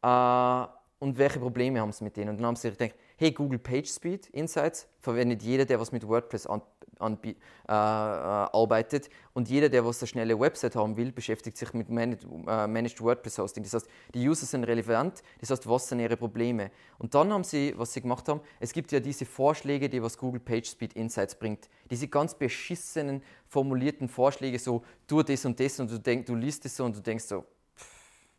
äh, 0.02 0.70
und 0.98 1.16
welche 1.16 1.38
Probleme 1.38 1.80
haben 1.80 1.92
sie 1.92 2.04
mit 2.04 2.16
denen. 2.16 2.30
Und 2.30 2.36
dann 2.38 2.46
haben 2.46 2.56
sie 2.56 2.68
sich 2.68 2.78
gedacht, 2.78 2.94
hey, 3.20 3.32
Google 3.32 3.58
PageSpeed 3.58 4.30
Insights 4.30 4.88
verwendet 4.98 5.42
jeder, 5.42 5.66
der 5.66 5.78
was 5.78 5.92
mit 5.92 6.08
WordPress 6.08 6.46
an, 6.46 6.62
an, 6.98 7.18
äh, 7.22 7.28
äh, 7.28 7.34
arbeitet. 7.68 9.10
Und 9.34 9.50
jeder, 9.50 9.68
der 9.68 9.84
was 9.84 10.00
eine 10.00 10.06
schnelle 10.06 10.40
Website 10.40 10.74
haben 10.74 10.96
will, 10.96 11.12
beschäftigt 11.12 11.58
sich 11.58 11.74
mit 11.74 11.90
Managed, 11.90 12.24
äh, 12.24 12.66
Managed 12.66 13.02
WordPress 13.02 13.36
Hosting. 13.36 13.62
Das 13.62 13.74
heißt, 13.74 13.86
die 14.14 14.26
User 14.26 14.46
sind 14.46 14.64
relevant, 14.64 15.22
das 15.38 15.50
heißt, 15.50 15.68
was 15.68 15.88
sind 15.88 16.00
ihre 16.00 16.16
Probleme? 16.16 16.70
Und 16.96 17.14
dann 17.14 17.30
haben 17.30 17.44
sie, 17.44 17.74
was 17.76 17.92
sie 17.92 18.00
gemacht 18.00 18.26
haben, 18.26 18.40
es 18.58 18.72
gibt 18.72 18.90
ja 18.90 19.00
diese 19.00 19.26
Vorschläge, 19.26 19.90
die 19.90 20.02
was 20.02 20.16
Google 20.16 20.40
PageSpeed 20.40 20.94
Insights 20.94 21.34
bringt. 21.34 21.68
Diese 21.90 22.08
ganz 22.08 22.34
beschissenen, 22.34 23.22
formulierten 23.48 24.08
Vorschläge, 24.08 24.58
so, 24.58 24.82
tu 25.06 25.22
das 25.22 25.44
und 25.44 25.60
das 25.60 25.78
und 25.78 25.90
du, 25.90 25.98
denk, 25.98 26.24
du 26.24 26.34
liest 26.34 26.64
es 26.64 26.74
so 26.74 26.86
und 26.86 26.96
du 26.96 27.00
denkst 27.00 27.24
so, 27.24 27.44
pff, 27.76 28.30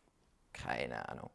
keine 0.52 1.08
Ahnung. 1.08 1.30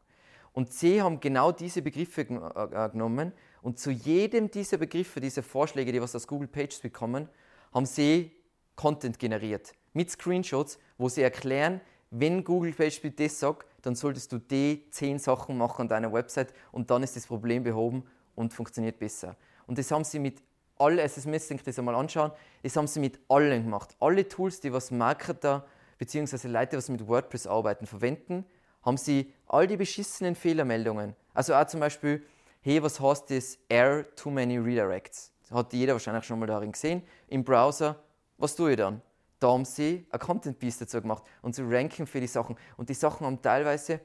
Und 0.58 0.72
sie 0.72 1.00
haben 1.00 1.20
genau 1.20 1.52
diese 1.52 1.82
Begriffe 1.82 2.22
äh, 2.22 2.24
äh, 2.24 2.88
genommen 2.88 3.32
Und 3.62 3.78
zu 3.78 3.92
jedem 3.92 4.50
dieser 4.50 4.76
Begriffe, 4.76 5.20
dieser 5.20 5.44
Vorschläge, 5.44 5.92
die 5.92 6.02
was 6.02 6.16
aus 6.16 6.26
Google 6.26 6.48
Pages 6.48 6.80
bekommen, 6.80 7.28
haben 7.72 7.86
sie 7.86 8.32
Content 8.74 9.20
generiert. 9.20 9.70
Mit 9.92 10.10
Screenshots, 10.10 10.80
wo 10.96 11.08
sie 11.08 11.22
erklären, 11.22 11.80
wenn 12.10 12.42
Google 12.42 12.72
Beispiel 12.72 13.12
das 13.12 13.38
sagt, 13.38 13.68
dann 13.82 13.94
solltest 13.94 14.32
du 14.32 14.38
die 14.38 14.84
zehn 14.90 15.20
Sachen 15.20 15.56
machen 15.56 15.82
an 15.82 15.88
deiner 15.88 16.12
Website 16.12 16.52
und 16.72 16.90
dann 16.90 17.04
ist 17.04 17.14
das 17.14 17.28
Problem 17.28 17.62
behoben 17.62 18.02
und 18.34 18.52
funktioniert 18.52 18.98
besser. 18.98 19.36
Und 19.68 19.78
das 19.78 19.92
haben 19.92 20.02
sie 20.02 20.18
mit 20.18 20.42
allen, 20.76 20.98
also 20.98 21.14
das 21.14 21.26
müsst 21.26 21.52
ihr 21.52 21.58
das 21.58 21.78
einmal 21.78 21.94
anschauen, 21.94 22.32
das 22.64 22.74
haben 22.74 22.88
sie 22.88 22.98
mit 22.98 23.20
allen 23.28 23.62
gemacht. 23.62 23.94
Alle 24.00 24.26
Tools, 24.26 24.58
die 24.60 24.72
was 24.72 24.90
Marketer 24.90 25.68
bzw. 25.98 26.48
Leute, 26.48 26.76
die 26.76 26.90
mit 26.92 27.06
WordPress 27.06 27.46
arbeiten, 27.46 27.86
verwenden, 27.86 28.44
haben 28.88 28.96
sie 28.96 29.30
all 29.46 29.66
die 29.66 29.76
beschissenen 29.76 30.34
Fehlermeldungen. 30.34 31.14
Also 31.34 31.54
auch 31.54 31.66
zum 31.66 31.80
Beispiel, 31.80 32.24
hey, 32.62 32.82
was 32.82 32.98
heißt 32.98 33.30
das 33.30 33.58
Error 33.68 34.04
Too 34.16 34.30
Many 34.30 34.56
Redirects? 34.56 35.30
Hat 35.50 35.74
jeder 35.74 35.92
wahrscheinlich 35.92 36.24
schon 36.24 36.38
mal 36.38 36.46
darin 36.46 36.72
gesehen. 36.72 37.02
Im 37.28 37.44
Browser, 37.44 37.96
was 38.38 38.56
tue 38.56 38.70
ich 38.70 38.76
dann? 38.78 39.02
Da 39.40 39.48
haben 39.52 39.66
sie 39.66 40.06
ein 40.10 40.18
Content 40.18 40.58
Piece 40.58 40.78
dazu 40.78 41.02
gemacht 41.02 41.22
und 41.42 41.54
sie 41.54 41.62
ranken 41.62 42.06
für 42.06 42.18
die 42.18 42.26
Sachen. 42.26 42.56
Und 42.78 42.88
die 42.88 42.94
Sachen 42.94 43.26
haben 43.26 43.42
teilweise, 43.42 44.00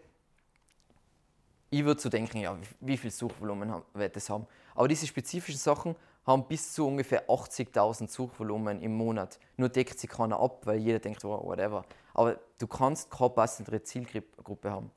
ich 1.69 1.85
würde 1.85 2.01
so 2.01 2.09
denken, 2.09 2.39
ja, 2.39 2.57
wie 2.81 2.97
viel 2.97 3.09
Suchvolumen 3.09 3.73
wird 3.93 4.17
das 4.17 4.29
haben. 4.29 4.45
Aber 4.75 4.89
diese 4.89 5.07
spezifischen 5.07 5.59
Sachen 5.59 5.95
haben 6.25 6.45
bis 6.45 6.73
zu 6.73 6.85
ungefähr 6.85 7.29
80.000 7.29 8.09
Suchvolumen 8.09 8.81
im 8.81 8.95
Monat. 8.95 9.39
Nur 9.55 9.69
deckt 9.69 9.97
sie 9.97 10.07
keiner 10.07 10.39
ab, 10.39 10.65
weil 10.65 10.79
jeder 10.79 10.99
denkt, 10.99 11.23
oh, 11.23 11.41
whatever. 11.41 11.85
Aber 12.13 12.37
du 12.63 12.67
kannst 12.67 13.11
keine 13.11 13.29
passendere 13.29 13.83
Zielgruppe 13.83 14.71
haben. 14.71 14.89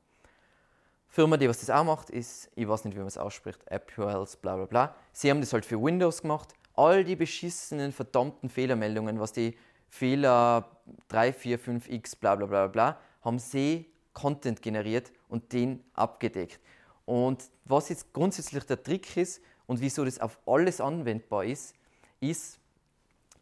Firma, 1.09 1.35
die 1.35 1.49
was 1.49 1.59
das 1.59 1.69
auch 1.69 1.83
macht, 1.83 2.09
ist, 2.09 2.49
ich 2.55 2.65
weiß 2.65 2.85
nicht, 2.85 2.95
wie 2.95 2.99
man 2.99 3.07
es 3.07 3.17
ausspricht, 3.17 3.59
AppURLs, 3.69 4.37
bla 4.37 4.55
bla 4.55 4.65
bla. 4.65 4.95
Sie 5.11 5.29
haben 5.29 5.41
das 5.41 5.51
halt 5.51 5.65
für 5.65 5.81
Windows 5.81 6.21
gemacht. 6.21 6.53
All 6.75 7.03
die 7.03 7.17
beschissenen, 7.17 7.91
verdammten 7.91 8.49
Fehlermeldungen, 8.49 9.19
was 9.19 9.33
die 9.33 9.57
Fehler 9.89 10.77
3, 11.09 11.33
4, 11.33 11.59
5x, 11.59 12.17
bla 12.17 12.35
bla 12.35 12.45
bla 12.45 12.67
bla, 12.67 12.99
haben 13.21 13.39
sie 13.39 13.91
Content 14.13 14.61
generiert 14.61 15.11
und 15.27 15.51
den 15.51 15.83
abgedeckt. 15.93 16.61
Und 17.05 17.43
was 17.65 17.89
jetzt 17.89 18.13
grundsätzlich 18.13 18.63
der 18.65 18.81
Trick 18.81 19.17
ist 19.17 19.41
und 19.65 19.81
wieso 19.81 20.05
das 20.05 20.19
auf 20.19 20.39
alles 20.45 20.79
anwendbar 20.79 21.43
ist, 21.43 21.75
ist 22.21 22.59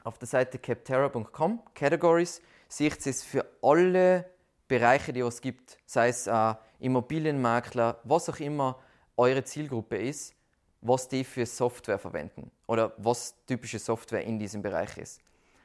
auf 0.04 0.18
der 0.18 0.28
Seite 0.28 0.58
capterra.com, 0.58 1.62
Categories, 1.76 2.42
seht 2.68 3.06
es 3.06 3.24
für 3.24 3.46
alle 3.62 4.26
Bereiche, 4.68 5.14
die 5.14 5.22
es 5.22 5.42
gibt, 5.42 5.78
sei 5.86 6.10
es 6.10 6.28
äh, 6.28 6.54
Immobilienmakler, 6.80 8.00
was 8.04 8.30
auch 8.30 8.40
immer 8.40 8.80
eure 9.18 9.44
Zielgruppe 9.44 9.98
ist, 9.98 10.34
was 10.82 11.08
die 11.08 11.24
für 11.24 11.46
Software 11.46 12.00
verwenden 12.00 12.52
oder 12.68 12.94
was 12.98 13.36
typische 13.46 13.80
Software 13.80 14.24
in 14.24 14.40
diesem 14.40 14.62
Bereich 14.62 14.98
ist. 14.98 15.22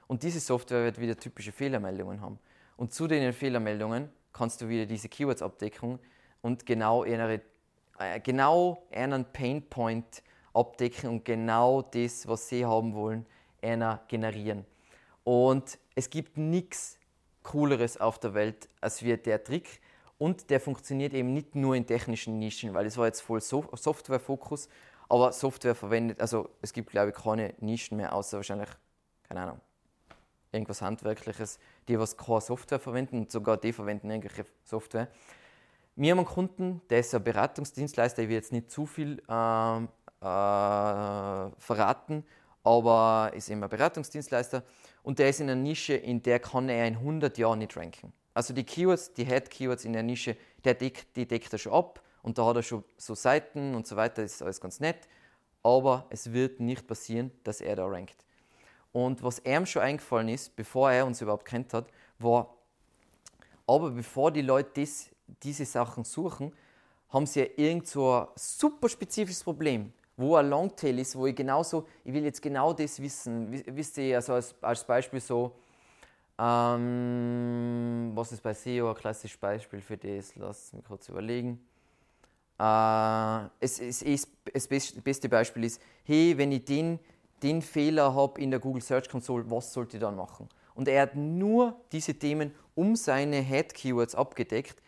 Und 0.07 0.23
diese 0.23 0.41
Software 0.41 0.85
wird 0.85 1.01
wieder 1.01 1.17
typische 1.17 1.53
Fehlermeldungen 1.53 2.21
haben. 2.21 2.39
Und 2.77 2.93
zu 2.93 3.07
den 3.07 3.33
Fehlermeldungen 3.33 4.09
kannst 4.33 4.61
du 4.61 4.69
wieder 4.69 4.87
diese 4.87 5.09
Keywords 5.09 5.43
abdecken 5.43 5.99
und 6.43 6.65
genau, 6.67 7.03
eine, 7.03 7.41
äh, 7.99 8.21
genau 8.21 8.83
einen 8.91 9.25
Painpoint 9.25 10.23
abdecken 10.55 11.11
und 11.11 11.25
genau 11.25 11.83
das, 11.83 12.27
was 12.27 12.49
sie 12.49 12.65
haben 12.65 12.95
wollen, 12.95 13.27
einer 13.63 14.03
generieren. 14.09 14.65
Und 15.25 15.79
es 15.95 16.11
gibt 16.11 16.37
nichts 16.37 16.99
Cooleres 17.43 17.99
auf 17.99 18.19
der 18.19 18.35
Welt 18.35 18.69
als 18.81 19.03
wir 19.03 19.17
der 19.17 19.43
Trick. 19.43 19.81
Und 20.19 20.51
der 20.51 20.61
funktioniert 20.61 21.15
eben 21.15 21.33
nicht 21.33 21.55
nur 21.55 21.75
in 21.75 21.87
technischen 21.87 22.39
Nischen, 22.39 22.75
weil 22.75 22.85
es 22.85 22.99
war 22.99 23.07
jetzt 23.07 23.21
voll 23.21 23.41
so 23.41 23.67
Software-Fokus, 23.73 24.69
aber 25.09 25.33
Software 25.33 25.75
verwendet, 25.75 26.21
also 26.21 26.51
es 26.61 26.75
gibt 26.75 26.91
glaube 26.91 27.11
ich 27.11 27.17
keine 27.17 27.55
Nischen 27.59 27.97
mehr, 27.97 28.15
außer 28.15 28.37
wahrscheinlich, 28.37 28.69
keine 29.23 29.41
Ahnung, 29.41 29.61
irgendwas 30.53 30.83
Handwerkliches, 30.83 31.59
die 31.89 31.99
was 31.99 32.19
keine 32.19 32.43
Software 32.43 32.79
verwenden 32.79 33.21
und 33.21 33.33
sogar 33.33 33.57
die 33.57 33.73
verwenden 33.73 34.11
irgendwelche 34.11 34.45
Software. 34.63 35.09
Wir 35.97 36.13
haben 36.13 36.19
einen 36.19 36.29
Kunden, 36.29 36.83
der 36.91 37.01
ist 37.01 37.15
ein 37.15 37.25
Beratungsdienstleister, 37.25 38.23
ich 38.23 38.29
will 38.29 38.37
jetzt 38.37 38.53
nicht 38.53 38.71
zu 38.71 38.87
viel 38.87 39.23
äh, 39.27 39.77
äh, 39.77 41.51
verraten, 41.59 42.25
aber 42.63 43.33
ist 43.35 43.49
eben 43.49 43.63
ein 43.63 43.71
Beratungsdienstleister 43.71 44.63
und 45.03 45.19
der 45.19 45.31
ist 45.31 45.41
in 45.41 45.51
einer 45.51 45.61
Nische, 45.61 45.95
in 45.95 46.23
der 46.23 46.39
kann 46.39 46.69
er 46.69 46.87
in 46.87 46.97
100 46.97 47.39
Jahren 47.39 47.61
nicht 47.61 47.77
ranken. 47.77 48.13
Also 48.35 48.55
die 48.55 48.65
Keywords, 48.65 49.13
die 49.13 49.25
Head-Keywords 49.25 49.85
in 49.85 49.93
der 49.93 50.03
Nische, 50.03 50.37
der 50.65 50.75
deckt, 50.75 51.17
die 51.17 51.27
deckt 51.27 51.53
er 51.53 51.59
schon 51.59 51.73
ab 51.73 52.03
und 52.23 52.39
da 52.39 52.47
hat 52.47 52.57
er 52.57 52.63
schon 52.63 52.85
so 52.97 53.15
Seiten 53.15 53.75
und 53.75 53.87
so 53.87 53.97
weiter, 53.97 54.23
ist 54.23 54.43
alles 54.43 54.61
ganz 54.61 54.81
nett, 54.81 55.09
aber 55.63 56.07
es 56.11 56.33
wird 56.33 56.61
nicht 56.61 56.87
passieren, 56.87 57.31
dass 57.45 57.61
er 57.61 57.77
da 57.77 57.87
rankt. 57.87 58.25
Und 58.93 59.23
was 59.23 59.41
ihm 59.45 59.67
schon 59.67 59.83
eingefallen 59.83 60.29
ist, 60.29 60.55
bevor 60.57 60.91
er 60.91 61.07
uns 61.07 61.21
überhaupt 61.21 61.45
kennt 61.45 61.73
hat, 61.75 61.87
war, 62.19 62.55
aber 63.67 63.91
bevor 63.91 64.31
die 64.31 64.43
Leute 64.43 64.81
das, 64.81 65.11
diese 65.43 65.65
Sachen 65.65 66.05
suchen, 66.05 66.53
haben 67.09 67.27
sie 67.27 67.41
ja 67.41 67.47
irgend 67.57 67.87
so 67.87 68.13
ein 68.13 68.27
super 68.37 68.89
spezifisches 68.89 69.45
Problem 69.45 69.93
wo 70.21 70.37
ein 70.37 70.51
Longtail 70.51 70.99
ist, 70.99 71.17
wo 71.17 71.27
ich 71.27 71.35
genauso, 71.35 71.87
ich 72.05 72.13
will 72.13 72.25
jetzt 72.25 72.43
genau 72.43 72.73
das 72.75 73.01
wissen. 73.01 73.51
Wisst 73.67 73.97
ihr, 73.97 74.17
also 74.17 74.35
als, 74.35 74.55
als 74.61 74.85
Beispiel 74.85 75.21
so, 75.21 75.57
ähm, 76.39 78.13
was 78.15 78.33
ist 78.33 78.43
bei 78.43 78.53
SEO 78.53 78.91
ein 78.91 78.95
klassisches 78.95 79.39
Beispiel 79.39 79.81
für 79.81 79.97
das? 79.97 80.37
Lass 80.37 80.73
mich 80.75 80.85
kurz 80.85 81.09
überlegen. 81.09 81.59
Äh, 82.59 83.47
es, 83.61 83.81
es, 83.81 84.03
es, 84.03 84.29
das 84.53 84.69
beste 84.69 85.29
Beispiel 85.31 85.65
ist, 85.65 85.81
hey, 86.05 86.37
wenn 86.37 86.53
ich 86.53 86.67
den, 86.67 86.99
den 87.43 87.63
Fehler 87.63 88.15
habe 88.15 88.41
in 88.43 88.51
der 88.51 88.61
Google 88.61 88.83
Search 88.83 89.09
Console, 89.09 89.51
was 89.51 89.73
sollte 89.73 89.97
ich 89.97 90.01
dann 90.03 90.17
machen? 90.17 90.49
Und 90.75 90.87
er 90.87 91.03
hat 91.03 91.17
nur 91.17 91.81
diese 91.93 92.15
Themen 92.15 92.55
um 92.75 92.95
seine 92.95 93.37
Head-Keywords 93.37 94.15
abgedeckt. 94.15 94.83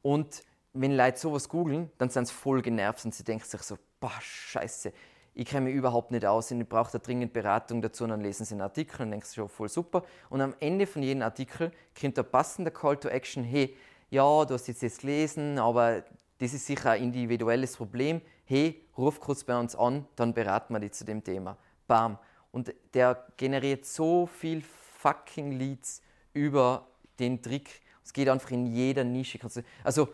Und 0.00 0.42
wenn 0.72 0.96
Leute 0.96 1.18
sowas 1.18 1.48
googeln, 1.48 1.90
dann 1.98 2.08
sind 2.08 2.26
sie 2.26 2.34
voll 2.34 2.62
genervt 2.62 3.04
und 3.04 3.14
sie 3.14 3.24
denken 3.24 3.44
sich 3.44 3.62
so, 3.62 3.76
boah, 4.00 4.12
scheiße, 4.20 4.92
ich 5.34 5.46
kenne 5.46 5.66
mich 5.66 5.74
überhaupt 5.74 6.10
nicht 6.10 6.26
aus 6.26 6.50
ich 6.50 6.68
brauche 6.68 6.90
da 6.90 6.98
dringend 6.98 7.32
Beratung 7.32 7.80
dazu. 7.80 8.04
Und 8.04 8.10
dann 8.10 8.20
lesen 8.20 8.44
sie 8.44 8.54
einen 8.54 8.62
Artikel 8.62 9.02
und 9.02 9.12
denken 9.12 9.24
sie 9.24 9.36
schon 9.36 9.48
voll 9.48 9.68
super. 9.68 10.02
Und 10.30 10.40
am 10.40 10.54
Ende 10.58 10.86
von 10.86 11.02
jedem 11.02 11.22
Artikel 11.22 11.70
kommt 11.98 12.16
der 12.16 12.24
passende 12.24 12.72
Call 12.72 12.96
to 12.96 13.08
Action, 13.08 13.44
hey, 13.44 13.76
ja, 14.10 14.44
du 14.44 14.54
hast 14.54 14.66
jetzt 14.66 14.82
das 14.82 14.98
gelesen, 14.98 15.58
aber 15.58 16.02
das 16.38 16.54
ist 16.54 16.66
sicher 16.66 16.92
ein 16.92 17.04
individuelles 17.04 17.76
Problem. 17.76 18.20
Hey, 18.46 18.82
ruf 18.96 19.20
kurz 19.20 19.44
bei 19.44 19.56
uns 19.56 19.76
an, 19.76 20.06
dann 20.16 20.34
beraten 20.34 20.74
wir 20.74 20.80
dich 20.80 20.92
zu 20.92 21.04
dem 21.04 21.22
Thema. 21.22 21.56
Bam. 21.86 22.18
Und 22.50 22.74
der 22.94 23.26
generiert 23.36 23.84
so 23.84 24.26
viel 24.26 24.62
fucking 24.96 25.52
Leads 25.52 26.02
über 26.32 26.86
den 27.18 27.42
Trick. 27.42 27.80
Es 28.02 28.12
geht 28.12 28.28
einfach 28.28 28.50
in 28.50 28.66
jeder 28.66 29.04
Nische. 29.04 29.38
Also 29.84 30.08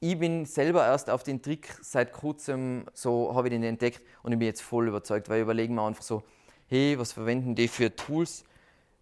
ich 0.00 0.18
bin 0.18 0.46
selber 0.46 0.86
erst 0.86 1.10
auf 1.10 1.22
den 1.22 1.42
Trick 1.42 1.76
seit 1.82 2.12
kurzem, 2.12 2.84
so 2.94 3.34
habe 3.34 3.48
ich 3.48 3.52
den 3.52 3.62
entdeckt 3.62 4.02
und 4.22 4.32
ich 4.32 4.38
bin 4.38 4.46
jetzt 4.46 4.62
voll 4.62 4.88
überzeugt, 4.88 5.28
weil 5.28 5.38
ich 5.38 5.42
überlege 5.42 5.72
mir 5.72 5.82
einfach 5.82 6.02
so, 6.02 6.22
hey, 6.68 6.98
was 6.98 7.12
verwenden 7.12 7.54
die 7.54 7.68
für 7.68 7.94
Tools? 7.94 8.44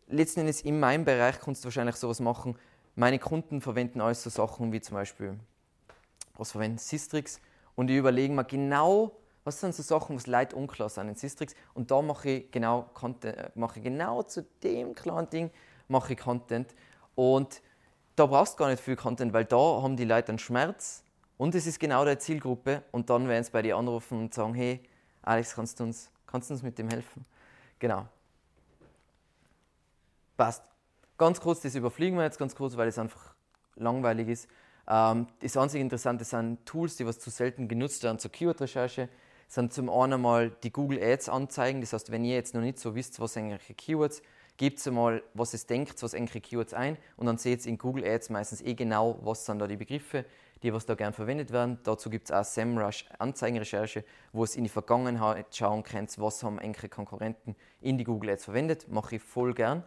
Letzten 0.08 0.40
Endes 0.40 0.62
in 0.62 0.80
meinem 0.80 1.04
Bereich 1.04 1.38
kannst 1.40 1.64
du 1.64 1.66
wahrscheinlich 1.66 1.96
sowas 1.96 2.20
machen. 2.20 2.56
Meine 2.94 3.18
Kunden 3.18 3.60
verwenden 3.60 4.00
alles 4.00 4.22
so 4.22 4.30
Sachen 4.30 4.72
wie 4.72 4.80
zum 4.80 4.94
Beispiel, 4.94 5.38
was 6.36 6.52
verwenden 6.52 6.78
Sistrix 6.78 7.40
und 7.74 7.90
ich 7.90 7.96
überlege 7.96 8.32
mir 8.32 8.44
genau, 8.44 9.12
was 9.44 9.60
sind 9.60 9.74
so 9.74 9.82
Sachen, 9.82 10.16
was 10.16 10.26
Leute 10.26 10.56
unklar 10.56 10.88
sind 10.88 11.08
in 11.08 11.14
Sistrix 11.14 11.54
und 11.74 11.90
da 11.90 12.00
mache 12.00 12.30
ich 12.30 12.50
genau 12.50 12.88
Content, 12.94 13.36
äh, 13.36 13.50
mache 13.54 13.80
genau 13.80 14.22
zu 14.22 14.44
dem 14.62 14.94
kleinen 14.94 15.28
Ding 15.28 15.50
mache 15.88 16.14
ich 16.14 16.18
Content 16.18 16.74
und 17.14 17.60
da 18.16 18.26
brauchst 18.26 18.54
du 18.54 18.58
gar 18.58 18.70
nicht 18.70 18.82
viel 18.82 18.96
Content, 18.96 19.32
weil 19.32 19.44
da 19.44 19.56
haben 19.56 19.96
die 19.96 20.04
Leute 20.04 20.30
einen 20.30 20.38
Schmerz 20.38 21.04
und 21.36 21.54
es 21.54 21.66
ist 21.66 21.78
genau 21.78 22.04
der 22.04 22.18
Zielgruppe 22.18 22.82
und 22.90 23.10
dann 23.10 23.28
werden 23.28 23.44
sie 23.44 23.50
bei 23.50 23.62
dir 23.62 23.76
anrufen 23.76 24.18
und 24.18 24.34
sagen, 24.34 24.54
hey, 24.54 24.80
Alex, 25.22 25.54
kannst 25.54 25.78
du 25.78 25.84
uns, 25.84 26.10
kannst 26.26 26.48
du 26.48 26.54
uns 26.54 26.62
mit 26.62 26.78
dem 26.78 26.88
helfen? 26.88 27.24
Genau. 27.78 28.08
Passt. 30.36 30.64
Ganz 31.18 31.40
kurz, 31.40 31.60
das 31.60 31.74
überfliegen 31.74 32.18
wir 32.18 32.24
jetzt 32.24 32.38
ganz 32.38 32.54
kurz, 32.54 32.76
weil 32.76 32.88
es 32.88 32.98
einfach 32.98 33.34
langweilig 33.76 34.28
ist. 34.28 34.48
Ähm, 34.88 35.26
das 35.40 35.56
einzige 35.56 35.82
Interessante 35.82 36.24
sind 36.24 36.64
Tools, 36.64 36.96
die 36.96 37.06
was 37.06 37.18
zu 37.18 37.30
selten 37.30 37.68
genutzt 37.68 38.02
werden 38.02 38.18
zur 38.18 38.30
Keyword-Recherche. 38.32 39.08
sind 39.48 39.72
zum 39.72 39.90
einen 39.90 40.20
mal 40.20 40.50
die 40.62 40.72
Google 40.72 41.02
Ads 41.02 41.28
Anzeigen. 41.28 41.80
Das 41.80 41.92
heißt, 41.92 42.10
wenn 42.10 42.24
ihr 42.24 42.34
jetzt 42.34 42.54
noch 42.54 42.60
nicht 42.60 42.78
so 42.78 42.94
wisst, 42.94 43.20
was 43.20 43.36
irgendwelche 43.36 43.74
Keywords 43.74 44.22
gebt 44.56 44.86
einmal, 44.86 45.22
was 45.34 45.54
es 45.54 45.66
denkt, 45.66 46.02
was 46.02 46.14
eigentlich 46.14 46.42
Keywords 46.42 46.74
ein 46.74 46.96
und 47.16 47.26
dann 47.26 47.38
seht 47.38 47.64
ihr 47.64 47.70
in 47.70 47.78
Google 47.78 48.04
Ads 48.04 48.30
meistens 48.30 48.62
eh 48.62 48.74
genau, 48.74 49.18
was 49.22 49.44
sind 49.44 49.58
da 49.58 49.66
die 49.66 49.76
Begriffe, 49.76 50.24
die 50.62 50.72
was 50.72 50.86
da 50.86 50.94
gern 50.94 51.12
verwendet 51.12 51.52
werden. 51.52 51.78
Dazu 51.82 52.10
gibt 52.10 52.30
es 52.30 52.34
auch 52.34 52.44
SEMrush 52.44 53.06
Anzeigenrecherche, 53.18 54.04
wo 54.32 54.44
es 54.44 54.56
in 54.56 54.64
die 54.64 54.70
Vergangenheit 54.70 55.54
schauen 55.54 55.82
könnt, 55.82 56.18
was 56.18 56.42
haben 56.42 56.58
eigentlich 56.58 56.90
Konkurrenten 56.90 57.54
in 57.80 57.98
die 57.98 58.04
Google 58.04 58.30
Ads 58.30 58.44
verwendet. 58.44 58.88
Mache 58.88 59.16
ich 59.16 59.22
voll 59.22 59.52
gern. 59.52 59.84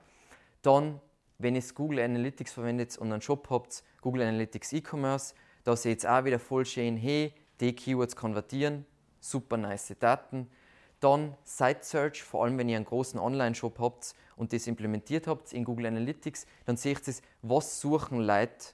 Dann, 0.61 0.99
wenn 1.37 1.55
ihr 1.55 1.63
Google 1.73 1.99
Analytics 1.99 2.53
verwendet 2.53 2.97
und 2.97 3.11
einen 3.11 3.21
Shop 3.21 3.47
habt, 3.49 3.83
Google 4.01 4.23
Analytics 4.23 4.73
E-Commerce, 4.73 5.33
da 5.63 5.75
seht 5.75 6.03
ihr 6.03 6.13
auch 6.13 6.23
wieder 6.25 6.39
voll 6.39 6.65
schön, 6.65 6.97
hey, 6.97 7.33
die 7.59 7.75
Keywords 7.75 8.15
konvertieren, 8.15 8.85
super 9.19 9.57
nice 9.57 9.95
Daten. 9.99 10.49
Dann 10.99 11.35
Site 11.43 11.79
Search, 11.81 12.23
vor 12.23 12.43
allem 12.43 12.57
wenn 12.57 12.69
ihr 12.69 12.75
einen 12.75 12.85
großen 12.85 13.19
Online-Shop 13.19 13.79
habt 13.79 14.15
und 14.35 14.51
das 14.53 14.67
implementiert 14.67 15.27
habt 15.27 15.53
in 15.53 15.63
Google 15.63 15.87
Analytics, 15.87 16.45
dann 16.65 16.77
seht 16.77 17.07
ihr, 17.07 17.13
was 17.41 17.79
suchen 17.79 18.19
Leute 18.19 18.73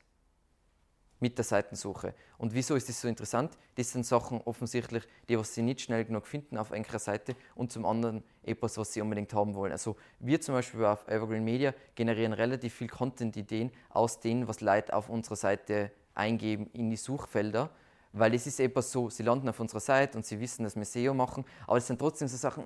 mit 1.19 1.37
der 1.37 1.45
Seitensuche. 1.45 2.13
Und 2.37 2.53
wieso 2.53 2.75
ist 2.75 2.89
das 2.89 2.99
so 2.99 3.07
interessant? 3.07 3.57
Das 3.75 3.91
sind 3.91 4.05
Sachen 4.05 4.41
offensichtlich, 4.41 5.03
die 5.29 5.37
was 5.37 5.53
sie 5.53 5.61
nicht 5.61 5.81
schnell 5.81 6.03
genug 6.03 6.27
finden 6.27 6.57
auf 6.57 6.71
einer 6.71 6.99
Seite 6.99 7.35
und 7.55 7.71
zum 7.71 7.85
anderen 7.85 8.23
etwas, 8.43 8.77
was 8.77 8.93
sie 8.93 9.01
unbedingt 9.01 9.33
haben 9.33 9.55
wollen. 9.55 9.71
Also 9.71 9.95
wir 10.19 10.41
zum 10.41 10.55
Beispiel 10.55 10.83
auf 10.85 11.07
Evergreen 11.07 11.43
Media 11.43 11.73
generieren 11.95 12.33
relativ 12.33 12.73
viel 12.73 12.89
Content-Ideen 12.89 13.71
aus 13.89 14.19
dem, 14.19 14.47
was 14.47 14.61
Leute 14.61 14.93
auf 14.93 15.09
unserer 15.09 15.35
Seite 15.35 15.91
eingeben 16.13 16.69
in 16.73 16.89
die 16.89 16.97
Suchfelder 16.97 17.69
weil 18.17 18.33
es 18.33 18.47
ist 18.47 18.59
etwas 18.59 18.91
so, 18.91 19.09
sie 19.09 19.23
landen 19.23 19.49
auf 19.49 19.59
unserer 19.59 19.79
Seite 19.79 20.17
und 20.17 20.25
sie 20.25 20.39
wissen, 20.39 20.63
dass 20.63 20.75
wir 20.75 20.85
SEO 20.85 21.13
machen, 21.13 21.45
aber 21.67 21.77
es 21.77 21.87
sind 21.87 21.99
trotzdem 21.99 22.27
so 22.27 22.37
Sachen, 22.37 22.63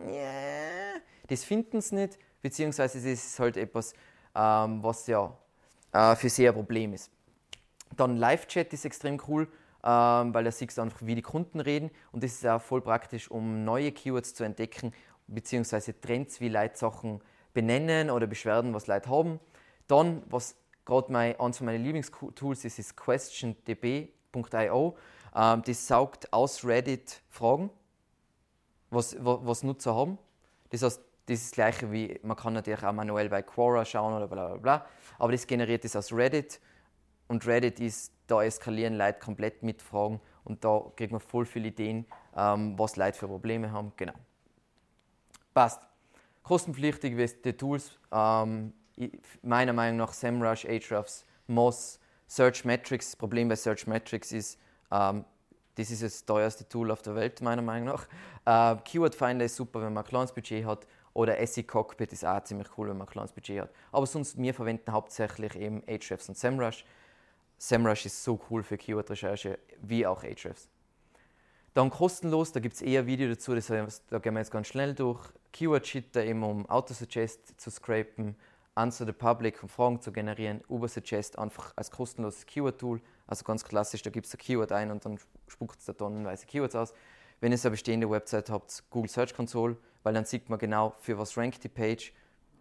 das 1.27 1.43
finden 1.43 1.81
sie 1.81 1.95
nicht, 1.95 2.19
beziehungsweise 2.41 2.99
es 2.99 3.05
ist 3.05 3.39
halt 3.39 3.57
etwas, 3.57 3.93
ähm, 4.35 4.83
was 4.83 5.07
ja 5.07 5.35
äh, 5.91 6.15
für 6.15 6.29
sie 6.29 6.47
ein 6.47 6.53
Problem 6.53 6.93
ist. 6.93 7.11
Dann 7.95 8.17
Live-Chat 8.17 8.71
ist 8.73 8.85
extrem 8.85 9.19
cool, 9.27 9.47
ähm, 9.83 10.33
weil 10.33 10.43
da 10.43 10.51
siehst 10.51 10.77
du 10.77 10.81
einfach, 10.81 11.01
wie 11.01 11.15
die 11.15 11.21
Kunden 11.21 11.59
reden 11.59 11.89
und 12.11 12.23
das 12.23 12.33
ist 12.33 12.45
auch 12.45 12.61
voll 12.61 12.81
praktisch, 12.81 13.31
um 13.31 13.63
neue 13.63 13.91
Keywords 13.91 14.33
zu 14.33 14.43
entdecken, 14.43 14.93
beziehungsweise 15.27 15.99
Trends, 15.99 16.41
wie 16.41 16.49
Leute 16.49 16.77
Sachen 16.77 17.21
benennen 17.53 18.09
oder 18.09 18.27
Beschwerden, 18.27 18.73
was 18.73 18.87
Leute 18.87 19.09
haben. 19.09 19.39
Dann, 19.87 20.23
was 20.27 20.55
gerade 20.85 21.15
eines 21.17 21.61
meiner 21.61 21.77
Lieblingstools 21.77 22.65
ist, 22.65 22.79
ist 22.79 22.95
questiondb.io. 22.95 24.95
Ähm, 25.35 25.61
das 25.65 25.87
saugt 25.87 26.31
aus 26.33 26.63
Reddit 26.65 27.21
Fragen, 27.29 27.69
was, 28.89 29.15
was, 29.19 29.63
Nutzer 29.63 29.95
haben. 29.95 30.17
Das 30.69 30.83
heißt, 30.83 31.01
das 31.25 31.39
ist 31.39 31.51
das 31.51 31.51
gleiche 31.51 31.91
wie, 31.91 32.19
man 32.23 32.35
kann 32.35 32.53
natürlich 32.53 32.83
auch 32.83 32.91
manuell 32.91 33.29
bei 33.29 33.41
Quora 33.41 33.85
schauen 33.85 34.13
oder 34.13 34.27
bla 34.27 34.47
bla 34.47 34.57
bla, 34.57 34.85
aber 35.19 35.31
das 35.31 35.45
generiert 35.45 35.83
das 35.83 35.95
aus 35.95 36.11
Reddit 36.11 36.59
und 37.27 37.45
Reddit 37.45 37.79
ist, 37.79 38.11
da 38.27 38.43
eskalieren 38.43 38.95
Leute 38.95 39.19
komplett 39.19 39.63
mit 39.63 39.81
Fragen 39.81 40.19
und 40.43 40.63
da 40.63 40.91
kriegt 40.95 41.11
man 41.11 41.21
voll 41.21 41.45
viele 41.45 41.67
Ideen, 41.69 42.05
ähm, 42.35 42.77
was 42.77 42.95
Leute 42.95 43.17
für 43.17 43.27
Probleme 43.27 43.71
haben. 43.71 43.93
Genau. 43.95 44.13
Passt. 45.53 45.81
Kostenpflichtige 46.43 47.55
Tools, 47.57 47.99
ähm, 48.11 48.73
meiner 49.43 49.73
Meinung 49.73 49.97
nach 49.97 50.13
SEMrush, 50.13 50.65
Ahrefs, 50.65 51.25
Moz, 51.45 51.99
Search 52.27 52.65
Metrics. 52.65 53.11
Das 53.11 53.15
Problem 53.15 53.49
bei 53.49 53.55
Search 53.55 53.85
Metrics 53.85 54.31
ist, 54.31 54.59
ähm, 54.91 55.25
das 55.75 55.91
ist 55.91 56.03
das 56.03 56.25
teuerste 56.25 56.67
Tool 56.67 56.91
auf 56.91 57.01
der 57.01 57.15
Welt, 57.15 57.41
meiner 57.41 57.61
Meinung 57.61 57.95
nach. 57.95 58.07
Äh, 58.45 58.81
Keyword 58.83 59.15
Finder 59.15 59.45
ist 59.45 59.55
super, 59.55 59.81
wenn 59.81 59.93
man 59.93 60.03
ein 60.03 60.07
kleines 60.07 60.31
Budget 60.31 60.65
hat. 60.65 60.85
Oder 61.13 61.45
SE 61.47 61.63
Cockpit 61.63 62.13
ist 62.13 62.25
auch 62.25 62.43
ziemlich 62.43 62.67
cool, 62.77 62.89
wenn 62.89 62.97
man 62.97 63.07
ein 63.07 63.11
kleines 63.11 63.31
Budget 63.31 63.61
hat. 63.61 63.69
Aber 63.91 64.05
sonst, 64.05 64.37
wir 64.37 64.53
verwenden 64.53 64.91
hauptsächlich 64.91 65.55
eben 65.55 65.83
Ahrefs 65.87 66.29
und 66.29 66.37
SEMrush. 66.37 66.85
SEMrush 67.57 68.05
ist 68.05 68.23
so 68.23 68.39
cool 68.49 68.63
für 68.63 68.77
Keyword-Recherche, 68.77 69.59
wie 69.81 70.05
auch 70.05 70.23
Ahrefs. 70.23 70.69
Dann 71.73 71.89
kostenlos, 71.89 72.51
da 72.51 72.59
gibt 72.59 72.75
es 72.75 72.81
eher 72.81 73.05
Video 73.05 73.29
dazu, 73.29 73.55
das, 73.55 73.67
da 73.67 74.19
gehen 74.19 74.33
wir 74.33 74.39
jetzt 74.39 74.51
ganz 74.51 74.67
schnell 74.67 74.93
durch. 74.93 75.29
Keyword-Shitter 75.53 76.23
eben, 76.23 76.43
um 76.43 76.69
Autosuggest 76.69 77.59
zu 77.59 77.69
scrapen. 77.69 78.35
Answer 78.75 79.05
the 79.05 79.11
Public, 79.11 79.61
um 79.61 79.69
Fragen 79.69 80.01
zu 80.01 80.11
generieren. 80.11 80.61
Ubersuggest 80.69 81.37
einfach 81.37 81.73
als 81.75 81.91
kostenloses 81.91 82.45
Keyword-Tool. 82.45 83.01
Also 83.29 83.43
ganz 83.43 83.63
klassisch, 83.63 84.01
da 84.01 84.09
gibt 84.09 84.25
es 84.25 84.33
ein 84.33 84.39
Keyword 84.39 84.71
ein 84.71 84.89
und 84.89 85.05
dann 85.05 85.19
spuckt 85.47 85.79
es 85.79 85.85
da 85.85 85.93
tonnenweise 85.93 86.47
Keywords 86.47 86.75
aus. 86.75 86.93
Wenn 87.39 87.51
ihr 87.51 87.59
eine 87.61 87.69
bestehende 87.69 88.09
Website 88.09 88.49
habt, 88.49 88.83
Google 88.89 89.09
Search 89.09 89.35
Console, 89.35 89.77
weil 90.01 90.15
dann 90.15 90.25
sieht 90.25 90.49
man 90.49 90.57
genau, 90.57 90.95
für 90.99 91.19
was 91.19 91.37
rankt 91.37 91.63
die 91.63 91.69
Page 91.69 92.11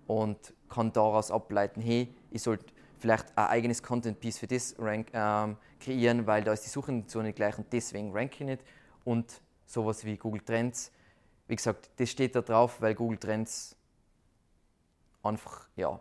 und 0.07 0.53
kann 0.69 0.93
daraus 0.93 1.31
ableiten, 1.31 1.81
hey, 1.81 2.15
ich 2.31 2.43
sollte 2.43 2.67
vielleicht 2.99 3.27
ein 3.39 3.47
eigenes 3.47 3.83
Content-Piece 3.83 4.39
für 4.39 4.47
das 4.47 4.75
rank, 4.79 5.09
ähm, 5.15 5.57
kreieren, 5.81 6.27
weil 6.27 6.45
da 6.45 6.53
ist 6.53 6.67
die 6.67 6.69
Suchintention 6.69 7.25
nicht 7.25 7.37
gleich 7.37 7.57
und 7.57 7.73
deswegen 7.73 8.13
ranke 8.13 8.35
ich 8.35 8.47
nicht. 8.51 8.63
Und 9.05 9.41
sowas 9.65 10.05
wie 10.05 10.19
Google 10.19 10.43
Trends, 10.43 10.93
wie 11.47 11.57
gesagt, 11.57 11.89
das 11.97 12.11
steht 12.11 12.37
da 12.37 12.43
drauf, 12.43 12.83
weil 12.83 12.95
Google 12.95 13.17
Trends 13.17 13.75
einfach 15.23 15.67
ja, 15.77 15.99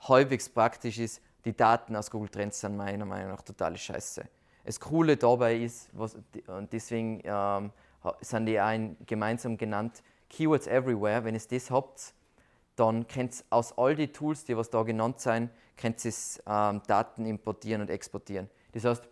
halbwegs 0.00 0.48
praktisch 0.48 0.98
ist 0.98 1.20
die 1.44 1.56
Daten 1.56 1.96
aus 1.96 2.10
Google 2.10 2.28
Trends 2.28 2.60
sind 2.60 2.76
meiner 2.76 3.04
Meinung 3.04 3.30
nach 3.30 3.42
totale 3.42 3.76
Scheiße. 3.76 4.24
Das 4.64 4.80
Coole 4.80 5.16
dabei 5.16 5.56
ist, 5.56 5.88
was, 5.92 6.16
und 6.46 6.72
deswegen 6.72 7.20
ähm, 7.24 7.72
sind 8.20 8.46
die 8.46 8.60
auch 8.60 8.78
gemeinsam 9.06 9.56
genannt, 9.56 10.02
Keywords 10.28 10.66
Everywhere. 10.66 11.24
Wenn 11.24 11.34
ihr 11.34 11.40
das 11.48 11.70
habt, 11.70 12.12
dann 12.76 13.08
könnt 13.08 13.40
ihr 13.40 13.44
aus 13.50 13.76
all 13.76 13.96
die 13.96 14.12
Tools, 14.12 14.44
die 14.44 14.56
was 14.56 14.70
da 14.70 14.82
genannt 14.82 15.20
sind, 15.20 15.50
könnt 15.76 16.04
ihr 16.04 16.12
ähm, 16.46 16.82
Daten 16.86 17.24
importieren 17.24 17.80
und 17.82 17.90
exportieren. 17.90 18.50
Das 18.72 18.84
heißt, 18.84 19.08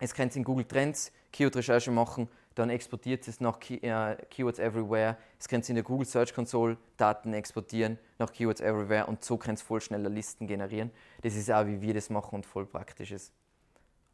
jetzt 0.00 0.14
könnt 0.14 0.36
in 0.36 0.44
Google 0.44 0.64
Trends 0.64 1.12
Keyword-Recherche 1.32 1.90
machen, 1.90 2.28
dann 2.56 2.70
exportiert 2.70 3.28
es 3.28 3.38
nach 3.38 3.60
Key, 3.60 3.76
äh, 3.76 4.16
Keywords 4.30 4.58
Everywhere. 4.58 5.18
Es 5.38 5.46
könnt 5.46 5.64
ihr 5.66 5.70
in 5.70 5.74
der 5.76 5.84
Google 5.84 6.06
Search 6.06 6.34
Console 6.34 6.78
Daten 6.96 7.34
exportieren 7.34 7.98
nach 8.18 8.32
Keywords 8.32 8.62
Everywhere 8.62 9.06
und 9.06 9.22
so 9.22 9.36
könnt 9.36 9.60
ihr 9.60 9.64
voll 9.64 9.82
schneller 9.82 10.08
Listen 10.08 10.46
generieren. 10.46 10.90
Das 11.20 11.36
ist 11.36 11.50
auch, 11.50 11.66
wie 11.66 11.82
wir 11.82 11.92
das 11.92 12.08
machen 12.08 12.36
und 12.36 12.46
voll 12.46 12.64
praktisch 12.64 13.12
ist. 13.12 13.32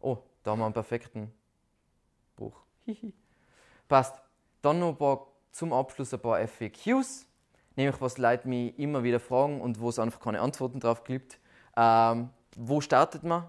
Oh, 0.00 0.18
da 0.42 0.50
haben 0.50 0.58
wir 0.58 0.64
einen 0.64 0.74
perfekten 0.74 1.32
Buch. 2.34 2.64
Passt. 3.88 4.20
Dann 4.60 4.80
noch 4.80 4.88
ein 4.88 4.96
paar, 4.96 5.28
zum 5.52 5.72
Abschluss 5.72 6.12
ein 6.12 6.20
paar 6.20 6.40
FAQs, 6.40 7.26
nämlich 7.76 8.00
was 8.00 8.18
Leute 8.18 8.48
mich 8.48 8.76
immer 8.76 9.04
wieder 9.04 9.20
fragen 9.20 9.60
und 9.60 9.78
wo 9.78 9.88
es 9.88 10.00
einfach 10.00 10.18
keine 10.18 10.40
Antworten 10.40 10.80
drauf 10.80 11.04
gibt. 11.04 11.38
Ähm, 11.76 12.30
wo 12.56 12.80
startet 12.80 13.22
man? 13.22 13.48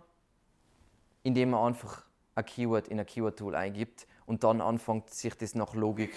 Indem 1.24 1.50
man 1.52 1.68
einfach 1.68 2.04
ein 2.36 2.46
Keyword 2.46 2.90
in 2.90 3.00
ein 3.00 3.06
Keyword-Tool 3.08 3.56
eingibt 3.56 4.06
und 4.26 4.44
dann 4.44 4.62
anfängt, 4.62 5.10
sich 5.10 5.36
das 5.36 5.56
nach 5.56 5.74
Logik 5.74 6.12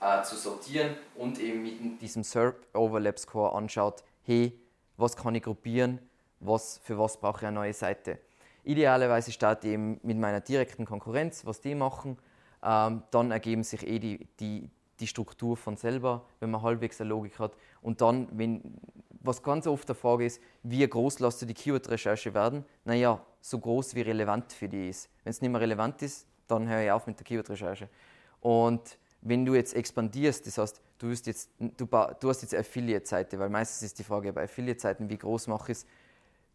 äh, 0.00 0.22
zu 0.22 0.36
sortieren 0.36 0.94
und 1.16 1.38
eben 1.38 1.62
mit 1.62 2.02
diesem 2.02 2.22
SERP 2.22 2.56
Overlap 2.74 3.18
Score 3.18 3.54
anschaut, 3.54 4.02
hey, 4.22 4.58
was 4.96 5.16
kann 5.16 5.34
ich 5.34 5.42
gruppieren, 5.42 6.00
was, 6.40 6.78
für 6.82 6.98
was 6.98 7.18
brauche 7.18 7.40
ich 7.40 7.46
eine 7.46 7.54
neue 7.54 7.72
Seite. 7.72 8.18
Idealerweise 8.64 9.30
starte 9.30 9.68
ich 9.68 9.74
eben 9.74 10.00
mit 10.02 10.18
meiner 10.18 10.40
direkten 10.40 10.84
Konkurrenz, 10.84 11.46
was 11.46 11.60
die 11.60 11.74
machen. 11.74 12.18
Ähm, 12.62 13.02
dann 13.10 13.30
ergeben 13.30 13.62
sich 13.62 13.86
eh 13.86 13.98
die, 13.98 14.26
die, 14.40 14.68
die 14.98 15.06
Struktur 15.06 15.56
von 15.56 15.76
selber, 15.76 16.24
wenn 16.40 16.50
man 16.50 16.62
halbwegs 16.62 17.00
eine 17.00 17.10
Logik 17.10 17.38
hat. 17.38 17.52
Und 17.80 18.00
dann, 18.00 18.28
wenn, 18.32 18.78
was 19.20 19.42
ganz 19.42 19.66
oft 19.66 19.88
der 19.88 19.94
Frage 19.94 20.26
ist, 20.26 20.40
wie 20.62 20.86
groß 20.86 21.20
lässt 21.20 21.42
du 21.42 21.46
die 21.46 21.54
Keyword-Recherche 21.54 22.34
werden? 22.34 22.64
Naja, 22.84 23.20
so 23.40 23.58
groß 23.58 23.94
wie 23.94 24.00
relevant 24.00 24.52
für 24.52 24.68
die 24.68 24.88
ist. 24.88 25.08
Wenn 25.22 25.30
es 25.30 25.40
nicht 25.40 25.50
mehr 25.50 25.60
relevant 25.60 26.02
ist, 26.02 26.26
dann 26.48 26.68
höre 26.68 26.82
ich 26.82 26.90
auf 26.90 27.06
mit 27.06 27.18
der 27.18 27.24
Keyword-Recherche. 27.24 27.88
Und 28.40 28.98
wenn 29.22 29.44
du 29.44 29.54
jetzt 29.54 29.74
expandierst, 29.74 30.46
das 30.46 30.58
heißt, 30.58 30.80
du, 30.98 31.08
jetzt, 31.10 31.50
du, 31.58 31.86
du 31.86 32.28
hast 32.28 32.42
jetzt 32.42 32.54
Affiliate-Seite, 32.54 33.38
weil 33.38 33.48
meistens 33.48 33.82
ist 33.82 33.98
die 33.98 34.04
Frage 34.04 34.32
bei 34.32 34.44
Affiliate-Seiten, 34.44 35.08
wie 35.08 35.18
groß 35.18 35.48
mache 35.48 35.72
ich 35.72 35.78
es, 35.78 35.86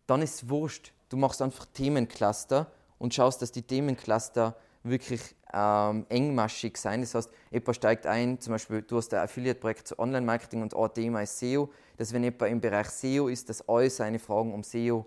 dann 0.08 0.22
ist 0.22 0.36
es 0.36 0.50
wurscht. 0.50 0.94
Du 1.10 1.18
machst 1.18 1.42
einfach 1.42 1.66
Themencluster 1.74 2.72
und 2.98 3.14
schaust, 3.14 3.42
dass 3.42 3.52
die 3.52 3.62
Themencluster 3.62 4.56
wirklich 4.84 5.36
ähm, 5.54 6.06
engmaschig 6.10 6.78
sein. 6.78 7.02
Das 7.02 7.14
heißt, 7.14 7.30
jemand 7.52 7.76
steigt 7.76 8.06
ein, 8.08 8.40
zum 8.40 8.54
Beispiel 8.54 8.82
du 8.82 8.98
hast 8.98 9.14
ein 9.14 9.22
Affiliate-Projekt 9.22 9.88
zu 9.88 10.00
Online-Marketing 10.00 10.62
und 10.62 10.76
ein 10.76 10.94
Thema 10.94 11.22
ist 11.22 11.38
SEO, 11.40 11.72
dass 11.98 12.14
wenn 12.14 12.24
jemand 12.24 12.52
im 12.52 12.62
Bereich 12.62 12.90
SEO 12.90 13.28
ist, 13.28 13.50
dass 13.50 13.68
all 13.68 13.90
seine 13.90 14.20
Fragen 14.20 14.54
um 14.54 14.64
SEO 14.64 15.06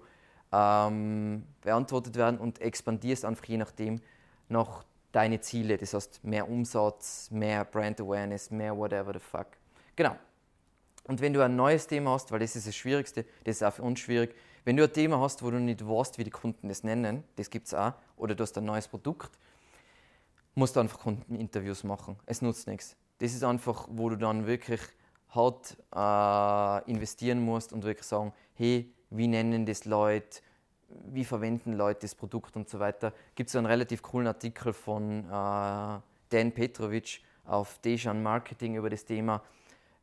ähm, 0.53 1.45
beantwortet 1.63 2.17
werden 2.17 2.39
und 2.39 2.61
expandierst 2.61 3.25
einfach 3.25 3.45
je 3.47 3.57
nachdem 3.57 4.01
nach 4.49 4.85
deine 5.13 5.41
Ziele. 5.41 5.77
Das 5.77 5.95
heißt, 5.95 6.23
mehr 6.25 6.49
Umsatz, 6.49 7.31
mehr 7.31 7.65
Brand 7.65 8.01
Awareness, 8.01 8.51
mehr 8.51 8.77
whatever 8.77 9.13
the 9.13 9.21
fuck. 9.21 9.47
Genau. 9.97 10.17
Und 11.07 11.21
wenn 11.21 11.33
du 11.33 11.43
ein 11.43 11.55
neues 11.55 11.87
Thema 11.87 12.13
hast, 12.13 12.33
weil 12.33 12.41
das 12.41 12.57
ist 12.57 12.67
das 12.67 12.75
Schwierigste, 12.75 13.25
das 13.45 13.57
ist 13.57 13.63
auch 13.63 13.75
für 13.75 13.83
uns 13.83 14.01
schwierig, 14.01 14.35
wenn 14.65 14.77
du 14.77 14.85
ein 14.85 14.93
Thema 14.93 15.21
hast, 15.21 15.43
wo 15.43 15.51
du 15.51 15.61
nicht 15.61 15.87
weißt, 15.87 16.19
wie 16.19 16.25
die 16.25 16.31
Kunden 16.31 16.69
das 16.69 16.83
nennen, 16.83 17.23
das 17.37 17.51
gibt 17.51 17.67
es 17.67 17.75
auch, 17.75 17.93
oder 18.17 18.35
du 18.35 18.43
hast 18.43 18.57
ein 18.57 18.65
neues 18.65 18.89
Produkt, 18.89 19.39
musst 20.55 20.77
du 20.77 20.81
einfach 20.81 20.99
Kundeninterviews 21.01 21.85
machen. 21.85 22.17
Es 22.25 22.41
nutzt 22.41 22.67
nichts. 22.67 22.97
Das 23.19 23.35
ist 23.35 23.45
einfach, 23.45 23.87
wo 23.91 24.09
du 24.09 24.17
dann 24.17 24.47
wirklich 24.47 24.81
hart 25.29 25.77
äh, 25.95 26.91
investieren 26.91 27.45
musst 27.45 27.73
und 27.73 27.85
wirklich 27.85 28.07
sagen, 28.07 28.33
hey, 28.55 28.91
wie 29.11 29.29
nennen 29.29 29.67
das 29.67 29.85
Leute, 29.85 30.41
wie 31.13 31.25
verwenden 31.25 31.75
Leute 31.75 32.01
das 32.01 32.15
Produkt 32.15 32.57
und 32.57 32.69
so 32.69 32.79
weiter. 32.79 33.13
Gibt 33.35 33.51
es 33.51 33.57
einen 33.57 33.67
relativ 33.67 34.03
coolen 34.03 34.27
Artikel 34.27 34.73
von 34.73 35.25
äh, 35.25 36.01
Dan 36.29 36.53
Petrovic 36.53 37.21
auf 37.45 37.79
Dejan 37.79 38.23
Marketing 38.23 38.77
über 38.77 38.91
das 38.91 39.05
Thema, 39.05 39.43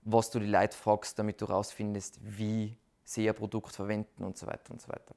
was 0.03 0.29
du 0.29 0.39
die 0.39 0.47
Leute 0.47 0.77
fragst, 0.77 1.17
damit 1.17 1.41
du 1.41 1.47
herausfindest, 1.47 2.19
wie 2.21 2.77
sie 3.03 3.25
ihr 3.25 3.33
Produkt 3.33 3.75
verwenden 3.75 4.23
und 4.23 4.37
so 4.37 4.47
weiter 4.47 4.71
und 4.71 4.81
so 4.81 4.87
weiter. 4.89 5.15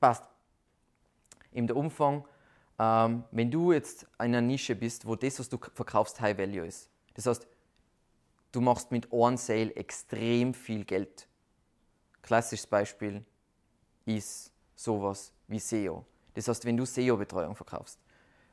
Passt. 0.00 0.24
In 1.52 1.66
der 1.66 1.76
Umfang 1.76 2.24
ähm, 2.78 3.24
wenn 3.30 3.50
du 3.50 3.72
jetzt 3.72 4.02
in 4.02 4.08
einer 4.18 4.40
Nische 4.40 4.74
bist, 4.74 5.06
wo 5.06 5.16
das, 5.16 5.38
was 5.38 5.48
du 5.48 5.58
verkaufst, 5.74 6.20
High 6.20 6.36
Value 6.36 6.66
ist. 6.66 6.90
Das 7.14 7.26
heißt, 7.26 7.46
du 8.52 8.60
machst 8.60 8.90
mit 8.90 9.12
einem 9.12 9.36
Sale 9.36 9.74
extrem 9.76 10.52
viel 10.52 10.84
Geld. 10.84 11.26
Klassisches 12.22 12.66
Beispiel 12.66 13.24
ist 14.04 14.52
sowas 14.76 15.32
wie 15.48 15.58
SEO. 15.58 16.04
Das 16.34 16.46
heißt, 16.46 16.64
wenn 16.64 16.76
du 16.76 16.84
SEO-Betreuung 16.84 17.56
verkaufst 17.56 17.98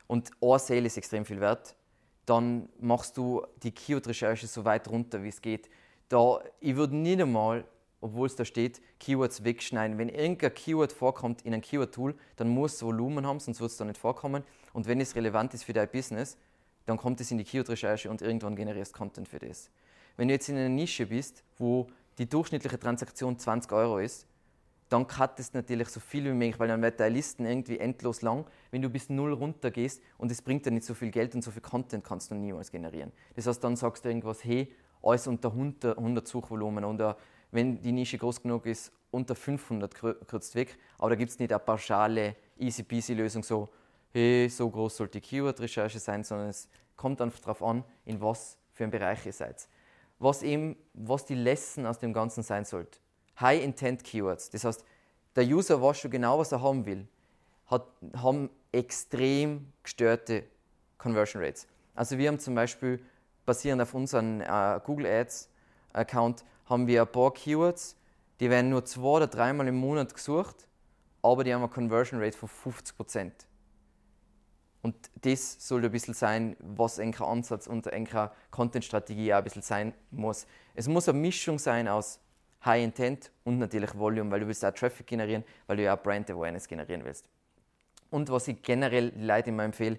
und 0.06 0.30
ein 0.40 0.58
Sale 0.58 0.86
ist 0.86 0.96
extrem 0.96 1.24
viel 1.24 1.40
wert, 1.40 1.76
dann 2.26 2.68
machst 2.80 3.16
du 3.16 3.46
die 3.62 3.70
Keyword-Recherche 3.70 4.46
so 4.46 4.64
weit 4.64 4.88
runter, 4.88 5.22
wie 5.22 5.28
es 5.28 5.40
geht. 5.42 5.68
Da, 6.08 6.40
ich 6.60 6.74
würde 6.74 6.96
nicht 6.96 7.20
einmal, 7.20 7.64
obwohl 8.00 8.26
es 8.26 8.36
da 8.36 8.44
steht, 8.44 8.80
Keywords 8.98 9.44
wegschneiden. 9.44 9.98
Wenn 9.98 10.08
irgendein 10.08 10.54
Keyword 10.54 10.92
vorkommt 10.92 11.42
in 11.42 11.52
einem 11.52 11.62
Keyword-Tool, 11.62 12.14
dann 12.36 12.48
muss 12.48 12.74
es 12.74 12.82
Volumen 12.82 13.26
haben, 13.26 13.40
sonst 13.40 13.60
wird 13.60 13.70
es 13.70 13.76
da 13.76 13.84
nicht 13.84 13.98
vorkommen. 13.98 14.42
Und 14.72 14.86
wenn 14.86 15.00
es 15.00 15.14
relevant 15.14 15.52
ist 15.54 15.64
für 15.64 15.72
dein 15.72 15.90
Business, 15.90 16.38
dann 16.86 16.96
kommt 16.96 17.20
es 17.20 17.30
in 17.30 17.38
die 17.38 17.44
Keyword-Recherche 17.44 18.10
und 18.10 18.22
irgendwann 18.22 18.56
generierst 18.56 18.92
Content 18.92 19.28
für 19.28 19.38
das. 19.38 19.70
Wenn 20.16 20.28
du 20.28 20.34
jetzt 20.34 20.48
in 20.48 20.56
einer 20.56 20.68
Nische 20.68 21.06
bist, 21.06 21.42
wo 21.58 21.88
die 22.18 22.28
durchschnittliche 22.28 22.78
Transaktion 22.78 23.38
20 23.38 23.72
Euro 23.72 23.98
ist, 23.98 24.26
dann 24.88 25.06
cuttest 25.06 25.54
natürlich 25.54 25.88
so 25.88 26.00
viel 26.00 26.24
wie 26.24 26.32
möglich, 26.32 26.58
weil 26.58 26.68
dann 26.68 26.82
wird 26.82 27.00
deine 27.00 27.14
Listen 27.14 27.46
irgendwie 27.46 27.78
endlos 27.78 28.22
lang. 28.22 28.46
Wenn 28.70 28.82
du 28.82 28.88
bis 28.88 29.08
null 29.08 29.32
runtergehst 29.32 30.02
und 30.18 30.30
es 30.30 30.42
bringt 30.42 30.66
dir 30.66 30.70
nicht 30.70 30.86
so 30.86 30.94
viel 30.94 31.10
Geld 31.10 31.34
und 31.34 31.42
so 31.42 31.50
viel 31.50 31.62
Content 31.62 32.04
kannst 32.04 32.30
du 32.30 32.34
niemals 32.34 32.70
generieren. 32.70 33.12
Das 33.34 33.46
heißt, 33.46 33.64
dann 33.64 33.76
sagst 33.76 34.04
du 34.04 34.08
irgendwas, 34.08 34.44
hey, 34.44 34.72
alles 35.02 35.26
unter 35.26 35.50
100 35.50 36.26
Suchvolumen 36.26 36.84
oder 36.84 37.16
wenn 37.50 37.80
die 37.80 37.92
Nische 37.92 38.18
groß 38.18 38.42
genug 38.42 38.66
ist, 38.66 38.92
unter 39.10 39.34
500 39.34 39.94
kürzt 39.94 40.54
weg. 40.54 40.76
Aber 40.98 41.10
da 41.10 41.16
gibt 41.16 41.30
es 41.30 41.38
nicht 41.38 41.52
eine 41.52 41.60
pauschale, 41.60 42.36
easy 42.58 42.82
peasy 42.82 43.14
Lösung, 43.14 43.42
so, 43.42 43.68
hey, 44.12 44.48
so 44.48 44.68
groß 44.68 44.96
sollte 44.96 45.20
die 45.20 45.26
Keyword-Recherche 45.26 45.98
sein, 45.98 46.24
sondern 46.24 46.48
es 46.48 46.68
kommt 46.96 47.20
einfach 47.20 47.40
darauf 47.40 47.62
an, 47.62 47.84
in 48.04 48.20
was 48.20 48.58
für 48.72 48.84
einem 48.84 48.90
Bereich 48.90 49.24
ihr 49.24 49.32
seid. 49.32 49.68
Was 50.18 50.42
eben, 50.42 50.76
was 50.94 51.24
die 51.26 51.34
Lesson 51.34 51.86
aus 51.86 51.98
dem 51.98 52.12
Ganzen 52.12 52.42
sein 52.42 52.64
sollte. 52.64 52.98
High-Intent-Keywords. 53.40 54.50
Das 54.50 54.64
heißt, 54.64 54.84
der 55.36 55.44
User 55.44 55.80
weiß 55.82 55.98
schon 55.98 56.10
genau, 56.10 56.38
was 56.38 56.52
er 56.52 56.62
haben 56.62 56.86
will, 56.86 57.06
hat, 57.66 57.86
haben 58.16 58.50
extrem 58.72 59.72
gestörte 59.82 60.44
Conversion 60.98 61.42
Rates. 61.42 61.66
Also 61.94 62.18
wir 62.18 62.28
haben 62.28 62.38
zum 62.38 62.54
Beispiel, 62.54 63.00
basierend 63.44 63.82
auf 63.82 63.94
unserem 63.94 64.40
äh, 64.40 64.80
Google 64.84 65.06
Ads 65.06 65.48
Account, 65.92 66.44
haben 66.66 66.86
wir 66.86 67.02
ein 67.02 67.12
paar 67.12 67.32
Keywords, 67.32 67.96
die 68.40 68.50
werden 68.50 68.70
nur 68.70 68.84
zwei 68.84 69.16
oder 69.16 69.26
dreimal 69.26 69.68
im 69.68 69.76
Monat 69.76 70.14
gesucht, 70.14 70.66
aber 71.22 71.44
die 71.44 71.54
haben 71.54 71.62
eine 71.62 71.70
Conversion 71.70 72.20
Rate 72.20 72.36
von 72.36 72.48
50% 72.48 73.30
Und 74.82 74.94
das 75.22 75.56
soll 75.66 75.84
ein 75.84 75.90
bisschen 75.90 76.14
sein, 76.14 76.56
was 76.60 76.98
ein 76.98 77.14
Ansatz 77.14 77.66
und 77.66 77.86
eine 77.92 78.30
Content-Strategie 78.50 79.32
auch 79.32 79.38
ein 79.38 79.44
bisschen 79.44 79.62
sein 79.62 79.94
muss. 80.10 80.46
Es 80.74 80.88
muss 80.88 81.08
eine 81.08 81.18
Mischung 81.18 81.58
sein 81.58 81.86
aus 81.86 82.20
High 82.64 82.84
Intent 82.84 83.30
und 83.44 83.58
natürlich 83.58 83.96
Volume, 83.96 84.30
weil 84.30 84.40
du 84.40 84.46
willst 84.46 84.64
auch 84.64 84.72
Traffic 84.72 85.06
generieren, 85.06 85.44
weil 85.66 85.76
du 85.76 85.82
ja 85.82 85.96
auch 85.96 86.02
Brand 86.02 86.30
Awareness 86.30 86.66
generieren 86.66 87.04
willst. 87.04 87.28
Und 88.10 88.30
was 88.30 88.48
ich 88.48 88.62
generell 88.62 89.10
den 89.10 89.26
Leuten 89.26 89.50
immer 89.50 89.64
empfehle, 89.64 89.98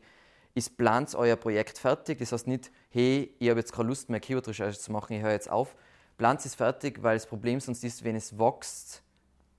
ist, 0.54 0.78
plant 0.78 1.14
euer 1.16 1.36
Projekt 1.36 1.78
fertig. 1.78 2.20
Das 2.20 2.32
heißt 2.32 2.48
nicht, 2.48 2.72
hey, 2.90 3.36
ich 3.40 3.50
habe 3.50 3.60
jetzt 3.60 3.74
keine 3.74 3.90
Lust 3.90 4.10
mehr, 4.10 4.20
Keyword-Recherche 4.20 4.80
zu 4.80 4.92
machen, 4.92 5.14
ich 5.14 5.22
höre 5.22 5.32
jetzt 5.32 5.50
auf. 5.50 5.76
Plant 6.18 6.46
es 6.46 6.56
fertig, 6.56 7.04
weil 7.04 7.18
das 7.18 7.28
Problem 7.28 7.60
sonst 7.60 7.84
ist, 7.84 8.04
wenn 8.06 8.16
es 8.16 8.40
wächst, 8.40 9.04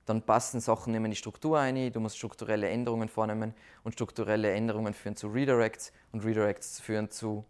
dann 0.06 0.22
passen 0.22 0.60
Sachen 0.60 0.92
nicht 0.92 1.04
in 1.04 1.10
die 1.10 1.16
Struktur 1.16 1.58
ein. 1.58 1.92
Du 1.92 2.00
musst 2.00 2.16
strukturelle 2.16 2.68
Änderungen 2.68 3.08
vornehmen 3.08 3.54
und 3.84 3.92
strukturelle 3.92 4.50
Änderungen 4.52 4.94
führen 4.94 5.16
zu 5.16 5.28
Redirects 5.28 5.92
und 6.12 6.24
Redirects 6.24 6.80
führen 6.80 7.10
zu, 7.10 7.44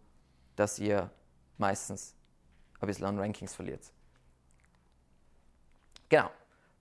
dass 0.57 0.79
ihr 0.79 1.11
meistens 1.59 2.15
ein 2.81 2.87
bisschen 2.89 3.07
an 3.07 3.19
Rankings 3.19 3.55
verliert. 3.55 3.93
Genau. 6.09 6.31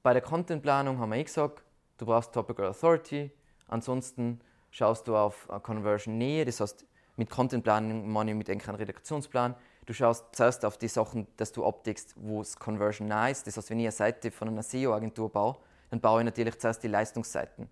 Bei 0.03 0.13
der 0.13 0.21
Contentplanung 0.21 0.99
haben 0.99 1.09
wir 1.09 1.17
eh 1.17 1.23
gesagt, 1.23 1.63
du 1.97 2.05
brauchst 2.05 2.31
Topical 2.31 2.67
Authority. 2.67 3.31
Ansonsten 3.67 4.39
schaust 4.69 5.07
du 5.07 5.15
auf 5.15 5.47
Conversion 5.63 6.17
Nähe, 6.17 6.45
das 6.45 6.59
heißt, 6.59 6.85
mit 7.17 7.29
Contentplanung 7.29 8.07
meine 8.09 8.31
ich 8.31 8.37
mit 8.37 8.49
einem 8.49 8.75
Redaktionsplan. 8.75 9.55
Du 9.85 9.93
schaust 9.93 10.25
zuerst 10.33 10.65
auf 10.65 10.77
die 10.77 10.87
Sachen, 10.87 11.27
dass 11.37 11.51
du 11.51 11.65
abdeckst, 11.65 12.13
wo 12.17 12.41
es 12.41 12.57
Conversion 12.57 13.07
nah 13.07 13.29
ist. 13.29 13.47
Das 13.47 13.55
heißt, 13.55 13.69
wenn 13.69 13.79
ich 13.79 13.85
eine 13.85 13.91
Seite 13.91 14.31
von 14.31 14.49
einer 14.49 14.63
SEO-Agentur 14.63 15.31
baue, 15.31 15.57
dann 15.91 16.01
baue 16.01 16.21
ich 16.21 16.25
natürlich 16.25 16.59
zuerst 16.59 16.83
die 16.83 16.87
Leistungsseiten, 16.87 17.69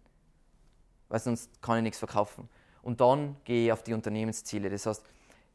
weil 1.10 1.20
sonst 1.20 1.62
kann 1.62 1.78
ich 1.78 1.84
nichts 1.84 2.00
verkaufen. 2.00 2.48
Und 2.82 3.02
dann 3.02 3.36
gehe 3.44 3.66
ich 3.66 3.72
auf 3.72 3.84
die 3.84 3.94
Unternehmensziele. 3.94 4.70
Das 4.70 4.86
heißt, 4.86 5.04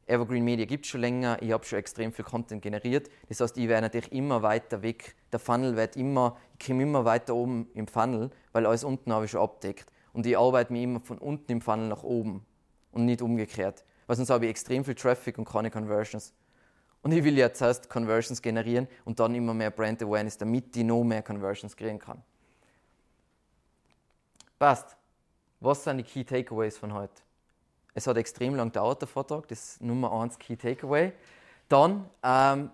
Evergreen 0.08 0.44
Media 0.44 0.64
gibt 0.64 0.86
es 0.86 0.90
schon 0.90 1.02
länger, 1.02 1.36
ich 1.42 1.52
habe 1.52 1.64
schon 1.64 1.78
extrem 1.78 2.12
viel 2.12 2.24
Content 2.24 2.62
generiert. 2.62 3.10
Das 3.28 3.40
heißt, 3.40 3.58
ich 3.58 3.68
werde 3.68 3.82
natürlich 3.82 4.10
immer 4.12 4.42
weiter 4.42 4.82
weg. 4.82 5.14
Der 5.32 5.38
Funnel 5.38 5.76
wird 5.76 5.96
immer, 5.96 6.36
ich 6.58 6.66
komme 6.66 6.82
immer 6.82 7.04
weiter 7.04 7.34
oben 7.34 7.68
im 7.74 7.86
Funnel, 7.86 8.30
weil 8.52 8.64
alles 8.66 8.84
unten 8.84 9.12
habe 9.12 9.26
ich 9.26 9.32
schon 9.32 9.42
abdeckt. 9.42 9.92
Und 10.14 10.26
ich 10.26 10.36
arbeite 10.36 10.72
mich 10.72 10.82
immer 10.82 11.00
von 11.00 11.18
unten 11.18 11.52
im 11.52 11.60
Funnel 11.60 11.88
nach 11.88 12.02
oben 12.02 12.44
und 12.92 13.04
nicht 13.04 13.20
umgekehrt. 13.20 13.84
Weil 14.06 14.16
sonst 14.16 14.30
habe 14.30 14.46
ich 14.46 14.50
extrem 14.50 14.84
viel 14.84 14.94
Traffic 14.94 15.36
und 15.36 15.46
keine 15.46 15.70
Conversions. 15.70 16.32
Und 17.02 17.12
ich 17.12 17.22
will 17.22 17.36
ja 17.36 17.52
zuerst 17.52 17.90
Conversions 17.90 18.40
generieren 18.40 18.88
und 19.04 19.20
dann 19.20 19.34
immer 19.34 19.52
mehr 19.52 19.70
Brand 19.70 20.02
Awareness, 20.02 20.38
damit 20.38 20.74
ich 20.74 20.84
noch 20.84 21.04
mehr 21.04 21.22
Conversions 21.22 21.76
kriegen 21.76 21.98
kann. 21.98 22.22
Passt. 24.58 24.96
Was 25.60 25.84
sind 25.84 25.98
die 25.98 26.04
Key 26.04 26.24
Takeaways 26.24 26.78
von 26.78 26.92
heute? 26.94 27.27
Es 27.98 28.06
hat 28.06 28.16
extrem 28.16 28.54
lang 28.54 28.68
gedauert, 28.68 29.00
der 29.00 29.08
Vortrag, 29.08 29.48
das 29.48 29.70
ist 29.70 29.82
Nummer 29.82 30.12
1 30.12 30.38
Key 30.38 30.54
Takeaway. 30.56 31.12
Dann 31.68 32.08
ähm, 32.22 32.70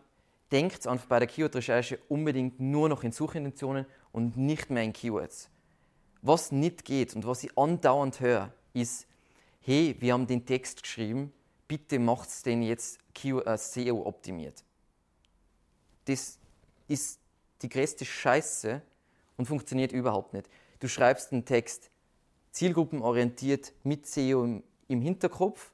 denkt 0.52 0.86
einfach 0.86 1.06
bei 1.06 1.18
der 1.18 1.26
Keyword-Recherche 1.26 1.98
unbedingt 2.10 2.60
nur 2.60 2.90
noch 2.90 3.04
in 3.04 3.10
Suchintentionen 3.10 3.86
und 4.12 4.36
nicht 4.36 4.68
mehr 4.68 4.82
in 4.82 4.92
Keywords. 4.92 5.48
Was 6.20 6.52
nicht 6.52 6.84
geht 6.84 7.16
und 7.16 7.26
was 7.26 7.42
ich 7.42 7.56
andauernd 7.56 8.20
höre, 8.20 8.52
ist, 8.74 9.06
hey, 9.62 9.96
wir 9.98 10.12
haben 10.12 10.26
den 10.26 10.44
Text 10.44 10.82
geschrieben, 10.82 11.32
bitte 11.68 11.98
macht 11.98 12.28
es 12.28 12.42
den 12.42 12.62
jetzt 12.62 12.98
äh, 13.22 13.56
SEO 13.56 14.06
optimiert. 14.06 14.62
Das 16.04 16.38
ist 16.86 17.18
die 17.62 17.70
größte 17.70 18.04
Scheiße 18.04 18.82
und 19.38 19.46
funktioniert 19.46 19.90
überhaupt 19.90 20.34
nicht. 20.34 20.50
Du 20.80 20.88
schreibst 20.88 21.32
einen 21.32 21.46
Text 21.46 21.90
zielgruppenorientiert 22.52 23.72
mit 23.84 24.06
SEO 24.06 24.44
im 24.44 24.62
im 24.88 25.00
Hinterkopf 25.00 25.72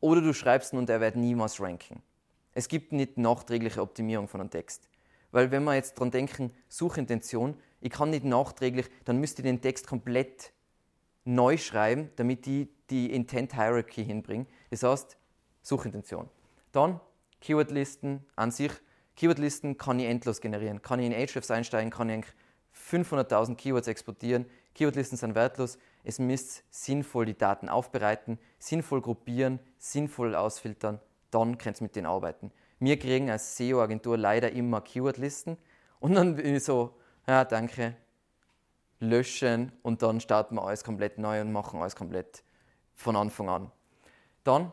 oder 0.00 0.20
du 0.20 0.32
schreibst 0.32 0.72
ihn 0.72 0.78
und 0.78 0.90
er 0.90 1.00
wird 1.00 1.16
niemals 1.16 1.60
ranken. 1.60 2.02
Es 2.52 2.68
gibt 2.68 2.92
nicht 2.92 3.18
nachträgliche 3.18 3.82
Optimierung 3.82 4.28
von 4.28 4.40
einem 4.40 4.50
Text. 4.50 4.88
Weil 5.30 5.50
wenn 5.50 5.64
wir 5.64 5.74
jetzt 5.74 5.98
daran 5.98 6.10
denken, 6.10 6.52
Suchintention, 6.68 7.56
ich 7.80 7.90
kann 7.90 8.10
nicht 8.10 8.24
nachträglich, 8.24 8.86
dann 9.04 9.18
müsste 9.18 9.42
ich 9.42 9.46
den 9.46 9.60
Text 9.60 9.86
komplett 9.86 10.52
neu 11.24 11.56
schreiben, 11.58 12.10
damit 12.16 12.46
ich 12.46 12.68
die 12.90 13.12
Intent 13.12 13.54
Hierarchy 13.54 14.04
hinbringe. 14.04 14.46
Das 14.70 14.82
heißt, 14.82 15.16
Suchintention. 15.62 16.28
Dann 16.72 17.00
Keywordlisten 17.40 18.24
an 18.36 18.50
sich. 18.50 18.72
Keywordlisten 19.16 19.76
kann 19.76 20.00
ich 20.00 20.06
endlos 20.06 20.40
generieren. 20.40 20.82
Kann 20.82 21.00
ich 21.00 21.06
in 21.06 21.12
Ahrefs 21.12 21.50
einsteigen, 21.50 21.90
kann 21.90 22.08
ich 22.08 22.24
500.000 22.74 23.56
Keywords 23.56 23.88
exportieren. 23.88 24.46
Keywordlisten 24.74 25.18
sind 25.18 25.34
wertlos. 25.34 25.78
Es 26.04 26.18
müsst 26.18 26.64
sinnvoll 26.70 27.26
die 27.26 27.36
Daten 27.36 27.68
aufbereiten, 27.68 28.38
sinnvoll 28.58 29.00
gruppieren, 29.00 29.58
sinnvoll 29.78 30.34
ausfiltern, 30.34 31.00
dann 31.30 31.58
könnt 31.58 31.80
ihr 31.80 31.84
mit 31.84 31.96
denen 31.96 32.06
arbeiten. 32.06 32.50
Wir 32.80 32.98
kriegen 32.98 33.30
als 33.30 33.56
SEO-Agentur 33.56 34.16
leider 34.16 34.52
immer 34.52 34.80
Keywordlisten 34.80 35.58
und 36.00 36.14
dann 36.14 36.36
bin 36.36 36.54
ich 36.54 36.64
so, 36.64 36.94
ja, 37.26 37.44
danke, 37.44 37.96
löschen 39.00 39.72
und 39.82 40.02
dann 40.02 40.20
starten 40.20 40.54
wir 40.56 40.64
alles 40.64 40.84
komplett 40.84 41.18
neu 41.18 41.40
und 41.40 41.52
machen 41.52 41.80
alles 41.80 41.96
komplett 41.96 42.42
von 42.94 43.16
Anfang 43.16 43.48
an. 43.48 43.72
Dann 44.44 44.72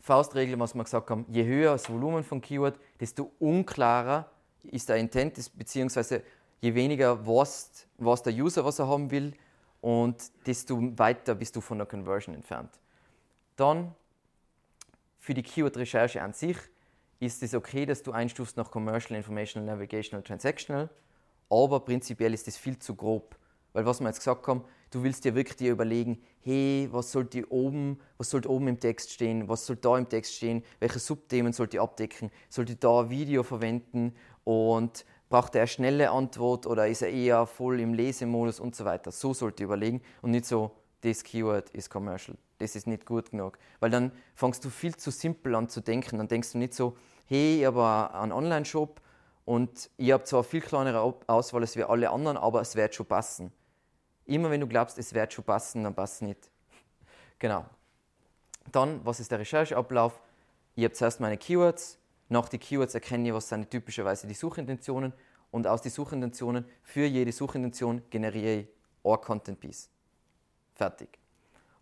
Faustregel, 0.00 0.58
was 0.60 0.74
wir 0.74 0.84
gesagt 0.84 1.08
haben, 1.08 1.24
je 1.28 1.44
höher 1.44 1.72
das 1.72 1.88
Volumen 1.88 2.24
von 2.24 2.40
Keyword, 2.40 2.78
desto 3.00 3.32
unklarer 3.38 4.30
ist 4.64 4.88
der 4.88 4.96
Intent, 4.96 5.50
beziehungsweise 5.56 6.22
je 6.60 6.74
weniger 6.74 7.26
was, 7.26 7.86
was 7.96 8.22
der 8.22 8.34
User, 8.34 8.64
was 8.64 8.78
er 8.78 8.88
haben 8.88 9.10
will, 9.10 9.32
und 9.84 10.32
desto 10.46 10.80
weiter 10.98 11.34
bist 11.34 11.54
du 11.56 11.60
von 11.60 11.76
der 11.76 11.86
Conversion 11.86 12.34
entfernt. 12.34 12.70
Dann 13.54 13.94
für 15.18 15.34
die 15.34 15.42
Keyword-Recherche 15.42 16.22
an 16.22 16.32
sich 16.32 16.56
ist 17.20 17.42
es 17.42 17.52
okay, 17.52 17.84
dass 17.84 18.02
du 18.02 18.10
einstufst 18.12 18.56
nach 18.56 18.70
Commercial, 18.70 19.14
Informational, 19.14 19.66
Navigational, 19.66 20.22
Transactional, 20.22 20.88
aber 21.50 21.80
prinzipiell 21.80 22.32
ist 22.32 22.48
es 22.48 22.56
viel 22.56 22.78
zu 22.78 22.94
grob. 22.94 23.36
Weil 23.74 23.84
was 23.84 24.00
wir 24.00 24.06
jetzt 24.06 24.20
gesagt 24.20 24.46
haben, 24.46 24.64
du 24.90 25.02
willst 25.02 25.26
dir 25.26 25.34
wirklich 25.34 25.56
dir 25.56 25.72
überlegen, 25.72 26.18
hey, 26.40 26.88
was 26.90 27.12
sollte 27.12 27.52
oben, 27.52 28.00
was 28.16 28.30
sollte 28.30 28.50
oben 28.50 28.68
im 28.68 28.80
Text 28.80 29.12
stehen, 29.12 29.50
was 29.50 29.66
soll 29.66 29.76
da 29.76 29.98
im 29.98 30.08
Text 30.08 30.32
stehen, 30.32 30.64
welche 30.80 30.98
Subthemen 30.98 31.52
sollte 31.52 31.76
ich 31.76 31.82
abdecken, 31.82 32.30
sollte 32.48 32.72
ich 32.72 32.78
da 32.78 33.00
ein 33.02 33.10
Video 33.10 33.42
verwenden 33.42 34.14
und 34.44 35.04
Braucht 35.34 35.56
er 35.56 35.62
eine 35.62 35.66
schnelle 35.66 36.10
Antwort 36.12 36.64
oder 36.64 36.86
ist 36.86 37.02
er 37.02 37.10
eher 37.10 37.44
voll 37.46 37.80
im 37.80 37.92
Lesemodus 37.92 38.60
und 38.60 38.76
so 38.76 38.84
weiter? 38.84 39.10
So 39.10 39.34
sollte 39.34 39.64
ihr 39.64 39.66
überlegen 39.66 40.00
und 40.22 40.30
nicht 40.30 40.44
so 40.44 40.70
das 41.00 41.24
Keyword 41.24 41.70
ist 41.70 41.90
commercial, 41.90 42.38
das 42.58 42.76
ist 42.76 42.86
nicht 42.86 43.04
gut 43.04 43.32
genug. 43.32 43.58
Weil 43.80 43.90
dann 43.90 44.12
fängst 44.36 44.64
du 44.64 44.70
viel 44.70 44.94
zu 44.94 45.10
simpel 45.10 45.56
an 45.56 45.68
zu 45.68 45.80
denken. 45.80 46.18
Dann 46.18 46.28
denkst 46.28 46.52
du 46.52 46.58
nicht 46.58 46.72
so, 46.72 46.96
hey, 47.26 47.58
ich 47.58 47.66
habe 47.66 48.14
einen 48.14 48.30
Online-Shop 48.30 49.00
und 49.44 49.90
ich 49.96 50.12
habe 50.12 50.22
zwar 50.22 50.44
viel 50.44 50.60
kleinere 50.60 51.00
Auswahl 51.26 51.62
als 51.62 51.74
wir 51.74 51.90
alle 51.90 52.10
anderen, 52.10 52.36
aber 52.36 52.60
es 52.60 52.76
wird 52.76 52.94
schon 52.94 53.06
passen. 53.06 53.52
Immer 54.26 54.52
wenn 54.52 54.60
du 54.60 54.68
glaubst, 54.68 54.98
es 54.98 55.14
wird 55.14 55.32
schon 55.32 55.42
passen, 55.42 55.82
dann 55.82 55.96
passt 55.96 56.14
es 56.14 56.20
nicht. 56.20 56.48
Genau. 57.40 57.64
Dann, 58.70 59.04
was 59.04 59.18
ist 59.18 59.32
der 59.32 59.40
Rechercheablauf? 59.40 60.20
Ich 60.76 60.84
habe 60.84 60.94
zuerst 60.94 61.18
meine 61.18 61.38
Keywords. 61.38 61.98
Nach 62.28 62.48
den 62.48 62.60
Keywords 62.60 62.94
erkenne 62.94 63.28
ich, 63.28 63.34
was 63.34 63.48
sind 63.48 63.70
typischerweise 63.70 64.26
die 64.26 64.34
Suchintentionen. 64.34 65.12
Und 65.50 65.66
aus 65.66 65.82
den 65.82 65.92
Suchintentionen, 65.92 66.64
für 66.82 67.04
jede 67.04 67.30
Suchintention 67.30 68.02
generiere 68.10 68.60
ich 68.60 68.68
ein 69.04 69.20
Content 69.20 69.60
Piece. 69.60 69.88
Fertig. 70.74 71.18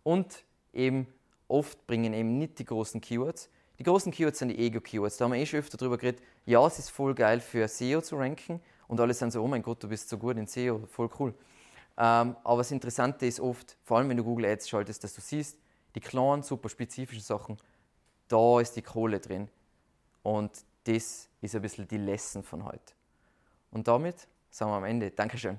Und 0.03 0.43
eben 0.73 1.07
oft 1.47 1.87
bringen 1.87 2.13
eben 2.13 2.37
nicht 2.37 2.59
die 2.59 2.65
großen 2.65 3.01
Keywords. 3.01 3.49
Die 3.79 3.83
großen 3.83 4.11
Keywords 4.11 4.39
sind 4.39 4.49
die 4.49 4.59
Ego-Keywords. 4.59 5.17
Da 5.17 5.25
haben 5.25 5.33
wir 5.33 5.39
eh 5.39 5.45
schon 5.45 5.59
öfter 5.59 5.77
drüber 5.77 5.97
geredet. 5.97 6.21
Ja, 6.45 6.65
es 6.67 6.77
ist 6.77 6.89
voll 6.89 7.15
geil 7.15 7.39
für 7.39 7.67
SEO 7.67 8.01
zu 8.01 8.17
ranken 8.17 8.61
und 8.87 8.99
alle 8.99 9.13
sind 9.13 9.31
so, 9.31 9.41
oh 9.41 9.47
mein 9.47 9.63
Gott, 9.63 9.81
du 9.81 9.87
bist 9.87 10.07
so 10.09 10.17
gut 10.17 10.37
in 10.37 10.45
SEO, 10.45 10.85
voll 10.87 11.09
cool. 11.19 11.33
Ähm, 11.97 12.35
aber 12.43 12.57
das 12.57 12.71
Interessante 12.71 13.25
ist 13.25 13.39
oft, 13.39 13.77
vor 13.83 13.97
allem 13.97 14.09
wenn 14.09 14.17
du 14.17 14.23
Google 14.23 14.45
Ads 14.45 14.69
schaltest, 14.69 15.03
dass 15.03 15.13
du 15.13 15.21
siehst, 15.21 15.57
die 15.95 15.99
kleinen, 15.99 16.43
super 16.43 16.69
spezifischen 16.69 17.23
Sachen, 17.23 17.57
da 18.27 18.59
ist 18.59 18.75
die 18.75 18.81
Kohle 18.81 19.19
drin. 19.19 19.47
Und 20.23 20.65
das 20.85 21.29
ist 21.41 21.55
ein 21.55 21.61
bisschen 21.61 21.87
die 21.87 21.97
Lesson 21.97 22.43
von 22.43 22.65
heute. 22.65 22.93
Und 23.71 23.87
damit 23.87 24.27
sind 24.49 24.67
wir 24.67 24.75
am 24.75 24.85
Ende. 24.85 25.11
Dankeschön. 25.11 25.57